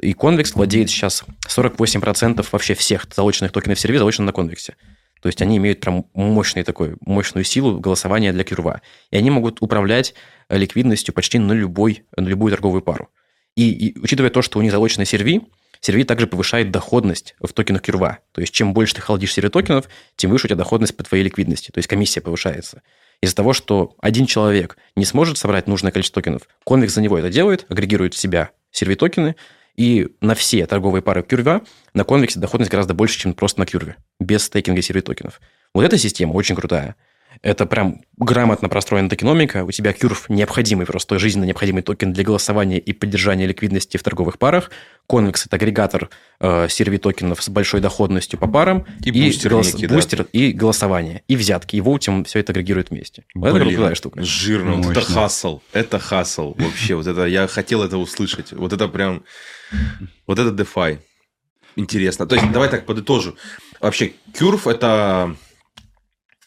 И 0.00 0.12
Convex 0.12 0.52
владеет 0.54 0.88
сейчас 0.90 1.24
48% 1.48 2.46
вообще 2.50 2.74
всех 2.74 3.06
залоченных 3.14 3.52
токенов 3.52 3.78
CRV 3.78 3.98
залочено 3.98 4.26
на 4.26 4.32
Convex 4.32 4.65
е. 4.65 4.76
То 5.22 5.28
есть 5.28 5.40
они 5.40 5.56
имеют 5.58 5.80
прям 5.80 6.06
мощный 6.14 6.64
такой, 6.64 6.96
мощную 7.00 7.44
силу 7.44 7.78
голосования 7.78 8.32
для 8.32 8.42
Curve 8.42 8.71
а. 8.71 8.82
И 9.12 9.16
они 9.16 9.30
могут 9.30 9.62
управлять 9.62 10.14
ликвидностью 10.50 11.14
почти 11.14 11.38
на, 11.38 11.52
любой, 11.52 12.04
на 12.16 12.26
любую 12.26 12.50
торговую 12.50 12.82
пару. 12.82 13.08
И, 13.54 13.70
и 13.70 13.98
учитывая 14.00 14.30
то, 14.30 14.42
что 14.42 14.58
у 14.58 14.62
них 14.62 14.72
залочены 14.72 15.04
CRV, 15.04 15.42
CRV 15.80 16.02
также 16.02 16.26
повышает 16.26 16.72
доходность 16.72 17.36
в 17.38 17.52
токенах 17.52 17.82
Curve 17.82 18.08
а. 18.08 18.18
То 18.32 18.40
есть, 18.40 18.52
чем 18.52 18.74
больше 18.74 18.96
ты 18.96 19.00
холдишь 19.00 19.32
CRV 19.32 19.48
токенов, 19.48 19.88
тем 20.16 20.32
выше 20.32 20.46
у 20.46 20.48
тебя 20.48 20.56
доходность 20.56 20.96
по 20.96 21.04
твоей 21.04 21.22
ликвидности. 21.22 21.70
То 21.70 21.78
есть, 21.78 21.88
комиссия 21.88 22.20
повышается. 22.20 22.82
Из-за 23.20 23.36
того, 23.36 23.52
что 23.52 23.94
один 24.00 24.26
человек 24.26 24.76
не 24.96 25.04
сможет 25.04 25.38
собрать 25.38 25.68
нужное 25.68 25.92
количество 25.92 26.20
токенов, 26.20 26.48
Convex 26.66 26.94
за 26.94 27.00
него 27.00 27.16
это 27.16 27.30
делает, 27.30 27.66
агрегирует 27.68 28.14
в 28.14 28.18
себя 28.18 28.50
CRV 28.72 28.96
токены, 28.96 29.36
и 29.76 30.08
на 30.20 30.34
все 30.34 30.66
торговые 30.66 31.02
пары 31.02 31.22
Curve 31.22 31.55
а 31.55 31.62
на 31.94 32.04
Convex 32.04 32.35
е 32.35 32.40
доходность 32.40 32.70
гораздо 32.70 32.94
больше, 32.94 33.18
чем 33.18 33.34
просто 33.34 33.60
на 33.60 33.66
Curve 33.66 33.87
е, 33.87 33.96
без 34.20 34.44
стейкинга 34.44 34.82
CRV 34.82 35.00
токенов. 35.00 35.40
Вот 35.74 35.84
эта 35.84 35.98
система 35.98 36.32
очень 36.32 36.54
крутая. 36.54 36.96
Это 37.40 37.64
прям 37.64 38.02
грамотно 38.18 38.68
простроена 38.68 39.08
токеномика. 39.08 39.64
У 39.64 39.70
тебя 39.70 39.92
Curve 39.92 40.24
необходимый, 40.28 40.86
просто 40.86 41.18
жизненно 41.18 41.44
необходимый 41.44 41.82
токен 41.82 42.12
для 42.12 42.24
голосования 42.24 42.78
и 42.78 42.92
поддержания 42.92 43.46
ликвидности 43.46 43.96
в 43.96 44.02
торговых 44.02 44.38
парах. 44.38 44.70
Convex– 45.08 45.42
это 45.46 45.56
агрегатор 45.56 46.10
э, 46.40 46.68
CRV-токенов 46.68 47.42
с 47.42 47.48
большой 47.48 47.80
доходностью 47.80 48.38
по 48.38 48.46
парам. 48.46 48.86
И, 49.04 49.08
и 49.08 49.26
бустер, 49.26 49.50
голос, 49.50 49.74
некий, 49.74 49.86
бустер 49.86 50.18
да? 50.18 50.24
и 50.32 50.52
голосование. 50.52 51.22
И 51.26 51.36
взятки. 51.36 51.76
И 51.76 51.80
Votium 51.80 52.24
все 52.24 52.38
это 52.38 52.52
агрегирует 52.52 52.90
вместе. 52.90 53.24
Блин, 53.34 53.56
это 53.56 53.74
крутая 53.74 53.94
штука. 53.94 54.22
Жирно. 54.22 54.74
Вот 54.74 54.96
это 54.96 55.00
хасл. 55.00 55.60
Это 55.72 55.98
хасл. 55.98 56.54
Вообще, 56.58 56.94
вот 56.94 57.06
это 57.06 57.24
я 57.24 57.46
хотел 57.46 57.82
это 57.82 57.96
услышать. 57.96 58.52
Вот 58.52 58.72
это 58.72 58.88
прям... 58.88 59.24
Вот 60.26 60.38
это 60.38 60.50
DeFi. 60.50 60.98
Интересно. 61.76 62.26
То 62.26 62.34
есть, 62.36 62.50
давай 62.52 62.68
так 62.68 62.84
подытожу. 62.86 63.36
Вообще, 63.80 64.12
Curve– 64.34 64.70
это 64.72 65.34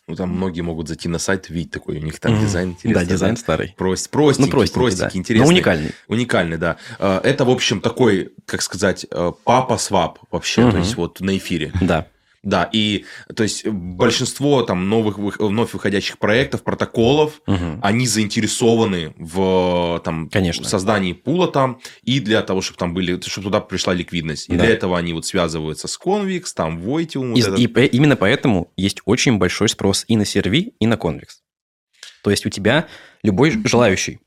Ну, 0.08 0.16
там 0.16 0.30
многие 0.30 0.62
могут 0.62 0.88
зайти 0.88 1.10
на 1.10 1.18
сайт, 1.18 1.50
видеть 1.50 1.72
такой, 1.72 1.98
у 1.98 2.02
них 2.02 2.20
там 2.20 2.40
дизайн 2.40 2.70
интересный. 2.72 3.06
Да, 3.06 3.12
дизайн 3.12 3.38
старый. 3.38 3.74
Прост, 3.76 4.12
простенький, 4.12 4.52
Ну, 4.52 4.52
простенький, 4.52 4.80
простенький, 4.82 5.12
да. 5.14 5.20
интересный. 5.20 5.46
Но 5.48 5.52
уникальный. 5.56 5.92
Уникальный, 6.08 6.58
да. 6.58 6.78
Э, 7.00 7.22
Это, 7.24 7.44
в 7.44 7.50
общем, 7.50 7.82
такой, 7.82 8.32
как 8.46 8.62
сказать, 8.62 9.08
э, 9.10 9.32
папа-swap 9.44 10.20
вообще, 10.30 10.62
то 10.62 10.68
Мгм. 10.68 10.78
есть 10.82 10.96
вот 10.96 11.22
на 11.22 11.36
эфире. 11.38 11.74
Да. 11.82 12.08
Да, 12.46 12.70
и 12.72 13.06
то 13.36 13.42
есть 13.42 13.66
большинство 13.68 14.62
там 14.62 14.88
новых, 14.88 15.18
вы- 15.18 15.34
вновь 15.40 15.74
выходящих 15.74 16.20
проектов, 16.20 16.62
протоколов, 16.64 17.42
Мгм. 17.48 17.80
они 17.82 18.06
заинтересованы 18.06 19.16
в 19.18 20.00
там, 20.06 20.30
Конечно. 20.30 20.64
создании 20.64 21.14
пула 21.14 21.48
там, 21.52 21.80
и 22.04 22.20
для 22.20 22.44
того, 22.44 22.62
чтобы 22.62 22.78
там 22.78 22.94
были, 22.94 23.20
чтобы 23.22 23.46
туда 23.46 23.60
пришла 23.62 23.96
ликвидность. 23.96 24.48
И 24.48 24.54
Да. 24.54 24.60
для 24.64 24.74
этого 24.74 24.96
они 24.96 25.12
вот 25.14 25.26
связываются 25.26 25.88
с 25.88 26.00
Convix, 26.00 26.44
там, 26.56 26.78
Voitium. 26.78 27.30
вот 27.32 27.38
И, 27.38 27.42
этот. 27.42 27.60
и 27.60 27.98
именно 27.98 28.16
поэтому 28.16 28.72
есть 28.78 29.00
очень 29.06 29.40
большой 29.40 29.68
спрос 29.68 30.06
и 30.08 30.16
на 30.16 30.24
серви, 30.24 30.76
и 30.80 30.86
на 30.86 30.94
Convex. 30.94 31.40
То 32.24 32.30
есть 32.30 32.46
у 32.46 32.50
тебя 32.52 32.86
любой 33.24 33.52
желающий 33.66 34.20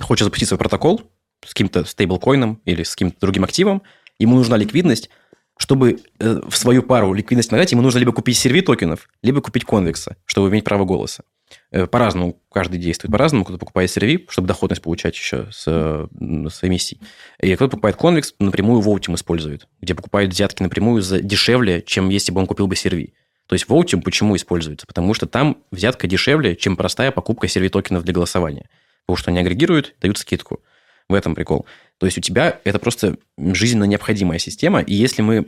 хочет 0.00 0.24
запустить 0.24 0.48
свой 0.48 0.58
протокол 0.58 1.00
с 1.44 1.50
каким-то 1.54 1.84
стейблкоином 1.84 2.60
или 2.64 2.82
с 2.82 2.90
каким-то 2.90 3.20
другим 3.20 3.44
активом, 3.44 3.82
ему 4.18 4.34
нужна 4.34 4.56
ликвидность, 4.56 5.10
чтобы 5.56 6.00
э, 6.18 6.40
в 6.48 6.56
свою 6.56 6.82
пару 6.82 7.12
ликвидность 7.14 7.50
нагнать, 7.50 7.72
ему 7.72 7.82
нужно 7.82 7.98
либо 7.98 8.12
купить 8.12 8.36
серви 8.36 8.60
токенов, 8.60 9.08
либо 9.22 9.40
купить 9.40 9.64
конвекса, 9.64 10.16
чтобы 10.26 10.48
иметь 10.48 10.64
право 10.64 10.84
голоса. 10.84 11.24
Э, 11.70 11.86
По-разному, 11.86 12.40
каждый 12.52 12.78
действует 12.78 13.12
по-разному. 13.12 13.44
Кто-то 13.44 13.58
покупает 13.58 13.90
серви, 13.90 14.26
чтобы 14.28 14.48
доходность 14.48 14.82
получать 14.82 15.14
еще 15.14 15.48
с, 15.50 15.64
э, 15.66 16.06
с 16.50 16.64
эмиссий. 16.64 17.00
И 17.40 17.54
кто-то 17.54 17.72
покупает 17.72 17.96
конвекс, 17.96 18.34
напрямую 18.38 18.82
Votium 18.82 19.14
использует, 19.14 19.66
где 19.80 19.94
покупает 19.94 20.30
взятки 20.30 20.62
напрямую 20.62 21.02
за 21.02 21.20
дешевле, 21.20 21.82
чем 21.82 22.08
если 22.10 22.32
бы 22.32 22.40
он 22.40 22.46
купил 22.46 22.66
бы 22.66 22.76
серви. 22.76 23.14
То 23.46 23.54
есть 23.54 23.66
Votium 23.66 24.02
почему 24.02 24.36
используется? 24.36 24.86
Потому 24.86 25.14
что 25.14 25.26
там 25.26 25.58
взятка 25.70 26.06
дешевле, 26.06 26.56
чем 26.56 26.76
простая 26.76 27.12
покупка 27.12 27.48
серви 27.48 27.68
токенов 27.68 28.02
для 28.04 28.12
голосования. 28.12 28.68
Потому 29.06 29.16
что 29.16 29.30
они 29.30 29.38
агрегируют, 29.38 29.94
дают 30.00 30.18
скидку. 30.18 30.60
В 31.08 31.14
этом 31.14 31.34
прикол. 31.34 31.66
То 31.98 32.06
есть 32.06 32.18
у 32.18 32.20
тебя 32.20 32.60
это 32.64 32.78
просто 32.78 33.16
жизненно 33.38 33.84
необходимая 33.84 34.38
система. 34.38 34.80
И 34.80 34.92
если 34.94 35.22
мы, 35.22 35.46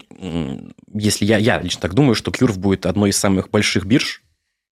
если 0.94 1.24
я, 1.24 1.38
я 1.38 1.60
лично 1.60 1.80
так 1.80 1.94
думаю, 1.94 2.14
что 2.14 2.30
Curve 2.30 2.58
будет 2.58 2.86
одной 2.86 3.10
из 3.10 3.18
самых 3.18 3.50
больших 3.50 3.84
бирж, 3.84 4.22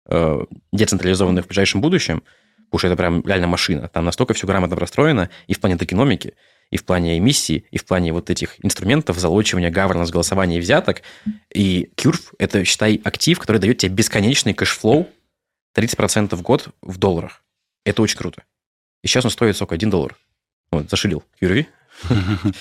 э, 0.07 0.45
децентрализованных 0.73 1.47
в 1.47 1.49
ближайшем 1.49 1.81
будущем, 1.81 2.23
потому 2.67 2.79
что 2.79 2.89
это 2.89 2.97
прям 2.97 3.23
реально 3.27 3.47
машина. 3.47 3.89
Там 3.89 4.05
настолько 4.05 4.35
все 4.35 4.47
грамотно 4.47 4.77
простроено 4.77 5.31
и 5.47 5.55
в 5.55 5.61
плане 5.61 5.77
токеномики, 5.79 6.35
и 6.71 6.77
в 6.77 6.85
плане 6.85 7.19
эмиссии, 7.19 7.65
и 7.71 7.79
в 7.79 7.85
плане 7.85 8.13
вот 8.13 8.31
этих 8.31 8.57
инструментов 8.65 9.19
залочивания, 9.19 9.71
governance, 9.71 10.11
голосования 10.11 10.59
и 10.59 10.61
взяток. 10.61 11.03
И 11.55 11.91
Curve– 11.97 12.35
это, 12.39 12.65
считай, 12.65 13.01
актив, 13.05 13.39
который 13.39 13.59
дает 13.59 13.79
тебе 13.79 13.95
бесконечный 13.95 14.55
cash 14.55 14.82
flow 14.82 15.09
30% 15.77 16.35
в 16.35 16.43
год 16.43 16.69
в 16.83 16.99
долларах. 16.99 17.43
Это 17.85 18.03
очень 18.03 18.19
круто. 18.19 18.43
И 19.03 19.07
сейчас 19.07 19.25
он 19.25 19.31
стоит 19.31 19.57
сколько? 19.57 19.75
1 19.75 19.91
доллар. 19.91 20.17
Вот, 20.75 20.91
зашилил. 20.91 21.23
Curve. 21.41 21.67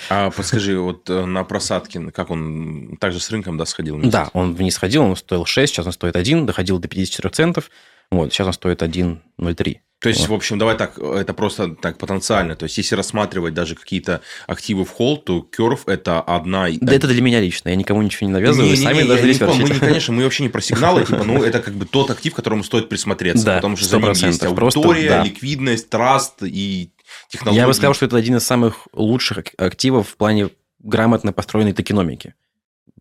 А 0.09 0.29
подскажи, 0.29 0.79
вот 0.79 1.09
э, 1.09 1.25
на 1.25 1.43
просадке, 1.43 1.99
как 2.11 2.29
он 2.29 2.97
также 2.99 3.19
с 3.19 3.29
рынком, 3.31 3.57
да, 3.57 3.65
сходил? 3.65 3.95
вместе? 3.95 4.11
Да, 4.11 4.29
он 4.33 4.53
вниз 4.53 4.77
ходил, 4.77 5.03
он 5.03 5.15
стоил 5.15 5.45
6, 5.45 5.73
сейчас 5.73 5.85
он 5.85 5.91
стоит 5.91 6.15
1, 6.15 6.45
доходил 6.45 6.77
до 6.79 6.87
54 6.87 7.29
центов. 7.31 7.71
Вот, 8.11 8.31
сейчас 8.31 8.47
он 8.47 8.53
стоит 8.53 8.83
1,03. 8.83 9.77
То 9.99 10.09
есть, 10.09 10.21
Вот. 10.21 10.29
в 10.29 10.33
общем, 10.33 10.59
давай 10.59 10.77
так, 10.77 10.99
это 10.99 11.33
просто 11.33 11.75
так 11.75 11.97
потенциально. 11.97 12.55
То 12.57 12.65
есть, 12.65 12.77
если 12.77 12.95
рассматривать 12.95 13.53
даже 13.53 13.75
какие-то 13.75 14.21
активы 14.47 14.83
в 14.83 14.89
холд, 14.89 15.23
то 15.23 15.47
Curve– 15.57 15.79
это 15.87 16.19
одна... 16.19 16.67
Да 16.81 16.93
это 16.93 17.07
для 17.07 17.21
меня 17.21 17.39
лично, 17.39 17.69
я 17.69 17.75
никому 17.75 18.01
ничего 18.01 18.27
не 18.27 18.33
навязываю, 18.33 18.69
Не-не-не, 18.69 18.85
сами 18.85 18.97
я 18.97 19.05
должны 19.05 19.27
не 19.27 19.63
мы, 19.63 19.69
не, 19.69 19.79
конечно, 19.79 20.13
мы 20.13 20.23
вообще 20.23 20.43
не 20.43 20.49
про 20.49 20.61
сигналы, 20.61 21.05
типа, 21.05 21.23
ну, 21.23 21.41
это 21.41 21.59
как 21.61 21.73
бы 21.73 21.85
тот 21.85 22.11
актив, 22.11 22.33
к 22.33 22.35
которому 22.35 22.63
стоит 22.65 22.89
присмотреться, 22.89 23.45
Да, 23.45 23.55
потому 23.55 23.77
что 23.77 23.87
за 23.87 23.97
ним 23.97 24.09
100%, 24.09 24.27
есть 24.27 24.39
просто, 24.55 24.79
аудитория, 24.79 25.09
да. 25.09 25.23
ликвидность, 25.23 25.89
траст 25.89 26.43
и 26.43 26.91
технологии. 27.33 27.59
Я 27.59 27.67
бы 27.67 27.73
сказал, 27.73 27.93
что 27.93 28.05
это 28.05 28.17
один 28.17 28.37
из 28.37 28.43
самых 28.43 28.87
лучших 28.93 29.39
ак- 29.39 29.53
активов 29.57 30.09
в 30.09 30.17
плане 30.17 30.49
грамотно 30.79 31.33
построенной 31.33 31.73
токеномики. 31.73 32.35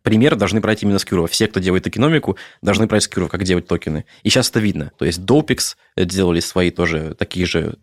Пример 0.02 0.34
должны 0.34 0.60
брать 0.60 0.82
именно 0.82 0.98
с 0.98 1.04
Кюрова. 1.04 1.28
Все, 1.28 1.46
кто 1.46 1.60
делает 1.60 1.84
токеномику, 1.84 2.36
должны 2.60 2.86
брать 2.86 3.04
с 3.04 3.08
как 3.08 3.44
делать 3.44 3.68
токены. 3.68 4.04
И 4.24 4.30
сейчас 4.30 4.50
это 4.50 4.58
видно. 4.58 4.90
То 4.98 5.04
есть 5.04 5.20
Dolpix 5.20 5.76
сделали 5.96 6.40
свои 6.40 6.70
тоже 6.70 7.14
такие 7.16 7.46
же 7.46 7.76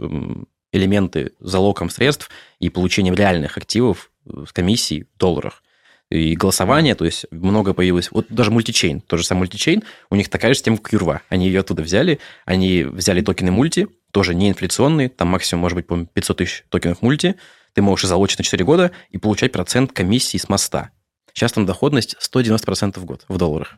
элементы 0.72 1.32
залогом 1.40 1.90
средств 1.90 2.30
и 2.60 2.70
получением 2.70 3.16
реальных 3.16 3.58
активов 3.58 4.12
э, 4.26 4.44
с 4.48 4.52
комиссией 4.52 5.08
в 5.16 5.18
долларах. 5.18 5.64
И 6.10 6.36
голосование, 6.36 6.96
то 6.96 7.06
есть 7.06 7.26
много 7.32 7.74
появилось. 7.74 8.12
Вот 8.12 8.28
даже 8.30 8.50
мультичейн, 8.50 9.02
тот 9.02 9.20
же 9.20 9.26
самый 9.26 9.42
мультичейн, 9.42 9.84
у 10.10 10.16
них 10.16 10.30
такая 10.30 10.54
же 10.54 10.58
система, 10.58 10.78
Кюрва. 10.78 11.22
Они 11.30 11.48
ее 11.48 11.60
оттуда 11.60 11.84
взяли, 11.84 12.20
они 12.46 12.84
взяли 12.84 13.22
токены 13.22 13.52
мульти, 13.52 13.88
тоже 14.12 14.36
не 14.36 14.50
инфляционные, 14.50 15.10
там 15.10 15.30
максимум 15.30 15.62
может 15.62 15.76
быть, 15.76 15.88
по-моему, 15.88 16.08
500 16.14 16.38
тысяч 16.38 16.66
токенов 16.70 17.02
мульти, 17.02 17.36
ты 17.74 17.82
можешь 17.82 18.08
залочить 18.08 18.40
на 18.40 18.44
4 18.44 18.66
года 18.66 18.92
и 19.10 19.18
получать 19.18 19.52
процент 19.52 19.92
комиссии 19.94 20.38
с 20.38 20.50
моста. 20.50 20.92
Сейчас 21.34 21.52
там 21.52 21.66
доходность 21.66 22.16
190% 22.20 23.00
в 23.00 23.06
год 23.06 23.26
в 23.28 23.38
долларах 23.38 23.78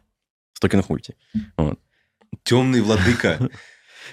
с 0.53 0.59
токенов 0.59 0.89
мульти. 0.89 1.15
Вот. 1.57 1.79
Темный 2.43 2.81
владыка. 2.81 3.49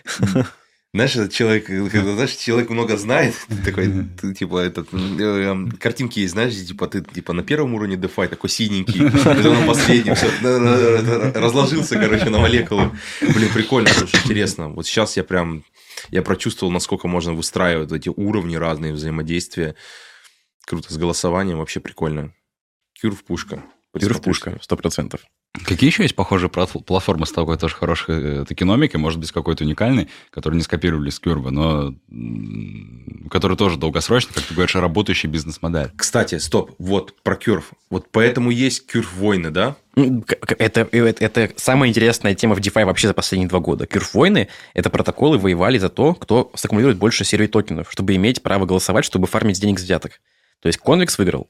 Знаешь, 0.94 1.16
этот 1.16 1.32
человек, 1.32 1.66
когда, 1.92 2.14
знаешь, 2.14 2.34
человек 2.34 2.70
много 2.70 2.96
знает, 2.96 3.34
ты 3.48 3.56
такой, 3.56 3.92
ты, 4.20 4.34
типа, 4.34 4.58
этот, 4.58 4.88
э, 4.92 5.66
картинки 5.78 6.20
есть, 6.20 6.32
знаешь, 6.32 6.54
типа, 6.54 6.88
ты 6.88 7.02
типа 7.02 7.34
на 7.34 7.42
первом 7.42 7.74
уровне 7.74 7.96
DeFi 7.96 8.28
такой 8.28 8.48
синенький, 8.48 9.10
потом 9.24 9.60
на 9.60 9.66
последнем, 9.66 10.14
все, 10.14 10.28
разложился, 11.38 11.98
короче, 11.98 12.30
на 12.30 12.38
молекулы. 12.38 12.90
Блин, 13.20 13.52
прикольно, 13.52 13.90
слушай, 13.90 14.20
интересно. 14.24 14.70
Вот 14.70 14.86
сейчас 14.86 15.16
я 15.18 15.24
прям, 15.24 15.62
я 16.10 16.22
прочувствовал, 16.22 16.72
насколько 16.72 17.06
можно 17.06 17.34
выстраивать 17.34 17.92
эти 17.92 18.08
уровни 18.08 18.56
разные 18.56 18.92
взаимодействия. 18.92 19.74
Круто, 20.64 20.92
с 20.92 20.96
голосованием 20.96 21.58
вообще 21.58 21.80
прикольно. 21.80 22.32
Кюрв 23.00 23.22
пушка. 23.24 23.62
Кюрв 23.98 24.22
пушка, 24.22 24.58
100%. 24.68 25.20
Какие 25.64 25.90
еще 25.90 26.02
есть 26.02 26.14
похожие 26.14 26.50
плат- 26.50 26.84
платформы 26.84 27.26
с 27.26 27.32
такой 27.32 27.56
тоже 27.58 27.74
хорошей 27.74 28.40
э, 28.40 28.44
токеномикой, 28.46 29.00
может 29.00 29.18
быть, 29.18 29.32
какой-то 29.32 29.64
уникальный, 29.64 30.08
который 30.30 30.54
не 30.54 30.62
скопировали 30.62 31.10
с 31.10 31.18
Кюрва, 31.18 31.50
но 31.50 31.94
который 33.30 33.56
тоже 33.56 33.76
долгосрочно, 33.76 34.32
как 34.34 34.44
ты 34.44 34.54
говоришь, 34.54 34.74
работающий 34.76 35.28
бизнес-модель. 35.28 35.90
Кстати, 35.96 36.38
стоп, 36.38 36.74
вот 36.78 37.14
про 37.22 37.34
Кюрв. 37.34 37.72
Вот 37.90 38.06
поэтому 38.10 38.50
есть 38.50 38.86
Кюрв 38.86 39.12
войны, 39.16 39.50
да? 39.50 39.76
Это, 39.96 40.88
это, 40.92 41.24
это 41.24 41.50
самая 41.56 41.90
интересная 41.90 42.34
тема 42.34 42.54
в 42.54 42.60
DeFi 42.60 42.84
вообще 42.84 43.08
за 43.08 43.14
последние 43.14 43.48
два 43.48 43.58
года. 43.58 43.86
Кюрф-войны– 43.86 44.48
это 44.74 44.90
протоколы 44.90 45.38
воевали 45.38 45.78
за 45.78 45.88
то, 45.88 46.14
кто 46.14 46.52
саккумулирует 46.54 46.98
больше 46.98 47.24
сервей 47.24 47.48
токенов, 47.48 47.90
чтобы 47.90 48.14
иметь 48.14 48.42
право 48.42 48.64
голосовать, 48.64 49.04
чтобы 49.04 49.26
фармить 49.26 49.60
денег 49.60 49.80
с 49.80 49.82
взяток. 49.82 50.20
То 50.60 50.68
есть 50.68 50.78
Convex 50.84 51.14
выиграл. 51.18 51.48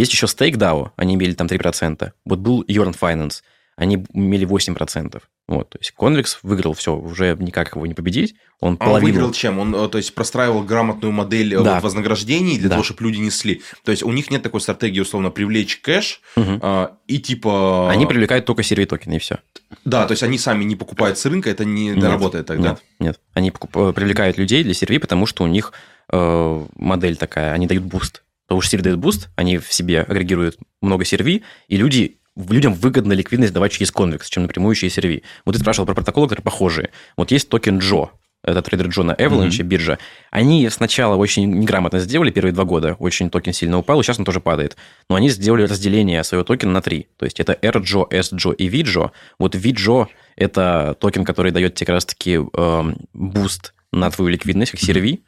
Есть 0.00 0.12
еще 0.14 0.24
Stake 0.24 0.54
DAO, 0.56 0.92
они 0.96 1.14
имели 1.14 1.34
там 1.34 1.46
3%. 1.46 2.10
Вот 2.24 2.38
был 2.38 2.62
Yorn 2.62 2.96
Finance, 2.98 3.42
они 3.76 4.02
имели 4.14 4.46
8%. 4.46 5.20
Вот, 5.46 5.68
то 5.68 5.78
есть 5.78 5.92
Convex 5.98 6.38
выиграл 6.42 6.72
все, 6.72 6.94
уже 6.96 7.36
никак 7.38 7.74
его 7.74 7.84
не 7.84 7.92
победить. 7.92 8.34
Он 8.60 8.68
А 8.68 8.70
он 8.70 8.76
половину... 8.78 9.12
выиграл 9.12 9.32
чем? 9.32 9.58
Он, 9.58 9.74
э, 9.74 9.88
то 9.88 9.98
есть, 9.98 10.14
простраивал 10.14 10.62
грамотную 10.62 11.12
модель 11.12 11.52
э, 11.54 11.62
Да. 11.62 11.74
вот 11.74 11.82
вознаграждений 11.82 12.56
для 12.58 12.68
Да. 12.70 12.76
того, 12.76 12.84
чтобы 12.84 13.02
люди 13.02 13.18
несли. 13.18 13.60
То 13.84 13.90
есть, 13.90 14.02
у 14.02 14.10
них 14.12 14.30
нет 14.30 14.42
такой 14.42 14.60
стратегии, 14.62 15.00
условно, 15.00 15.30
привлечь 15.30 15.80
кэш 15.80 16.20
Мгм. 16.36 16.60
а, 16.62 16.96
и 17.06 17.18
типа... 17.18 17.90
Они 17.90 18.06
привлекают 18.06 18.46
только 18.46 18.62
CRV 18.62 18.86
токены, 18.86 19.16
и 19.16 19.18
все. 19.18 19.40
Да, 19.84 20.06
то 20.06 20.12
есть, 20.12 20.22
они 20.22 20.38
сами 20.38 20.64
не 20.64 20.76
покупают 20.76 21.18
с 21.18 21.26
рынка, 21.26 21.50
это 21.50 21.64
не 21.66 21.92
работает 21.94 22.46
тогда. 22.46 22.70
Нет, 22.70 22.82
нет. 23.00 23.20
Они 23.34 23.50
покуп- 23.50 23.92
привлекают 23.92 24.38
людей 24.38 24.62
для 24.64 24.72
CRV, 24.72 24.98
потому 24.98 25.26
что 25.26 25.42
у 25.44 25.46
них 25.46 25.72
э, 26.12 26.66
модель 26.76 27.16
такая, 27.16 27.52
они 27.52 27.66
дают 27.66 27.82
буст. 27.84 28.22
Потому 28.50 28.62
что 28.62 28.72
сервис 28.72 28.82
дает 28.82 28.98
буст, 28.98 29.28
они 29.36 29.58
в 29.58 29.72
себе 29.72 30.02
агрегируют 30.02 30.56
много 30.82 31.04
CRV, 31.04 31.44
и 31.68 31.76
люди, 31.76 32.16
людям 32.34 32.74
выгодно 32.74 33.12
ликвидность 33.12 33.52
давать 33.52 33.70
через 33.70 33.92
Convex, 33.92 34.28
чем 34.28 34.42
напрямую 34.42 34.74
через 34.74 34.94
CRV. 34.94 35.22
Вот 35.44 35.52
ты 35.52 35.60
спрашивал 35.60 35.86
про 35.86 35.94
протоколы, 35.94 36.26
которые 36.26 36.42
похожие. 36.42 36.90
Вот 37.16 37.30
есть 37.30 37.48
токен 37.48 37.78
Джо, 37.78 38.10
это 38.42 38.60
Trader 38.60 38.88
Joe 38.88 39.04
на 39.04 39.12
Avalanche, 39.12 39.62
биржа. 39.62 40.00
Они 40.32 40.68
сначала 40.68 41.14
очень 41.14 41.48
неграмотно 41.48 42.00
сделали 42.00 42.32
первые 42.32 42.52
два 42.52 42.64
года, 42.64 42.96
очень 42.98 43.30
токен 43.30 43.52
сильно 43.52 43.78
упал, 43.78 44.00
и 44.00 44.02
сейчас 44.02 44.18
он 44.18 44.24
тоже 44.24 44.40
падает. 44.40 44.76
Но 45.08 45.14
они 45.14 45.28
сделали 45.28 45.62
разделение 45.62 46.24
своего 46.24 46.42
токена 46.42 46.72
на 46.72 46.82
три. 46.82 47.06
То 47.18 47.26
есть 47.26 47.38
это 47.38 47.52
rJOE, 47.52 48.10
sJOE 48.10 48.52
и 48.52 48.68
veJOE. 48.68 49.12
Вот 49.38 49.54
veJOE– 49.54 50.08
это 50.34 50.96
токен, 50.98 51.24
который 51.24 51.52
дает 51.52 51.76
тебе 51.76 51.86
как 51.86 51.94
раз-таки 51.94 52.40
эм, 52.52 52.96
буст 53.12 53.74
на 53.92 54.10
твою 54.10 54.32
ликвидность, 54.32 54.72
как 54.72 54.80
CRV. 54.80 55.22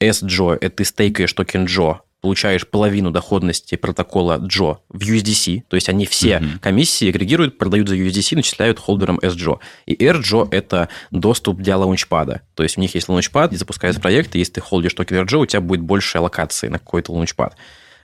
sJOE– 0.00 0.56
это 0.62 0.76
ты 0.76 0.84
стейкаешь 0.86 1.34
токен 1.34 1.66
Джо, 1.66 2.00
получаешь 2.22 2.66
половину 2.66 3.10
доходности 3.10 3.74
протокола 3.74 4.38
Джо 4.38 4.78
в 4.88 5.02
USDC, 5.02 5.64
то 5.68 5.74
есть 5.74 5.88
они 5.88 6.06
все 6.06 6.38
Мгм. 6.38 6.60
комиссии 6.60 7.08
агрегируют, 7.08 7.58
продают 7.58 7.88
за 7.88 7.96
USDC, 7.96 8.36
начисляют 8.36 8.78
холдерам 8.78 9.18
sJOE. 9.18 9.58
И 9.86 9.94
rJOE– 9.94 10.48
это 10.52 10.88
доступ 11.10 11.58
для 11.58 11.76
лаунчпада. 11.76 12.42
То 12.54 12.62
есть 12.62 12.78
у 12.78 12.80
них 12.80 12.94
есть 12.94 13.08
лаунчпад, 13.08 13.50
где 13.50 13.58
запускается 13.58 14.00
проект, 14.00 14.34
и 14.34 14.38
если 14.38 14.54
ты 14.54 14.60
холдишь 14.60 14.94
токен 14.94 15.18
rJOE, 15.26 15.38
у 15.38 15.46
тебя 15.46 15.60
будет 15.60 15.80
больше 15.80 16.18
аллокации 16.18 16.68
на 16.68 16.78
какой-то 16.78 17.12
лаунчпад. 17.12 17.56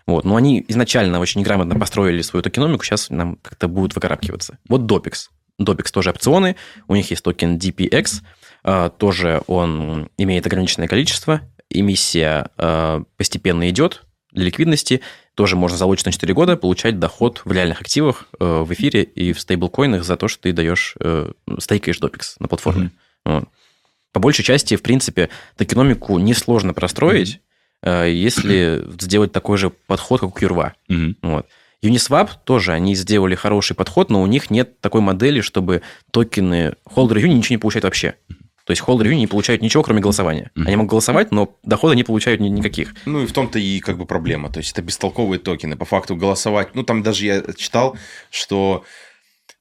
Вот. 0.08 0.24
Но 0.24 0.34
они 0.34 0.64
изначально 0.66 1.20
очень 1.20 1.42
грамотно 1.42 1.78
построили 1.78 2.22
свою 2.22 2.42
токеномику, 2.42 2.84
сейчас 2.84 3.10
они 3.10 3.36
как-то 3.36 3.68
будут 3.68 3.94
выкарабкиваться. 3.94 4.58
Вот 4.68 4.86
Dopex. 4.86 5.30
Dopex 5.60 5.90
тоже 5.92 6.10
опционы, 6.10 6.56
у 6.86 6.94
них 6.94 7.10
есть 7.10 7.22
токен 7.22 7.56
DPX, 7.56 8.22
а, 8.64 8.90
тоже 8.90 9.42
он 9.46 10.08
имеет 10.16 10.46
ограниченное 10.46 10.88
количество, 10.88 11.40
эмиссия 11.70 12.50
а, 12.56 13.02
постепенно 13.16 13.68
идет 13.68 14.04
для 14.38 14.46
ликвидности, 14.46 15.02
тоже 15.34 15.56
можно 15.56 15.76
залочить 15.76 16.06
на 16.06 16.12
4 16.12 16.32
года, 16.34 16.56
получать 16.56 16.98
доход 16.98 17.42
в 17.44 17.52
реальных 17.52 17.80
активах 17.80 18.28
э, 18.40 18.62
в 18.62 18.72
эфире 18.72 19.02
и 19.02 19.32
в 19.32 19.40
стейблкоинах 19.40 20.04
за 20.04 20.16
то, 20.16 20.28
что 20.28 20.42
ты 20.42 20.52
даешь, 20.52 20.94
э, 21.00 21.30
стейкаешь 21.58 22.00
Dopex 22.00 22.36
на 22.38 22.48
платформе. 22.48 22.90
Mm-hmm. 23.26 23.46
По 24.12 24.20
большей 24.20 24.44
части, 24.44 24.76
в 24.76 24.82
принципе, 24.82 25.28
токеномику 25.56 26.18
несложно 26.18 26.72
простроить, 26.72 27.40
mm-hmm. 27.84 28.12
если 28.12 28.84
сделать 29.00 29.32
такой 29.32 29.58
же 29.58 29.70
подход, 29.70 30.20
как 30.20 30.34
у 30.34 30.38
Curva. 30.38 30.72
Mm-hmm. 30.90 31.16
Вот. 31.22 31.46
Uniswap 31.82 32.30
тоже, 32.44 32.72
они 32.72 32.94
сделали 32.94 33.34
хороший 33.34 33.76
подход, 33.76 34.10
но 34.10 34.22
у 34.22 34.26
них 34.26 34.50
нет 34.50 34.80
такой 34.80 35.00
модели, 35.00 35.40
чтобы 35.40 35.82
токены 36.10 36.74
холдеры 36.84 37.22
Uni 37.22 37.34
ничего 37.34 37.54
не 37.54 37.58
получают 37.58 37.84
вообще. 37.84 38.16
То 38.68 38.72
есть 38.72 38.82
холдеры 38.82 39.14
не 39.14 39.26
получают 39.26 39.62
ничего, 39.62 39.82
кроме 39.82 40.02
голосования. 40.02 40.50
Они 40.54 40.76
могут 40.76 40.90
голосовать, 40.90 41.32
но 41.32 41.56
дохода 41.62 41.94
не 41.94 42.04
получают 42.04 42.42
никаких. 42.42 42.94
Ну 43.06 43.22
и 43.22 43.26
в 43.26 43.32
том-то 43.32 43.58
и 43.58 43.80
как 43.80 43.96
бы 43.96 44.04
проблема. 44.04 44.52
То 44.52 44.58
есть 44.58 44.72
это 44.72 44.82
бестолковые 44.82 45.40
токены. 45.40 45.74
По 45.74 45.86
факту 45.86 46.16
голосовать. 46.16 46.74
Ну 46.74 46.82
там 46.82 47.02
даже 47.02 47.24
я 47.24 47.42
читал, 47.56 47.96
что 48.30 48.84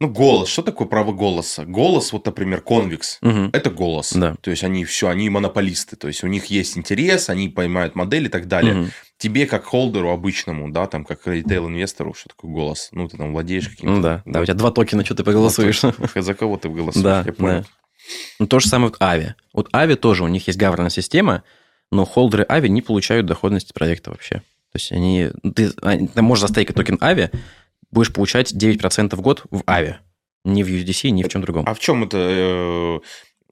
ну, 0.02 0.10
голос. 0.10 0.50
Что 0.50 0.62
такое 0.62 0.90
право 0.90 1.14
голоса? 1.14 1.64
Голос, 1.64 2.12
вот, 2.12 2.26
например, 2.26 2.60
конвикс. 2.60 3.18
Угу. 3.22 3.52
Это 3.54 3.70
голос. 3.70 4.12
Да. 4.12 4.36
То 4.42 4.52
есть 4.52 4.66
они 4.66 4.84
все, 4.84 5.08
они 5.08 5.30
монополисты. 5.30 5.96
То 5.96 6.10
есть 6.10 6.26
у 6.26 6.28
них 6.28 6.48
есть 6.48 6.78
интерес, 6.78 7.30
они 7.30 7.48
поймают 7.48 7.96
модель 7.96 8.26
и 8.26 8.30
так 8.30 8.50
далее. 8.50 8.82
Угу. 8.82 8.90
Тебе, 9.20 9.48
как 9.48 9.64
холдеру 9.64 10.10
обычному, 10.10 10.70
да, 10.70 10.86
там, 10.86 11.06
как 11.06 11.26
ритейл-инвестору, 11.26 12.14
что 12.14 12.28
такое 12.28 12.52
голос? 12.52 12.90
Ну, 12.92 13.08
ты 13.08 13.16
там 13.16 13.32
владеешь 13.32 13.70
каким-то. 13.70 13.96
Ну 13.96 14.02
да, 14.02 14.22
да, 14.26 14.42
у 14.42 14.44
тебя 14.44 14.54
два 14.54 14.72
токена, 14.72 15.06
что 15.06 15.16
ты 15.16 15.24
проголосуешь. 15.24 15.82
За 16.14 16.34
кого 16.34 16.58
ты 16.58 16.68
голосуешь? 16.70 17.04
Да, 17.04 17.24
я 17.26 17.32
понял. 17.32 17.62
Да. 17.62 17.66
Ну, 18.40 18.48
то 18.48 18.60
же 18.60 18.68
самое 18.68 18.90
вот 18.92 19.02
Ави. 19.02 19.36
Вот 19.54 19.70
Ави 19.74 19.96
тоже, 19.96 20.24
у 20.24 20.28
них 20.28 20.48
есть 20.48 20.60
гаварная 20.60 20.90
система, 20.90 21.44
но 21.92 22.06
холдеры 22.06 22.46
Ави 22.48 22.70
не 22.70 22.82
получают 22.82 23.26
доходности 23.26 23.74
проекта 23.74 24.12
вообще. 24.12 24.36
То 24.36 24.76
есть 24.76 24.92
они... 24.92 25.30
Ты, 25.56 25.72
ты 25.72 26.22
можешь 26.22 26.42
застейкать 26.44 26.76
токен 26.76 26.98
Ави, 27.02 27.30
будешь 27.92 28.14
получать 28.14 28.54
9% 28.54 29.16
в 29.16 29.22
год 29.22 29.44
в 29.50 29.64
Ави. 29.66 29.98
Не 30.44 30.64
в 30.64 30.68
USDC, 30.68 31.10
ни 31.10 31.24
в 31.24 31.30
чем 31.30 31.42
другом. 31.42 31.66
А 31.68 31.74
в 31.74 31.80
чем 31.80 32.04
это, 32.04 33.02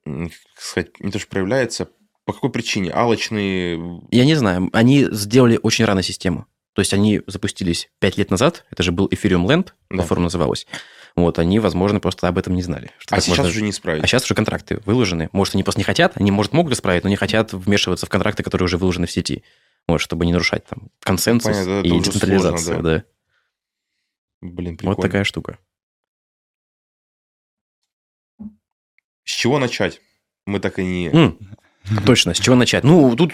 э, 0.06 0.28
сказать, 0.58 1.00
не 1.00 1.12
то, 1.12 1.20
что 1.20 1.28
проявляется? 1.28 1.90
По 2.26 2.34
какой 2.34 2.52
причине? 2.52 2.92
Алочные... 2.92 4.02
Я 4.12 4.26
не 4.26 4.36
знаю. 4.36 4.70
Они 4.74 5.08
сделали 5.12 5.60
очень 5.62 5.86
рано 5.86 6.02
систему. 6.02 6.48
То 6.74 6.82
есть 6.82 6.94
они 6.94 7.22
запустились 7.26 7.90
5 8.00 8.18
лет 8.18 8.32
назад, 8.32 8.66
это 8.70 8.84
же 8.84 8.92
был 8.92 9.08
Ethereum 9.08 9.46
Land, 9.46 9.68
да. 9.90 9.98
платформа 9.98 10.24
называлась. 10.24 10.68
Вот, 11.16 11.40
они, 11.40 11.60
возможно, 11.60 12.02
просто 12.02 12.28
об 12.28 12.38
этом 12.38 12.56
не 12.56 12.62
знали. 12.62 12.92
А 13.10 13.22
сейчас 13.22 13.38
можно... 13.38 13.46
уже 13.46 13.62
не 13.62 13.70
исправить. 13.70 14.04
А 14.04 14.08
сейчас 14.08 14.26
уже 14.26 14.36
контракты 14.36 14.82
выложены. 14.86 15.30
Может, 15.32 15.56
они 15.56 15.64
просто 15.64 15.80
не 15.80 15.86
хотят, 15.86 16.14
они, 16.16 16.30
может, 16.30 16.52
могут 16.52 16.74
исправить, 16.74 17.04
но 17.04 17.10
не 17.10 17.16
хотят 17.16 17.54
вмешиваться 17.54 18.06
в 18.06 18.10
контракты, 18.10 18.44
которые 18.44 18.66
уже 18.66 18.78
выложены 18.78 19.08
в 19.08 19.12
сети. 19.12 19.44
Вот, 19.88 20.00
чтобы 20.00 20.26
не 20.26 20.34
нарушать 20.34 20.66
там 20.66 20.90
консенсус 21.00 21.56
Понятно, 21.56 21.82
и 21.88 22.00
децентрализацию. 22.00 22.60
Сложно, 22.60 22.84
да. 22.84 22.98
да. 22.98 23.04
Блин, 24.42 24.78
прикольно. 24.78 24.96
Вот 24.96 25.02
такая 25.02 25.24
штука. 25.24 25.58
С 29.24 29.32
чего 29.32 29.58
начать? 29.58 30.02
Мы 30.46 30.60
так 30.60 30.80
и 30.80 30.84
не... 30.84 31.10
Mm, 31.10 31.38
точно, 32.06 32.34
с 32.34 32.40
чего 32.40 32.56
начать? 32.56 32.84
Ну, 32.84 33.16
тут, 33.16 33.34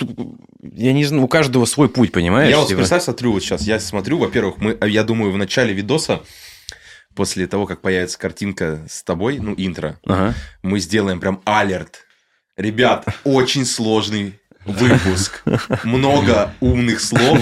я 0.61 0.93
не 0.93 1.03
знаю, 1.03 1.23
у 1.23 1.27
каждого 1.27 1.65
свой 1.65 1.89
путь, 1.89 2.11
понимаешь? 2.11 2.49
Я 2.49 2.59
вот, 2.59 2.67
типа... 2.67 2.79
представь, 2.79 3.03
смотрю 3.03 3.33
вот 3.33 3.43
сейчас, 3.43 3.63
я 3.63 3.79
смотрю, 3.79 4.17
во-первых, 4.17 4.57
мы, 4.57 4.77
я 4.87 5.03
думаю, 5.03 5.31
в 5.33 5.37
начале 5.37 5.73
видоса, 5.73 6.21
после 7.15 7.47
того, 7.47 7.65
как 7.65 7.81
появится 7.81 8.17
картинка 8.17 8.85
с 8.89 9.03
тобой, 9.03 9.39
ну, 9.39 9.53
интро, 9.57 9.99
ага. 10.05 10.33
мы 10.63 10.79
сделаем 10.79 11.19
прям 11.19 11.41
алерт. 11.45 12.05
Ребят, 12.57 13.05
очень 13.23 13.65
сложный 13.65 14.39
выпуск, 14.65 15.43
много 15.83 16.53
умных 16.59 17.01
слов, 17.01 17.39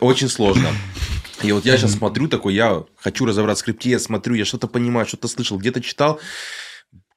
очень 0.00 0.28
сложно. 0.28 0.68
И 1.42 1.52
вот 1.52 1.64
я 1.64 1.76
сейчас 1.76 1.92
смотрю 1.92 2.28
такой, 2.28 2.54
я 2.54 2.84
хочу 2.96 3.24
разобрать 3.24 3.58
в 3.58 3.60
скрипте, 3.60 3.90
я 3.90 3.98
смотрю, 3.98 4.34
я 4.34 4.44
что-то 4.44 4.68
понимаю, 4.68 5.06
что-то 5.06 5.28
слышал, 5.28 5.58
где-то 5.58 5.80
читал. 5.80 6.20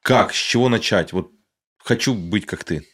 Как, 0.02 0.32
с 0.34 0.36
чего 0.36 0.68
начать? 0.68 1.12
Вот 1.12 1.30
хочу 1.78 2.14
быть 2.14 2.46
как 2.46 2.64
ты. 2.64 2.86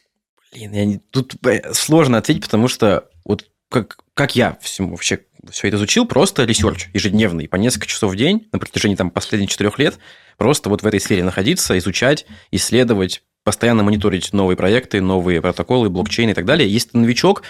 Блин, 0.53 0.72
я 0.72 0.85
не... 0.85 0.99
тут 0.99 1.35
сложно 1.72 2.18
ответить, 2.18 2.43
потому 2.43 2.68
что 2.68 3.09
вот 3.24 3.47
как, 3.68 3.99
как 4.14 4.37
я 4.37 4.57
всему 4.61 4.91
вообще 4.91 5.24
все 5.51 5.68
это 5.68 5.76
изучил, 5.76 6.07
просто 6.07 6.44
research 6.45 6.89
ежедневный, 6.92 7.49
по 7.49 7.57
несколько 7.57 7.86
часов 7.86 8.12
в 8.12 8.16
день 8.16 8.49
на 8.53 8.59
протяжении 8.59 8.97
там 8.97 9.11
последних 9.11 9.51
четырех 9.51 9.78
лет, 9.78 9.99
просто 10.36 10.68
вот 10.68 10.82
в 10.82 10.86
этой 10.86 11.01
сфере 11.01 11.24
находиться, 11.24 11.76
изучать, 11.78 12.26
исследовать, 12.51 13.22
постоянно 13.44 13.84
мониторить 13.84 14.32
новые 14.32 14.57
проекты, 14.57 15.01
новые 15.01 15.40
протоколы, 15.40 15.88
блокчейн 15.88 16.30
и 16.30 16.34
так 16.34 16.44
далее. 16.44 16.68
Если 16.68 16.90
ты 16.90 16.99
новичок, 16.99 17.44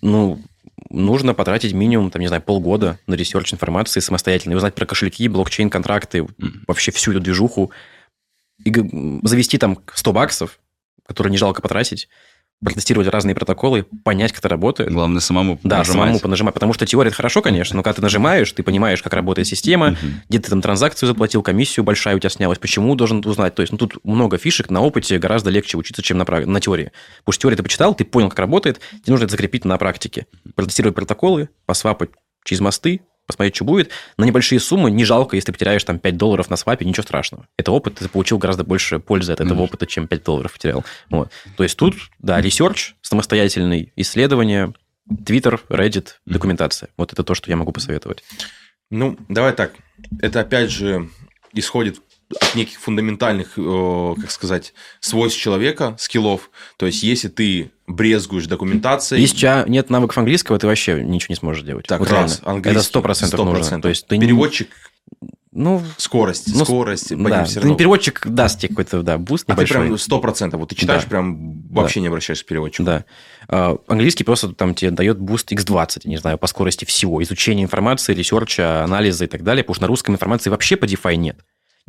ну, 0.00 0.40
нужно 0.88 1.34
потратить 1.34 1.72
минимум, 1.72 2.10
там, 2.10 2.20
не 2.20 2.28
знаю, 2.28 2.42
полгода 2.42 2.98
на 3.06 3.14
research 3.14 3.52
информации 3.52 4.00
самостоятельно, 4.00 4.52
и 4.52 4.56
узнать 4.56 4.74
про 4.74 4.86
кошельки, 4.86 5.28
блокчейн-контракты, 5.28 6.18
mm-hmm. 6.18 6.64
вообще 6.66 6.92
всю 6.92 7.10
эту 7.10 7.20
движуху, 7.20 7.72
и 8.64 8.72
завести 9.22 9.58
там 9.58 9.78
100 9.92 10.12
баксов, 10.12 10.60
которые 11.06 11.32
не 11.32 11.38
жалко 11.38 11.62
потратить, 11.62 12.08
протестировать 12.62 13.08
разные 13.08 13.34
протоколы, 13.34 13.86
понять, 14.04 14.32
как 14.32 14.40
это 14.40 14.48
работает. 14.48 14.92
Главное, 14.92 15.20
самому 15.20 15.58
Да, 15.62 15.78
нажимать. 15.78 15.96
самому 15.96 16.18
понажимать. 16.20 16.54
Потому 16.54 16.72
что 16.74 16.84
теория 16.86 17.08
это 17.08 17.16
хорошо, 17.16 17.40
конечно, 17.40 17.76
но 17.76 17.82
когда 17.82 17.94
ты 17.94 18.02
нажимаешь, 18.02 18.52
ты 18.52 18.62
понимаешь, 18.62 19.02
как 19.02 19.14
работает 19.14 19.48
система, 19.48 19.96
где 20.28 20.38
ты 20.38 20.50
там 20.50 20.60
транзакцию 20.60 21.06
заплатил, 21.08 21.42
комиссию 21.42 21.84
большая 21.84 22.16
у 22.16 22.18
тебя 22.18 22.30
снялась, 22.30 22.58
почему 22.58 22.94
должен 22.94 23.22
узнать. 23.24 23.54
То 23.54 23.62
есть, 23.62 23.72
ну, 23.72 23.78
тут 23.78 23.96
много 24.04 24.36
фишек, 24.36 24.70
на 24.70 24.80
опыте 24.82 25.18
гораздо 25.18 25.50
легче 25.50 25.78
учиться, 25.78 26.02
чем 26.02 26.18
на, 26.18 26.24
на 26.24 26.60
теории. 26.60 26.92
Потому 27.20 27.32
что 27.32 27.42
теорию 27.42 27.56
ты 27.56 27.62
почитал, 27.62 27.94
ты 27.94 28.04
понял, 28.04 28.28
как 28.28 28.38
работает, 28.38 28.80
тебе 28.90 29.12
нужно 29.12 29.24
это 29.24 29.32
закрепить 29.32 29.64
на 29.64 29.78
практике. 29.78 30.26
Протестировать 30.54 30.94
протоколы, 30.94 31.48
посвапать 31.66 32.10
через 32.44 32.60
мосты, 32.60 33.00
посмотреть, 33.30 33.56
что 33.56 33.64
будет. 33.64 33.90
На 34.16 34.24
небольшие 34.24 34.60
суммы 34.60 34.90
не 34.90 35.04
жалко, 35.04 35.36
если 35.36 35.46
ты 35.46 35.52
потеряешь 35.52 35.84
там 35.84 35.98
5 35.98 36.16
долларов 36.16 36.50
на 36.50 36.56
свапе, 36.56 36.84
ничего 36.84 37.02
страшного. 37.02 37.46
Это 37.56 37.72
опыт, 37.72 37.96
ты 37.96 38.08
получил 38.08 38.38
гораздо 38.38 38.64
больше 38.64 38.98
пользы 38.98 39.32
от 39.32 39.40
этого 39.40 39.60
mm-hmm. 39.60 39.64
опыта, 39.64 39.86
чем 39.86 40.06
5 40.06 40.22
долларов 40.22 40.52
потерял. 40.52 40.84
Вот. 41.10 41.30
То 41.56 41.62
есть 41.62 41.76
тут, 41.76 41.94
да, 42.18 42.40
research, 42.40 42.94
самостоятельный 43.02 43.92
исследование, 43.96 44.72
Twitter, 45.08 45.60
Reddit, 45.68 46.08
документация. 46.26 46.90
Вот 46.96 47.12
это 47.12 47.24
то, 47.24 47.34
что 47.34 47.50
я 47.50 47.56
могу 47.56 47.72
посоветовать. 47.72 48.22
Ну, 48.90 49.16
давай 49.28 49.52
так. 49.52 49.72
Это 50.20 50.40
опять 50.40 50.70
же 50.70 51.08
исходит 51.52 52.00
от 52.40 52.54
неких 52.54 52.78
фундаментальных, 52.78 53.54
как 53.54 54.30
сказать, 54.30 54.72
свойств 55.00 55.40
человека, 55.40 55.96
скиллов. 55.98 56.50
То 56.76 56.86
есть, 56.86 57.02
если 57.02 57.28
ты 57.28 57.72
брезгуешь 57.86 58.46
документацией... 58.46 59.20
Если 59.20 59.36
у 59.36 59.38
тебя 59.38 59.64
нет 59.66 59.90
навыков 59.90 60.18
английского, 60.18 60.58
ты 60.58 60.66
вообще 60.66 61.02
ничего 61.02 61.32
не 61.32 61.36
сможешь 61.36 61.64
делать. 61.64 61.86
Так, 61.86 62.00
вот 62.00 62.10
раз, 62.10 62.40
английский. 62.44 62.78
Это 62.78 62.82
сто 62.82 63.02
процентов 63.02 63.44
нужно. 63.44 63.82
То 63.82 63.88
есть, 63.88 64.06
ты 64.06 64.18
Переводчик 64.18 64.68
ну, 65.52 65.82
скорость, 65.96 66.54
ну, 66.54 66.64
скорость. 66.64 67.16
Да. 67.16 67.44
Равно. 67.56 67.74
Переводчик 67.74 68.24
даст 68.24 68.60
тебе 68.60 68.68
какой-то 68.68 69.02
да, 69.02 69.18
буст 69.18 69.48
небольшой. 69.48 69.78
А 69.78 69.80
ты 69.80 69.86
прям 69.86 69.98
сто 69.98 70.20
процентов. 70.20 70.60
Вот 70.60 70.68
ты 70.68 70.76
читаешь, 70.76 71.02
да. 71.02 71.08
прям 71.08 71.62
вообще 71.70 71.96
да. 71.96 72.02
не 72.02 72.06
обращаешься 72.06 72.44
к 72.44 72.48
переводчику. 72.48 72.84
Да. 72.84 73.04
А, 73.48 73.76
английский 73.88 74.22
просто 74.22 74.52
там 74.52 74.76
тебе 74.76 74.92
дает 74.92 75.18
буст 75.18 75.50
x20, 75.50 76.02
не 76.04 76.18
знаю, 76.18 76.38
по 76.38 76.46
скорости 76.46 76.84
всего. 76.84 77.20
Изучения 77.24 77.64
информации, 77.64 78.14
ресерча, 78.14 78.84
анализа 78.84 79.24
и 79.24 79.28
так 79.28 79.42
далее. 79.42 79.64
Потому 79.64 79.74
что 79.74 79.82
на 79.82 79.88
русском 79.88 80.14
информации 80.14 80.50
вообще 80.50 80.76
по 80.76 80.84
DeFi 80.84 81.16
нет. 81.16 81.40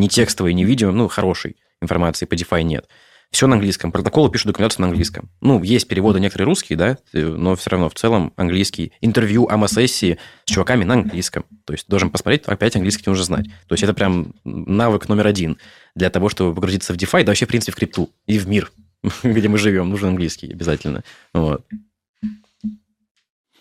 Ни 0.02 0.08
текстовой, 0.08 0.56
ни 0.56 0.64
видео, 0.64 0.91
ну, 0.91 1.08
хорошей 1.08 1.58
информации 1.80 2.26
по 2.26 2.34
DeFi 2.34 2.64
нет. 2.64 2.88
Все 3.30 3.45
на 3.45 3.54
английском. 3.54 3.91
Протоколы 3.91 4.32
пишут 4.32 4.47
документацию 4.47 4.82
на 4.82 4.88
английском. 4.88 5.30
Ну, 5.41 5.62
есть 5.62 5.88
переводы 5.88 6.20
некоторые 6.20 6.47
русские, 6.47 6.76
да, 6.76 6.97
но 7.14 7.56
все 7.56 7.70
равно 7.70 7.88
в 7.88 7.93
целом 7.93 8.34
английский. 8.36 8.93
Интервью, 9.02 9.47
АМА-сессии 9.47 10.18
с 10.45 10.52
чуваками 10.52 10.86
на 10.86 10.95
английском. 10.95 11.45
То 11.66 11.74
есть 11.74 11.88
должен 11.88 12.10
посмотреть, 12.10 12.45
опять 12.45 12.76
английский 12.76 13.04
нужно 13.06 13.26
знать. 13.26 13.45
То 13.68 13.74
есть 13.74 13.84
это 13.84 13.93
прям 13.93 14.34
навык 14.43 15.08
номер 15.08 15.28
один 15.28 15.60
для 15.93 16.10
того, 16.10 16.30
чтобы 16.30 16.56
погрузиться 16.56 16.95
в 16.95 16.97
DeFi, 16.97 17.24
да 17.24 17.30
вообще, 17.30 17.45
в 17.45 17.49
принципе, 17.49 17.72
в 17.72 17.76
крипту 17.76 18.10
и 18.26 18.39
в 18.39 18.47
мир, 18.47 18.72
где 19.24 19.49
мы 19.49 19.60
живем. 19.60 19.91
Нужен 19.91 20.10
английский 20.10 20.52
обязательно. 20.52 21.04
Вот. 21.32 21.64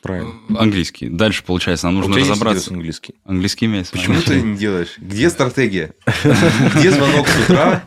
Правильно. 0.02 0.32
Английский. 0.58 1.08
Дальше, 1.10 1.44
получается, 1.44 1.86
нам 1.86 1.96
нужно 1.96 2.16
разобраться. 2.16 2.72
английский. 2.72 3.14
Английский 3.24 3.66
имеется. 3.66 3.92
Почему 3.92 4.20
ты 4.22 4.40
не 4.40 4.56
делаешь? 4.56 4.94
Где 4.98 5.28
стратегия? 5.28 5.94
Где 6.76 6.90
звонок 6.90 7.28
с 7.28 7.44
утра? 7.44 7.84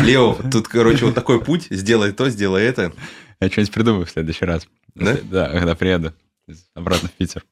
Лео, 0.00 0.34
тут, 0.50 0.66
короче, 0.68 1.04
вот 1.04 1.14
такой 1.14 1.40
путь. 1.40 1.68
Сделай 1.70 2.12
то, 2.12 2.28
сделай 2.30 2.64
это. 2.64 2.92
Я 3.40 3.48
что-нибудь 3.48 3.72
придумаю 3.72 4.06
в 4.06 4.10
следующий 4.10 4.44
раз. 4.44 4.66
Да? 4.94 5.16
Да, 5.22 5.50
когда 5.50 5.74
приеду 5.74 6.12
обратно 6.74 7.08
в 7.08 7.12
Питер. 7.12 7.44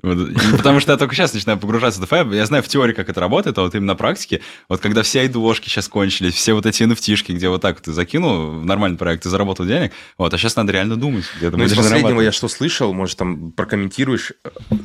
Вот, 0.00 0.16
потому 0.56 0.78
что 0.78 0.92
я 0.92 0.98
только 0.98 1.14
сейчас 1.14 1.34
начинаю 1.34 1.58
погружаться 1.58 2.00
в 2.00 2.04
DeFi. 2.04 2.36
Я 2.36 2.46
знаю 2.46 2.62
в 2.62 2.68
теории, 2.68 2.92
как 2.92 3.08
это 3.08 3.20
работает, 3.20 3.58
а 3.58 3.62
вот 3.62 3.74
именно 3.74 3.88
на 3.88 3.94
практике, 3.96 4.40
вот 4.68 4.80
когда 4.80 5.02
все 5.02 5.20
айдошки 5.20 5.68
сейчас 5.68 5.88
кончились, 5.88 6.34
все 6.34 6.52
вот 6.52 6.66
эти 6.66 6.84
nft 6.84 7.34
где 7.34 7.48
вот 7.48 7.62
так 7.62 7.80
ты 7.80 7.92
закинул 7.92 8.60
в 8.60 8.64
нормальный 8.64 8.96
проект, 8.96 9.24
ты 9.24 9.28
заработал 9.28 9.66
денег, 9.66 9.92
вот, 10.16 10.32
а 10.32 10.38
сейчас 10.38 10.54
надо 10.54 10.72
реально 10.72 10.96
думать, 10.96 11.24
где 11.36 11.50
ну, 11.50 11.64
из 11.64 11.74
последнего 11.74 12.20
я 12.20 12.30
что 12.30 12.46
слышал, 12.46 12.94
может, 12.94 13.18
там 13.18 13.50
прокомментируешь. 13.50 14.34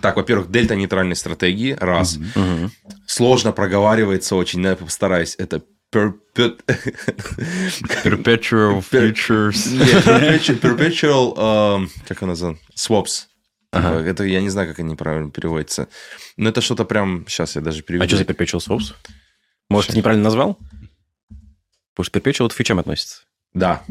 Так, 0.01 0.15
во-первых, 0.15 0.49
дельта 0.49 0.75
нейтральной 0.75 1.15
стратегии, 1.15 1.77
раз. 1.79 2.17
Угу. 2.35 2.71
Сложно 3.05 3.51
проговаривается 3.51 4.35
очень, 4.35 4.61
но 4.61 4.69
я 4.69 4.75
постараюсь. 4.75 5.35
Это 5.37 5.61
Perpetual 5.93 8.81
Futures. 8.81 9.67
Perpetual, 10.59 11.87
как 12.07 12.23
она 12.23 12.31
называется? 12.31 12.63
Swaps. 12.75 13.27
Ага. 13.73 13.97
Типа, 13.97 14.07
это 14.07 14.23
я 14.23 14.41
не 14.41 14.49
знаю, 14.49 14.69
как 14.69 14.79
они 14.79 14.95
правильно 14.95 15.31
переводятся. 15.31 15.89
Но 16.37 16.49
это 16.49 16.61
что-то 16.61 16.85
прям... 16.85 17.25
Сейчас 17.27 17.55
я 17.55 17.61
даже 17.61 17.81
переведу. 17.81 18.05
А 18.05 18.07
что 18.07 18.17
за 18.17 18.23
Perpetual 18.23 18.59
Swaps? 18.59 18.93
Может, 19.69 19.91
ты 19.91 19.97
неправильно 19.97 20.23
назвал? 20.23 20.59
Потому 21.95 22.05
что 22.05 22.19
Perpetual 22.19 22.49
к 22.49 22.53
фичам 22.53 22.79
относится. 22.79 23.23
Да. 23.53 23.83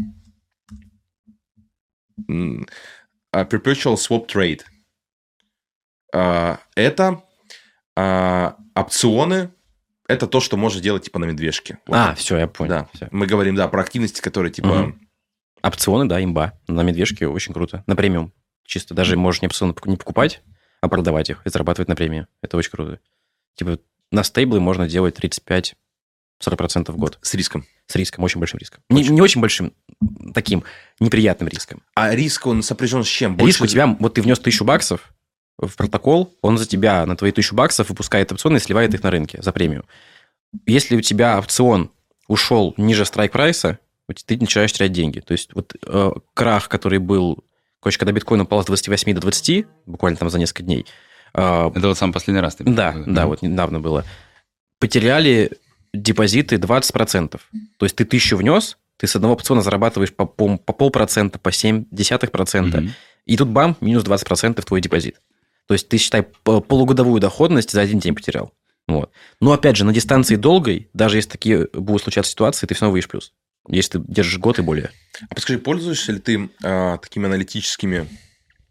А 2.28 3.44
Perpetual 3.44 3.96
Swap 3.96 4.28
Trade. 4.28 4.60
А, 6.14 6.60
это 6.74 7.22
а, 7.96 8.56
опционы, 8.74 9.50
это 10.06 10.26
то, 10.26 10.40
что 10.40 10.56
можно 10.56 10.80
делать 10.80 11.04
типа 11.04 11.18
на 11.18 11.24
медвежке. 11.24 11.78
Вот. 11.86 11.96
А, 11.96 12.14
все, 12.14 12.36
я 12.36 12.46
понял. 12.46 12.70
Да. 12.70 12.88
Все. 12.92 13.08
Мы 13.10 13.26
говорим, 13.26 13.56
да, 13.56 13.66
про 13.68 13.80
активности, 13.80 14.20
которые 14.20 14.52
типа... 14.52 14.68
Угу. 14.68 14.94
Опционы, 15.62 16.08
да, 16.08 16.22
имба. 16.22 16.58
На 16.66 16.82
медвежке 16.82 17.26
очень 17.26 17.54
круто. 17.54 17.84
На 17.86 17.96
премиум. 17.96 18.32
Чисто 18.64 18.94
даже 18.94 19.16
можешь 19.16 19.42
не 19.42 19.48
опционы 19.48 19.74
не 19.84 19.96
покупать, 19.96 20.42
а 20.80 20.88
продавать 20.88 21.30
их 21.30 21.42
и 21.44 21.50
зарабатывать 21.50 21.88
на 21.88 21.96
премии. 21.96 22.26
Это 22.42 22.56
очень 22.56 22.70
круто. 22.70 23.00
Типа 23.54 23.78
на 24.10 24.22
стейблы 24.24 24.60
можно 24.60 24.88
делать 24.88 25.14
35 25.14 25.76
40% 26.42 26.90
в 26.90 26.96
год. 26.96 27.18
С 27.22 27.34
риском. 27.34 27.64
С 27.86 27.96
риском, 27.96 28.24
очень 28.24 28.40
большим 28.40 28.58
риском. 28.58 28.82
Очень. 28.90 29.10
Не, 29.10 29.14
не 29.14 29.20
очень 29.20 29.40
большим, 29.40 29.72
таким 30.34 30.64
неприятным 30.98 31.48
риском. 31.48 31.82
А 31.94 32.14
риск, 32.14 32.46
он 32.46 32.62
сопряжен 32.62 33.04
с 33.04 33.08
чем? 33.08 33.36
Больше... 33.36 33.48
Риск 33.48 33.62
у 33.62 33.66
тебя, 33.66 33.86
вот 33.98 34.14
ты 34.14 34.22
внес 34.22 34.38
тысячу 34.38 34.64
баксов 34.64 35.12
в 35.58 35.76
протокол, 35.76 36.36
он 36.42 36.58
за 36.58 36.66
тебя 36.66 37.06
на 37.06 37.16
твои 37.16 37.30
тысячу 37.32 37.54
баксов 37.54 37.88
выпускает 37.88 38.32
опционы 38.32 38.56
и 38.56 38.60
сливает 38.60 38.94
их 38.94 39.02
на 39.02 39.10
рынке 39.10 39.40
за 39.40 39.52
премию. 39.52 39.84
Если 40.66 40.96
у 40.96 41.00
тебя 41.00 41.38
опцион 41.38 41.90
ушел 42.28 42.74
ниже 42.76 43.04
страйк-прайса, 43.04 43.78
ты 44.26 44.36
начинаешь 44.36 44.72
терять 44.72 44.92
деньги. 44.92 45.20
То 45.20 45.32
есть 45.32 45.54
вот 45.54 45.74
э, 45.86 46.12
крах, 46.34 46.68
который 46.68 46.98
был 46.98 47.44
Короче, 47.82 47.98
когда 47.98 48.12
биткоин 48.12 48.42
упал 48.42 48.62
с 48.62 48.66
28 48.66 49.12
до 49.12 49.20
20, 49.20 49.66
буквально 49.86 50.16
там 50.16 50.30
за 50.30 50.38
несколько 50.38 50.62
дней. 50.62 50.86
А, 51.34 51.68
Это 51.74 51.88
вот 51.88 51.98
сам 51.98 52.12
последний 52.12 52.40
раз? 52.40 52.54
Ты 52.54 52.64
да, 52.64 52.92
да, 52.92 53.04
да, 53.06 53.26
вот 53.26 53.42
недавно 53.42 53.80
было. 53.80 54.04
Потеряли 54.78 55.50
депозиты 55.92 56.56
20%. 56.56 57.30
То 57.30 57.40
есть 57.84 57.96
ты 57.96 58.04
тысячу 58.04 58.36
внес, 58.36 58.78
ты 58.98 59.08
с 59.08 59.16
одного 59.16 59.34
опциона 59.34 59.62
зарабатываешь 59.62 60.12
по, 60.14 60.26
по, 60.26 60.58
по 60.58 60.72
полпроцента, 60.72 61.40
по 61.40 61.50
7 61.50 61.86
десятых 61.90 62.30
процента. 62.30 62.78
Угу. 62.78 62.88
И 63.26 63.36
тут 63.36 63.48
бам, 63.48 63.76
минус 63.80 64.04
20% 64.04 64.60
в 64.60 64.64
твой 64.64 64.80
депозит. 64.80 65.20
То 65.66 65.74
есть 65.74 65.88
ты, 65.88 65.96
считай, 65.96 66.22
полугодовую 66.22 67.20
доходность 67.20 67.72
за 67.72 67.80
один 67.80 67.98
день 67.98 68.14
потерял. 68.14 68.52
Вот. 68.86 69.10
Но, 69.40 69.52
опять 69.52 69.76
же, 69.76 69.84
на 69.84 69.92
дистанции 69.92 70.36
долгой, 70.36 70.88
даже 70.92 71.16
если 71.16 71.30
такие 71.30 71.68
будут 71.72 72.02
случаться 72.02 72.30
ситуации, 72.30 72.66
ты 72.66 72.74
все 72.74 72.84
равно 72.84 72.92
выйдешь 72.92 73.08
плюс 73.08 73.32
если 73.68 73.98
ты 73.98 74.04
держишь 74.06 74.38
год 74.38 74.58
и 74.58 74.62
более. 74.62 74.90
А 75.28 75.34
подскажи, 75.34 75.58
пользуешься 75.58 76.12
ли 76.12 76.18
ты 76.18 76.50
э, 76.62 76.98
такими 77.02 77.26
аналитическими 77.26 78.08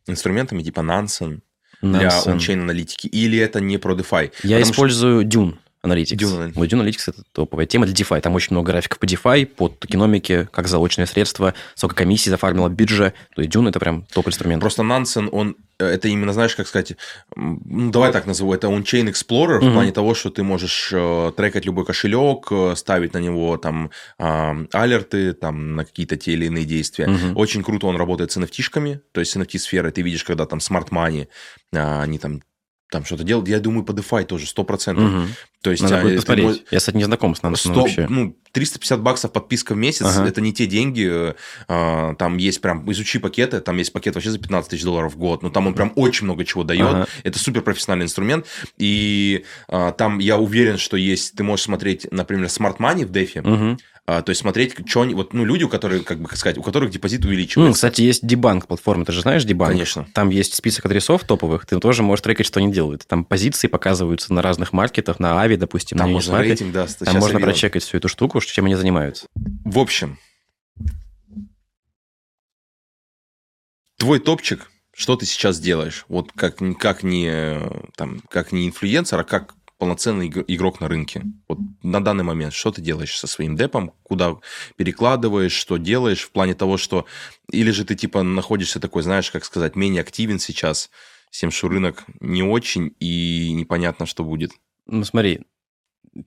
инструментами 0.07 0.63
типа 0.63 0.79
Nansen, 0.81 1.41
Nansen. 1.81 1.99
для 1.99 2.21
ончейн-аналитики, 2.25 3.07
или 3.07 3.37
это 3.37 3.59
не 3.59 3.77
про 3.77 3.95
DeFi? 3.95 4.31
Я 4.43 4.57
Потому 4.57 4.71
использую 4.71 5.29
что... 5.29 5.39
Dune. 5.39 5.57
Analytics. 5.83 6.17
Dune 6.17 6.37
Analytics. 6.37 6.53
Вот 6.55 6.67
Dune 6.67 6.83
Analytics– 6.83 7.03
это 7.07 7.23
топовая 7.31 7.65
тема 7.65 7.85
для 7.85 7.95
DeFi. 7.95 8.21
Там 8.21 8.35
очень 8.35 8.49
много 8.51 8.71
графиков 8.71 8.99
по 8.99 9.05
DeFi, 9.05 9.45
по 9.45 9.69
токеномике, 9.69 10.47
как 10.51 10.67
залочное 10.67 11.05
средство, 11.05 11.53
сколько 11.75 11.95
комиссий 11.95 12.29
зафармила 12.29 12.69
биржа. 12.69 13.13
То 13.35 13.41
есть 13.41 13.53
Dune– 13.53 13.69
это 13.69 13.79
прям 13.79 14.05
топ-инструмент. 14.13 14.61
Просто 14.61 14.83
Nansen, 14.83 15.29
он 15.29 15.55
это 15.79 16.07
именно, 16.07 16.33
знаешь, 16.33 16.55
как 16.55 16.67
сказать, 16.67 16.93
ну, 17.35 17.91
давай 17.91 18.11
так 18.11 18.25
назову, 18.27 18.53
это 18.53 18.67
on-chain 18.67 19.09
explorer 19.09 19.59
mm-hmm. 19.59 19.69
в 19.69 19.73
плане 19.73 19.91
того, 19.91 20.13
что 20.13 20.29
ты 20.29 20.43
можешь 20.43 20.91
э, 20.93 21.31
трекать 21.35 21.65
любой 21.65 21.85
кошелек, 21.85 22.47
э, 22.51 22.75
ставить 22.75 23.13
на 23.13 23.17
него 23.17 23.57
там 23.57 23.89
э, 24.19 24.65
алерты, 24.71 25.33
там 25.33 25.75
на 25.75 25.85
какие-то 25.85 26.17
те 26.17 26.33
или 26.33 26.45
иные 26.45 26.65
действия. 26.65 27.05
Mm-hmm. 27.05 27.33
Очень 27.35 27.63
круто 27.63 27.87
он 27.87 27.97
работает 27.97 28.31
с 28.31 28.37
NFT-шками, 28.37 28.99
то 29.11 29.19
есть 29.19 29.35
NFT-сферой 29.35 29.91
ты 29.91 30.01
видишь, 30.01 30.23
когда 30.23 30.45
там 30.45 30.59
money, 30.59 31.27
э, 31.73 32.01
они 32.01 32.19
там 32.19 32.41
там 32.91 33.05
что-то 33.05 33.23
делать. 33.23 33.47
Я 33.47 33.59
думаю, 33.59 33.83
по 33.83 33.93
DeFi 33.93 34.25
тоже, 34.25 34.45
100%. 34.45 34.93
Угу. 34.93 35.27
То 35.61 35.71
есть, 35.71 35.81
Надо 35.83 35.99
а, 35.99 36.01
будет 36.01 36.17
посмотреть. 36.17 36.65
Я, 36.71 36.79
кстати, 36.79 36.97
не 36.97 37.03
знаком 37.05 37.35
с 37.35 37.41
Нансеном 37.41 37.79
вообще. 37.79 38.07
Ну, 38.09 38.35
350 38.51 39.01
баксов 39.01 39.31
подписка 39.31 39.73
в 39.73 39.77
месяц, 39.77 40.05
ага. 40.05 40.27
это 40.27 40.41
не 40.41 40.53
те 40.53 40.65
деньги. 40.65 41.33
А, 41.67 42.15
там 42.15 42.37
есть 42.37 42.61
прям, 42.61 42.91
изучи 42.91 43.19
пакеты, 43.19 43.61
там 43.61 43.77
есть 43.77 43.93
пакет 43.93 44.15
вообще 44.15 44.31
за 44.31 44.39
15 44.39 44.69
тысяч 44.69 44.83
долларов 44.83 45.13
в 45.13 45.17
год, 45.17 45.41
но 45.41 45.49
там 45.49 45.67
он 45.67 45.73
прям 45.73 45.93
очень 45.95 46.25
много 46.25 46.43
чего 46.43 46.63
дает. 46.63 46.87
Ага. 46.87 47.07
Это 47.23 47.39
супер 47.39 47.61
профессиональный 47.61 48.05
инструмент. 48.05 48.45
И 48.77 49.45
а, 49.67 49.91
там 49.93 50.19
я 50.19 50.37
уверен, 50.37 50.77
что 50.77 50.97
есть, 50.97 51.35
ты 51.35 51.43
можешь 51.43 51.65
смотреть, 51.65 52.07
например, 52.11 52.47
Smart 52.47 52.77
Money 52.77 53.05
в 53.05 53.11
DeFi, 53.11 53.39
угу. 53.41 53.79
А, 54.13 54.21
то 54.21 54.31
есть 54.31 54.41
смотреть, 54.41 54.75
что 54.85 55.03
они, 55.03 55.13
вот, 55.15 55.31
ну, 55.31 55.45
люди, 55.45 55.63
у 55.63 55.69
которых, 55.69 56.03
как 56.03 56.19
бы 56.19 56.27
сказать, 56.35 56.57
у 56.57 56.61
которых 56.61 56.91
депозит 56.91 57.23
увеличивается. 57.23 57.69
Ну, 57.69 57.73
кстати, 57.73 58.01
есть 58.01 58.27
дебанк 58.27 58.67
платформа, 58.67 59.05
ты 59.05 59.13
же 59.13 59.21
знаешь 59.21 59.45
дебанк? 59.45 59.71
Конечно. 59.71 60.05
Там 60.13 60.31
есть 60.31 60.53
список 60.53 60.85
адресов 60.87 61.23
топовых, 61.23 61.65
ты 61.65 61.79
тоже 61.79 62.03
можешь 62.03 62.21
трекать, 62.21 62.45
что 62.45 62.59
они 62.59 62.73
делают. 62.73 63.07
Там 63.07 63.23
позиции 63.23 63.67
показываются 63.67 64.33
на 64.33 64.41
разных 64.41 64.73
маркетах, 64.73 65.21
на 65.21 65.41
Ави, 65.41 65.55
допустим, 65.55 65.97
там 65.97 66.07
на 66.07 66.13
можно 66.13 66.33
Uniswap. 66.33 66.41
рейтинг, 66.41 66.73
да. 66.73 66.87
Там 66.87 67.19
можно 67.19 67.39
прочекать 67.39 67.83
всю 67.83 67.97
эту 67.97 68.09
штуку, 68.09 68.41
чем 68.41 68.65
они 68.65 68.75
занимаются. 68.75 69.27
В 69.63 69.79
общем, 69.79 70.19
твой 73.97 74.19
топчик, 74.19 74.69
что 74.93 75.15
ты 75.15 75.25
сейчас 75.25 75.57
делаешь? 75.57 76.03
Вот 76.09 76.33
как, 76.35 76.57
как 76.79 77.03
не, 77.03 77.61
там, 77.95 78.21
как 78.29 78.51
не 78.51 78.67
инфлюенсер, 78.67 79.19
а 79.19 79.23
как 79.23 79.55
полноценный 79.81 80.27
игрок 80.27 80.79
на 80.79 80.87
рынке. 80.87 81.23
Вот 81.47 81.57
на 81.81 82.03
данный 82.03 82.23
момент 82.23 82.53
что 82.53 82.71
ты 82.71 82.83
делаешь 82.83 83.17
со 83.17 83.25
своим 83.25 83.55
депом, 83.55 83.93
куда 84.03 84.35
перекладываешь, 84.75 85.53
что 85.53 85.77
делаешь 85.77 86.21
в 86.21 86.29
плане 86.29 86.53
того, 86.53 86.77
что... 86.77 87.07
Или 87.51 87.71
же 87.71 87.83
ты 87.83 87.95
типа 87.95 88.21
находишься 88.21 88.79
такой, 88.79 89.01
знаешь, 89.01 89.31
как 89.31 89.43
сказать, 89.43 89.75
менее 89.75 90.01
активен 90.01 90.37
сейчас, 90.37 90.91
с 91.31 91.39
тем, 91.39 91.49
что 91.49 91.67
рынок 91.67 92.03
не 92.19 92.43
очень 92.43 92.95
и 92.99 93.51
непонятно, 93.53 94.05
что 94.05 94.23
будет. 94.23 94.51
Ну 94.85 95.03
смотри, 95.03 95.47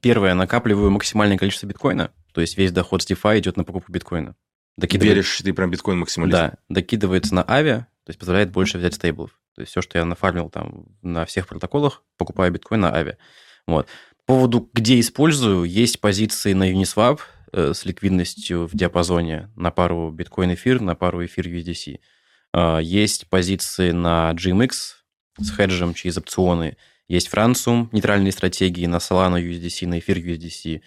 первое, 0.01 0.35
накапливаю 0.35 0.90
максимальное 0.90 1.39
количество 1.39 1.68
биткоина, 1.68 2.10
то 2.32 2.40
есть 2.40 2.59
весь 2.59 2.72
доход 2.72 3.05
с 3.05 3.09
DeFi 3.09 3.39
идет 3.39 3.56
на 3.56 3.62
покупку 3.62 3.93
биткоина. 3.93 4.35
Докидывает... 4.76 5.14
Веришь, 5.14 5.40
ты 5.43 5.52
прям 5.52 5.70
биткоин 5.70 6.01
максималист? 6.01 6.36
Да, 6.36 6.55
докидывается 6.68 7.36
на 7.36 7.48
авиа, 7.48 7.86
то 8.02 8.10
есть 8.10 8.18
позволяет 8.18 8.51
больше 8.51 8.78
взять 8.78 8.94
стейблов. 8.94 9.31
То 9.55 9.60
есть 9.60 9.70
все, 9.70 9.82
что 9.82 9.98
я 9.98 10.05
нафармил 10.05 10.51
там 10.51 10.86
на 11.02 11.24
всех 11.24 11.47
протоколах, 11.47 12.02
покупаю 12.16 12.52
биткоин 12.52 12.81
на 12.81 12.94
авиа. 12.94 13.16
Вот. 13.66 13.86
По 14.26 14.35
поводу, 14.35 14.68
где 14.72 14.98
использую, 15.01 15.64
есть 15.64 16.01
позиции 16.01 16.52
на 16.55 16.70
Uniswap 16.70 17.20
э, 17.52 17.72
с 17.74 17.85
ликвидностью 17.85 18.66
в 18.66 18.74
диапазоне 18.74 19.51
на 19.55 19.70
пару 19.70 20.10
биткоин-эфир, 20.10 20.81
на 20.81 20.94
пару 20.94 21.24
эфир 21.24 21.47
USDC. 21.47 22.01
Э, 22.55 22.78
есть 22.82 23.28
позиции 23.28 23.90
на 23.90 24.32
GMX 24.35 24.70
с 25.40 25.56
хеджем 25.56 25.94
через 25.94 26.18
опционы. 26.18 26.76
Есть 27.06 27.28
Франциум, 27.28 27.90
нейтральные 27.93 28.32
стратегии 28.32 28.86
на 28.86 28.97
Solana 28.97 29.40
USDC, 29.40 29.86
на 29.86 29.98
эфир 29.98 30.18
USDC. 30.18 30.81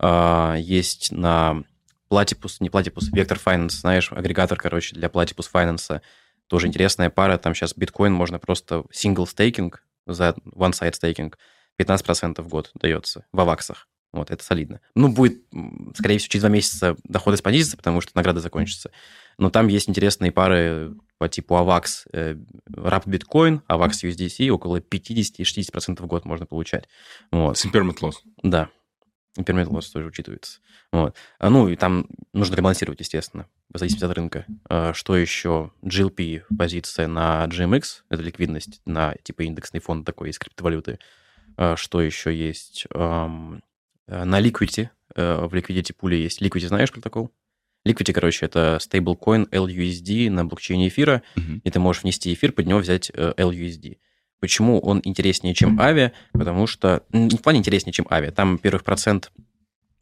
Э, 0.00 0.56
есть 0.58 1.12
на 1.12 1.62
Platypus, 2.10 2.56
не 2.60 2.68
Platypus, 2.68 3.12
Vector 3.12 3.40
Finance, 3.44 3.80
знаешь, 3.80 4.10
агрегатор, 4.12 4.58
короче, 4.58 4.96
для 4.96 5.08
Platypus 5.08 5.46
Finance. 5.52 6.00
Тоже 6.48 6.66
интересная 6.66 7.10
пара. 7.10 7.38
Там 7.38 7.54
сейчас 7.54 7.74
биткоин 7.76 8.12
можно 8.12 8.38
просто 8.38 8.84
single 8.92 9.26
стейкинг 9.26 9.84
за 10.06 10.34
one-side 10.54 10.94
стейкинг– 10.94 11.38
15% 11.78 12.42
в 12.42 12.48
год 12.48 12.70
дается 12.74 13.24
в 13.32 13.40
аваксах. 13.40 13.88
Вот, 14.12 14.30
это 14.30 14.42
солидно. 14.42 14.80
Ну, 14.94 15.08
будет, 15.08 15.42
скорее 15.94 16.16
всего, 16.18 16.30
через 16.30 16.40
два 16.40 16.48
месяца 16.48 16.96
доходы 17.04 17.40
понизятся, 17.42 17.76
потому 17.76 18.00
что 18.00 18.12
награды 18.14 18.40
закончатся. 18.40 18.90
Но 19.36 19.50
там 19.50 19.68
есть 19.68 19.88
интересные 19.88 20.32
пары 20.32 20.94
по 21.18 21.28
типу 21.28 21.54
AVAX, 21.54 21.84
э, 22.12 22.36
RAP 22.70 23.04
Bitcoin, 23.04 23.60
AVAX 23.68 23.90
USDC, 24.04 24.48
около 24.48 24.80
50-60% 24.80 26.02
в 26.02 26.06
год 26.06 26.24
можно 26.24 26.46
получать. 26.46 26.88
Вот. 27.30 27.58
С 27.58 27.66
impairment 27.66 27.98
loss. 28.00 28.14
Да. 28.42 28.70
Impairment 29.38 29.68
loss 29.68 29.92
тоже 29.92 30.06
учитывается. 30.06 30.58
Вот. 30.92 31.14
А, 31.38 31.48
ну, 31.48 31.68
и 31.68 31.76
там 31.76 32.06
нужно 32.32 32.56
ребалансировать, 32.56 33.00
естественно, 33.00 33.46
в 33.72 33.78
зависимости 33.78 34.04
от 34.04 34.12
рынка. 34.12 34.46
А, 34.68 34.92
что 34.92 35.16
еще? 35.16 35.70
GLP 35.82 36.42
позиция 36.56 37.06
на 37.06 37.46
GMX, 37.46 38.02
это 38.10 38.22
ликвидность 38.22 38.80
на 38.84 39.14
типа 39.22 39.42
индексный 39.42 39.80
фонд 39.80 40.04
такой 40.04 40.30
из 40.30 40.38
криптовалюты. 40.38 40.98
А, 41.56 41.76
что 41.76 42.02
еще 42.02 42.34
есть? 42.34 42.86
Э, 42.90 43.28
на 44.08 44.40
Liquidity, 44.40 44.88
э, 45.14 45.46
в 45.46 45.54
Liquidity 45.54 45.94
пуле 45.94 46.22
есть. 46.22 46.42
Liquidity 46.42 46.68
знаешь 46.68 46.90
протокол? 46.90 47.30
Liquidity, 47.86 48.12
короче, 48.12 48.46
это 48.46 48.78
стейблкоин 48.80 49.44
LUSD 49.52 50.30
на 50.30 50.44
блокчейне 50.44 50.88
эфира, 50.88 51.22
uh-huh. 51.36 51.60
и 51.62 51.70
ты 51.70 51.78
можешь 51.78 52.02
внести 52.02 52.32
эфир, 52.34 52.52
под 52.52 52.66
него 52.66 52.80
взять 52.80 53.10
LUSD. 53.10 53.98
Почему 54.40 54.78
он 54.80 55.00
интереснее, 55.04 55.54
чем 55.54 55.80
Ави? 55.80 56.12
Потому 56.32 56.66
что... 56.66 57.02
Не 57.12 57.36
в 57.36 57.42
плане 57.42 57.58
интереснее, 57.58 57.92
чем 57.92 58.06
Ави. 58.08 58.30
Там, 58.30 58.58
первых 58.58 58.84
процент 58.84 59.32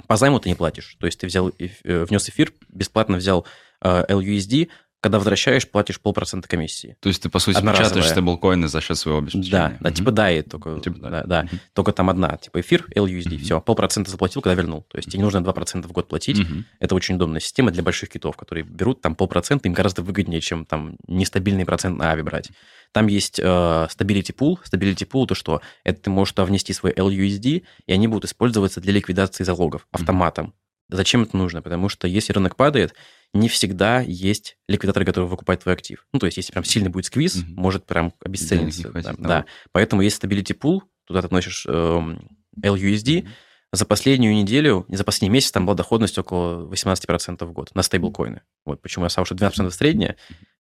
по 0.06 0.16
займу 0.16 0.38
ты 0.38 0.48
не 0.48 0.54
платишь. 0.54 0.96
То 1.00 1.06
есть 1.06 1.20
ты 1.20 1.26
взял, 1.26 1.48
э, 1.48 2.04
внес 2.04 2.28
эфир, 2.28 2.52
бесплатно 2.68 3.16
взял 3.16 3.46
э, 3.82 4.04
LUSD, 4.08 4.68
когда 5.00 5.18
возвращаешь, 5.18 5.68
платишь 5.68 6.00
полпроцента 6.00 6.48
комиссии. 6.48 6.96
То 7.00 7.08
есть 7.08 7.22
ты, 7.22 7.28
по 7.28 7.38
сути, 7.38 7.60
печатаешь 7.60 8.08
стейблкоины 8.08 8.68
за 8.68 8.80
счет 8.80 8.96
своего 8.96 9.18
обеспечения. 9.20 9.50
Да, 9.50 9.76
да, 9.80 9.90
типа 9.90 10.10
да, 10.10 10.30
и 10.30 10.42
только, 10.42 10.80
типа, 10.80 10.98
да. 10.98 11.10
Да, 11.10 11.22
да. 11.24 11.40
Угу. 11.40 11.60
только 11.74 11.92
там 11.92 12.10
одна, 12.10 12.36
типа 12.36 12.60
эфир, 12.60 12.86
LUSD, 12.94 13.36
угу. 13.36 13.44
все, 13.44 13.60
полпроцента 13.60 14.10
заплатил, 14.10 14.42
когда 14.42 14.54
вернул. 14.54 14.82
То 14.90 14.98
есть 14.98 15.08
тебе 15.08 15.18
не 15.18 15.24
нужно 15.24 15.38
2% 15.38 15.86
в 15.86 15.92
год 15.92 16.08
платить. 16.08 16.40
Угу. 16.40 16.64
Это 16.80 16.94
очень 16.94 17.16
удобная 17.16 17.40
система 17.40 17.70
для 17.70 17.82
больших 17.82 18.08
китов, 18.08 18.36
которые 18.36 18.64
берут 18.64 19.00
там 19.00 19.14
полпроцента, 19.14 19.68
им 19.68 19.74
гораздо 19.74 20.02
выгоднее, 20.02 20.40
чем 20.40 20.64
там 20.64 20.96
нестабильный 21.06 21.64
процент 21.64 21.98
на 21.98 22.10
Ави 22.10 22.22
брать. 22.22 22.50
Там 22.92 23.08
есть 23.08 23.38
э, 23.38 23.42
Stability 23.44 24.34
Pool. 24.34 24.56
Stability 24.64 25.06
Pool– 25.06 25.26
то 25.28 25.34
что? 25.34 25.60
Это 25.84 26.02
ты 26.02 26.10
можешь 26.10 26.32
туда 26.32 26.46
внести 26.46 26.72
свой 26.72 26.92
LUSD, 26.92 27.62
и 27.86 27.92
они 27.92 28.08
будут 28.08 28.24
использоваться 28.24 28.80
для 28.80 28.92
ликвидации 28.92 29.44
залогов 29.44 29.86
автоматом. 29.92 30.54
Зачем 30.88 31.22
это 31.22 31.36
нужно? 31.36 31.62
Потому 31.62 31.88
что 31.88 32.06
если 32.06 32.32
рынок 32.32 32.56
падает, 32.56 32.94
не 33.34 33.48
всегда 33.48 34.00
есть 34.00 34.56
ликвидатор, 34.68 35.04
который 35.04 35.28
выкупает 35.28 35.62
твой 35.62 35.74
актив. 35.74 36.06
Ну, 36.12 36.18
то 36.18 36.26
есть, 36.26 36.36
если 36.36 36.52
прям 36.52 36.64
сильный 36.64 36.90
будет 36.90 37.06
сквиз, 37.06 37.36
mm-hmm. 37.36 37.54
может 37.54 37.86
прям 37.86 38.14
обесцениться. 38.24 38.90
Да, 38.90 39.02
да, 39.02 39.14
да. 39.18 39.44
Поэтому 39.72 40.02
есть 40.02 40.22
Stability 40.22 40.56
Pool, 40.56 40.80
туда 41.06 41.20
ты 41.22 41.26
относишь 41.26 41.66
э, 41.68 42.16
LUSD, 42.62 43.04
mm-hmm. 43.04 43.28
За 43.72 43.84
последнюю 43.84 44.34
неделю, 44.34 44.86
за 44.88 45.04
последний 45.04 45.34
месяц 45.34 45.50
там 45.50 45.66
была 45.66 45.74
доходность 45.74 46.16
около 46.16 46.66
18% 46.66 47.44
в 47.44 47.52
год 47.52 47.74
на 47.74 47.82
стейблкоины. 47.82 48.42
Вот 48.64 48.80
почему 48.80 49.04
я 49.04 49.08
сказал, 49.08 49.26
что 49.26 49.34
12% 49.34 49.70
средняя, 49.70 50.16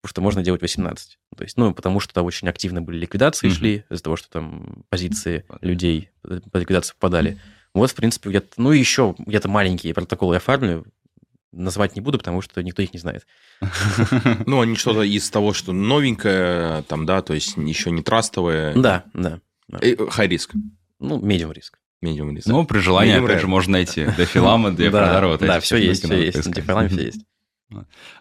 потому 0.01 0.09
что 0.09 0.21
можно 0.21 0.43
делать 0.43 0.61
18. 0.61 1.17
То 1.35 1.43
есть, 1.43 1.57
ну, 1.57 1.73
потому 1.73 1.99
что 1.99 2.21
очень 2.21 2.47
активно 2.47 2.81
были 2.81 2.99
ликвидации 2.99 3.49
mm-hmm. 3.49 3.53
шли, 3.53 3.85
из-за 3.89 4.03
того, 4.03 4.15
что 4.15 4.29
там 4.29 4.85
позиции 4.89 5.45
людей 5.61 6.11
по 6.23 6.57
ликвидации 6.57 6.93
попадали. 6.93 7.39
Вот, 7.73 7.91
в 7.91 7.95
принципе, 7.95 8.29
где-то, 8.29 8.49
ну, 8.57 8.71
еще 8.71 9.15
где-то 9.17 9.47
маленькие 9.47 9.93
протоколы 9.93 10.35
я 10.35 10.39
фармлю, 10.39 10.85
назвать 11.51 11.95
не 11.95 12.01
буду, 12.01 12.17
потому 12.17 12.41
что 12.41 12.61
никто 12.63 12.81
их 12.81 12.93
не 12.93 12.99
знает. 12.99 13.25
Ну, 14.45 14.61
они 14.61 14.75
что-то 14.75 15.01
из 15.03 15.29
того, 15.29 15.53
что 15.53 15.73
новенькое, 15.73 16.83
там, 16.83 17.05
да, 17.05 17.21
то 17.21 17.33
есть 17.33 17.55
еще 17.57 17.91
не 17.91 18.01
трастовое. 18.01 18.73
Да, 18.75 19.05
да. 19.13 19.39
Хай 20.09 20.27
риск. 20.27 20.53
Ну, 20.99 21.19
медиум 21.19 21.51
риск. 21.51 21.77
Медиум 22.01 22.35
риск. 22.35 22.47
Ну, 22.47 22.65
при 22.65 22.79
желании, 22.79 23.13
опять 23.13 23.41
же, 23.41 23.47
можно 23.47 23.73
найти 23.73 24.05
дефилама, 24.17 24.71
дефилара, 24.75 25.37
Да, 25.37 25.59
все 25.59 25.77
есть, 25.77 26.03
все 26.03 26.25
есть. 26.25 26.45
На 26.67 26.87
все 26.87 27.01
есть. 27.05 27.21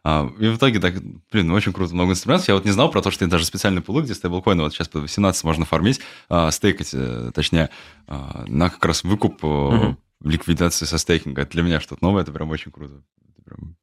А, 0.05 0.31
и 0.39 0.48
в 0.48 0.56
итоге 0.56 0.81
так, 0.81 0.94
блин, 1.31 1.48
ну, 1.48 1.55
очень 1.55 1.72
круто, 1.72 1.94
много 1.94 2.12
инструментов. 2.12 2.48
Я 2.48 2.55
вот 2.55 2.64
не 2.64 2.70
знал 2.70 2.90
про 2.90 3.02
то, 3.02 3.10
что 3.10 3.24
есть 3.24 3.31
даже 3.31 3.44
специальный 3.44 3.82
пулы, 3.82 4.02
где 4.02 4.14
стейблкоины 4.14 4.62
вот 4.62 4.72
сейчас 4.72 4.89
по 4.89 5.01
18 5.01 5.44
можно 5.44 5.64
фармить, 5.64 6.01
а, 6.28 6.51
стейкать, 6.51 6.90
э, 6.93 7.31
точнее, 7.35 7.70
а, 8.06 8.44
на 8.47 8.70
как 8.70 8.85
раз 8.85 9.05
выкуп 9.05 9.44
угу. 9.44 9.97
ликвидации 10.22 10.86
со 10.86 10.98
стейкинга. 10.98 11.43
Это 11.43 11.52
для 11.52 11.62
меня 11.62 11.81
что-то 11.81 12.05
новое, 12.05 12.22
это 12.22 12.32
прям 12.32 12.51
очень 12.51 12.70
круто. 12.70 13.02
Это 13.28 13.43
прям 13.43 13.77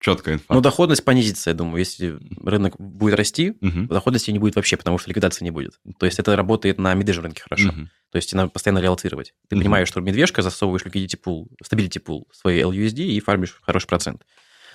четкая 0.00 0.34
инфа. 0.34 0.54
Ну, 0.54 0.60
доходность 0.60 1.04
понизится, 1.04 1.50
я 1.50 1.54
думаю. 1.54 1.78
Если 1.78 2.18
рынок 2.42 2.74
будет 2.78 3.14
расти, 3.14 3.50
угу. 3.60 3.86
доходности 3.86 4.30
не 4.30 4.38
будет 4.38 4.56
вообще, 4.56 4.76
потому 4.76 4.98
что 4.98 5.10
ликвидации 5.10 5.44
не 5.44 5.50
будет. 5.50 5.78
То 5.98 6.06
есть 6.06 6.18
это 6.18 6.34
работает 6.34 6.78
на 6.78 6.94
медвежьем 6.94 7.24
рынке 7.24 7.42
хорошо. 7.42 7.68
Угу. 7.68 7.88
То 8.10 8.16
есть 8.16 8.34
надо 8.34 8.50
постоянно 8.50 8.80
реалоцировать. 8.80 9.34
Ты 9.48 9.56
угу. 9.56 9.62
понимаешь, 9.62 9.88
что 9.88 10.00
медвежка, 10.00 10.42
засовываешь 10.42 10.82
liquidity 10.82 11.18
pool, 11.22 11.46
stability 11.62 12.02
pool, 12.02 12.24
свои 12.32 12.60
LUSD 12.62 13.02
и 13.04 13.20
фармишь 13.20 13.60
хороший 13.62 13.86
процент. 13.86 14.22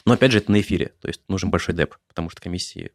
Но 0.06 0.14
опять 0.14 0.32
же, 0.32 0.38
это 0.40 0.52
на 0.52 0.62
эфире, 0.62 0.94
то 1.02 1.08
есть 1.08 1.22
нужен 1.28 1.50
большой 1.50 1.76
деп, 1.76 1.98
потому 2.08 2.30
что 2.30 2.42
комиссии 2.42 2.92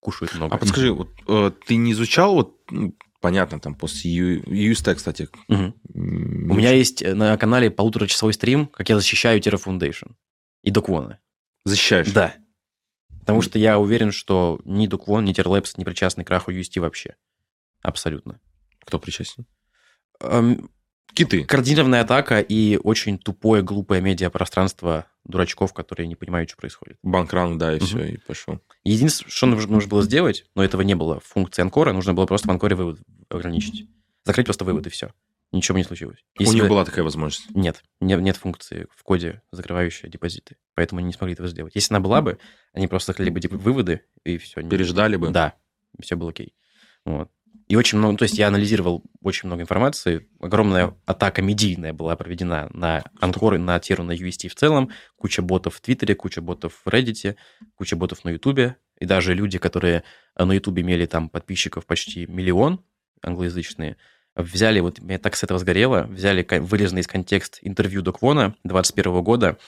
кушают 0.00 0.34
много. 0.34 0.54
А 0.54 0.58
подскажи, 0.58 0.92
вот 0.92 1.10
э, 1.28 1.52
ты 1.66 1.76
не 1.76 1.92
изучал 1.92 2.34
вот 2.34 2.58
ну, 2.70 2.96
понятно, 3.20 3.60
там 3.60 3.74
после 3.74 4.38
UST, 4.38 4.94
кстати. 4.96 5.28
Угу. 5.48 5.74
У 5.94 6.54
меня 6.54 6.72
есть 6.72 7.02
э, 7.02 7.14
на 7.14 7.36
канале 7.38 7.70
полуторачасовой 7.70 8.34
стрим, 8.34 8.66
как 8.66 8.88
я 8.88 8.96
защищаю 8.96 9.40
Terra 9.40 9.62
Foundation 9.62 10.14
и 10.62 10.70
Доквоны. 10.70 11.18
Защищаешь? 11.64 12.10
Да. 12.10 12.34
Потому 13.20 13.40
что 13.40 13.58
я 13.58 13.78
уверен, 13.78 14.10
что 14.10 14.60
ни 14.64 14.88
Доквон, 14.88 15.24
ни 15.24 15.32
Terralabs 15.32 15.74
не 15.76 15.84
причастны 15.84 16.24
к 16.24 16.26
краху 16.26 16.50
UST 16.50 16.80
вообще. 16.80 17.14
Абсолютно. 17.80 18.40
Кто 18.84 18.98
причастен? 18.98 19.46
Эм, 20.20 20.70
Киты. 21.14 21.44
Координированная 21.44 22.02
атака 22.02 22.40
и 22.40 22.78
очень 22.82 23.18
тупое, 23.18 23.62
глупое 23.62 24.00
медиапространство 24.00 25.06
дурачков, 25.24 25.72
которые 25.72 26.06
не 26.06 26.16
понимают, 26.16 26.50
что 26.50 26.58
происходит. 26.58 26.98
Банкранг, 27.02 27.58
да, 27.58 27.74
и 27.74 27.76
угу. 27.76 27.84
все, 27.84 28.04
и 28.04 28.16
пошел. 28.16 28.60
Единственное, 28.84 29.30
что 29.30 29.46
нужно, 29.46 29.88
было 29.88 30.02
сделать, 30.02 30.44
но 30.54 30.64
этого 30.64 30.82
не 30.82 30.94
было 30.94 31.20
в 31.20 31.24
функции 31.24 31.62
анкора, 31.62 31.92
нужно 31.92 32.14
было 32.14 32.26
просто 32.26 32.48
в 32.48 32.50
анкоре 32.50 32.76
вывод 32.76 33.00
ограничить. 33.28 33.86
Закрыть 34.24 34.46
просто 34.46 34.64
вывод, 34.64 34.86
и 34.86 34.90
все. 34.90 35.12
Ничего 35.52 35.76
не 35.76 35.84
случилось. 35.84 36.18
Если 36.38 36.52
У 36.52 36.54
них 36.54 36.62
бы... 36.62 36.70
была 36.70 36.84
такая 36.84 37.04
возможность? 37.04 37.50
Нет, 37.50 37.84
нет, 38.00 38.20
нет 38.20 38.36
функции 38.36 38.86
в 38.90 39.02
коде, 39.02 39.42
закрывающей 39.52 40.08
депозиты. 40.08 40.56
Поэтому 40.74 41.00
они 41.00 41.08
не 41.08 41.12
смогли 41.12 41.34
этого 41.34 41.46
сделать. 41.46 41.74
Если 41.74 41.92
она 41.92 42.00
была 42.00 42.22
бы, 42.22 42.38
они 42.72 42.88
просто 42.88 43.12
закрыли 43.12 43.28
бы 43.28 43.40
выводы, 43.58 44.00
и 44.24 44.38
все. 44.38 44.62
Переждали 44.62 45.16
бы? 45.16 45.28
Да, 45.28 45.54
все 46.00 46.16
было 46.16 46.30
окей. 46.30 46.54
Вот. 47.04 47.30
И 47.68 47.76
очень 47.76 47.98
много, 47.98 48.18
то 48.18 48.24
есть 48.24 48.38
я 48.38 48.48
анализировал 48.48 49.02
очень 49.22 49.46
много 49.46 49.62
информации. 49.62 50.28
Огромная 50.40 50.94
атака 51.06 51.42
медийная 51.42 51.92
была 51.92 52.16
проведена 52.16 52.68
на 52.72 53.04
Анкор, 53.20 53.58
на 53.58 53.78
Теру, 53.78 54.02
на 54.04 54.12
UST 54.12 54.48
в 54.48 54.54
целом. 54.54 54.90
Куча 55.16 55.42
ботов 55.42 55.76
в 55.76 55.80
Твиттере, 55.80 56.14
куча 56.14 56.40
ботов 56.40 56.82
в 56.84 56.88
Reddit, 56.88 57.36
куча 57.76 57.96
ботов 57.96 58.24
на 58.24 58.30
Ютубе. 58.30 58.76
И 58.98 59.06
даже 59.06 59.34
люди, 59.34 59.58
которые 59.58 60.04
на 60.36 60.52
Ютубе 60.52 60.82
имели 60.82 61.06
там 61.06 61.28
подписчиков 61.28 61.86
почти 61.86 62.26
миллион, 62.26 62.84
англоязычные, 63.22 63.96
взяли, 64.36 64.80
вот 64.80 65.00
меня 65.00 65.18
так 65.18 65.36
с 65.36 65.42
этого 65.42 65.58
сгорело, 65.58 66.06
взяли 66.10 66.46
вырезанный 66.58 67.02
из 67.02 67.06
контекста 67.06 67.58
интервью 67.62 68.02
Доквона 68.02 68.54
21 68.64 69.22
года, 69.22 69.58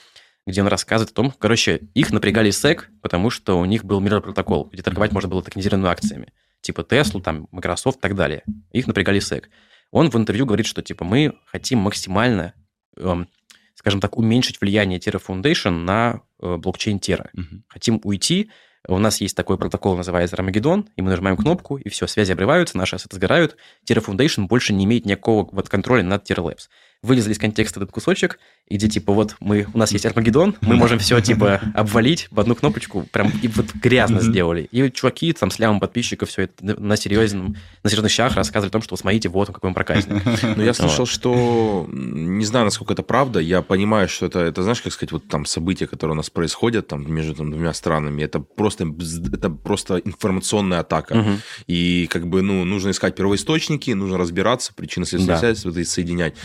где 0.47 0.61
он 0.61 0.67
рассказывает 0.67 1.11
о 1.11 1.15
том, 1.15 1.31
короче, 1.31 1.81
их 1.93 2.11
напрягали 2.11 2.51
SEC, 2.51 2.83
потому 3.01 3.29
что 3.29 3.59
у 3.59 3.65
них 3.65 3.83
был 3.83 3.99
мировой 3.99 4.23
протокол, 4.23 4.69
где 4.71 4.81
торговать 4.83 5.11
можно 5.11 5.29
было 5.29 5.41
токенизированными 5.41 5.91
акциями 5.91 6.33
типа 6.65 6.81
Tesla, 6.81 7.21
там, 7.21 7.47
Microsoft 7.51 7.99
и 7.99 8.01
так 8.01 8.15
далее. 8.15 8.43
Их 8.71 8.87
напрягали 8.87 9.19
SEC. 9.19 9.45
Он 9.91 10.09
в 10.09 10.15
интервью 10.15 10.45
говорит, 10.45 10.65
что 10.65 10.81
типа 10.81 11.05
мы 11.05 11.37
хотим 11.45 11.79
максимально, 11.79 12.53
эм, 12.97 13.27
скажем 13.75 14.01
так, 14.01 14.17
уменьшить 14.17 14.59
влияние 14.59 14.99
Terra 14.99 15.21
Foundation 15.25 15.83
на 15.83 16.21
э, 16.41 16.57
блокчейн 16.57 16.97
Terra. 16.97 17.29
Угу. 17.33 17.63
Хотим 17.67 18.01
уйти. 18.03 18.49
У 18.87 18.97
нас 18.99 19.21
есть 19.21 19.35
такой 19.35 19.57
протокол, 19.57 19.97
называется 19.97 20.35
Рамагеддон, 20.35 20.89
и 20.95 21.01
мы 21.01 21.09
нажимаем 21.09 21.37
кнопку, 21.37 21.77
и 21.77 21.89
все, 21.89 22.05
связи 22.05 22.33
обрываются, 22.33 22.77
наши 22.77 22.95
ассеты 22.95 23.15
сгорают. 23.15 23.57
Terra 23.89 24.03
Foundation 24.05 24.45
больше 24.45 24.73
не 24.73 24.85
имеет 24.85 25.05
никакого 25.05 25.49
вот 25.51 25.69
контроля 25.69 26.03
над 26.03 26.29
Terra 26.29 26.43
Labs 26.43 26.67
вылезли 27.05 27.33
из 27.33 27.37
контекста 27.37 27.79
этот 27.79 27.91
кусочек, 27.91 28.39
где 28.69 28.87
типа 28.89 29.13
вот 29.13 29.35
мы, 29.39 29.67
у 29.73 29.77
нас 29.77 29.91
есть 29.91 30.05
Армагеддон, 30.05 30.55
мы 30.61 30.75
можем 30.75 30.99
все 30.99 31.19
типа 31.21 31.61
обвалить 31.73 32.27
в 32.31 32.39
одну 32.39 32.55
кнопочку, 32.55 33.05
прям 33.11 33.31
и 33.41 33.47
вот 33.47 33.73
грязно 33.75 34.21
сделали. 34.21 34.67
И 34.71 34.91
чуваки 34.91 35.31
там 35.33 35.51
с 35.51 35.59
лямом 35.59 35.79
подписчиков 35.79 36.29
все 36.29 36.43
это 36.43 36.65
на 36.65 36.97
серьезном, 36.97 37.55
на 37.83 37.89
серьезных 37.89 38.11
щах 38.11 38.35
рассказывали 38.35 38.69
о 38.69 38.71
том, 38.71 38.81
что 38.81 38.95
смотрите, 38.97 39.29
вот 39.29 39.49
он 39.49 39.55
какой 39.55 39.69
он 39.69 39.73
проказник. 39.73 40.21
Ну, 40.55 40.63
я 40.63 40.73
слышал, 40.73 41.05
что, 41.05 41.87
не 41.91 42.45
знаю, 42.45 42.65
насколько 42.65 42.93
это 42.93 43.03
правда, 43.03 43.39
я 43.39 43.61
понимаю, 43.61 44.07
что 44.07 44.25
это, 44.25 44.39
это 44.39 44.63
знаешь, 44.63 44.81
как 44.81 44.93
сказать, 44.93 45.11
вот 45.11 45.27
там 45.27 45.45
события, 45.45 45.87
которые 45.87 46.13
у 46.13 46.17
нас 46.17 46.29
происходят 46.29 46.87
там 46.87 47.11
между 47.11 47.35
там, 47.35 47.51
двумя 47.51 47.73
странами, 47.73 48.23
это 48.23 48.39
просто, 48.39 48.85
это 49.33 49.49
просто 49.49 49.97
информационная 49.97 50.79
атака. 50.79 51.39
И 51.67 52.07
как 52.09 52.27
бы, 52.27 52.41
ну, 52.41 52.63
нужно 52.63 52.91
искать 52.91 53.15
первоисточники, 53.15 53.91
нужно 53.91 54.17
разбираться, 54.17 54.73
причины 54.73 55.05
следственные 55.05 55.41
да. 55.41 55.55
связи 55.55 55.83
соединять. 55.83 56.35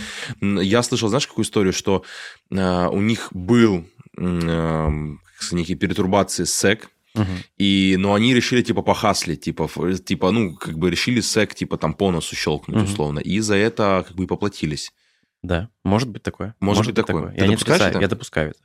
Я 0.58 0.82
слышал, 0.82 1.08
знаешь, 1.08 1.26
какую 1.26 1.44
историю, 1.44 1.72
что 1.72 2.04
э, 2.50 2.88
у 2.88 3.00
них 3.00 3.28
был 3.32 3.84
э, 4.16 4.90
некие 5.52 5.76
перетурбации 5.76 6.44
с 6.44 6.64
SEC, 6.64 6.86
Угу. 7.14 7.26
И, 7.58 7.96
но 7.98 8.14
они 8.14 8.34
решили, 8.34 8.62
типа, 8.62 8.82
похасли, 8.82 9.36
типа, 9.36 9.68
типа, 10.04 10.30
ну, 10.30 10.54
как 10.54 10.78
бы 10.78 10.90
решили 10.90 11.20
сек, 11.20 11.54
типа, 11.54 11.76
там, 11.76 11.94
по 11.94 12.10
носу 12.12 12.36
щелкнуть, 12.36 12.76
угу. 12.76 12.84
условно. 12.84 13.18
И 13.18 13.40
за 13.40 13.56
это, 13.56 14.04
как 14.06 14.16
бы, 14.16 14.24
и 14.24 14.26
поплатились. 14.26 14.92
Да, 15.42 15.70
может 15.84 16.08
быть 16.08 16.22
такое. 16.22 16.54
Может, 16.60 16.78
может 16.78 16.94
быть 16.94 17.06
такое. 17.06 17.22
такое. 17.22 17.40
Я 17.40 17.46
не 17.46 17.56
допускаю, 17.56 18.00
я 18.00 18.08
допускаю 18.08 18.50
это. 18.50 18.60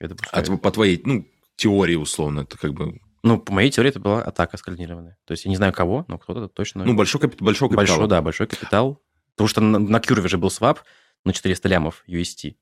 Я 0.00 0.08
допускаю. 0.08 0.54
А 0.54 0.56
по 0.58 0.70
твоей, 0.70 1.00
ну, 1.04 1.26
теории, 1.56 1.96
условно, 1.96 2.40
это 2.40 2.56
как 2.58 2.72
бы... 2.72 3.00
Ну, 3.24 3.38
по 3.38 3.52
моей 3.52 3.70
теории, 3.70 3.88
это 3.88 3.98
была 3.98 4.22
атака 4.22 4.56
скоординированная. 4.56 5.16
То 5.24 5.32
есть 5.32 5.44
я 5.44 5.48
не 5.50 5.56
знаю 5.56 5.72
кого, 5.72 6.04
но 6.06 6.18
кто-то 6.18 6.48
точно... 6.48 6.84
Ну, 6.84 6.94
большой, 6.94 7.20
капит... 7.20 7.42
большой 7.42 7.68
капитал. 7.68 7.96
Большой, 7.96 8.08
да, 8.08 8.22
большой 8.22 8.46
капитал. 8.46 9.02
Потому 9.34 9.48
что 9.48 9.60
на, 9.60 9.78
на 9.78 10.00
Кюрве 10.00 10.28
же 10.28 10.38
был 10.38 10.50
свап, 10.50 10.80
на 11.24 11.32
400 11.32 11.68
лямов 11.68 12.04
UST, 12.06 12.56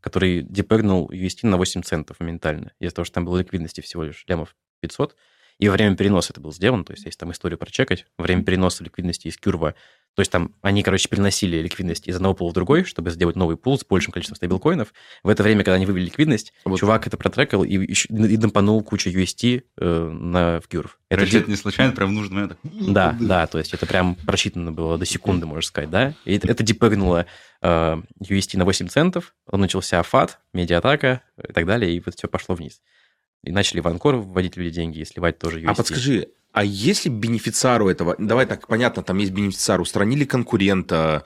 который 0.00 0.42
депегнул 0.42 1.10
UST 1.10 1.46
на 1.46 1.56
8 1.56 1.82
центов 1.82 2.20
моментально, 2.20 2.72
из-за 2.78 2.94
того, 2.94 3.04
что 3.04 3.14
там 3.14 3.24
было 3.24 3.38
ликвидности 3.38 3.80
всего 3.80 4.04
лишь 4.04 4.24
лямов 4.28 4.54
500, 4.80 5.16
и 5.58 5.68
во 5.68 5.74
время 5.74 5.96
переноса 5.96 6.32
это 6.32 6.40
было 6.40 6.52
сделано, 6.52 6.84
то 6.84 6.92
есть 6.92 7.04
если 7.04 7.18
там 7.18 7.32
историю 7.32 7.58
прочекать, 7.58 8.06
во 8.18 8.24
время 8.24 8.44
переноса 8.44 8.84
ликвидности 8.84 9.28
из 9.28 9.36
Кюрва 9.36 9.74
То 10.14 10.20
есть 10.20 10.30
там 10.30 10.54
они, 10.62 10.82
короче, 10.82 11.08
переносили 11.08 11.56
ликвидность 11.58 12.06
из 12.06 12.16
одного 12.16 12.34
пула 12.34 12.50
в 12.50 12.54
другой, 12.54 12.84
чтобы 12.84 13.10
сделать 13.10 13.36
новый 13.36 13.56
пул 13.56 13.78
с 13.78 13.84
большим 13.84 14.12
количеством 14.12 14.36
стейблкоинов. 14.36 14.92
В 15.22 15.28
это 15.28 15.42
время, 15.42 15.64
когда 15.64 15.74
они 15.74 15.86
вывели 15.86 16.04
ликвидность, 16.06 16.52
вот. 16.64 16.78
чувак 16.78 17.06
это 17.06 17.16
протрекал 17.16 17.64
и, 17.64 17.74
еще, 17.74 18.08
и 18.08 18.36
дампанул 18.36 18.82
кучу 18.82 19.10
UST 19.10 19.64
э, 19.76 20.10
на, 20.10 20.60
в 20.60 20.68
Curve. 20.68 20.90
Это, 21.08 21.20
Короче, 21.20 21.38
это 21.38 21.50
не 21.50 21.56
случайно, 21.56 21.92
прям 21.92 22.10
в 22.10 22.12
нужный 22.12 22.34
момент. 22.34 22.58
Да, 22.62 23.16
да, 23.20 23.46
то 23.46 23.58
есть 23.58 23.74
это 23.74 23.86
прям 23.86 24.14
просчитано 24.14 24.72
было 24.72 24.98
до 24.98 25.04
секунды, 25.04 25.46
можно 25.46 25.66
сказать, 25.66 25.90
да. 25.90 26.14
И 26.24 26.36
это 26.36 26.62
депэгнуло 26.62 27.26
э, 27.62 28.02
UST 28.22 28.56
на 28.56 28.64
8 28.64 28.88
центов, 28.88 29.34
начался 29.50 30.02
фат, 30.02 30.40
медиатака 30.52 31.22
и 31.48 31.52
так 31.52 31.66
далее, 31.66 31.92
и 31.92 32.00
вот 32.04 32.14
все 32.14 32.28
пошло 32.28 32.54
вниз. 32.54 32.80
И 33.44 33.52
начали 33.52 33.80
в 33.80 33.88
Анкор 33.88 34.16
вводить 34.16 34.56
люди 34.56 34.70
деньги 34.70 35.00
и 35.00 35.04
сливать 35.04 35.38
тоже 35.38 35.60
UST. 35.60 35.66
А 35.68 35.74
подскажи, 35.74 36.28
а 36.52 36.64
если 36.64 37.08
бенефициару 37.08 37.88
этого, 37.88 38.14
давай 38.18 38.46
так, 38.46 38.66
понятно, 38.66 39.02
там 39.02 39.18
есть 39.18 39.32
бенефициар, 39.32 39.80
устранили 39.80 40.24
конкурента, 40.24 41.24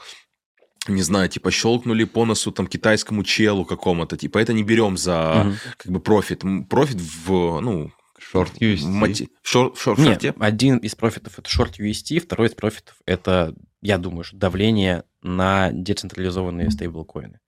не 0.89 1.03
знаю, 1.03 1.29
типа 1.29 1.51
щелкнули 1.51 2.05
по 2.05 2.25
носу 2.25 2.51
там 2.51 2.67
китайскому 2.67 3.25
челу 3.25 3.65
какому-то, 3.65 4.17
типа 4.17 4.39
это 4.39 4.53
не 4.53 4.63
берем 4.63 4.97
за 4.97 5.47
угу. 5.47 5.57
как 5.77 5.93
бы 5.93 6.01
профит, 6.01 6.43
профит 6.69 7.01
в, 7.01 7.61
ну, 7.61 7.93
Short 8.33 8.59
UST. 8.59 8.87
Мати... 8.87 9.29
Short, 9.45 9.75
short, 9.77 10.01
Нет, 10.01 10.35
один 10.41 10.79
из 10.79 10.95
профитов 10.95 11.39
это 11.39 11.49
short 11.49 11.75
UST, 11.79 12.19
второй 12.19 12.49
из 12.49 12.55
профитов 12.55 12.97
это, 13.07 13.55
я 13.81 13.97
думаю, 13.97 14.25
давление 14.33 15.05
на 15.23 15.71
децентрализованные 15.73 16.71
стейблкоины 16.71 17.39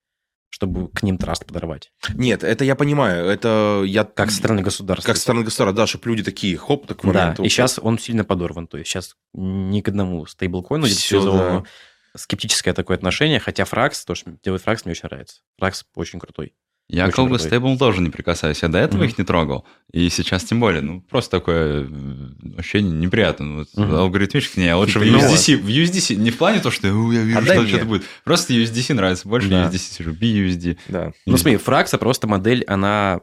чтобы 0.51 0.89
к 0.89 1.03
ним 1.03 1.17
траст 1.17 1.47
подорвать. 1.47 1.93
Нет, 2.15 2.45
это 2.45 2.65
я 2.65 2.75
понимаю, 2.75 3.27
это 3.27 3.83
я... 3.87 4.05
Как 4.05 4.31
со 4.31 4.39
стороны 4.39 4.63
государства. 4.63 5.07
Как 5.07 5.17
со 5.17 5.23
стороны 5.23 5.45
государства, 5.45 5.75
да, 5.75 5.87
чтобы 5.87 6.09
люди 6.09 6.23
такие, 6.23 6.57
хоп, 6.57 6.87
так. 6.87 7.01
Да, 7.13 7.35
и 7.39 7.49
сейчас 7.49 7.79
он 7.81 7.99
сильно 7.99 8.25
подорван, 8.25 8.67
то 8.67 8.77
есть 8.77 8.91
сейчас 8.91 9.17
ни 9.33 9.81
к 9.81 9.89
одному 9.89 10.27
стейблкоину 10.27 10.87
да. 10.87 11.63
скептическое 12.17 12.75
такое 12.75 12.97
отношение, 12.97 13.39
хотя 13.39 13.65
Фракс, 13.65 14.05
то, 14.05 14.15
что 14.15 14.33
делает 14.43 14.63
Фракс, 14.63 14.85
мне 14.85 14.93
очень 14.93 15.09
нравится. 15.09 15.41
Фракс 15.59 15.87
очень 15.95 16.19
крутой. 16.19 16.55
Я 16.93 17.07
Очень 17.07 17.15
к 17.15 17.19
Algo 17.19 17.37
Stable 17.37 17.79
тоже 17.79 18.01
не 18.01 18.11
прикасаюсь. 18.11 18.63
Я 18.63 18.69
до 18.69 18.79
этого 18.79 19.03
mm-hmm. 19.03 19.07
их 19.07 19.19
не 19.19 19.25
трогал. 19.25 19.65
И 19.93 20.09
сейчас 20.09 20.43
тем 20.43 20.59
более. 20.59 20.83
Ну, 20.83 21.01
просто 21.01 21.39
такое 21.39 21.89
ощущение 22.59 22.93
неприятно. 22.93 23.47
Ну, 23.47 23.57
вот 23.59 23.69
mm-hmm. 23.77 23.97
Алгоритмически 23.97 24.59
не, 24.59 24.75
лучше 24.75 24.99
в 24.99 25.03
USDC. 25.05 25.57
В 25.59 25.69
USDC 25.69 26.17
не 26.17 26.31
в 26.31 26.39
плане 26.39 26.61
то, 26.61 26.73
что 26.73 26.89
я 26.89 27.23
вижу, 27.23 27.43
что 27.43 27.67
что-то 27.67 27.85
будет. 27.85 28.03
Просто 28.25 28.55
USDC 28.55 28.95
нравится 28.95 29.29
больше, 29.29 29.49
да. 29.49 29.69
USDC 29.69 29.79
сижу, 29.79 30.13
BUSD. 30.13 30.79
Да. 30.89 31.13
Ну, 31.27 31.37
смотри, 31.37 31.59
Фракса 31.59 31.97
просто 31.97 32.27
модель, 32.27 32.65
она 32.65 33.21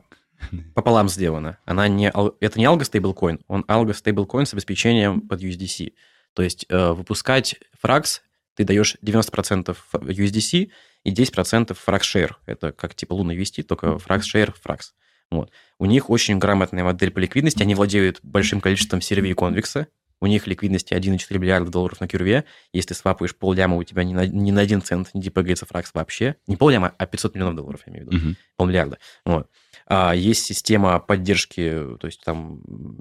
пополам 0.73 1.10
сделана. 1.10 1.57
Она 1.65 1.89
не, 1.89 2.07
это 2.39 2.60
не 2.60 2.65
Algo 2.65 2.81
Stablecoin, 2.81 3.41
он 3.48 3.65
Algo 3.68 3.91
Stablecoin 3.91 4.45
с 4.45 4.53
обеспечением 4.53 5.22
под 5.22 5.44
USDC. 5.44 5.91
То 6.34 6.44
есть 6.44 6.65
э, 6.69 6.91
выпускать 6.91 7.56
Фракс 7.81 8.22
ты 8.57 8.64
даешь 8.64 8.95
90% 9.06 9.77
USDC, 9.94 10.69
и 11.08 11.14
10% 11.14 11.76
FraxShare. 11.88 12.34
Это 12.46 12.74
как 12.74 12.94
типа 12.94 13.14
лунный 13.14 13.36
вести, 13.36 13.64
только 13.64 13.88
FraxShare, 13.88 14.54
Frax. 14.62 14.92
Вот. 15.32 15.52
У 15.80 15.86
них 15.86 16.10
очень 16.10 16.38
грамотная 16.38 16.84
модель 16.84 17.12
по 17.12 17.20
ликвидности, 17.20 17.64
они 17.64 17.76
владеют 17.76 18.20
большим 18.24 18.60
количеством 18.60 19.00
сервей 19.00 19.34
конвекса, 19.34 19.88
у 20.20 20.28
них 20.28 20.48
ликвидности 20.48 20.94
1,4 20.94 21.38
миллиарда 21.38 21.72
долларов 21.72 22.02
на 22.02 22.08
кюрве. 22.08 22.44
Если 22.74 22.94
свапаешь 22.94 23.36
пол 23.36 23.54
ляма, 23.54 23.78
у 23.78 23.84
тебя 23.84 24.04
ни 24.04 24.14
на, 24.14 24.26
ни 24.26 24.52
на 24.52 24.62
один 24.62 24.82
цент 24.82 25.14
не 25.14 25.22
депэгается 25.22 25.66
фракс 25.66 25.92
вообще. 25.94 26.36
Не 26.48 26.58
пол 26.58 26.70
ляма, 26.70 26.94
а 26.98 27.06
500 27.06 27.36
миллионов 27.36 27.56
долларов, 27.56 27.82
я 27.86 27.94
имею 27.94 28.08
в 28.08 28.12
виду. 28.12 28.30
Uh-huh. 28.30 28.36
Полмиллиарда. 28.58 28.98
Вот. 29.26 29.50
А 29.90 30.14
есть 30.14 30.44
система 30.44 31.00
поддержки, 31.00 31.72
то 32.00 32.08
есть 32.08 32.22
там 32.22 32.60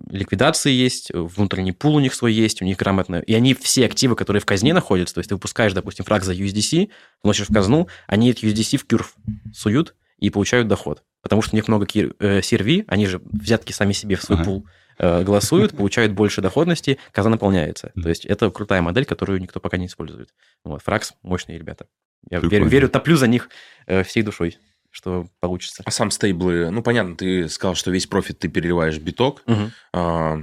ликвидации 0.09 0.71
есть, 0.71 1.11
внутренний 1.13 1.73
пул 1.73 1.97
у 1.97 2.01
них 2.01 2.15
свой 2.15 2.33
есть, 2.33 2.63
у 2.63 2.65
них 2.65 2.77
грамотно. 2.77 3.17
И 3.17 3.35
они 3.35 3.55
все 3.55 3.87
активы, 3.87 4.15
которые 4.15 4.41
в 4.41 4.47
казне 4.47 4.73
находятся, 4.73 5.17
то 5.17 5.19
есть 5.19 5.29
ты 5.29 5.35
выпускаешь, 5.35 5.73
допустим, 5.73 6.05
фраг 6.05 6.23
за 6.23 6.33
USDC, 6.33 6.91
вносишь 7.25 7.49
в 7.49 7.53
казну, 7.53 7.89
они 8.07 8.31
эти 8.31 8.45
USDC 8.45 8.77
в 8.77 8.87
кюрв 8.87 9.17
суют 9.53 9.97
и 10.19 10.31
получают 10.31 10.69
доход. 10.69 11.03
Потому 11.23 11.43
что 11.43 11.55
у 11.55 11.59
них 11.59 11.67
много 11.67 11.89
э, 11.93 12.41
серви, 12.41 12.85
они 12.87 13.07
же 13.07 13.21
взятки 13.25 13.73
сами 13.73 13.93
себе 13.93 14.15
в 14.15 14.23
свой 14.23 14.39
ага. 14.39 14.45
пул 14.45 14.67
э, 14.99 15.25
голосуют, 15.25 15.73
получают 15.77 16.13
больше 16.13 16.41
доходности, 16.41 16.99
казна 17.11 17.33
наполняется. 17.33 17.91
То 18.01 18.09
есть 18.09 18.25
это 18.25 18.49
крутая 18.51 18.81
модель, 18.81 19.07
которую 19.07 19.41
никто 19.41 19.59
пока 19.59 19.77
не 19.77 19.87
использует. 19.87 20.33
Вот, 20.63 20.83
Фракс 20.83 21.15
мощные 21.23 21.59
ребята. 21.59 21.89
Я 22.31 22.39
верю, 22.39 22.67
верю, 22.67 22.89
топлю 22.89 23.17
за 23.17 23.27
них 23.27 23.51
э, 23.87 24.05
всей 24.05 24.23
душой 24.23 24.57
что 24.91 25.27
получится. 25.41 25.83
А 25.85 25.91
сам 25.91 26.11
стейблы, 26.11 26.71
ну, 26.71 26.83
понятно, 26.83 27.17
ты 27.17 27.49
сказал, 27.49 27.75
что 27.75 27.91
весь 27.91 28.07
профит 28.07 28.39
ты 28.39 28.49
переливаешь 28.49 28.97
в 28.97 29.03
биток, 29.03 29.43
угу. 29.47 29.71
а, 29.93 30.39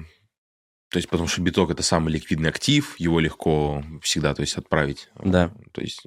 то 0.93 0.97
есть, 0.97 1.09
потому 1.09 1.27
что 1.27 1.41
биток 1.41 1.71
это 1.71 1.81
самый 1.81 2.13
ликвидный 2.13 2.49
актив, 2.49 2.93
его 2.99 3.19
легко 3.19 3.83
всегда, 4.03 4.35
то 4.35 4.41
есть, 4.41 4.55
отправить. 4.57 5.09
Да. 5.15 5.51
То 5.71 5.81
есть, 5.81 6.03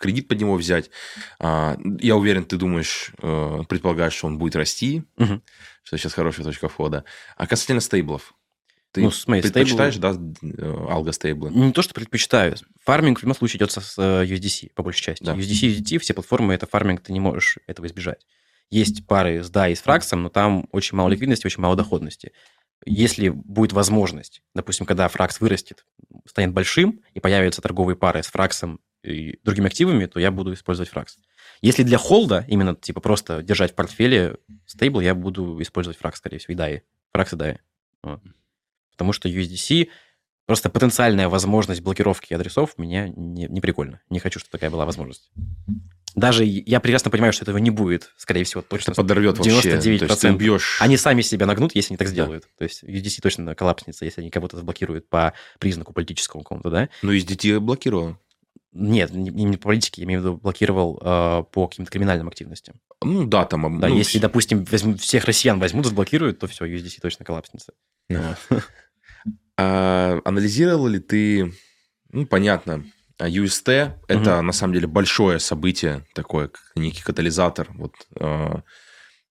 кредит 0.00 0.26
под 0.26 0.40
него 0.40 0.56
взять. 0.56 0.90
А, 1.38 1.78
я 2.00 2.16
уверен, 2.16 2.44
ты 2.44 2.56
думаешь, 2.56 3.12
э, 3.22 3.60
предполагаешь, 3.68 4.14
что 4.14 4.26
он 4.26 4.36
будет 4.36 4.56
расти, 4.56 5.04
угу. 5.16 5.40
что 5.84 5.96
сейчас 5.96 6.14
хорошая 6.14 6.44
точка 6.44 6.68
входа. 6.68 7.04
А 7.36 7.46
касательно 7.46 7.80
стейблов, 7.80 8.34
ты 8.92 9.02
ну, 9.02 9.10
смотри, 9.10 9.42
предпочитаешь, 9.42 9.96
стейблы... 9.96 10.36
да, 10.40 10.92
алго 10.92 11.12
стейблы? 11.12 11.50
Не 11.50 11.72
то, 11.72 11.82
что 11.82 11.94
предпочитаю. 11.94 12.56
Фарминг 12.84 13.18
в 13.18 13.22
любом 13.22 13.36
случае 13.36 13.58
идет 13.58 13.70
с 13.70 13.94
э, 13.98 14.24
USDC, 14.24 14.72
по 14.74 14.82
большей 14.82 15.02
части. 15.02 15.22
Да. 15.22 15.34
USDC, 15.34 15.78
USDT, 15.78 15.98
все 15.98 16.14
платформы, 16.14 16.54
это 16.54 16.66
фарминг, 16.66 17.02
ты 17.02 17.12
не 17.12 17.20
можешь 17.20 17.58
этого 17.66 17.86
избежать. 17.86 18.26
Есть 18.70 19.06
пары 19.06 19.42
с 19.42 19.50
DAI 19.50 19.72
и 19.72 19.74
с 19.74 19.80
фраксом, 19.80 20.22
но 20.22 20.28
там 20.30 20.68
очень 20.72 20.96
мало 20.96 21.08
ликвидности, 21.08 21.46
очень 21.46 21.62
мало 21.62 21.76
доходности. 21.76 22.32
Если 22.84 23.28
будет 23.28 23.72
возможность, 23.72 24.42
допустим, 24.54 24.86
когда 24.86 25.08
фракс 25.08 25.40
вырастет, 25.40 25.84
станет 26.26 26.52
большим, 26.52 27.00
и 27.12 27.20
появятся 27.20 27.60
торговые 27.60 27.96
пары 27.96 28.22
с 28.22 28.26
фраксом 28.26 28.80
и 29.02 29.38
другими 29.42 29.66
активами, 29.66 30.06
то 30.06 30.20
я 30.20 30.30
буду 30.30 30.52
использовать 30.52 30.90
фракс. 30.90 31.18
Если 31.60 31.82
для 31.82 31.98
холда, 31.98 32.44
именно 32.48 32.74
типа 32.74 33.00
просто 33.00 33.42
держать 33.42 33.72
в 33.72 33.74
портфеле 33.74 34.36
стейбл, 34.66 35.00
я 35.00 35.14
буду 35.14 35.60
использовать 35.60 35.98
фракс, 35.98 36.18
скорее 36.18 36.38
всего, 36.38 36.54
и 36.54 36.56
DAI. 36.56 36.82
Фракс 37.12 37.32
и 37.32 37.36
DAI. 37.36 37.58
Вот. 38.02 38.20
Потому 38.98 39.12
что 39.12 39.28
USDC, 39.28 39.88
просто 40.44 40.70
потенциальная 40.70 41.28
возможность 41.28 41.80
блокировки 41.80 42.34
адресов 42.34 42.76
меня 42.76 43.08
не, 43.08 43.46
не 43.46 43.60
прикольно. 43.60 44.00
Не 44.10 44.18
хочу, 44.18 44.40
чтобы 44.40 44.50
такая 44.50 44.70
была 44.70 44.84
возможность. 44.84 45.30
Даже 46.16 46.44
я 46.44 46.80
прекрасно 46.80 47.12
понимаю, 47.12 47.32
что 47.32 47.44
этого 47.44 47.58
не 47.58 47.70
будет, 47.70 48.10
скорее 48.16 48.42
всего, 48.42 48.60
точно. 48.60 48.90
Это 48.90 49.02
подорвет 49.02 49.38
99%. 49.38 49.54
Вообще. 49.54 49.98
То 49.98 50.04
есть 50.06 50.20
ты 50.20 50.30
бьешь... 50.32 50.78
Они 50.80 50.96
сами 50.96 51.22
себя 51.22 51.46
нагнут, 51.46 51.76
если 51.76 51.92
они 51.92 51.96
так 51.96 52.08
сделают. 52.08 52.42
Да. 52.42 52.48
То 52.58 52.64
есть 52.64 52.82
USDC 52.82 53.20
точно 53.22 53.54
коллапснется, 53.54 54.04
если 54.04 54.20
они 54.20 54.30
кого-то 54.30 54.56
заблокируют 54.56 55.08
по 55.08 55.32
признаку 55.60 55.92
политическому 55.92 56.42
какому-то, 56.42 56.70
да? 56.70 56.88
Ну, 57.02 57.12
USDT 57.12 57.60
блокировал. 57.60 58.16
Нет, 58.72 59.12
не, 59.12 59.30
не 59.30 59.56
по 59.56 59.64
политике, 59.64 60.02
я 60.02 60.06
имею 60.06 60.20
в 60.20 60.24
виду, 60.24 60.36
блокировал 60.36 61.00
э, 61.00 61.44
по 61.52 61.68
каким-то 61.68 61.90
криминальным 61.90 62.28
активностям. 62.28 62.76
Ну 63.02 63.24
да, 63.24 63.44
там... 63.44 63.80
Да, 63.80 63.88
ну, 63.88 63.96
если, 63.96 64.18
допустим, 64.18 64.64
возьму, 64.64 64.96
всех 64.96 65.24
россиян 65.24 65.58
возьмут, 65.58 65.86
заблокируют, 65.86 66.38
то 66.38 66.46
все, 66.46 66.66
USDC 66.66 67.00
точно 67.00 67.24
коллапснется. 67.24 67.72
А, 69.58 70.20
анализировал 70.24 70.86
ли 70.86 71.00
ты, 71.00 71.52
ну, 72.12 72.26
понятно, 72.26 72.84
UST 73.20 73.86
угу. 73.86 74.04
это 74.06 74.40
на 74.40 74.52
самом 74.52 74.74
деле 74.74 74.86
большое 74.86 75.40
событие, 75.40 76.06
такое, 76.14 76.48
как 76.48 76.62
некий 76.76 77.02
катализатор. 77.02 77.68
Вот 77.74 77.94
э, 78.20 78.54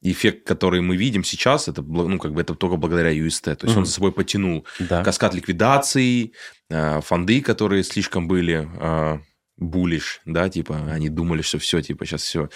эффект, 0.01 0.45
который 0.45 0.81
мы 0.81 0.97
видим 0.97 1.23
сейчас, 1.23 1.69
это, 1.69 1.81
ну, 1.81 2.19
как 2.19 2.33
бы 2.33 2.41
это 2.41 2.55
только 2.55 2.75
благодаря 2.75 3.13
UST. 3.13 3.55
То 3.55 3.67
есть 3.67 3.71
угу. 3.71 3.79
он 3.79 3.85
за 3.85 3.93
собой 3.93 4.11
потянул 4.11 4.65
да. 4.79 5.01
каскад 5.01 5.33
ликвидаций, 5.33 6.33
э, 6.69 6.99
фонды, 6.99 7.41
которые 7.41 7.83
слишком 7.83 8.27
были 8.27 8.67
э, 8.79 9.19
булиш, 9.57 10.21
да, 10.25 10.49
типа, 10.49 10.75
они 10.91 11.09
думали, 11.09 11.41
что 11.41 11.57
все, 11.57 11.81
типа, 11.81 12.05
сейчас 12.05 12.23
все. 12.23 12.49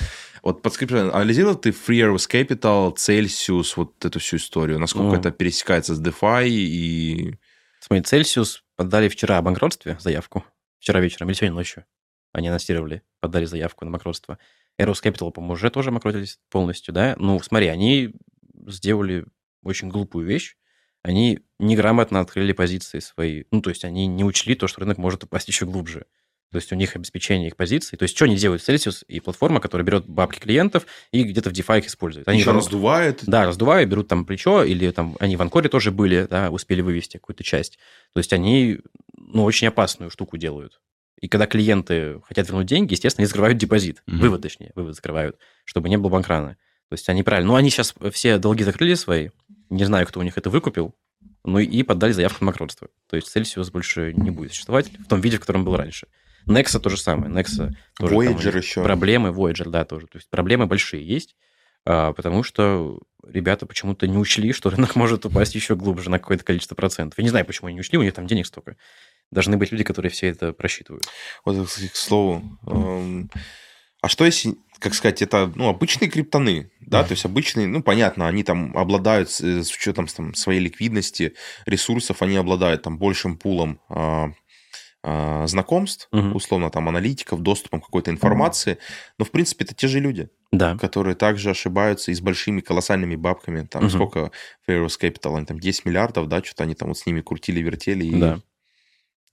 Вот 0.44 0.62
подскажи, 0.62 1.00
анализировал 1.00 1.56
ты 1.56 1.70
Free 1.70 2.02
Airways 2.02 2.30
Capital, 2.30 2.96
Celsius, 2.96 3.74
вот 3.76 4.04
эту 4.04 4.20
всю 4.20 4.38
историю? 4.38 4.80
Насколько 4.80 5.16
mm. 5.16 5.20
это 5.20 5.32
пересекается 5.32 5.96
с 5.96 6.02
DeFi 6.02 6.50
и... 6.50 7.36
Смотри, 7.92 8.22
Celsius 8.22 8.60
подали 8.78 9.10
вчера 9.10 9.38
о 9.38 9.42
банкротстве 9.42 9.98
заявку. 10.00 10.46
Вчера 10.80 11.02
вечером 11.02 11.28
или 11.28 11.36
сегодня 11.36 11.56
ночью. 11.56 11.86
Они 12.32 12.48
анонсировали, 12.48 13.04
подали 13.20 13.44
заявку 13.44 13.84
на 13.84 13.92
банкротство. 13.92 14.40
Aeros 14.80 15.04
Capital, 15.04 15.30
по-моему, 15.32 15.56
уже 15.56 15.70
тоже 15.70 15.92
банкротились 15.92 16.40
полностью, 16.50 16.94
да? 16.94 17.16
Ну, 17.18 17.38
смотри, 17.42 17.68
они 17.68 18.14
сделали 18.66 19.26
очень 19.62 19.90
глупую 19.90 20.26
вещь. 20.26 20.56
Они 21.04 21.42
неграмотно 21.60 22.22
открыли 22.22 22.54
позиции 22.54 23.00
свои. 23.00 23.44
Ну, 23.52 23.62
то 23.62 23.70
есть 23.70 23.84
они 23.84 24.08
не 24.08 24.24
учли 24.24 24.56
то, 24.56 24.68
что 24.68 24.80
рынок 24.80 24.98
может 24.98 25.26
упасть 25.26 25.48
еще 25.50 25.66
глубже. 25.66 26.06
То 26.52 26.58
есть 26.58 26.72
у 26.74 26.76
них 26.76 26.96
обеспечение 26.96 27.48
их 27.48 27.56
позиций. 27.56 27.98
То 27.98 28.04
есть 28.04 28.16
что 28.16 28.26
они 28.26 28.36
делают? 28.36 28.62
Celsius 28.62 29.04
и 29.08 29.22
платформа, 29.22 29.62
которая 29.62 29.86
берет 29.86 30.06
бабки 30.06 30.40
клиентов 30.40 30.86
и 31.12 31.24
где-то 31.24 31.50
в 31.50 31.54
DeFi 31.54 31.80
их 31.80 31.88
использует. 31.88 32.28
Они 32.28 32.40
Еще 32.40 32.52
раздувают? 32.52 33.24
Да, 33.26 33.46
раздувают, 33.46 33.90
берут 33.90 34.10
там 34.10 34.26
плечо, 34.26 34.64
или 34.64 34.92
там 34.92 35.16
они 35.22 35.38
в 35.38 35.42
Анкоре 35.42 35.70
тоже 35.70 35.92
были, 35.92 36.28
да, 36.30 36.52
успели 36.52 36.82
вывести 36.82 37.18
какую-то 37.18 37.44
часть. 37.44 37.80
То 38.14 38.18
есть 38.18 38.34
они, 38.34 38.80
ну, 39.16 39.44
очень 39.44 39.68
опасную 39.68 40.12
штуку 40.12 40.38
делают. 40.38 40.82
И 41.22 41.30
когда 41.30 41.48
клиенты 41.48 42.20
хотят 42.28 42.50
вернуть 42.50 42.68
деньги, 42.68 42.94
естественно, 42.94 43.24
они 43.24 43.28
закрывают 43.28 43.58
депозит. 43.58 44.04
Mm-hmm. 44.08 44.18
Вывод, 44.18 44.42
точнее, 44.42 44.72
вывод 44.76 44.96
закрывают, 44.96 45.38
чтобы 45.64 45.88
не 45.88 45.98
было 45.98 46.10
банкрана. 46.10 46.58
То 46.90 46.94
есть 46.96 47.08
они 47.08 47.24
правильно. 47.24 47.54
Ну, 47.54 47.56
они 47.56 47.70
сейчас 47.70 47.94
все 48.12 48.38
долги 48.40 48.66
закрыли 48.66 48.96
свои. 48.96 49.30
Не 49.70 49.86
знаю, 49.86 50.06
кто 50.06 50.20
у 50.20 50.24
них 50.24 50.38
это 50.38 50.50
выкупил. 50.50 50.94
ну 51.46 51.60
и 51.60 51.84
подали 51.84 52.12
заявку 52.12 52.44
на 52.44 52.48
банкротство. 52.48 52.90
То 53.10 53.16
есть 53.16 53.34
Celsius 53.36 53.72
больше 53.72 54.14
не 54.14 54.32
будет 54.32 54.52
существовать 54.52 54.92
в 54.92 55.08
том 55.08 55.22
виде, 55.22 55.38
в 55.38 55.40
котором 55.40 55.64
был 55.64 55.78
раньше. 55.78 56.08
Nexa 56.48 56.80
то 56.80 56.90
же 56.90 56.98
самое. 56.98 57.32
Nexa 57.32 57.72
тоже 57.98 58.16
Voyager 58.16 58.58
еще. 58.58 58.84
Проблемы, 58.84 59.30
Voyager, 59.30 59.70
да, 59.70 59.86
тоже. 59.86 60.08
То 60.08 60.18
есть 60.18 60.30
проблемы 60.30 60.66
большие 60.66 61.06
есть, 61.06 61.36
а, 61.86 62.14
потому 62.14 62.44
что 62.44 63.00
ребята 63.28 63.66
почему-то 63.66 64.08
не 64.08 64.18
учли, 64.18 64.54
что 64.54 64.70
рынок 64.70 64.96
может 64.96 65.26
упасть 65.26 65.56
еще 65.56 65.76
глубже 65.76 66.10
на 66.10 66.20
какое-то 66.20 66.44
количество 66.44 66.76
процентов. 66.76 67.18
Я 67.18 67.24
не 67.24 67.30
знаю, 67.30 67.46
почему 67.46 67.68
они 67.68 67.76
не 67.76 67.82
учли, 67.82 67.98
у 67.98 68.04
них 68.04 68.14
там 68.14 68.28
денег 68.28 68.46
столько. 68.46 68.78
Должны 69.32 69.58
быть 69.58 69.72
люди, 69.72 69.84
которые 69.84 70.12
все 70.12 70.28
это 70.28 70.54
просчитывают. 70.54 71.06
Вот, 71.46 71.68
к 71.68 71.96
слову, 71.96 72.60
эм, 72.68 73.32
а 74.02 74.10
что 74.10 74.26
если, 74.26 74.56
как 74.80 74.94
сказать, 74.96 75.22
это 75.22 75.52
ну, 75.56 75.70
обычные 75.70 76.10
криптоны, 76.10 76.72
да, 76.82 77.04
то 77.04 77.12
есть 77.12 77.24
обычные, 77.24 77.68
ну, 77.68 77.84
понятно, 77.84 78.28
они 78.28 78.44
там 78.44 78.76
обладают 78.76 79.30
с, 79.30 79.40
с 79.40 79.72
учетом 79.72 80.08
там, 80.08 80.34
своей 80.34 80.60
ликвидности, 80.60 81.36
ресурсов, 81.66 82.22
они 82.22 82.36
обладают 82.36 82.82
там 82.82 82.98
большим 82.98 83.38
пулом 83.38 83.80
а, 83.90 84.34
а, 85.04 85.48
знакомств, 85.48 86.08
угу. 86.12 86.36
условно, 86.36 86.70
там, 86.70 86.88
аналитиков, 86.88 87.42
доступом 87.42 87.82
к 87.82 87.86
какой-то 87.86 88.12
информации, 88.12 88.78
но, 89.18 89.26
в 89.26 89.32
принципе, 89.32 89.66
это 89.66 89.74
те 89.74 89.88
же 89.88 90.00
люди, 90.00 90.30
да. 90.52 90.78
которые 90.78 91.16
также 91.16 91.50
ошибаются 91.50 92.12
и 92.12 92.14
с 92.14 92.22
большими 92.22 92.62
колоссальными 92.62 93.16
бабками, 93.16 93.66
там, 93.66 93.86
угу. 93.86 93.90
сколько 93.90 94.32
Fairhouse 94.68 95.00
Capital, 95.02 95.38
они 95.38 95.46
там 95.48 95.60
10 95.60 95.86
миллиардов, 95.86 96.28
да, 96.28 96.44
что-то 96.44 96.64
они 96.64 96.76
там 96.76 96.90
вот 96.90 97.00
с 97.00 97.06
ними 97.08 97.22
крутили, 97.22 97.62
вертели, 97.62 98.06
и 98.06 98.20
да. 98.20 98.40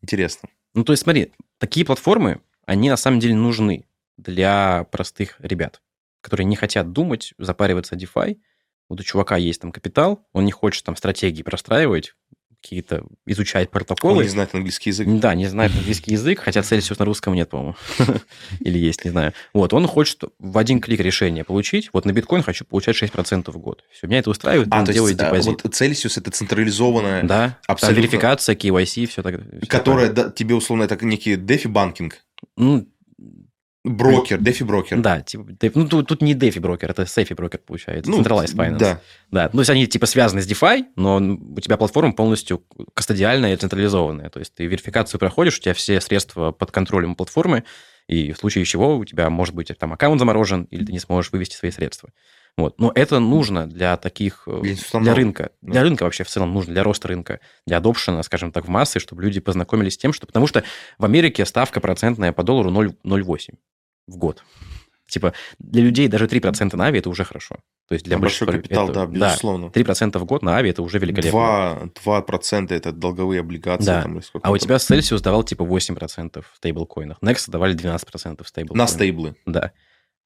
интересно. 0.00 0.48
Ну, 0.72 0.84
то 0.84 0.92
есть, 0.92 1.02
смотри, 1.02 1.32
такие 1.58 1.84
платформы, 1.84 2.40
они 2.64 2.88
на 2.88 2.96
самом 2.96 3.20
деле 3.20 3.34
нужны 3.34 3.84
для 4.16 4.86
простых 4.90 5.36
ребят, 5.38 5.82
которые 6.22 6.46
не 6.46 6.56
хотят 6.56 6.92
думать, 6.92 7.34
запариваться 7.38 7.94
DeFi. 7.94 8.38
Вот 8.88 9.00
у 9.00 9.02
чувака 9.02 9.36
есть 9.36 9.60
там 9.60 9.70
капитал, 9.70 10.26
он 10.32 10.46
не 10.46 10.52
хочет 10.52 10.84
там 10.84 10.96
стратегии 10.96 11.42
простраивать, 11.42 12.14
какие-то 12.60 13.04
изучать 13.26 13.70
протоколы. 13.70 14.18
Он 14.18 14.22
не 14.22 14.28
знает 14.28 14.54
английский 14.54 14.90
язык. 14.90 15.06
Да, 15.08 15.34
не 15.34 15.46
знает 15.46 15.72
английский 15.74 16.12
язык, 16.12 16.40
хотя 16.40 16.60
Celsius 16.60 16.96
на 16.98 17.04
русском 17.04 17.34
нет, 17.34 17.48
по-моему. 17.48 17.76
Или 18.60 18.78
есть, 18.78 19.04
не 19.04 19.10
знаю. 19.10 19.32
Вот, 19.52 19.72
он 19.72 19.86
хочет 19.86 20.24
в 20.38 20.58
один 20.58 20.80
клик 20.80 21.00
решение 21.00 21.44
получить. 21.44 21.90
Вот 21.92 22.04
на 22.04 22.12
биткоин 22.12 22.42
хочу 22.42 22.64
получать 22.64 23.00
6% 23.00 23.50
в 23.50 23.58
год. 23.58 23.84
Все, 23.90 24.06
меня 24.06 24.18
это 24.18 24.30
устраивает, 24.30 24.68
а, 24.70 24.80
он 24.80 24.84
делает 24.84 25.18
есть, 25.18 25.30
депозит. 25.30 25.64
Вот 25.64 25.72
Celsius 25.72 26.20
это 26.20 26.30
централизованная... 26.30 27.22
Да, 27.22 27.58
абсолютно. 27.66 28.00
верификация, 28.00 28.56
KYC, 28.56 29.06
все 29.06 29.22
так. 29.22 29.40
Которая 29.68 30.10
да, 30.10 30.30
тебе, 30.30 30.54
условно, 30.54 30.84
это 30.84 31.02
некий 31.04 31.36
дефи-банкинг. 31.36 32.16
Ну, 32.56 32.88
Брокер, 33.84 34.40
дефи 34.40 34.64
брокер. 34.64 34.98
Да, 34.98 35.20
типа, 35.20 35.46
ну 35.74 35.88
тут, 35.88 36.08
тут 36.08 36.20
не 36.20 36.34
дефи 36.34 36.58
брокер, 36.58 36.90
это 36.90 37.06
сейфи 37.06 37.34
брокер 37.34 37.60
получается, 37.60 38.10
ну, 38.10 38.20
Centralized 38.20 38.54
Finance. 38.54 38.78
Да. 38.78 39.00
да. 39.30 39.44
Ну, 39.46 39.58
то 39.58 39.60
есть 39.60 39.70
они 39.70 39.86
типа 39.86 40.06
связаны 40.06 40.42
с 40.42 40.50
DeFi, 40.50 40.84
но 40.96 41.16
у 41.18 41.60
тебя 41.60 41.76
платформа 41.76 42.12
полностью 42.12 42.64
кастодиальная 42.94 43.54
и 43.54 43.56
централизованная. 43.56 44.30
То 44.30 44.40
есть 44.40 44.54
ты 44.54 44.66
верификацию 44.66 45.20
проходишь, 45.20 45.58
у 45.58 45.60
тебя 45.60 45.74
все 45.74 46.00
средства 46.00 46.50
под 46.50 46.72
контролем 46.72 47.14
платформы, 47.14 47.64
и 48.08 48.32
в 48.32 48.38
случае 48.38 48.64
чего 48.64 48.96
у 48.96 49.04
тебя 49.04 49.30
может 49.30 49.54
быть 49.54 49.70
там 49.78 49.92
аккаунт 49.92 50.18
заморожен, 50.18 50.64
или 50.64 50.84
ты 50.84 50.92
не 50.92 50.98
сможешь 50.98 51.30
вывести 51.30 51.54
свои 51.54 51.70
средства. 51.70 52.10
Вот. 52.58 52.80
Но 52.80 52.90
это 52.92 53.20
нужно 53.20 53.68
для 53.68 53.96
таких, 53.96 54.42
э, 54.48 54.60
для, 54.62 55.00
для 55.00 55.14
рынка. 55.14 55.52
Да. 55.62 55.72
Для 55.72 55.82
рынка 55.84 56.02
вообще 56.02 56.24
в 56.24 56.28
целом 56.28 56.52
нужно, 56.52 56.72
для 56.74 56.82
роста 56.82 57.06
рынка, 57.06 57.38
для 57.66 57.76
адопшена, 57.76 58.20
скажем 58.24 58.50
так, 58.50 58.66
в 58.66 58.68
массы, 58.68 58.98
чтобы 58.98 59.22
люди 59.22 59.38
познакомились 59.38 59.94
с 59.94 59.96
тем, 59.96 60.12
что... 60.12 60.26
Потому 60.26 60.48
что 60.48 60.64
в 60.98 61.04
Америке 61.04 61.46
ставка 61.46 61.80
процентная 61.80 62.32
по 62.32 62.42
доллару 62.42 62.70
0,08 62.72 63.54
в 64.08 64.16
год. 64.16 64.42
Типа 65.06 65.34
для 65.60 65.82
людей 65.82 66.08
даже 66.08 66.26
3% 66.26 66.74
на 66.74 66.86
Ави 66.86 66.98
это 66.98 67.08
уже 67.08 67.24
хорошо. 67.24 67.58
То 67.88 67.94
есть 67.94 68.04
для 68.04 68.16
на 68.16 68.22
большой 68.22 68.48
капитал, 68.48 68.90
это, 68.90 69.06
да, 69.06 69.06
безусловно. 69.06 69.70
Да, 69.72 69.80
3% 69.80 70.18
в 70.18 70.24
год 70.24 70.42
на 70.42 70.56
Ави 70.56 70.70
это 70.70 70.82
уже 70.82 70.98
великолепно. 70.98 71.92
2%, 72.04 72.26
2% 72.26 72.74
это 72.74 72.90
долговые 72.90 73.40
облигации. 73.40 73.86
Да. 73.86 74.02
Там, 74.02 74.20
а 74.42 74.50
у 74.50 74.58
тебя 74.58 74.76
Celsius 74.76 75.22
давал 75.22 75.44
типа 75.44 75.62
8% 75.62 76.42
в 76.42 76.56
стейблкоинах. 76.56 77.18
Next 77.22 77.48
давали 77.48 77.76
12% 77.76 78.42
в 78.42 78.48
стейблкоинах. 78.48 78.76
На 78.76 78.92
стейблы. 78.92 79.36
Да. 79.46 79.72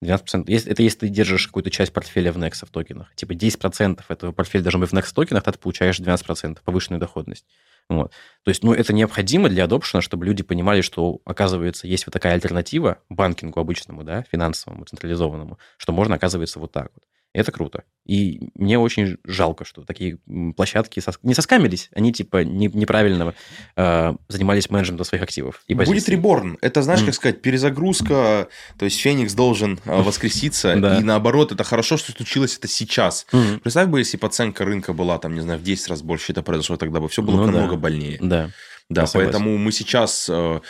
12%. 0.03 0.45
Это 0.71 0.83
если 0.83 0.99
ты 1.01 1.09
держишь 1.09 1.47
какую-то 1.47 1.71
часть 1.71 1.93
портфеля 1.93 2.33
в 2.33 2.39
Nex 2.39 2.67
в 2.67 2.71
токенах. 2.71 3.15
Типа 3.15 3.33
10% 3.33 4.01
этого 4.09 4.33
портфеля 4.33 4.63
должен 4.63 4.81
быть 4.81 4.91
в 4.91 4.95
Nex 4.95 5.13
токенах, 5.15 5.43
тогда 5.43 5.57
ты 5.57 5.63
получаешь 5.63 6.01
12% 6.01 6.59
повышенную 6.65 7.01
доходность. 7.01 7.47
Вот. 7.89 8.13
То 8.45 8.49
есть, 8.51 8.63
ну, 8.63 8.73
это 8.73 8.93
необходимо 8.93 9.49
для 9.49 9.65
адопшена, 9.65 10.03
чтобы 10.03 10.25
люди 10.25 10.43
понимали, 10.43 10.81
что, 10.81 11.21
оказывается, 11.25 11.87
есть 11.87 12.07
вот 12.07 12.13
такая 12.13 12.35
альтернатива 12.35 12.99
банкингу 13.09 13.61
обычному, 13.61 14.05
да, 14.05 14.23
финансовому, 14.31 14.85
централизованному, 14.85 15.59
что 15.77 15.93
можно, 15.93 16.15
оказывается, 16.15 16.59
вот 16.59 16.73
так 16.73 16.91
вот. 16.95 17.05
Это 17.35 17.51
круто. 17.51 17.85
И 18.05 18.51
мне 18.55 18.79
очень 18.79 19.17
жалко, 19.25 19.65
что 19.65 19.85
такие 19.85 20.19
площадки 20.55 21.01
сос... 21.01 21.19
не 21.23 21.35
соскамились, 21.35 21.89
они 21.95 22.13
типа 22.13 22.45
не, 22.45 22.67
неправильно 22.67 23.35
э, 23.77 24.15
занимались 24.29 24.69
менеджментом 24.69 25.07
своих 25.07 25.23
активов. 25.23 25.63
И 25.67 25.75
Будет 25.75 26.09
реборн. 26.09 26.59
Это, 26.61 26.83
знаешь, 26.83 27.01
mm. 27.01 27.07
как 27.07 27.15
сказать, 27.15 27.43
перезагрузка, 27.43 28.49
то 28.79 28.85
есть 28.85 29.01
Феникс 29.01 29.33
должен 29.33 29.81
э, 29.85 30.03
воскреситься, 30.03 30.75
и 30.75 31.03
наоборот, 31.03 31.53
это 31.53 31.65
хорошо, 31.65 31.97
что 31.97 32.13
случилось 32.13 32.59
это 32.59 32.69
сейчас. 32.69 33.27
Представь 33.63 33.89
бы, 33.89 34.01
если 34.01 34.19
оценка 34.23 34.65
рынка 34.65 34.93
была, 34.93 35.19
там, 35.19 35.35
не 35.35 35.41
знаю, 35.41 35.59
в 35.59 35.63
10 35.63 35.89
раз 35.89 36.03
больше 36.03 36.33
это 36.33 36.43
произошло, 36.43 36.77
тогда 36.77 37.01
бы 37.01 37.09
все 37.09 37.23
было 37.23 37.37
ну 37.37 37.47
намного 37.47 37.77
больнее. 37.77 38.19
Да. 38.21 38.51
Да, 38.89 39.07
поэтому 39.13 39.57
мы 39.57 39.73
сейчас... 39.73 40.29
Э, 40.29 40.61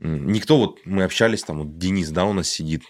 никто, 0.00 0.58
вот 0.58 0.78
мы 0.84 1.04
общались, 1.04 1.42
там, 1.42 1.58
вот 1.58 1.78
Денис, 1.78 2.08
да, 2.10 2.24
у 2.24 2.32
нас 2.32 2.48
сидит, 2.48 2.82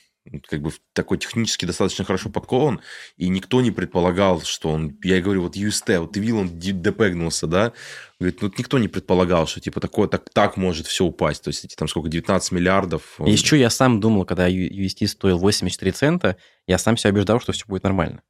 как 0.49 0.63
бы 0.63 0.73
такой 0.93 1.19
технически 1.19 1.65
достаточно 1.65 2.05
хорошо 2.05 2.31
подкован, 2.31 2.81
и 3.17 3.29
никто 3.29 3.61
не 3.61 3.71
предполагал, 3.71 4.43
что 4.43 4.71
он, 4.71 4.97
я 5.03 5.21
говорю, 5.21 5.43
вот 5.43 5.57
UST, 5.57 5.99
вот 5.99 6.13
ты 6.13 6.21
видел, 6.21 6.39
он 6.39 6.59
депегнулся, 6.59 7.47
да, 7.47 7.73
говорит, 8.21 8.43
ну, 8.43 8.53
никто 8.57 8.79
не 8.79 8.89
предполагал, 8.89 9.47
что, 9.47 9.61
типа, 9.61 9.81
такое, 9.81 10.09
так, 10.09 10.29
так 10.31 10.57
может 10.57 10.87
все 10.87 11.05
упасть, 11.05 11.45
то 11.45 11.49
есть, 11.49 11.65
эти 11.65 11.75
там 11.75 11.89
сколько, 11.89 12.09
19 12.09 12.53
миллиардов. 12.53 13.21
И 13.25 13.31
еще 13.31 13.59
я 13.59 13.71
сам 13.71 14.01
думал, 14.01 14.25
когда 14.25 14.49
UST 14.49 15.07
стоил 15.07 15.39
84 15.39 15.93
цента, 15.93 16.37
я 16.67 16.79
сам 16.79 16.97
себя 16.97 17.11
убеждал, 17.11 17.41
что 17.41 17.53
все 17.53 17.65
будет 17.67 17.85
нормально. 17.85 18.23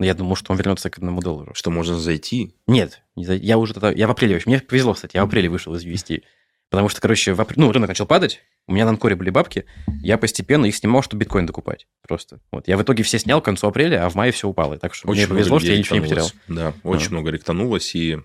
Но 0.00 0.06
я 0.06 0.14
думал, 0.14 0.34
что 0.34 0.52
он 0.52 0.58
вернется 0.58 0.90
к 0.90 0.98
одному 0.98 1.20
доллару. 1.20 1.54
Что 1.54 1.70
можно 1.70 1.98
зайти? 1.98 2.56
Нет, 2.66 3.02
я 3.14 3.58
уже 3.58 3.74
тогда, 3.74 3.92
я 3.92 4.08
в 4.08 4.10
апреле, 4.10 4.40
мне 4.46 4.60
повезло, 4.60 4.94
кстати, 4.94 5.16
я 5.16 5.24
в 5.24 5.28
апреле 5.28 5.48
вышел 5.48 5.74
из 5.74 5.84
UST. 5.84 6.22
Потому 6.70 6.88
что, 6.88 7.00
короче, 7.00 7.34
в 7.34 7.40
апр... 7.40 7.54
ну, 7.56 7.70
рынок 7.70 7.88
начал 7.88 8.06
падать, 8.06 8.40
у 8.66 8.72
меня 8.72 8.84
на 8.84 8.90
Анкоре 8.90 9.14
были 9.14 9.30
бабки, 9.30 9.64
я 10.02 10.18
постепенно 10.18 10.66
их 10.66 10.74
снимал, 10.74 11.02
чтобы 11.02 11.20
биткоин 11.20 11.46
докупать 11.46 11.86
просто. 12.02 12.40
Вот. 12.50 12.66
Я 12.66 12.76
в 12.76 12.82
итоге 12.82 13.02
все 13.02 13.18
снял 13.18 13.40
к 13.40 13.44
концу 13.44 13.68
апреля, 13.68 14.04
а 14.04 14.08
в 14.08 14.14
мае 14.14 14.32
все 14.32 14.48
упало. 14.48 14.78
Так 14.78 14.94
что 14.94 15.08
очень 15.08 15.22
мне 15.22 15.28
повезло, 15.28 15.58
что 15.58 15.70
я 15.70 15.78
ничего 15.78 15.96
не 15.96 16.02
потерял. 16.02 16.30
Да, 16.48 16.74
очень 16.82 17.08
а. 17.08 17.10
много 17.10 17.30
ректанулось, 17.30 17.94
и 17.94 18.18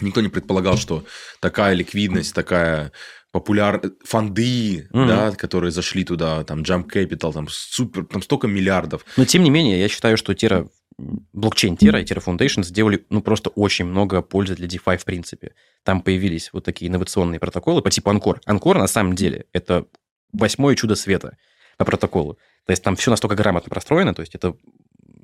никто 0.00 0.20
не 0.20 0.28
предполагал, 0.28 0.76
что 0.76 1.04
такая 1.40 1.74
ликвидность, 1.74 2.34
такая 2.34 2.92
популяр 3.30 3.80
фонды, 4.04 4.88
mm-hmm. 4.92 5.06
да, 5.06 5.32
которые 5.32 5.70
зашли 5.70 6.04
туда, 6.04 6.44
там 6.44 6.60
Jump 6.62 6.90
Capital, 6.92 7.32
там 7.32 7.48
супер, 7.48 8.04
там 8.04 8.22
столько 8.22 8.46
миллиардов. 8.46 9.06
Но 9.16 9.24
тем 9.24 9.42
не 9.42 9.50
менее, 9.50 9.80
я 9.80 9.88
считаю, 9.88 10.18
что 10.18 10.34
Тера 10.34 10.68
блокчейн 10.98 11.74
Terra 11.74 12.00
и 12.00 12.04
Terra 12.04 12.22
Foundation 12.24 12.62
сделали 12.62 13.04
ну, 13.10 13.22
просто 13.22 13.50
очень 13.50 13.84
много 13.84 14.22
пользы 14.22 14.54
для 14.54 14.66
DeFi 14.66 14.98
в 14.98 15.04
принципе. 15.04 15.54
Там 15.82 16.00
появились 16.00 16.52
вот 16.52 16.64
такие 16.64 16.88
инновационные 16.88 17.40
протоколы 17.40 17.82
по 17.82 17.90
типу 17.90 18.10
Анкор. 18.10 18.40
Анкор 18.44 18.78
на 18.78 18.86
самом 18.86 19.14
деле 19.14 19.46
это 19.52 19.86
восьмое 20.32 20.74
чудо 20.76 20.94
света 20.94 21.36
по 21.76 21.84
протоколу. 21.84 22.38
То 22.66 22.70
есть 22.70 22.82
там 22.82 22.96
все 22.96 23.10
настолько 23.10 23.34
грамотно 23.34 23.70
простроено, 23.70 24.14
то 24.14 24.20
есть 24.20 24.34
это 24.34 24.54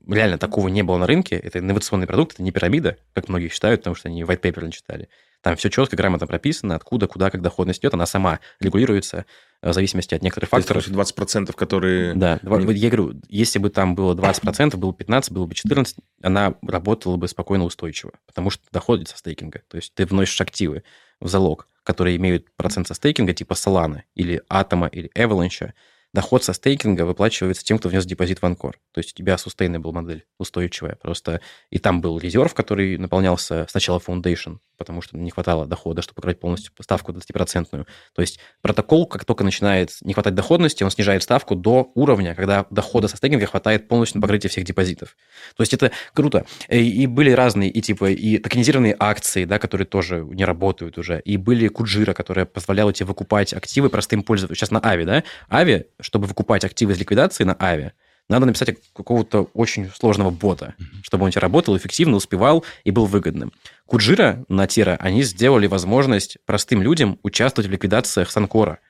реально 0.09 0.39
такого 0.39 0.69
не 0.69 0.83
было 0.83 0.97
на 0.99 1.07
рынке. 1.07 1.37
Это 1.37 1.59
инновационный 1.59 2.07
продукт, 2.07 2.35
это 2.35 2.43
не 2.43 2.51
пирамида, 2.51 2.99
как 3.15 3.29
многие 3.29 3.49
считают, 3.49 3.81
потому 3.83 3.97
что 3.97 4.09
они 4.09 4.23
white 4.23 4.41
paper 4.41 4.65
не 4.65 4.73
читали. 4.73 5.09
Там 5.43 5.57
все 5.57 5.71
четко, 5.71 5.97
грамотно 5.97 6.27
прописано, 6.27 6.75
откуда, 6.75 7.07
куда, 7.07 7.31
как 7.31 7.43
доходность 7.43 7.81
идет. 7.81 7.95
Она 7.95 8.07
сама 8.07 8.41
регулируется 8.61 9.25
в 9.63 9.73
зависимости 9.73 10.15
от 10.15 10.23
некоторых 10.23 10.51
факторов. 10.51 10.85
То 10.85 10.91
есть 10.91 11.15
20%, 11.17 11.53
которые... 11.55 12.15
Да, 12.15 12.41
я 12.43 12.91
говорю, 12.91 13.15
если 13.29 13.59
бы 13.59 13.71
там 13.71 13.95
было 13.95 14.15
20%, 14.15 14.77
было 14.77 14.93
15%, 14.93 15.33
было 15.33 15.47
бы 15.47 15.55
14%, 15.55 15.95
она 16.23 16.55
работала 16.63 17.17
бы 17.17 17.29
спокойно 17.29 17.65
устойчиво, 17.65 18.13
потому 18.27 18.51
что 18.51 18.65
доходит 18.73 19.09
со 19.09 19.17
стейкинга. 19.17 19.63
То 19.69 19.77
есть 19.77 19.95
ты 19.95 20.07
вносишь 20.07 20.41
активы 20.41 20.83
в 21.21 21.29
залог, 21.29 21.69
которые 21.85 22.17
имеют 22.17 22.51
процент 22.57 22.89
со 22.89 22.95
стейкинга, 22.95 23.33
типа 23.33 23.55
Solana 23.55 24.03
или 24.15 24.43
Атома 24.49 24.89
или 24.89 25.11
Avalanche, 25.15 25.73
доход 26.13 26.45
со 26.45 26.53
стейкинга 26.53 27.03
выплачивается 27.03 27.65
тем, 27.65 27.79
кто 27.79 27.89
внес 27.89 28.07
депозит 28.07 28.41
в 28.41 28.45
Анкор. 28.45 28.79
То 28.93 28.99
есть 28.99 29.13
у 29.13 29.17
тебя 29.17 29.35
sustainable 29.35 29.93
модель, 29.93 30.27
устойчивая. 30.39 30.97
Просто 30.97 31.41
и 31.71 31.79
там 31.79 32.01
был 32.01 32.19
резерв, 32.19 32.55
который 32.55 32.99
наполнялся 32.99 33.67
сначала 33.69 33.99
foundation, 33.99 34.59
потому 34.79 35.03
что 35.03 35.19
не 35.19 35.31
хватало 35.31 35.67
дохода, 35.67 36.01
чтобы 36.01 36.17
покрыть 36.17 36.41
полностью 36.41 36.73
ставку 36.81 37.13
20%. 37.13 37.67
То 38.15 38.23
есть 38.23 38.39
протокол, 38.63 39.07
как 39.07 39.25
только 39.25 39.45
начинает 39.45 39.97
не 40.03 40.15
хватать 40.15 40.35
доходности, 40.35 40.85
он 40.85 40.91
снижает 40.91 41.23
ставку 41.23 41.55
до 41.55 41.91
уровня, 41.95 42.35
когда 42.35 42.65
дохода 42.71 43.09
со 43.09 43.17
стейкинга 43.17 43.47
хватает 43.47 43.89
полностью 43.89 44.19
на 44.19 44.23
покрытие 44.23 44.51
всех 44.51 44.65
депозитов. 44.65 45.17
То 45.57 45.63
есть 45.63 45.75
это 45.75 45.91
круто. 46.15 46.47
И 46.69 47.07
были 47.07 47.33
разные, 47.33 47.71
и 47.71 47.81
типа, 47.81 48.11
и 48.11 48.39
токенизированные 48.39 48.97
акции, 48.99 49.45
да, 49.45 49.59
которые 49.59 49.87
тоже 49.87 50.25
не 50.25 50.45
работают 50.45 50.97
уже, 50.97 51.21
и 51.21 51.37
были 51.37 51.69
куджира, 51.69 52.15
которые 52.15 52.47
позволяли 52.47 52.93
тебе 52.93 53.07
выкупать 53.07 53.53
активы 53.53 53.91
простым 53.91 54.23
пользователям. 54.23 54.57
Сейчас 54.57 54.71
на 54.71 54.81
Ави, 54.81 55.05
да? 55.05 55.25
Ави, 55.51 55.87
чтобы 56.01 56.27
выкупать 56.27 56.65
активы 56.65 56.93
из 56.93 56.99
ликвидации 56.99 57.45
на 57.45 57.55
Ави, 57.59 57.93
надо 58.29 58.47
написать 58.47 58.77
какого-то 58.95 59.51
очень 59.55 59.91
сложного 59.91 60.31
бота, 60.31 60.75
чтобы 61.03 61.25
он 61.25 61.29
у 61.29 61.31
тебя 61.31 61.41
работал 61.41 61.77
эффективно, 61.77 62.17
успевал 62.17 62.65
и 62.85 62.91
был 62.91 63.07
выгодным. 63.07 63.53
Куджира 63.87 64.45
на 64.49 64.67
Тера 64.67 64.97
они 65.01 65.23
сделали 65.23 65.67
возможность 65.67 66.39
простым 66.45 66.83
людям 66.83 67.19
участвовать 67.23 67.69
в 67.69 67.73
ликвидациях 67.73 68.31
Санкора. 68.31 68.81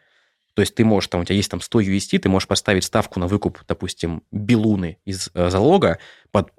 То 0.54 0.62
есть 0.62 0.74
ты 0.74 0.84
можешь, 0.84 1.08
там, 1.08 1.20
у 1.20 1.24
тебя 1.24 1.36
есть 1.36 1.50
там 1.50 1.60
100 1.60 1.80
UST, 1.82 2.18
ты 2.18 2.28
можешь 2.28 2.48
поставить 2.48 2.82
ставку 2.82 3.20
на 3.20 3.28
выкуп, 3.28 3.60
допустим, 3.68 4.24
билуны 4.32 4.98
из 5.04 5.30
э, 5.34 5.50
залога 5.50 5.98
под 6.32 6.50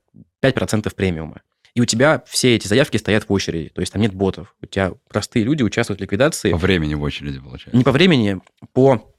5% 0.42 0.94
премиума. 0.96 1.42
И 1.76 1.82
у 1.82 1.86
тебя 1.86 2.24
все 2.26 2.56
эти 2.56 2.68
заявки 2.68 2.98
стоят 2.98 3.28
в 3.28 3.34
очереди. 3.34 3.70
То 3.70 3.82
есть 3.82 3.92
там 3.92 4.02
нет 4.02 4.14
ботов. 4.14 4.56
У 4.62 4.66
тебя 4.66 4.94
простые 5.10 5.44
люди 5.44 5.64
участвуют 5.64 6.00
в 6.00 6.04
ликвидации. 6.04 6.52
По 6.52 6.58
времени 6.58 6.94
в 6.94 7.02
очереди, 7.02 7.40
получается. 7.40 7.78
Не 7.78 7.84
по 7.84 7.92
времени, 7.92 8.40
по 8.74 9.14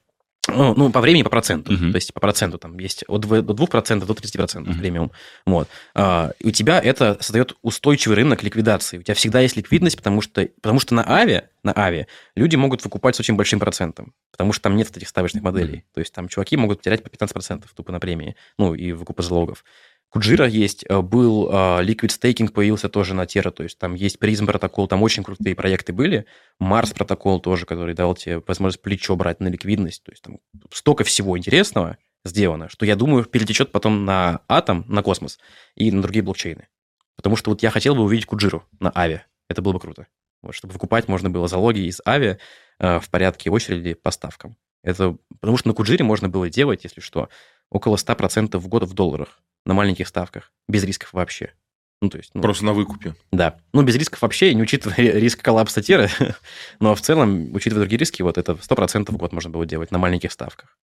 ну, 0.47 0.73
ну, 0.75 0.91
по 0.91 1.01
времени, 1.01 1.21
по 1.21 1.29
проценту. 1.29 1.73
Uh-huh. 1.73 1.91
То 1.91 1.95
есть 1.95 2.13
по 2.13 2.19
проценту 2.19 2.57
там 2.57 2.77
есть 2.79 3.03
от 3.07 3.25
2%, 3.25 3.41
до 3.41 3.53
2% 3.53 4.05
до 4.05 4.13
30% 4.13 4.65
uh-huh. 4.65 4.79
премиум. 4.79 5.11
Вот. 5.45 5.67
А, 5.93 6.31
и 6.39 6.47
у 6.47 6.51
тебя 6.51 6.79
это 6.79 7.17
создает 7.19 7.55
устойчивый 7.61 8.17
рынок 8.17 8.41
ликвидации. 8.41 8.97
У 8.97 9.03
тебя 9.03 9.13
всегда 9.13 9.39
есть 9.41 9.55
ликвидность, 9.55 9.97
потому 9.97 10.21
что, 10.21 10.47
потому 10.61 10.79
что 10.79 10.95
на 10.95 11.07
Аве, 11.07 11.49
на 11.63 11.73
Аве 11.77 12.07
люди 12.35 12.55
могут 12.55 12.83
выкупать 12.83 13.15
с 13.15 13.19
очень 13.19 13.35
большим 13.35 13.59
процентом, 13.59 14.13
потому 14.31 14.51
что 14.51 14.63
там 14.63 14.75
нет 14.75 14.95
этих 14.97 15.09
ставочных 15.09 15.43
моделей. 15.43 15.79
Uh-huh. 15.79 15.93
То 15.93 15.99
есть 15.99 16.13
там 16.13 16.27
чуваки 16.27 16.57
могут 16.57 16.79
потерять 16.79 17.03
по 17.03 17.07
15% 17.07 17.65
тупо 17.75 17.91
на 17.91 17.99
премии, 17.99 18.35
ну, 18.57 18.73
и 18.73 18.93
выкупа 18.93 19.21
залогов. 19.21 19.63
Куджира 20.11 20.45
есть, 20.45 20.83
э, 20.89 21.01
был 21.01 21.49
э, 21.49 21.53
Liquid 21.85 22.09
Staking 22.09 22.51
появился 22.51 22.89
тоже 22.89 23.13
на 23.13 23.23
Terra, 23.23 23.49
то 23.49 23.63
есть 23.63 23.77
там 23.77 23.93
есть 23.93 24.17
Prism 24.17 24.45
протокол, 24.45 24.89
там 24.89 25.01
очень 25.03 25.23
крутые 25.23 25.55
проекты 25.55 25.93
были. 25.93 26.25
Mars 26.61 26.93
протокол 26.93 27.39
тоже, 27.39 27.65
который 27.65 27.95
дал 27.95 28.13
тебе 28.13 28.43
возможность 28.45 28.81
плечо 28.81 29.15
брать 29.15 29.39
на 29.39 29.47
ликвидность. 29.47 30.03
То 30.03 30.11
есть 30.11 30.21
там 30.21 30.39
столько 30.69 31.05
всего 31.05 31.37
интересного 31.37 31.97
сделано, 32.25 32.67
что 32.67 32.85
я 32.85 32.97
думаю, 32.97 33.23
перетечет 33.23 33.71
потом 33.71 34.03
на 34.03 34.41
Атом, 34.49 34.83
на 34.89 35.01
Космос 35.01 35.39
и 35.75 35.89
на 35.93 36.01
другие 36.01 36.23
блокчейны. 36.23 36.67
Потому 37.15 37.37
что 37.37 37.51
вот 37.51 37.63
я 37.63 37.69
хотел 37.69 37.95
бы 37.95 38.03
увидеть 38.03 38.25
Куджиру 38.25 38.65
на 38.81 38.91
Aave. 38.93 39.21
Это 39.49 39.61
было 39.61 39.71
бы 39.71 39.79
круто. 39.79 40.07
Вот, 40.41 40.53
чтобы 40.53 40.73
выкупать 40.73 41.07
можно 41.07 41.29
было 41.29 41.47
залоги 41.47 41.87
из 41.87 42.01
Aave 42.05 42.37
э, 42.79 42.99
в 42.99 43.09
порядке 43.09 43.49
очереди 43.49 43.93
по 43.93 44.11
ставкам. 44.11 44.57
Это 44.83 45.15
потому 45.39 45.55
что 45.55 45.69
на 45.69 45.73
Куджире 45.73 46.03
можно 46.03 46.27
было 46.27 46.49
делать, 46.49 46.83
если 46.83 46.99
что, 46.99 47.29
около 47.69 47.95
100% 47.95 48.57
в 48.57 48.67
год 48.67 48.83
в 48.83 48.93
долларах 48.93 49.39
на 49.65 49.73
маленьких 49.73 50.07
ставках, 50.07 50.51
без 50.67 50.83
рисков 50.83 51.13
вообще. 51.13 51.53
Ну, 52.01 52.09
то 52.09 52.17
есть, 52.17 52.31
ну, 52.33 52.41
Просто 52.41 52.65
на 52.65 52.73
выкупе. 52.73 53.15
Да. 53.31 53.59
Ну, 53.73 53.83
без 53.83 53.95
рисков 53.95 54.21
вообще, 54.23 54.55
не 54.55 54.63
учитывая 54.63 54.95
риск 54.97 55.41
коллапса 55.41 55.83
Терры, 55.83 56.09
но 56.79 56.95
в 56.95 57.01
целом, 57.01 57.53
учитывая 57.53 57.83
другие 57.83 57.99
риски, 57.99 58.23
вот 58.23 58.39
это 58.39 58.53
100% 58.53 59.11
в 59.11 59.17
год 59.17 59.33
можно 59.33 59.51
было 59.51 59.65
делать 59.67 59.91
на 59.91 59.99
маленьких 59.99 60.31
ставках. 60.31 60.77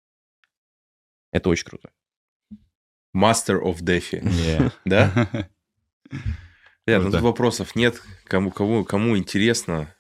Это 1.33 1.49
очень 1.49 1.65
круто. 1.65 1.91
Master 3.17 3.61
of 3.61 3.81
DeFi. 3.81 4.23
Yeah. 4.23 4.73
Да? 4.85 5.29
Ребят, 6.87 7.05
ну, 7.05 7.11
тут 7.11 7.21
вопросов 7.21 7.75
нет. 7.75 8.01
Кому, 8.25 8.51
кому, 8.51 8.85
кому 8.85 9.19
интересно. 9.19 9.95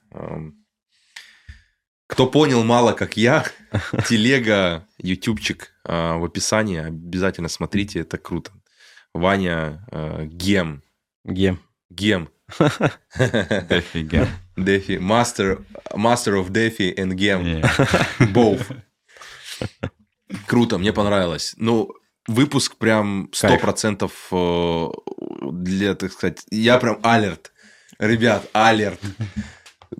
Кто 2.07 2.27
понял 2.27 2.65
мало, 2.65 2.95
как 2.95 3.19
я, 3.19 3.45
телега, 4.09 4.89
ютубчик 4.97 5.75
а, 5.85 6.17
в 6.17 6.25
описании. 6.25 6.79
Обязательно 6.79 7.49
смотрите, 7.49 8.01
это 8.01 8.17
круто. 8.17 8.53
Ваня 9.19 9.85
э, 9.91 10.25
Гем. 10.27 10.83
Гем. 11.25 11.61
Гем. 11.91 12.29
Дефи 12.59 14.03
Гем. 14.03 14.29
Дефи. 14.57 14.93
Master, 14.93 15.65
master 15.93 16.41
of 16.41 16.51
Дефи 16.51 16.95
and. 16.97 17.15
Yeah. 17.15 17.69
Both. 18.33 18.67
Круто, 20.47 20.79
мне 20.79 20.93
понравилось. 20.93 21.55
Ну, 21.57 21.91
выпуск 22.27 22.77
прям 22.77 23.31
100% 23.33 23.99
Кайф. 23.99 24.29
Э, 24.33 24.89
для, 25.53 25.95
так 25.95 26.13
сказать, 26.13 26.43
я 26.51 26.79
прям 26.79 27.01
алерт. 27.03 27.53
Ребят, 27.99 28.49
алерт 28.53 29.01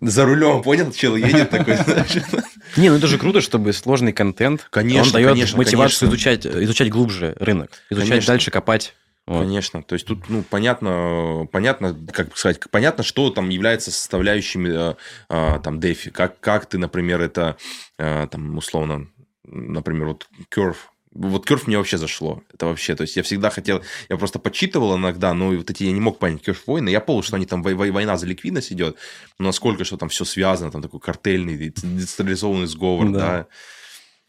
за 0.01 0.25
рулем, 0.25 0.63
понял, 0.63 0.93
чел 0.93 1.17
едет 1.17 1.51
такой, 1.51 1.77
Не, 2.77 2.91
ну 2.91 2.97
это 2.97 3.07
же 3.07 3.19
круто, 3.19 3.41
чтобы 3.41 3.73
сложный 3.73 4.13
контент, 4.13 4.67
конечно, 4.71 5.07
он 5.07 5.13
дает 5.13 5.29
конечно, 5.31 5.57
мотивацию 5.57 6.09
изучать, 6.09 6.47
изучать 6.47 6.91
глубже 6.91 7.37
рынок, 7.41 7.71
изучать 7.91 8.11
конечно. 8.11 8.33
дальше, 8.33 8.51
копать. 8.51 8.95
Вот. 9.29 9.41
Конечно, 9.43 9.83
то 9.83 9.93
есть 9.93 10.07
тут, 10.07 10.31
ну, 10.31 10.43
понятно, 10.43 11.47
понятно, 11.53 11.95
как 12.15 12.35
сказать, 12.35 12.59
понятно, 12.71 13.05
что 13.05 13.29
там 13.29 13.51
является 13.51 13.91
составляющими 13.91 14.93
э, 14.93 14.95
э, 15.29 15.61
там 15.63 15.79
DeFi, 15.81 16.11
как, 16.13 16.41
как 16.41 16.65
ты, 16.65 16.79
например, 16.79 17.21
это, 17.21 17.59
э, 17.99 18.27
там, 18.31 18.57
условно, 18.57 19.07
например, 19.45 20.09
вот 20.09 20.29
Curve, 20.51 20.79
вот 21.13 21.45
Керф 21.45 21.67
мне 21.67 21.77
вообще 21.77 21.99
зашло. 21.99 22.43
Это 22.55 22.65
вообще, 22.65 22.95
то 22.95 23.03
есть 23.03 23.17
я 23.17 23.23
всегда 23.23 23.51
хотел, 23.51 23.83
я 24.09 24.17
просто 24.17 24.39
подсчитывал 24.39 24.97
иногда, 24.97 25.35
но 25.35 25.51
вот 25.51 25.69
эти 25.69 25.85
я 25.85 25.93
не 25.93 26.01
мог 26.01 26.19
понять 26.19 26.41
Керф 26.41 26.67
войны. 26.67 26.89
Я 26.89 27.03
понял, 27.03 27.23
что 27.23 27.37
они 27.37 27.45
там 27.45 27.63
война 27.63 28.17
за 28.17 28.27
ликвидность 28.27 28.73
идет, 28.73 28.97
но 29.39 29.49
насколько 29.49 29.85
что 29.85 29.99
там 29.99 30.09
все 30.09 30.25
связано, 30.25 30.71
там 30.71 30.81
такой 30.81 31.01
картельный, 31.01 31.59
децентрализованный 31.59 32.67
сговор, 32.67 33.11
да. 33.11 33.19
да. 33.19 33.47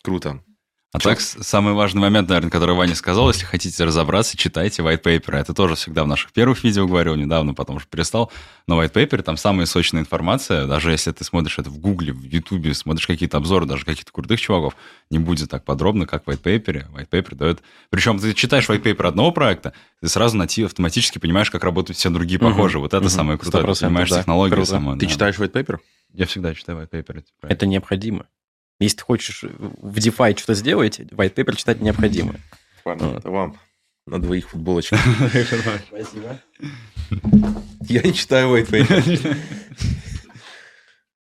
Круто. 0.01 0.43
А 0.91 0.97
Чё? 0.97 1.09
так, 1.09 1.21
самый 1.21 1.73
важный 1.75 2.01
момент, 2.01 2.29
наверное, 2.29 2.49
который 2.49 2.73
Ваня 2.73 2.95
сказал, 2.95 3.27
если 3.27 3.45
хотите 3.45 3.83
разобраться, 3.83 4.35
читайте 4.35 4.81
white 4.81 5.03
paper. 5.03 5.35
Это 5.35 5.53
тоже 5.53 5.75
всегда 5.75 6.03
в 6.03 6.07
наших 6.07 6.31
первых 6.31 6.63
видео 6.63 6.87
говорил, 6.87 7.13
недавно, 7.13 7.53
потом 7.53 7.75
уже 7.75 7.85
перестал. 7.85 8.31
Но 8.65 8.81
white 8.81 8.93
paper, 8.93 9.21
там 9.21 9.37
самая 9.37 9.67
сочная 9.67 10.01
информация, 10.01 10.65
даже 10.65 10.89
если 10.89 11.11
ты 11.11 11.23
смотришь 11.23 11.59
это 11.59 11.69
в 11.69 11.77
Гугле, 11.77 12.11
в 12.11 12.23
Ютубе, 12.23 12.73
смотришь 12.73 13.05
какие-то 13.05 13.37
обзоры, 13.37 13.67
даже 13.67 13.85
каких-то 13.85 14.11
крутых 14.11 14.41
чуваков, 14.41 14.75
не 15.11 15.19
будет 15.19 15.51
так 15.51 15.63
подробно, 15.63 16.07
как 16.07 16.25
в 16.25 16.27
white 16.27 16.41
paper. 16.41 16.87
White 16.91 17.09
paper 17.09 17.35
дает... 17.35 17.59
Причем 17.91 18.17
ты 18.17 18.33
читаешь 18.33 18.67
white 18.67 18.81
paper 18.81 19.09
одного 19.09 19.31
проекта, 19.31 19.73
ты 20.01 20.07
сразу 20.07 20.37
найти 20.37 20.63
автоматически 20.63 21.19
понимаешь, 21.19 21.51
как 21.51 21.63
работают 21.63 21.99
все 21.99 22.09
другие 22.09 22.39
похожие. 22.39 22.77
Угу. 22.77 22.85
Вот 22.85 22.93
это 22.95 23.05
угу. 23.05 23.09
самое 23.09 23.37
крутое. 23.37 23.63
Ты 23.63 23.79
понимаешь 23.85 24.09
да. 24.09 24.21
технологию 24.21 24.65
саму. 24.65 24.97
Ты 24.97 25.05
да. 25.05 25.11
читаешь 25.11 25.35
white 25.35 25.51
paper? 25.51 25.77
Я 26.13 26.25
всегда 26.25 26.55
читаю 26.55 26.79
white 26.79 26.89
paper. 26.89 27.23
Это 27.43 27.67
необходимо. 27.67 28.25
Если 28.79 28.97
ты 28.97 29.03
хочешь 29.03 29.43
в 29.43 29.97
DeFi 29.97 30.37
что-то 30.37 30.53
сделать, 30.53 30.99
white 30.99 31.33
paper 31.33 31.55
читать 31.55 31.81
необходимо. 31.81 32.35
Ладно, 32.85 33.15
это 33.17 33.29
вам 33.29 33.57
на 34.07 34.21
двоих 34.21 34.49
футболочках. 34.49 34.99
Спасибо. 35.87 36.39
Я 37.81 38.01
не 38.01 38.13
читаю 38.13 38.55
white 38.55 38.69
paper. 38.69 39.37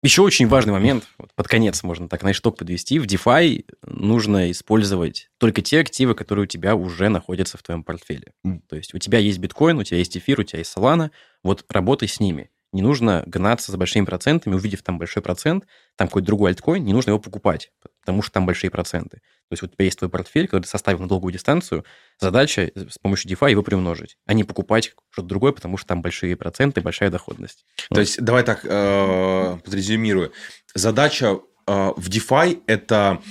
Еще 0.03 0.21
очень 0.21 0.47
важный 0.47 0.73
момент, 0.73 1.07
вот 1.17 1.33
под 1.33 1.47
конец 1.47 1.81
можно 1.81 2.07
так 2.07 2.21
на 2.21 2.31
шток 2.31 2.57
подвести, 2.57 2.99
в 2.99 3.05
DeFi 3.05 3.65
нужно 3.81 4.51
использовать 4.51 5.29
только 5.39 5.63
те 5.63 5.79
активы, 5.79 6.13
которые 6.13 6.43
у 6.43 6.47
тебя 6.47 6.75
уже 6.75 7.09
находятся 7.09 7.57
в 7.57 7.63
твоем 7.63 7.83
портфеле. 7.83 8.31
То 8.69 8.75
есть 8.75 8.93
у 8.93 8.99
тебя 8.99 9.17
есть 9.17 9.39
биткоин, 9.39 9.79
у 9.79 9.83
тебя 9.83 9.97
есть 9.97 10.15
эфир, 10.15 10.39
у 10.39 10.43
тебя 10.43 10.59
есть 10.59 10.73
Solana, 10.77 11.09
вот 11.43 11.65
работай 11.69 12.07
с 12.07 12.19
ними. 12.19 12.51
Не 12.73 12.81
нужно 12.81 13.23
гнаться 13.25 13.71
за 13.71 13.77
большими 13.77 14.05
процентами, 14.05 14.55
увидев 14.55 14.83
там 14.83 14.99
большой 14.99 15.23
процент, 15.23 15.65
там 15.95 16.07
какой-то 16.07 16.27
другой 16.27 16.51
альткоин, 16.51 16.83
не 16.83 16.93
нужно 16.93 17.11
его 17.11 17.19
покупать, 17.19 17.71
потому 18.01 18.21
что 18.21 18.33
там 18.33 18.45
большие 18.45 18.69
проценты. 18.69 19.17
То 19.49 19.53
есть 19.53 19.61
вот 19.61 19.71
у 19.71 19.75
тебя 19.75 19.85
есть 19.85 19.97
твой 19.97 20.09
портфель, 20.09 20.47
который 20.47 20.63
ты 20.63 20.69
составил 20.69 20.99
на 20.99 21.07
долгую 21.07 21.31
дистанцию, 21.31 21.85
задача 22.19 22.69
с 22.75 22.97
помощью 23.01 23.31
DeFi 23.31 23.51
его 23.51 23.63
приумножить, 23.63 24.17
а 24.25 24.33
не 24.33 24.43
покупать 24.43 24.93
что-то 25.09 25.29
другое, 25.29 25.53
потому 25.53 25.77
что 25.77 25.87
там 25.87 26.01
большие 26.01 26.35
проценты, 26.35 26.81
большая 26.81 27.09
доходность. 27.09 27.65
То 27.89 27.95
вот. 27.95 27.99
есть 27.99 28.21
давай 28.21 28.43
так 28.43 28.65
э, 28.65 29.57
подрезюмирую. 29.63 30.33
Задача 30.75 31.39
э, 31.65 31.91
в 31.95 32.09
DeFi– 32.09 32.63
это 32.67 33.21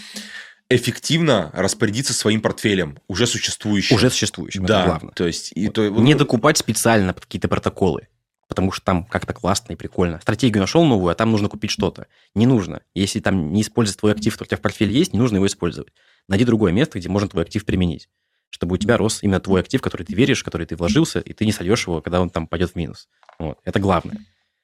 эффективно 0.70 1.50
распорядиться 1.52 2.14
своим 2.14 2.40
портфелем, 2.40 2.98
уже 3.06 3.26
существующим. 3.26 3.96
Уже 3.96 4.08
существующим, 4.08 4.64
да, 4.64 4.80
это 4.80 4.88
главное. 4.88 5.12
То 5.12 5.26
есть, 5.26 5.52
и, 5.54 5.66
вот. 5.66 5.74
то, 5.74 5.88
не 5.88 6.14
докупать 6.14 6.56
специально 6.56 7.12
под 7.12 7.26
какие-то 7.26 7.48
протоколы 7.48 8.08
потому 8.48 8.72
что 8.72 8.84
там 8.84 9.04
как-то 9.04 9.32
классно 9.32 9.72
и 9.72 9.76
прикольно. 9.76 10.20
Стратегию 10.20 10.60
нашел 10.60 10.84
новую, 10.84 11.12
а 11.12 11.14
там 11.14 11.30
нужно 11.32 11.48
купить 11.48 11.70
что-то. 11.70 12.06
Не 12.34 12.46
нужно. 12.46 12.82
Если 12.94 13.20
там 13.20 13.52
не 13.52 13.62
использовать 13.62 13.98
твой 13.98 14.12
актив, 14.12 14.32
который 14.34 14.46
у 14.46 14.50
тебя 14.50 14.58
в 14.58 14.62
портфеле 14.62 14.92
есть, 14.92 15.12
не 15.12 15.18
нужно 15.18 15.36
его 15.36 15.46
использовать. 15.46 15.92
Найди 16.28 16.44
другое 16.44 16.72
место, 16.72 16.98
где 16.98 17.08
можно 17.08 17.28
твой 17.28 17.44
актив 17.44 17.64
применить, 17.64 18.08
чтобы 18.50 18.74
у 18.74 18.76
тебя 18.78 18.96
рос 18.96 19.22
именно 19.22 19.40
твой 19.40 19.60
актив, 19.60 19.80
который 19.80 20.04
ты 20.04 20.14
веришь, 20.14 20.40
в 20.40 20.44
который 20.44 20.66
ты 20.66 20.76
вложился, 20.76 21.20
и 21.20 21.32
ты 21.32 21.44
не 21.44 21.52
сольешь 21.52 21.86
его, 21.86 22.00
когда 22.00 22.20
он 22.20 22.30
там 22.30 22.46
пойдет 22.46 22.72
в 22.72 22.76
минус. 22.76 23.08
Вот. 23.38 23.58
Это 23.64 23.80
главное. 23.80 24.18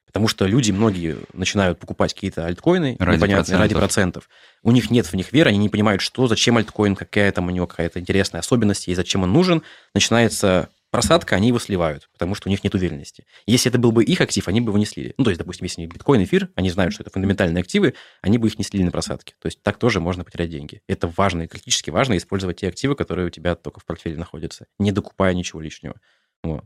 Потому 0.06 0.28
что 0.28 0.44
люди, 0.44 0.70
многие 0.72 1.16
начинают 1.32 1.78
покупать 1.78 2.12
какие-то 2.12 2.44
альткоины 2.44 2.96
ради 2.98 3.18
процентов. 3.18 3.60
ради 3.60 3.74
процентов. 3.74 4.28
У 4.62 4.70
них 4.70 4.90
нет 4.90 5.06
в 5.06 5.14
них 5.14 5.32
веры, 5.32 5.48
они 5.48 5.58
не 5.58 5.70
понимают, 5.70 6.02
что, 6.02 6.26
зачем 6.26 6.58
альткоин, 6.58 6.94
какая 6.94 7.32
там 7.32 7.46
у 7.46 7.50
него 7.50 7.66
какая-то 7.66 7.98
интересная 7.98 8.40
особенность, 8.40 8.88
и 8.88 8.94
зачем 8.94 9.22
он 9.22 9.32
нужен. 9.32 9.62
Начинается 9.94 10.68
просадка, 10.92 11.34
они 11.36 11.48
его 11.48 11.58
сливают, 11.58 12.08
потому 12.12 12.34
что 12.34 12.48
у 12.48 12.50
них 12.50 12.62
нет 12.62 12.74
уверенности. 12.74 13.24
Если 13.46 13.70
это 13.70 13.78
был 13.78 13.92
бы 13.92 14.04
их 14.04 14.20
актив, 14.20 14.46
они 14.46 14.60
бы 14.60 14.70
его 14.70 14.78
не 14.78 14.84
слили. 14.84 15.14
Ну, 15.16 15.24
то 15.24 15.30
есть, 15.30 15.38
допустим, 15.38 15.64
если 15.64 15.86
биткоин, 15.86 16.22
эфир, 16.22 16.50
они 16.54 16.68
знают, 16.70 16.92
что 16.92 17.02
это 17.02 17.10
фундаментальные 17.10 17.62
активы, 17.62 17.94
они 18.20 18.36
бы 18.36 18.46
их 18.46 18.58
не 18.58 18.64
слили 18.64 18.84
на 18.84 18.90
просадке. 18.90 19.34
То 19.40 19.46
есть, 19.46 19.62
так 19.62 19.78
тоже 19.78 20.00
можно 20.00 20.22
потерять 20.22 20.50
деньги. 20.50 20.82
Это 20.86 21.08
важно, 21.08 21.48
критически 21.48 21.88
важно 21.88 22.16
использовать 22.18 22.60
те 22.60 22.68
активы, 22.68 22.94
которые 22.94 23.26
у 23.26 23.30
тебя 23.30 23.54
только 23.54 23.80
в 23.80 23.86
портфеле 23.86 24.16
находятся, 24.16 24.66
не 24.78 24.92
докупая 24.92 25.32
ничего 25.32 25.62
лишнего. 25.62 25.96
Вот. 26.42 26.64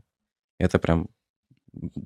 Это 0.59 0.77
прям 0.77 1.07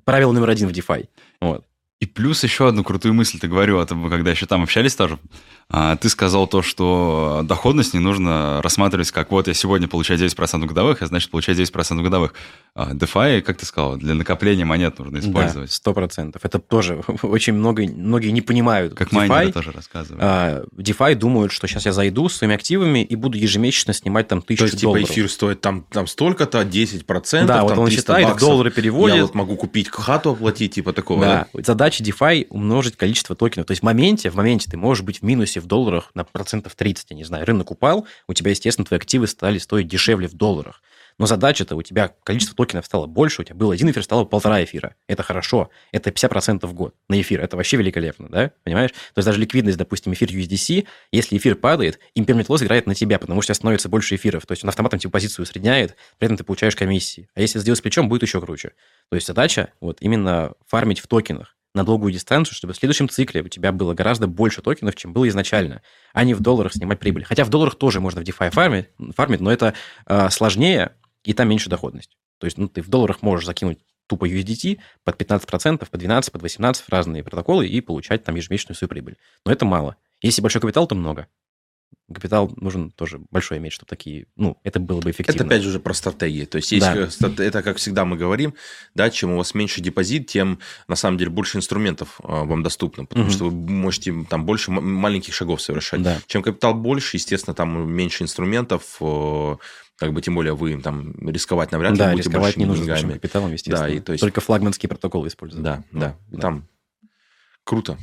правило 0.04 0.30
номер 0.30 0.50
один 0.50 0.68
в 0.68 0.72
DeFi. 0.72 1.08
Вот. 1.40 1.66
И 2.02 2.06
плюс 2.06 2.42
еще 2.42 2.66
одну 2.66 2.82
крутую 2.82 3.14
мысль 3.14 3.38
ты 3.38 3.46
говорил, 3.46 3.80
это 3.80 3.94
мы 3.94 4.10
когда 4.10 4.32
еще 4.32 4.46
там 4.46 4.64
общались 4.64 4.96
тоже. 4.96 5.20
А, 5.68 5.94
ты 5.94 6.08
сказал 6.08 6.48
то, 6.48 6.60
что 6.60 7.42
доходность 7.44 7.94
не 7.94 8.00
нужно 8.00 8.60
рассматривать 8.60 9.12
как 9.12 9.30
вот 9.30 9.46
я 9.46 9.54
сегодня 9.54 9.86
получаю 9.86 10.18
9% 10.18 10.66
годовых, 10.66 11.00
я 11.00 11.06
значит 11.06 11.30
получаю 11.30 11.56
9% 11.56 12.02
годовых. 12.02 12.34
А 12.74 12.92
DeFi, 12.92 13.42
как 13.42 13.58
ты 13.58 13.66
сказал, 13.66 13.96
для 13.96 14.14
накопления 14.14 14.64
монет 14.64 14.98
нужно 14.98 15.18
использовать. 15.18 15.80
Да, 15.84 15.92
100%. 15.92 16.40
Это 16.42 16.58
тоже 16.58 17.02
очень 17.22 17.52
много, 17.52 17.84
многие 17.84 18.30
не 18.30 18.40
понимают. 18.40 18.94
Как 18.94 19.08
DeFi, 19.12 19.28
майнеры 19.28 19.52
тоже 19.52 19.70
рассказывают. 19.70 20.22
А, 20.22 20.64
DeFi 20.76 21.14
думают, 21.14 21.52
что 21.52 21.68
сейчас 21.68 21.86
я 21.86 21.92
зайду 21.92 22.28
с 22.28 22.36
своими 22.36 22.56
активами 22.56 23.04
и 23.04 23.14
буду 23.14 23.38
ежемесячно 23.38 23.94
снимать 23.94 24.26
там 24.26 24.42
тысячу 24.42 24.76
долларов. 24.76 24.80
То 24.80 24.98
есть, 24.98 25.08
типа, 25.08 25.12
эфир 25.12 25.30
стоит 25.30 25.60
там, 25.60 25.86
там 25.90 26.08
столько-то, 26.08 26.62
10%, 26.62 27.46
да, 27.46 27.58
там 27.58 27.66
вот 27.68 27.78
он 27.78 27.90
считает, 27.90 28.26
баксов. 28.26 28.48
доллары 28.48 28.72
переводит. 28.72 29.16
Я 29.16 29.22
вот 29.22 29.34
могу 29.34 29.54
купить 29.56 29.88
хату 29.88 30.32
оплатить, 30.32 30.74
типа 30.74 30.92
такого. 30.92 31.24
Да. 31.24 31.46
да? 31.52 31.62
Задача 31.62 31.91
задача 31.92 32.02
DeFi 32.02 32.46
умножить 32.48 32.96
количество 32.96 33.36
токенов. 33.36 33.66
То 33.66 33.72
есть 33.72 33.82
в 33.82 33.84
моменте, 33.84 34.30
в 34.30 34.34
моменте 34.34 34.70
ты 34.70 34.76
можешь 34.76 35.04
быть 35.04 35.20
в 35.20 35.22
минусе 35.22 35.60
в 35.60 35.66
долларах 35.66 36.10
на 36.14 36.24
процентов 36.24 36.74
30, 36.74 37.10
я 37.10 37.16
не 37.16 37.24
знаю, 37.24 37.46
рынок 37.46 37.70
упал, 37.70 38.06
у 38.26 38.34
тебя, 38.34 38.50
естественно, 38.50 38.86
твои 38.86 38.98
активы 38.98 39.26
стали 39.26 39.58
стоить 39.58 39.88
дешевле 39.88 40.28
в 40.28 40.34
долларах. 40.34 40.82
Но 41.18 41.26
задача-то 41.26 41.76
у 41.76 41.82
тебя 41.82 42.14
количество 42.24 42.56
токенов 42.56 42.86
стало 42.86 43.06
больше, 43.06 43.42
у 43.42 43.44
тебя 43.44 43.54
был 43.54 43.70
один 43.70 43.90
эфир, 43.90 44.02
стало 44.02 44.24
полтора 44.24 44.64
эфира. 44.64 44.94
Это 45.06 45.22
хорошо. 45.22 45.70
Это 45.92 46.10
50% 46.10 46.66
в 46.66 46.72
год 46.72 46.94
на 47.08 47.20
эфир. 47.20 47.40
Это 47.40 47.56
вообще 47.56 47.76
великолепно, 47.76 48.28
да? 48.30 48.52
Понимаешь? 48.64 48.90
То 48.90 49.18
есть 49.18 49.26
даже 49.26 49.38
ликвидность, 49.38 49.76
допустим, 49.76 50.14
эфир 50.14 50.28
USDC, 50.28 50.86
если 51.12 51.36
эфир 51.36 51.56
падает, 51.56 51.98
импермент 52.14 52.48
лосс 52.48 52.62
играет 52.62 52.86
на 52.86 52.94
тебя, 52.94 53.18
потому 53.18 53.42
что 53.42 53.52
становится 53.52 53.90
больше 53.90 54.16
эфиров. 54.16 54.46
То 54.46 54.52
есть 54.52 54.64
он 54.64 54.70
автоматом 54.70 54.98
тебе 54.98 55.10
позицию 55.10 55.42
усредняет, 55.42 55.96
при 56.18 56.26
этом 56.26 56.38
ты 56.38 56.44
получаешь 56.44 56.74
комиссии. 56.74 57.28
А 57.34 57.40
если 57.42 57.58
сделать 57.58 57.78
с 57.78 57.82
плечом, 57.82 58.08
будет 58.08 58.22
еще 58.22 58.40
круче. 58.40 58.72
То 59.10 59.16
есть 59.16 59.26
задача 59.26 59.72
вот 59.80 59.98
именно 60.00 60.54
фармить 60.66 61.00
в 61.00 61.06
токенах 61.06 61.54
на 61.74 61.84
долгую 61.84 62.12
дистанцию, 62.12 62.54
чтобы 62.54 62.74
в 62.74 62.76
следующем 62.76 63.08
цикле 63.08 63.42
у 63.42 63.48
тебя 63.48 63.72
было 63.72 63.94
гораздо 63.94 64.26
больше 64.26 64.62
токенов, 64.62 64.94
чем 64.94 65.12
было 65.12 65.28
изначально, 65.28 65.82
а 66.12 66.24
не 66.24 66.34
в 66.34 66.40
долларах 66.40 66.74
снимать 66.74 66.98
прибыль. 66.98 67.24
Хотя 67.24 67.44
в 67.44 67.48
долларах 67.48 67.76
тоже 67.76 68.00
можно 68.00 68.20
в 68.20 68.24
DeFi 68.24 68.50
фармить, 68.50 68.88
фармить 69.14 69.40
но 69.40 69.50
это 69.50 69.74
э, 70.06 70.30
сложнее, 70.30 70.92
и 71.24 71.32
там 71.32 71.48
меньше 71.48 71.70
доходность. 71.70 72.16
То 72.38 72.46
есть 72.46 72.58
ну, 72.58 72.68
ты 72.68 72.82
в 72.82 72.88
долларах 72.88 73.22
можешь 73.22 73.46
закинуть 73.46 73.78
тупо 74.06 74.28
USDT 74.28 74.78
под 75.04 75.20
15%, 75.20 75.88
по 75.88 75.96
12%, 75.96 76.30
под 76.30 76.42
18% 76.42 76.74
в 76.74 76.88
разные 76.90 77.24
протоколы 77.24 77.66
и 77.66 77.80
получать 77.80 78.24
там 78.24 78.34
ежемесячную 78.34 78.76
свою 78.76 78.88
прибыль. 78.88 79.16
Но 79.46 79.52
это 79.52 79.64
мало. 79.64 79.96
Если 80.20 80.42
большой 80.42 80.60
капитал, 80.60 80.86
то 80.86 80.94
много 80.94 81.28
капитал 82.12 82.52
нужен 82.56 82.90
тоже 82.90 83.20
большой 83.30 83.58
иметь, 83.58 83.72
чтобы 83.72 83.88
такие, 83.88 84.26
ну, 84.36 84.58
это 84.64 84.80
было 84.80 85.00
бы 85.00 85.10
эффективно. 85.10 85.36
Это 85.36 85.46
опять 85.46 85.62
же 85.62 85.80
про 85.80 85.94
стратегии. 85.94 86.44
То 86.44 86.56
есть, 86.56 86.72
есть 86.72 86.86
да. 86.86 87.44
это, 87.44 87.62
как 87.62 87.78
всегда 87.78 88.04
мы 88.04 88.16
говорим, 88.16 88.54
да, 88.94 89.10
чем 89.10 89.32
у 89.32 89.36
вас 89.36 89.54
меньше 89.54 89.80
депозит, 89.80 90.26
тем 90.26 90.58
на 90.88 90.96
самом 90.96 91.18
деле 91.18 91.30
больше 91.30 91.58
инструментов 91.58 92.20
а, 92.22 92.44
вам 92.44 92.62
доступно, 92.62 93.04
потому 93.04 93.26
угу. 93.26 93.32
что 93.32 93.44
вы 93.46 93.52
можете 93.52 94.14
там 94.28 94.44
больше 94.44 94.70
маленьких 94.70 95.34
шагов 95.34 95.62
совершать. 95.62 96.02
Да. 96.02 96.18
Чем 96.26 96.42
капитал 96.42 96.74
больше, 96.74 97.16
естественно, 97.16 97.54
там 97.54 97.90
меньше 97.90 98.24
инструментов, 98.24 98.98
как 98.98 100.12
бы 100.12 100.20
тем 100.20 100.34
более 100.34 100.54
вы 100.54 100.80
там 100.80 101.14
рисковать 101.28 101.70
навряд 101.72 101.92
ли 101.92 101.98
да, 101.98 102.10
будете 102.10 102.28
рисковать 102.28 102.56
не 102.56 102.66
нужно 102.66 102.86
деньгами. 102.86 103.12
капиталом, 103.14 103.52
естественно. 103.52 103.88
Да, 103.88 103.94
и, 103.94 104.00
то 104.00 104.12
есть... 104.12 104.20
Только 104.20 104.40
флагманские 104.40 104.88
протоколы 104.88 105.28
использовать. 105.28 105.64
Да, 105.64 105.84
да, 105.92 106.16
да. 106.28 106.40
там 106.40 106.68
круто. 107.64 107.96